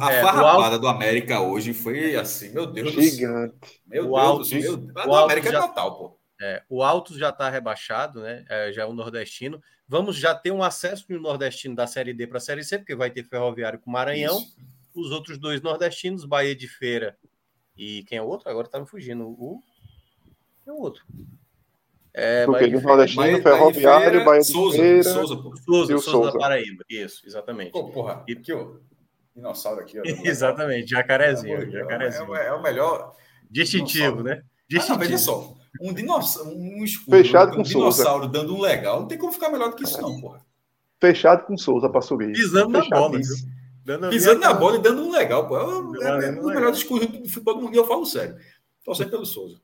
[0.00, 0.78] A é, farrapada alto...
[0.80, 3.80] do América hoje foi assim, meu Deus Gigante.
[3.86, 4.80] Meu o Deus do céu.
[5.06, 5.58] O América já...
[5.58, 6.23] é total, pô.
[6.40, 8.44] É, o Altos já está rebaixado, né?
[8.48, 9.62] É, já é um nordestino.
[9.86, 12.78] Vamos já ter um acesso de um nordestino da Série D para a Série C,
[12.78, 14.38] porque vai ter Ferroviário com Maranhão.
[14.38, 14.56] Isso.
[14.94, 17.16] Os outros dois nordestinos, Bahia de Feira
[17.76, 18.48] e quem é o outro?
[18.48, 19.26] Agora está me fugindo.
[19.26, 19.62] O...
[20.66, 21.04] é o outro?
[22.12, 25.56] É, Porque de Nordestino, Bahia, Ferroviário, Bahia, Bahia de Souza, Feira, Souza, pô.
[25.56, 26.84] Souza, Souza, Souza, da Paraíba.
[26.88, 27.72] Isso, exatamente.
[27.72, 28.32] Pô, porra, e...
[28.34, 28.76] aqui, ó.
[29.34, 30.02] Dinossauro aqui, ó.
[30.24, 31.68] exatamente, jacarezinho.
[31.68, 32.36] jacarezinho.
[32.36, 33.16] É, é, o melhor.
[33.50, 34.44] Distintivo, né?
[34.68, 34.94] Distintivo.
[34.94, 35.56] Ah, não, veja só.
[35.80, 39.00] Um dinossauro, um escudo, Fechado com um dinossauro dando um legal.
[39.00, 40.40] Não tem como ficar melhor do que isso, não, porra.
[41.00, 42.32] Fechado com Souza para subir.
[42.32, 43.18] Pisando na bola,
[43.84, 45.58] Dando Pisando na bola e dando um legal, pô.
[45.58, 48.36] É, é, é, o melhor escudo do futebol do mundo, eu falo sério.
[48.82, 49.60] Torcendo pelo Souza.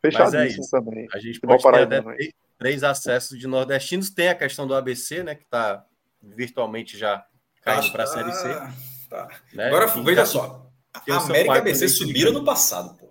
[0.00, 1.08] Fechadíssimo é também.
[1.12, 4.10] A gente pode ter até três, três acessos de nordestinos.
[4.10, 5.36] Tem a questão do ABC, né?
[5.36, 5.86] Que está
[6.20, 7.24] virtualmente já
[7.62, 8.48] caindo para a Série C.
[9.08, 9.28] Tá.
[9.52, 9.66] Né?
[9.68, 10.68] Agora, veja só.
[10.92, 13.01] A América e ABC subiram no passado, pô.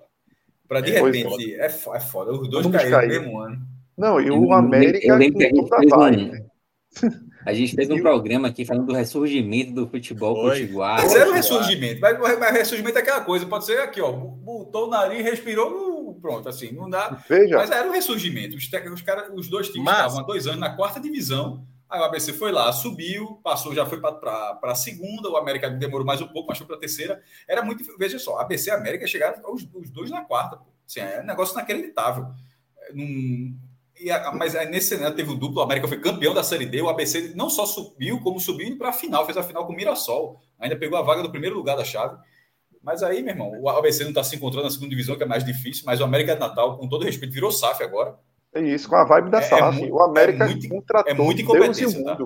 [0.71, 1.55] Para de é, repente.
[1.55, 2.31] É, é foda.
[2.31, 3.57] Os dois caíram no mesmo ano.
[3.97, 5.05] Não, e o América.
[5.05, 7.11] Eu lembro que a gente fez um,
[7.45, 11.01] a gente fez um programa aqui falando do ressurgimento do futebol potiguar.
[11.01, 11.99] Mas era o ressurgimento.
[11.99, 13.45] Mas, mas ressurgimento é aquela coisa.
[13.45, 14.13] Pode ser aqui, ó.
[14.13, 17.21] Botou o nariz, respirou, pronto, assim, não dá.
[17.27, 17.57] Veja.
[17.57, 18.55] Mas era um ressurgimento.
[18.55, 19.97] Os, os, cara, os dois times Mas...
[19.97, 21.67] estavam há dois anos na quarta divisão.
[21.91, 25.29] Aí o ABC foi lá, subiu, passou, já foi para a segunda.
[25.29, 27.21] O América demorou mais um pouco, mas foi para a terceira.
[27.45, 27.83] Era muito.
[27.97, 30.61] Veja só, ABC e América chegaram os, os dois na quarta.
[30.87, 32.27] Assim, é um negócio inacreditável.
[32.77, 33.59] É, num,
[34.09, 35.59] a, mas aí nesse cenário teve o duplo.
[35.59, 36.81] O América foi campeão da Série D.
[36.81, 39.25] O ABC não só subiu, como subiu para a final.
[39.25, 40.39] Fez a final com o Mirassol.
[40.59, 42.17] Ainda pegou a vaga do primeiro lugar da chave.
[42.81, 45.25] Mas aí, meu irmão, o ABC não está se encontrando na segunda divisão, que é
[45.25, 48.17] mais difícil, mas o América de Natal, com todo respeito, virou SAF agora.
[48.53, 49.83] É isso, com a vibe da é, SAF.
[49.83, 52.17] É o América é muito, contratou é muito incompetência, tá?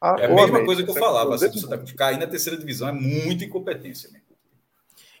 [0.00, 1.34] Ah, é a mesma América, coisa que eu falava.
[1.34, 4.10] Assim, você tá, cair na terceira divisão é muita incompetência.
[4.10, 4.26] Mesmo.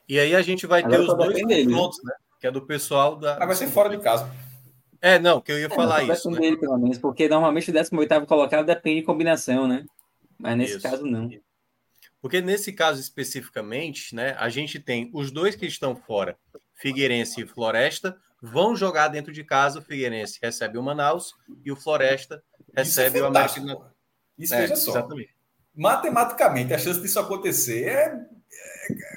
[0.08, 2.12] E aí a gente vai ter os dois confrontos, né?
[2.40, 3.38] Que é do pessoal da.
[3.38, 4.30] Mas vai ser fora de casa.
[5.00, 6.30] É, não, que eu ia é, falar isso.
[6.30, 6.40] Né?
[6.40, 9.84] Dele, pelo menos, porque normalmente o 18 colocado depende de combinação, né?
[10.38, 10.82] Mas nesse isso.
[10.82, 11.30] caso, não.
[12.20, 16.36] Porque nesse caso especificamente, né, a gente tem os dois que estão fora,
[16.74, 19.78] Figueirense e Floresta, vão jogar dentro de casa.
[19.78, 22.42] O Figueirense recebe o Manaus e o Floresta
[22.74, 23.92] recebe é o América.
[24.38, 24.92] Isso é, veja só.
[24.92, 25.34] Exatamente.
[25.74, 28.26] Matematicamente, a chance disso acontecer é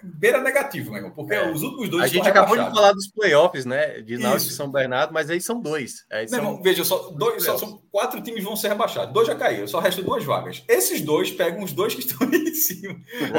[0.03, 1.51] beira negativo, meu irmão, porque é.
[1.51, 4.01] os últimos dois A gente acabou de falar dos playoffs, né?
[4.01, 6.05] De Náutico e São Bernardo, mas aí são dois.
[6.11, 6.39] Aí são...
[6.39, 9.13] Irmão, veja, só, dois, só são quatro times vão ser rebaixados.
[9.13, 10.63] Dois já caíram, só restam duas vagas.
[10.67, 12.95] Esses dois pegam os dois que estão ali em cima.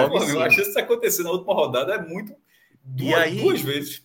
[0.08, 2.34] Pô, meu, a chance de acontecer na última rodada é muito.
[2.82, 4.04] Duas, aí, duas vezes.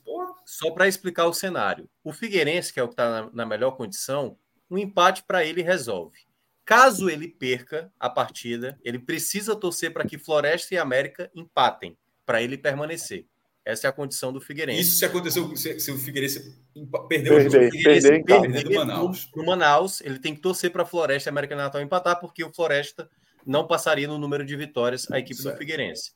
[0.49, 1.87] Só para explicar o cenário.
[2.03, 4.35] O Figueirense, que é o que está na, na melhor condição,
[4.67, 6.17] um empate para ele resolve.
[6.65, 11.95] Caso ele perca a partida, ele precisa torcer para que Floresta e América empatem,
[12.25, 13.27] para ele permanecer.
[13.63, 14.81] Essa é a condição do Figueirense.
[14.81, 16.59] Isso se aconteceu, se, se o Figueirense
[17.07, 17.51] perdeu o jogo.
[17.83, 19.29] Perder, perder do Manaus.
[19.35, 22.43] No, no Manaus, ele tem que torcer para a Floresta e América Natal empatar, porque
[22.43, 23.07] o Floresta
[23.45, 25.53] não passaria no número de vitórias a equipe certo.
[25.53, 26.13] do Figueirense.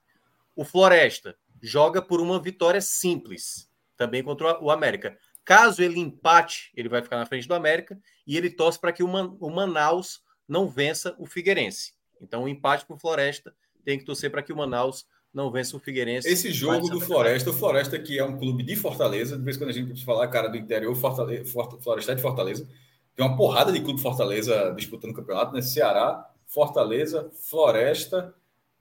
[0.56, 5.17] O Floresta joga por uma vitória simples, também contra o América.
[5.45, 9.03] Caso ele empate, ele vai ficar na frente do América e ele torce para que
[9.03, 11.93] o, Man o Manaus não vença o Figueirense.
[12.22, 15.75] Então, o empate para o Floresta tem que torcer para que o Manaus não vença
[15.75, 16.30] o Figueirense.
[16.30, 19.59] Esse jogo do Floresta, o Floresta que é um clube de Fortaleza, de vez em
[19.59, 22.69] quando a gente falar, cara, do interior, Fortaleza, Floresta é de Fortaleza,
[23.15, 25.61] tem uma porrada de clube Fortaleza disputando o campeonato, né?
[25.61, 28.33] Ceará, Fortaleza, Floresta,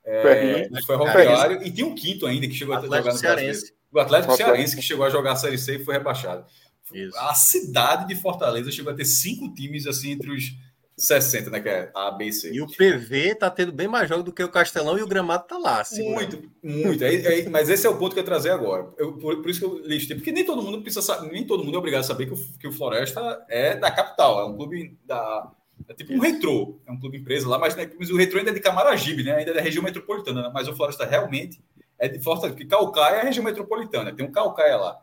[0.04, 3.74] é, Ferroviário, e tem um quinto ainda que chegou Atlético a jogar no Cearense.
[3.92, 6.44] O Atlético Cearense que chegou a jogar a Série C e foi rebaixado.
[6.92, 7.16] Isso.
[7.18, 10.54] A cidade de Fortaleza chegou a ter cinco times assim entre os
[10.96, 11.60] 60, né?
[11.60, 12.52] Que é A, B e C.
[12.52, 15.46] E o PV tá tendo bem mais jogos do que o Castelão e o gramado
[15.46, 15.82] tá lá.
[15.98, 17.02] Muito, muito.
[17.02, 18.88] É, é, mas esse é o ponto que eu ia trazer agora.
[18.98, 21.64] Eu, por, por, isso que eu listei, porque nem todo mundo precisa saber, nem todo
[21.64, 24.56] mundo é obrigado a saber que o, que o Floresta é da capital, é um
[24.56, 25.50] clube da.
[25.88, 28.52] É tipo um retrô, é um clube empresa lá, mas, né, mas o retrô ainda
[28.52, 29.34] é de Camaragibe, né?
[29.34, 30.50] Ainda é da região metropolitana, né?
[30.54, 31.60] mas o Floresta realmente
[32.02, 34.98] é de Fortaleza, porque Calcaia é a região metropolitana, tem um Calcaia lá.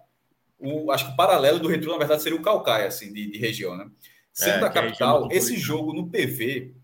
[0.60, 3.38] O, acho que o paralelo do retrô, na verdade, seria o Calcaia, assim, de, de
[3.38, 3.90] região, né?
[4.34, 6.76] Sendo é, a capital, esse jogo no PV,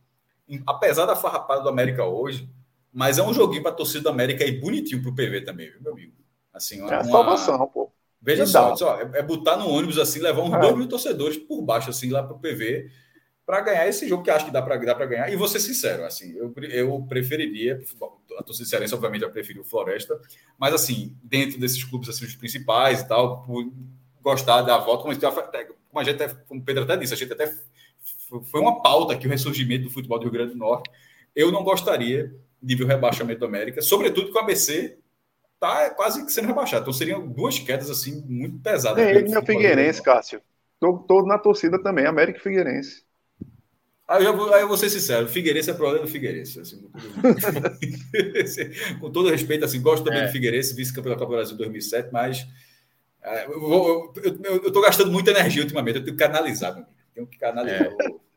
[0.65, 2.49] apesar da farrapada do América hoje,
[2.93, 5.69] mas é um joguinho para a torcida do América e bonitinho para o PV também,
[5.69, 6.13] viu, meu amigo?
[6.53, 7.91] Assim, uma, é a salvação, pô.
[8.21, 10.59] Veja só, só, é, é botar no ônibus assim, levar uns é.
[10.59, 12.89] dois mil torcedores por baixo, assim, lá para o PV,
[13.45, 15.29] para ganhar esse jogo que acho que dá para dá ganhar.
[15.29, 17.81] E vou ser sincero, assim, eu, eu preferiria,
[18.37, 20.19] a torcida cearense, obviamente, eu prefiro o Floresta,
[20.57, 23.71] mas assim, dentro desses clubes assim, os principais e tal, por
[24.21, 27.31] gostar da volta, como como a gente até, como o Pedro até disse, a gente
[27.31, 27.47] até
[28.51, 30.89] foi uma pauta que o ressurgimento do futebol do Rio Grande do Norte.
[31.35, 34.97] Eu não gostaria de ver o rebaixamento da América, sobretudo que o ABC
[35.53, 36.83] está quase que sendo rebaixado.
[36.83, 39.03] Então seriam duas quedas assim muito pesadas.
[39.03, 40.41] É, ele meu Figueirense, Cássio.
[40.73, 43.04] Estou na torcida também, América e Figueirense.
[44.07, 46.59] Aí eu, vou, aí eu vou ser sincero, Figueirense é problema do Figueirense.
[46.59, 46.81] Assim,
[48.99, 49.29] com, todo...
[49.29, 50.27] respeito, assim, gosto também é.
[50.27, 52.47] do Figueirense, vice-campeão da Copa do Brasil 2007, mas
[53.23, 54.13] é, eu,
[54.67, 57.87] estou gastando muita energia ultimamente, eu tenho que canalizar, tenho que canalizar.
[57.87, 57.95] É.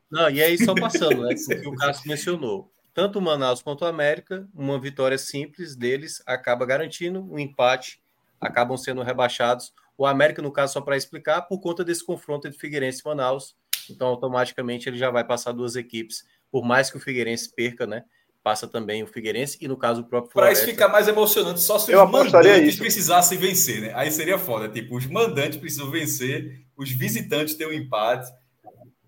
[0.09, 1.35] Não, e aí só passando, né?
[1.35, 2.71] O que o Cássio mencionou.
[2.91, 8.01] Tanto o Manaus quanto o América, uma vitória simples deles acaba garantindo um empate,
[8.41, 9.71] acabam sendo rebaixados.
[9.95, 13.55] O América, no caso, só para explicar, por conta desse confronto entre Figueirense e Manaus.
[13.91, 18.03] Então, automaticamente, ele já vai passar duas equipes, por mais que o Figueirense perca, né?
[18.43, 21.77] passa também o Figueirense e no caso o próprio Para isso ficar mais emocionante, só
[21.77, 22.79] se eu os mandantes isso.
[22.79, 23.91] precisassem vencer, né?
[23.95, 28.31] Aí seria foda, tipo, os mandantes precisam vencer, os visitantes têm um empate.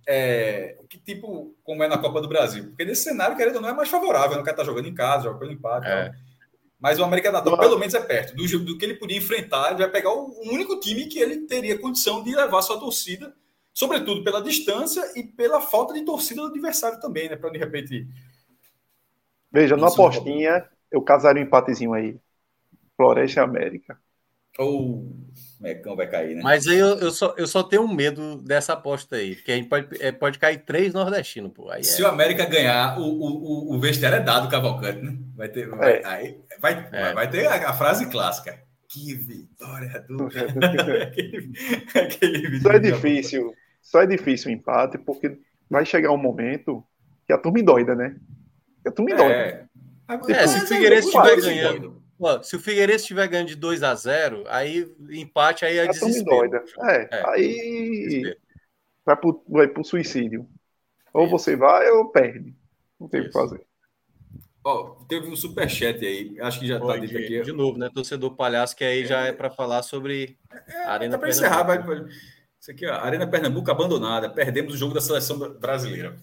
[0.08, 3.74] É, que tipo, como é na Copa do Brasil, porque nesse cenário, querendo não, é
[3.74, 4.42] mais favorável, né?
[4.42, 5.88] o cara tá jogando em casa, joga pelo empate.
[5.88, 6.12] É.
[6.80, 8.36] Mas o América Natal, pelo menos, é perto.
[8.36, 11.46] Do, do que ele podia enfrentar, ele vai pegar o, o único time que ele
[11.46, 13.34] teria condição de levar sua torcida,
[13.74, 17.36] sobretudo pela distância e pela falta de torcida do adversário também, né?
[17.36, 18.08] Para de repente
[19.52, 22.18] Veja, no apostinha, eu casaria um empatezinho aí.
[22.96, 23.98] Floresta e América.
[24.58, 26.42] Ou oh, Mecão vai cair, né?
[26.44, 29.56] Mas aí eu, eu, só, eu só tenho um medo dessa aposta aí, porque a
[29.56, 31.70] gente pode, é, pode cair três nordestinos, pô.
[31.70, 32.06] Aí Se é...
[32.06, 35.18] o América ganhar, o, o, o vestiário é dado Cavalcante, né?
[35.36, 36.06] Vai ter, vai, é.
[36.06, 37.14] aí, vai, é.
[37.14, 38.62] vai ter a, a, frase clássica.
[38.90, 40.28] Que vitória do.
[40.28, 41.54] aquele,
[41.96, 43.56] aquele só é difícil.
[43.82, 45.38] Só é difícil o empate, porque
[45.70, 46.84] vai chegar um momento
[47.26, 48.16] que a turma endoida, né?
[48.84, 49.32] Eu tô me dói.
[49.32, 49.66] É.
[50.30, 52.02] é, se o Figueirense estiver ganhando.
[52.20, 55.92] Ó, se o Figueirense estiver ganhando de 2 a 0 aí empate aí é Já
[55.92, 56.64] desespero.
[56.82, 58.38] É, é, aí desespero.
[59.06, 60.48] vai pro, vai pro suicídio.
[61.14, 61.32] Ou Isso.
[61.32, 62.56] você vai ou perde.
[63.00, 63.66] Não tem o que fazer.
[64.64, 67.42] Ó, oh, teve um superchat aí, acho que já tá dito aqui.
[67.42, 67.90] De novo, né?
[67.92, 70.38] Torcedor palhaço, que aí é, já é para falar sobre
[70.68, 71.84] é, a Arena para encerrar, vai.
[72.62, 76.16] Isso aqui, ó, Arena Pernambuco abandonada, perdemos o jogo da seleção brasileira.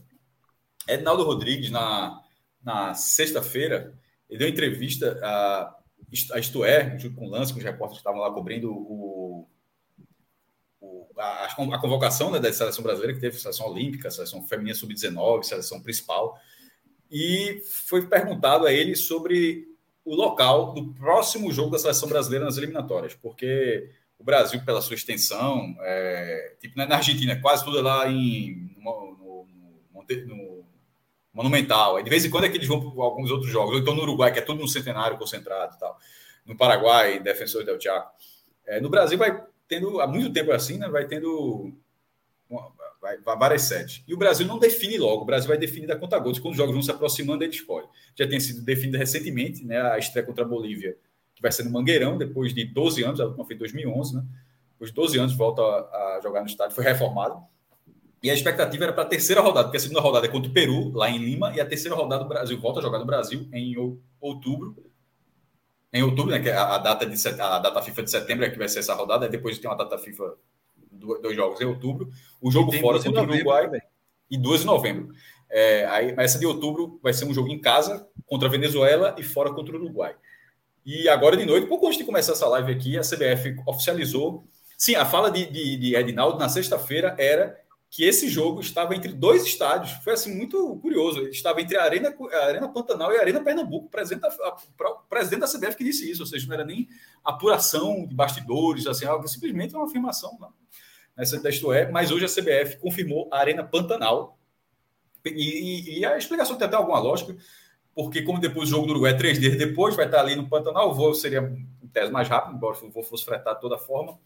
[0.86, 2.22] Ednaldo Rodrigues, na
[2.62, 3.94] na sexta-feira,
[4.28, 5.74] ele deu entrevista a,
[6.32, 9.48] a Isto É, junto com o Lance, com os repórteres que estavam lá cobrindo o,
[10.80, 15.44] o a, a, convocação né, da seleção brasileira, que teve seleção olímpica, seleção feminina sub-19,
[15.44, 16.38] seleção principal.
[17.10, 19.66] E foi perguntado a ele sobre
[20.04, 24.94] o local do próximo jogo da seleção brasileira nas eliminatórias, porque o Brasil, pela sua
[24.94, 29.46] extensão, é, tipo, na Argentina, quase tudo é lá em, no,
[29.92, 30.58] no, no,
[31.32, 32.02] Monumental.
[32.02, 33.74] De vez em quando é que eles vão para alguns outros jogos.
[33.74, 35.96] Ou então no Uruguai, que é tudo no centenário concentrado e tal.
[36.44, 38.10] No Paraguai, Defensor del Chaco.
[38.66, 40.88] É, no Brasil vai tendo, há muito tempo assim, né?
[40.88, 41.72] Vai tendo.
[42.50, 44.02] Uma, vai, várias sedes.
[44.08, 46.40] E o Brasil não define logo, o Brasil vai definir da conta gotas.
[46.40, 47.86] Quando os jogos vão se aproximando, ele escolhe.
[48.16, 50.96] Já tem sido definido recentemente, né, a estreia contra a Bolívia,
[51.38, 54.24] que vai ser no Mangueirão, depois de 12 anos, a última foi em 2011, né?
[54.72, 57.40] Depois de 12 anos volta a, a jogar no estádio, foi reformado.
[58.20, 60.52] E a expectativa era para a terceira rodada, porque a segunda rodada é contra o
[60.52, 63.48] Peru, lá em Lima, e a terceira rodada do Brasil volta a jogar no Brasil
[63.52, 63.76] em
[64.20, 64.76] outubro.
[65.92, 68.58] Em outubro, né, que é a data, de, a data FIFA de setembro é que
[68.58, 70.34] vai ser essa rodada, e depois tem uma data FIFA,
[71.22, 72.10] dois jogos em outubro.
[72.40, 73.82] O jogo fora contra o Uruguai também.
[74.28, 75.14] e 2 de novembro.
[75.48, 79.22] É, aí, essa de outubro vai ser um jogo em casa contra a Venezuela e
[79.22, 80.16] fora contra o Uruguai.
[80.90, 84.48] E agora de noite, pouco antes de começar essa live aqui, a CBF oficializou.
[84.74, 87.60] Sim, a fala de, de, de Edinaldo na sexta-feira era
[87.90, 89.92] que esse jogo estava entre dois estádios.
[90.02, 91.18] Foi assim muito curioso.
[91.18, 93.84] Ele estava entre a Arena, a Arena Pantanal e a Arena Pernambuco.
[93.84, 94.30] O presidente, da,
[95.10, 96.88] presidente da CBF que disse isso, ou seja, não era nem
[97.22, 100.38] apuração de bastidores, assim, algo simplesmente uma afirmação.
[100.40, 100.54] Não.
[101.14, 104.38] Nessa isto é, mas hoje a CBF confirmou a Arena Pantanal.
[105.22, 107.36] E, e, e, a explicação tem até alguma lógica,
[107.98, 110.48] porque como depois o jogo do Uruguai é três dias depois, vai estar ali no
[110.48, 111.40] Pantanal, o voo seria
[111.82, 114.16] em tese mais rápido, embora o voo fosse fretado de toda forma.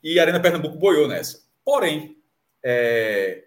[0.00, 1.40] E a Arena Pernambuco boiou nessa.
[1.64, 2.16] Porém,
[2.62, 3.42] é,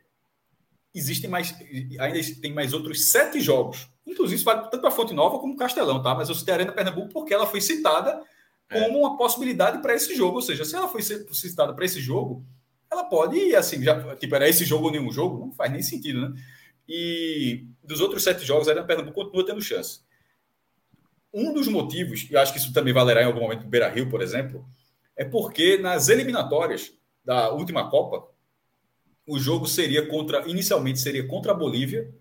[0.94, 1.56] existem mais,
[2.02, 3.88] ainda tem mais outros sete jogos.
[4.06, 6.14] Inclusive, isso vale tanto para Fonte Nova como Castelão, tá?
[6.14, 8.22] Mas eu citei a Arena Pernambuco porque ela foi citada
[8.70, 8.78] é.
[8.78, 10.36] como uma possibilidade para esse jogo.
[10.36, 12.46] Ou seja, se ela foi citada para esse jogo,
[12.92, 15.82] ela pode ir assim, já, tipo, era esse jogo ou nenhum jogo, não faz nem
[15.82, 16.42] sentido, né?
[16.88, 20.02] E dos outros sete jogos, a Arena Pernambuco continua tendo chance.
[21.34, 24.10] Um dos motivos, e acho que isso também valerá em algum momento no Beira Rio,
[24.10, 24.66] por exemplo,
[25.16, 26.94] é porque nas eliminatórias
[27.24, 28.28] da última Copa,
[29.26, 32.14] o jogo seria contra, inicialmente seria contra a Bolívia.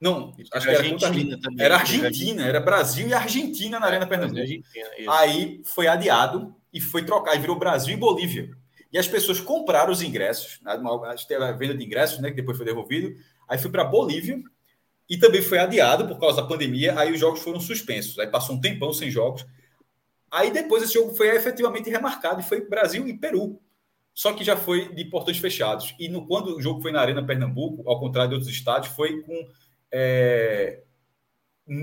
[0.00, 1.64] Não, acho era que era Argentina contra também.
[1.64, 4.42] Era Argentina, era Brasil e Argentina na Arena Pernambuco.
[5.08, 8.50] Aí foi adiado e foi trocar, e virou Brasil e Bolívia.
[8.92, 10.78] E as pessoas compraram os ingressos, né,
[11.26, 13.14] teve a venda de ingressos, né, que depois foi devolvido.
[13.48, 14.42] Aí foi para Bolívia
[15.08, 16.98] e também foi adiado por causa da pandemia.
[16.98, 18.18] Aí os jogos foram suspensos.
[18.18, 19.46] Aí passou um tempão sem jogos.
[20.30, 23.60] Aí depois esse jogo foi efetivamente remarcado e foi Brasil e Peru
[24.16, 25.94] só que já foi de portões fechados.
[25.98, 29.20] E no, quando o jogo foi na Arena Pernambuco, ao contrário de outros estádios, foi
[29.20, 29.46] com.
[29.92, 30.80] É,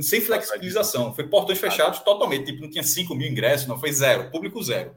[0.01, 1.13] sem flexibilização.
[1.13, 2.45] Foi portões fechados totalmente.
[2.45, 4.95] Tipo, não tinha 5 mil ingressos, não, foi zero, público zero.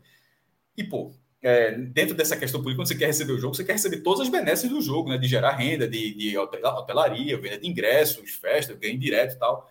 [0.75, 1.13] E, pô,
[1.47, 4.23] é, dentro dessa questão política, quando você quer receber o jogo, você quer receber todas
[4.23, 5.17] as benesses do jogo, né?
[5.17, 9.71] De gerar renda, de, de hotelaria, venda de ingressos, festas, ganho direto e tal.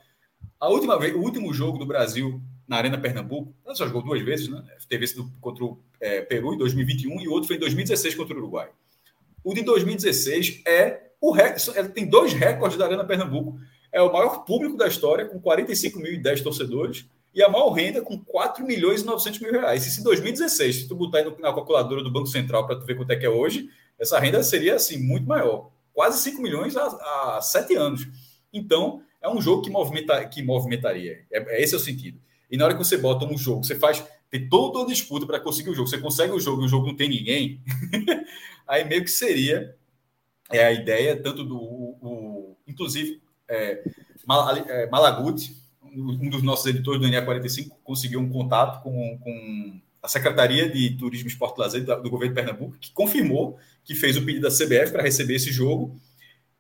[0.57, 3.53] A última vez, o último jogo do Brasil na Arena Pernambuco.
[3.65, 4.63] Ela só jogou duas vezes, né?
[4.87, 8.33] Teve esse do, contra o é, Peru em 2021 e outro foi em 2016 contra
[8.33, 8.69] o Uruguai.
[9.43, 13.59] O de 2016 é o recorde, tem dois recordes da Arena Pernambuco.
[13.91, 18.65] É o maior público da história, com 45.010 torcedores, e a maior renda com 4
[18.65, 19.85] milhões e 900 mil reais.
[19.85, 20.75] Isso em 2016.
[20.75, 23.25] Se tu botar aí na calculadora do Banco Central para tu ver quanto é que
[23.25, 25.69] é hoje, essa renda seria assim muito maior.
[25.93, 28.07] Quase 5 milhões há, 7 anos.
[28.53, 31.25] Então, é um jogo que, movimenta, que movimentaria.
[31.29, 32.17] É, é esse é o sentido.
[32.49, 35.39] E na hora que você bota um jogo, você faz tem toda a disputa para
[35.39, 35.87] conseguir o jogo.
[35.87, 37.61] Você consegue o jogo e o jogo não tem ninguém,
[38.67, 39.75] aí meio que seria
[40.51, 43.83] é a ideia tanto do o inclusive é,
[44.67, 45.55] é Malaguti,
[45.97, 51.27] um dos nossos editores do NA45, conseguiu um contato com, com a Secretaria de Turismo
[51.27, 54.91] Esporte e Lazer do governo de Pernambuco, que confirmou que fez o pedido da CBF
[54.91, 55.99] para receber esse jogo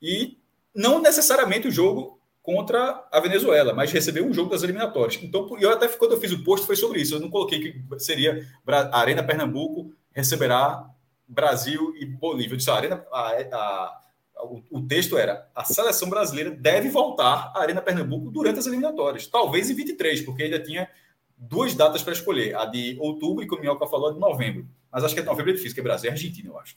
[0.01, 0.37] e
[0.73, 5.19] não necessariamente o jogo contra a Venezuela, mas recebeu um jogo das eliminatórias.
[5.23, 7.15] Então, eu até quando eu fiz o post foi sobre isso.
[7.15, 10.87] Eu não coloquei que seria a Arena Pernambuco receberá
[11.27, 12.53] Brasil e Bolívia.
[12.53, 14.01] Eu disse, a Arena, a, a,
[14.45, 19.27] o, o, texto era: a seleção brasileira deve voltar à Arena Pernambuco durante as eliminatórias,
[19.27, 20.89] talvez em 23, porque ainda tinha
[21.37, 24.67] duas datas para escolher, a de outubro e como o Minhoca falou, a de novembro.
[24.91, 26.75] Mas acho que é novembro é difícil, que é Brasil e Argentina, eu acho.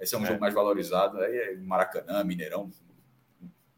[0.00, 0.26] Esse é um é.
[0.26, 2.70] jogo mais valorizado, aí é Maracanã, Mineirão,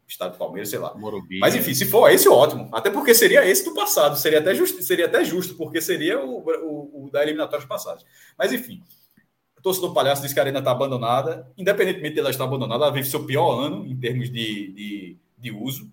[0.07, 0.93] Estado do Palmeiras, sei lá.
[0.95, 1.39] Morumbi.
[1.39, 2.69] Mas enfim, se for esse, ótimo.
[2.73, 4.17] Até porque seria esse do passado.
[4.17, 8.05] Seria até justo, seria até justo porque seria o, o, o da eliminatória passados.
[8.37, 8.81] Mas enfim,
[9.67, 11.51] torcedor palhaço disse que a Arena está abandonada.
[11.57, 15.91] Independentemente dela estar abandonada, ela vive seu pior ano em termos de, de, de uso.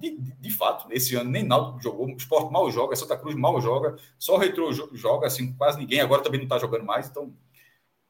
[0.00, 3.34] De, de, de, fato, esse ano nem Náutico jogou, o Sport mal joga, Santa Cruz
[3.34, 7.08] mal joga, só o Retro joga, assim, quase ninguém, agora também não está jogando mais,
[7.08, 7.32] então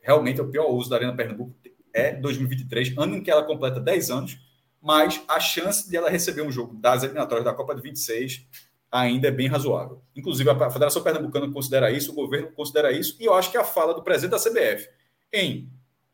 [0.01, 1.55] realmente é o pior uso da Arena Pernambuco
[1.95, 4.39] é 2023, ano em que ela completa 10 anos,
[4.81, 8.45] mas a chance de ela receber um jogo das eliminatórias da Copa de 26
[8.93, 10.03] ainda é bem razoável.
[10.15, 13.65] Inclusive, a Federação Pernambucana considera isso, o governo considera isso, e eu acho que a
[13.65, 14.87] fala do presidente da CBF
[15.33, 15.71] em,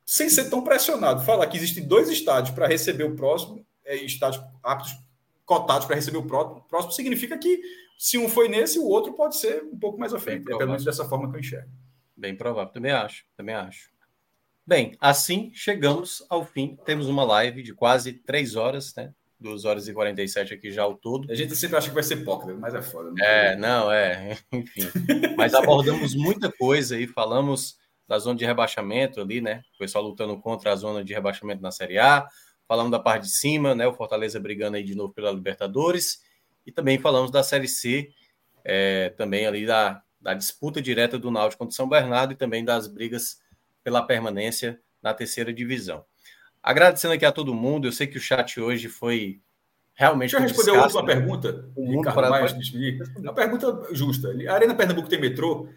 [0.06, 4.40] sem ser tão pressionado, falar que existem dois estádios para receber o próximo, é, estádios
[4.62, 4.96] aptos,
[5.44, 7.60] cotados para receber o próximo, próximo, significa que
[7.98, 10.42] se um foi nesse, o outro pode ser um pouco mais à frente.
[10.42, 11.68] É pelo menos dessa forma que eu enxergo.
[12.16, 13.90] Bem provável, também acho, também acho.
[14.64, 16.78] Bem, assim chegamos ao fim.
[16.84, 19.12] Temos uma live de quase três horas, né?
[19.40, 21.30] 2 horas e 47 aqui já ao todo.
[21.30, 23.10] A gente sempre acha que vai ser pouco, mas é foda.
[23.10, 24.82] Não é, não, é, enfim.
[25.36, 27.76] Mas abordamos muita coisa aí, falamos
[28.08, 29.62] da zona de rebaixamento ali, né?
[29.74, 32.26] O pessoal lutando contra a zona de rebaixamento na Série A.
[32.66, 33.86] Falamos da parte de cima, né?
[33.86, 36.20] O Fortaleza brigando aí de novo pela Libertadores.
[36.66, 38.10] E também falamos da Série C,
[38.64, 42.64] é, também ali da, da disputa direta do Náutico contra o São Bernardo e também
[42.64, 43.38] das brigas
[43.84, 46.04] pela permanência na terceira divisão.
[46.62, 49.40] Agradecendo aqui a todo mundo, eu sei que o chat hoje foi
[49.94, 50.30] realmente.
[50.30, 51.14] Deixa eu responder a última né?
[51.14, 52.52] pergunta, o Ricardo, mais
[53.26, 54.28] A pergunta justa.
[54.48, 55.68] A Arena Pernambuco tem metrô?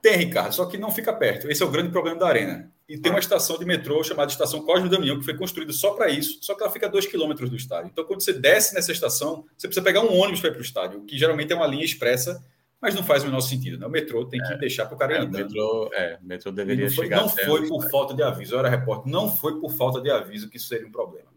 [0.00, 1.50] Tem, Ricardo, só que não fica perto.
[1.50, 2.72] Esse é o grande problema da Arena.
[2.88, 6.08] E tem uma estação de metrô chamada Estação Cosme Damião, que foi construída só para
[6.08, 7.90] isso, só que ela fica a dois quilômetros do estádio.
[7.92, 10.64] Então, quando você desce nessa estação, você precisa pegar um ônibus para ir para o
[10.64, 12.42] estádio, que geralmente é uma linha expressa
[12.80, 13.78] mas não faz o menor sentido.
[13.78, 13.86] Né?
[13.86, 16.86] O metrô tem que é, deixar para o cara é, O metrô, é, metrô deveria
[16.86, 17.20] não foi, chegar.
[17.20, 18.54] Não foi por falta de aviso.
[18.54, 21.28] Eu era repórter, não foi por falta de aviso que isso seria um problema.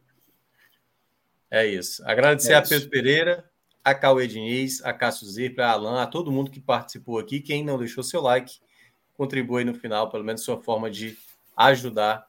[1.49, 2.03] É isso.
[2.05, 3.51] Agradecer é a Pedro Pereira,
[3.83, 7.41] a Cauê Diniz, a Cássio Zirpa, a Alan, a todo mundo que participou aqui.
[7.41, 8.59] Quem não deixou seu like,
[9.13, 11.17] contribui no final, pelo menos sua forma de
[11.57, 12.25] ajudar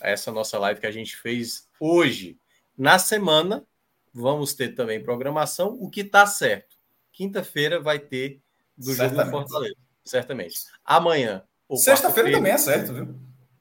[0.00, 2.38] essa nossa live que a gente fez hoje.
[2.76, 3.66] Na semana,
[4.12, 6.76] vamos ter também programação, o que está certo.
[7.12, 8.40] Quinta-feira vai ter
[8.80, 9.16] do Certamente.
[9.16, 9.76] jogo do Fortaleza.
[10.04, 10.58] Certamente.
[10.84, 11.42] Amanhã.
[11.76, 13.14] Sexta-feira também é certo, viu?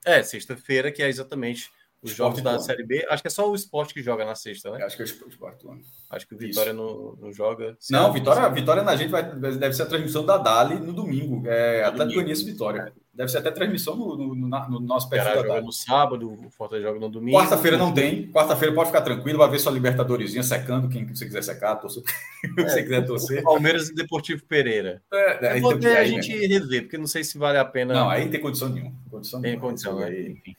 [0.06, 1.70] É, sexta-feira, que é exatamente
[2.02, 3.06] os jogos da Série B.
[3.10, 4.84] Acho que é só o esporte que joga na sexta, né?
[4.84, 5.66] Acho que é o esporte.
[6.10, 7.78] Acho que o Vitória não, não, joga.
[7.90, 11.44] Não, Vitória, Vitória na gente vai, deve ser a transmissão da Dali no domingo.
[11.46, 12.94] É Atlético Goianiense Vitória.
[13.14, 16.50] Deve ser até transmissão no, no, no, no nosso perfil da joga no sábado, o
[16.52, 17.38] Fortaleza joga no domingo.
[17.38, 18.32] Quarta-feira não tem.
[18.32, 22.02] Quarta-feira pode ficar tranquilo, vai ver sua Libertadores secando, quem você quiser secar, torcer,
[22.58, 23.44] é, você quiser torcer.
[23.44, 25.02] Palmeiras e Deportivo Pereira.
[25.12, 27.94] É, é, vou ter a gente rever, porque não sei se vale a pena.
[27.94, 28.96] Não, aí tem condição nenhuma.
[29.12, 29.70] Condição tem nenhuma.
[29.70, 30.56] condição, aí, enfim.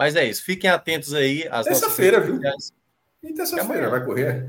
[0.00, 0.42] Mas é isso.
[0.42, 1.46] Fiquem atentos aí.
[1.62, 2.40] Terça-feira, viu?
[3.22, 4.48] E terça-feira vai correr?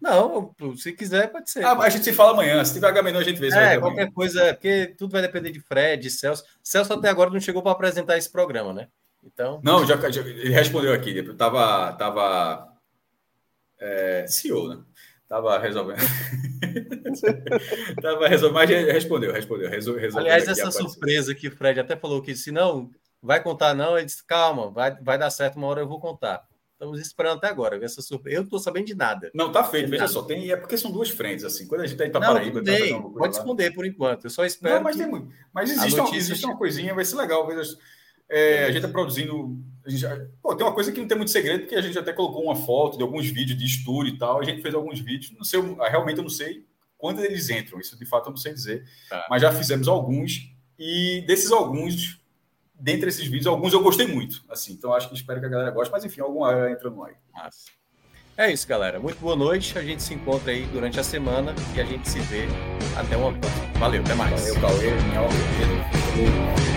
[0.00, 1.64] Não, se quiser, pode ser.
[1.64, 2.64] Ah, a gente se fala amanhã.
[2.64, 3.48] Se tiver H-Menor, a gente vê.
[3.48, 4.12] É, qualquer amanhã.
[4.12, 6.44] coisa, porque tudo vai depender de Fred, Celso.
[6.62, 8.86] Celso até agora não chegou para apresentar esse programa, né?
[9.24, 9.60] Então.
[9.64, 11.20] Não, já, já ele respondeu aqui.
[11.34, 11.92] Tava.
[11.94, 12.72] tava
[13.80, 14.78] é, CEO, né?
[15.28, 15.98] Tava resolvendo.
[18.00, 19.68] Tava resolvendo, mas respondeu, respondeu.
[19.68, 22.88] Resol, Aliás, essa surpresa que o Fred até falou que se não
[23.26, 26.46] vai contar, não, ele disse: calma, vai, vai dar certo, uma hora eu vou contar.
[26.72, 28.36] Estamos esperando até agora, essa surpresa.
[28.36, 29.30] Eu não estou sabendo de nada.
[29.34, 30.22] Não, tá feito, veja só.
[30.22, 31.66] Tem, é porque são duas frentes, assim.
[31.66, 32.60] Quando a gente está em Paraíba.
[32.60, 34.24] Não, tá pode esconder por enquanto.
[34.24, 34.74] Eu só espero.
[34.74, 35.32] Não, mas, tem muito.
[35.54, 37.46] mas existe, uma, existe uma coisinha, vai ser legal.
[37.46, 37.62] Veja,
[38.28, 39.58] é, a gente está produzindo.
[39.86, 42.12] Gente já, pô, tem uma coisa que não tem muito segredo, porque a gente até
[42.12, 44.38] colocou uma foto de alguns vídeos de estúdio e tal.
[44.38, 45.32] A gente fez alguns vídeos.
[45.32, 45.58] Não sei,
[45.90, 46.66] realmente eu não sei
[46.98, 47.80] quando eles entram.
[47.80, 48.84] Isso de fato eu não sei dizer.
[49.08, 49.26] Tá.
[49.30, 50.54] Mas já fizemos alguns.
[50.78, 52.20] E desses alguns,
[52.78, 54.42] dentre esses vídeos, alguns eu gostei muito.
[54.48, 57.18] Assim, então acho que espero que a galera goste, mas enfim, algum entra no like.
[57.34, 57.66] Massa.
[58.36, 59.00] É isso, galera.
[59.00, 59.78] Muito boa noite.
[59.78, 62.46] A gente se encontra aí durante a semana e a gente se vê
[62.94, 63.66] até uma próxima.
[63.78, 64.40] Valeu, até mais.
[64.40, 64.90] Valeu, Cauê.
[65.58, 66.75] Pedro.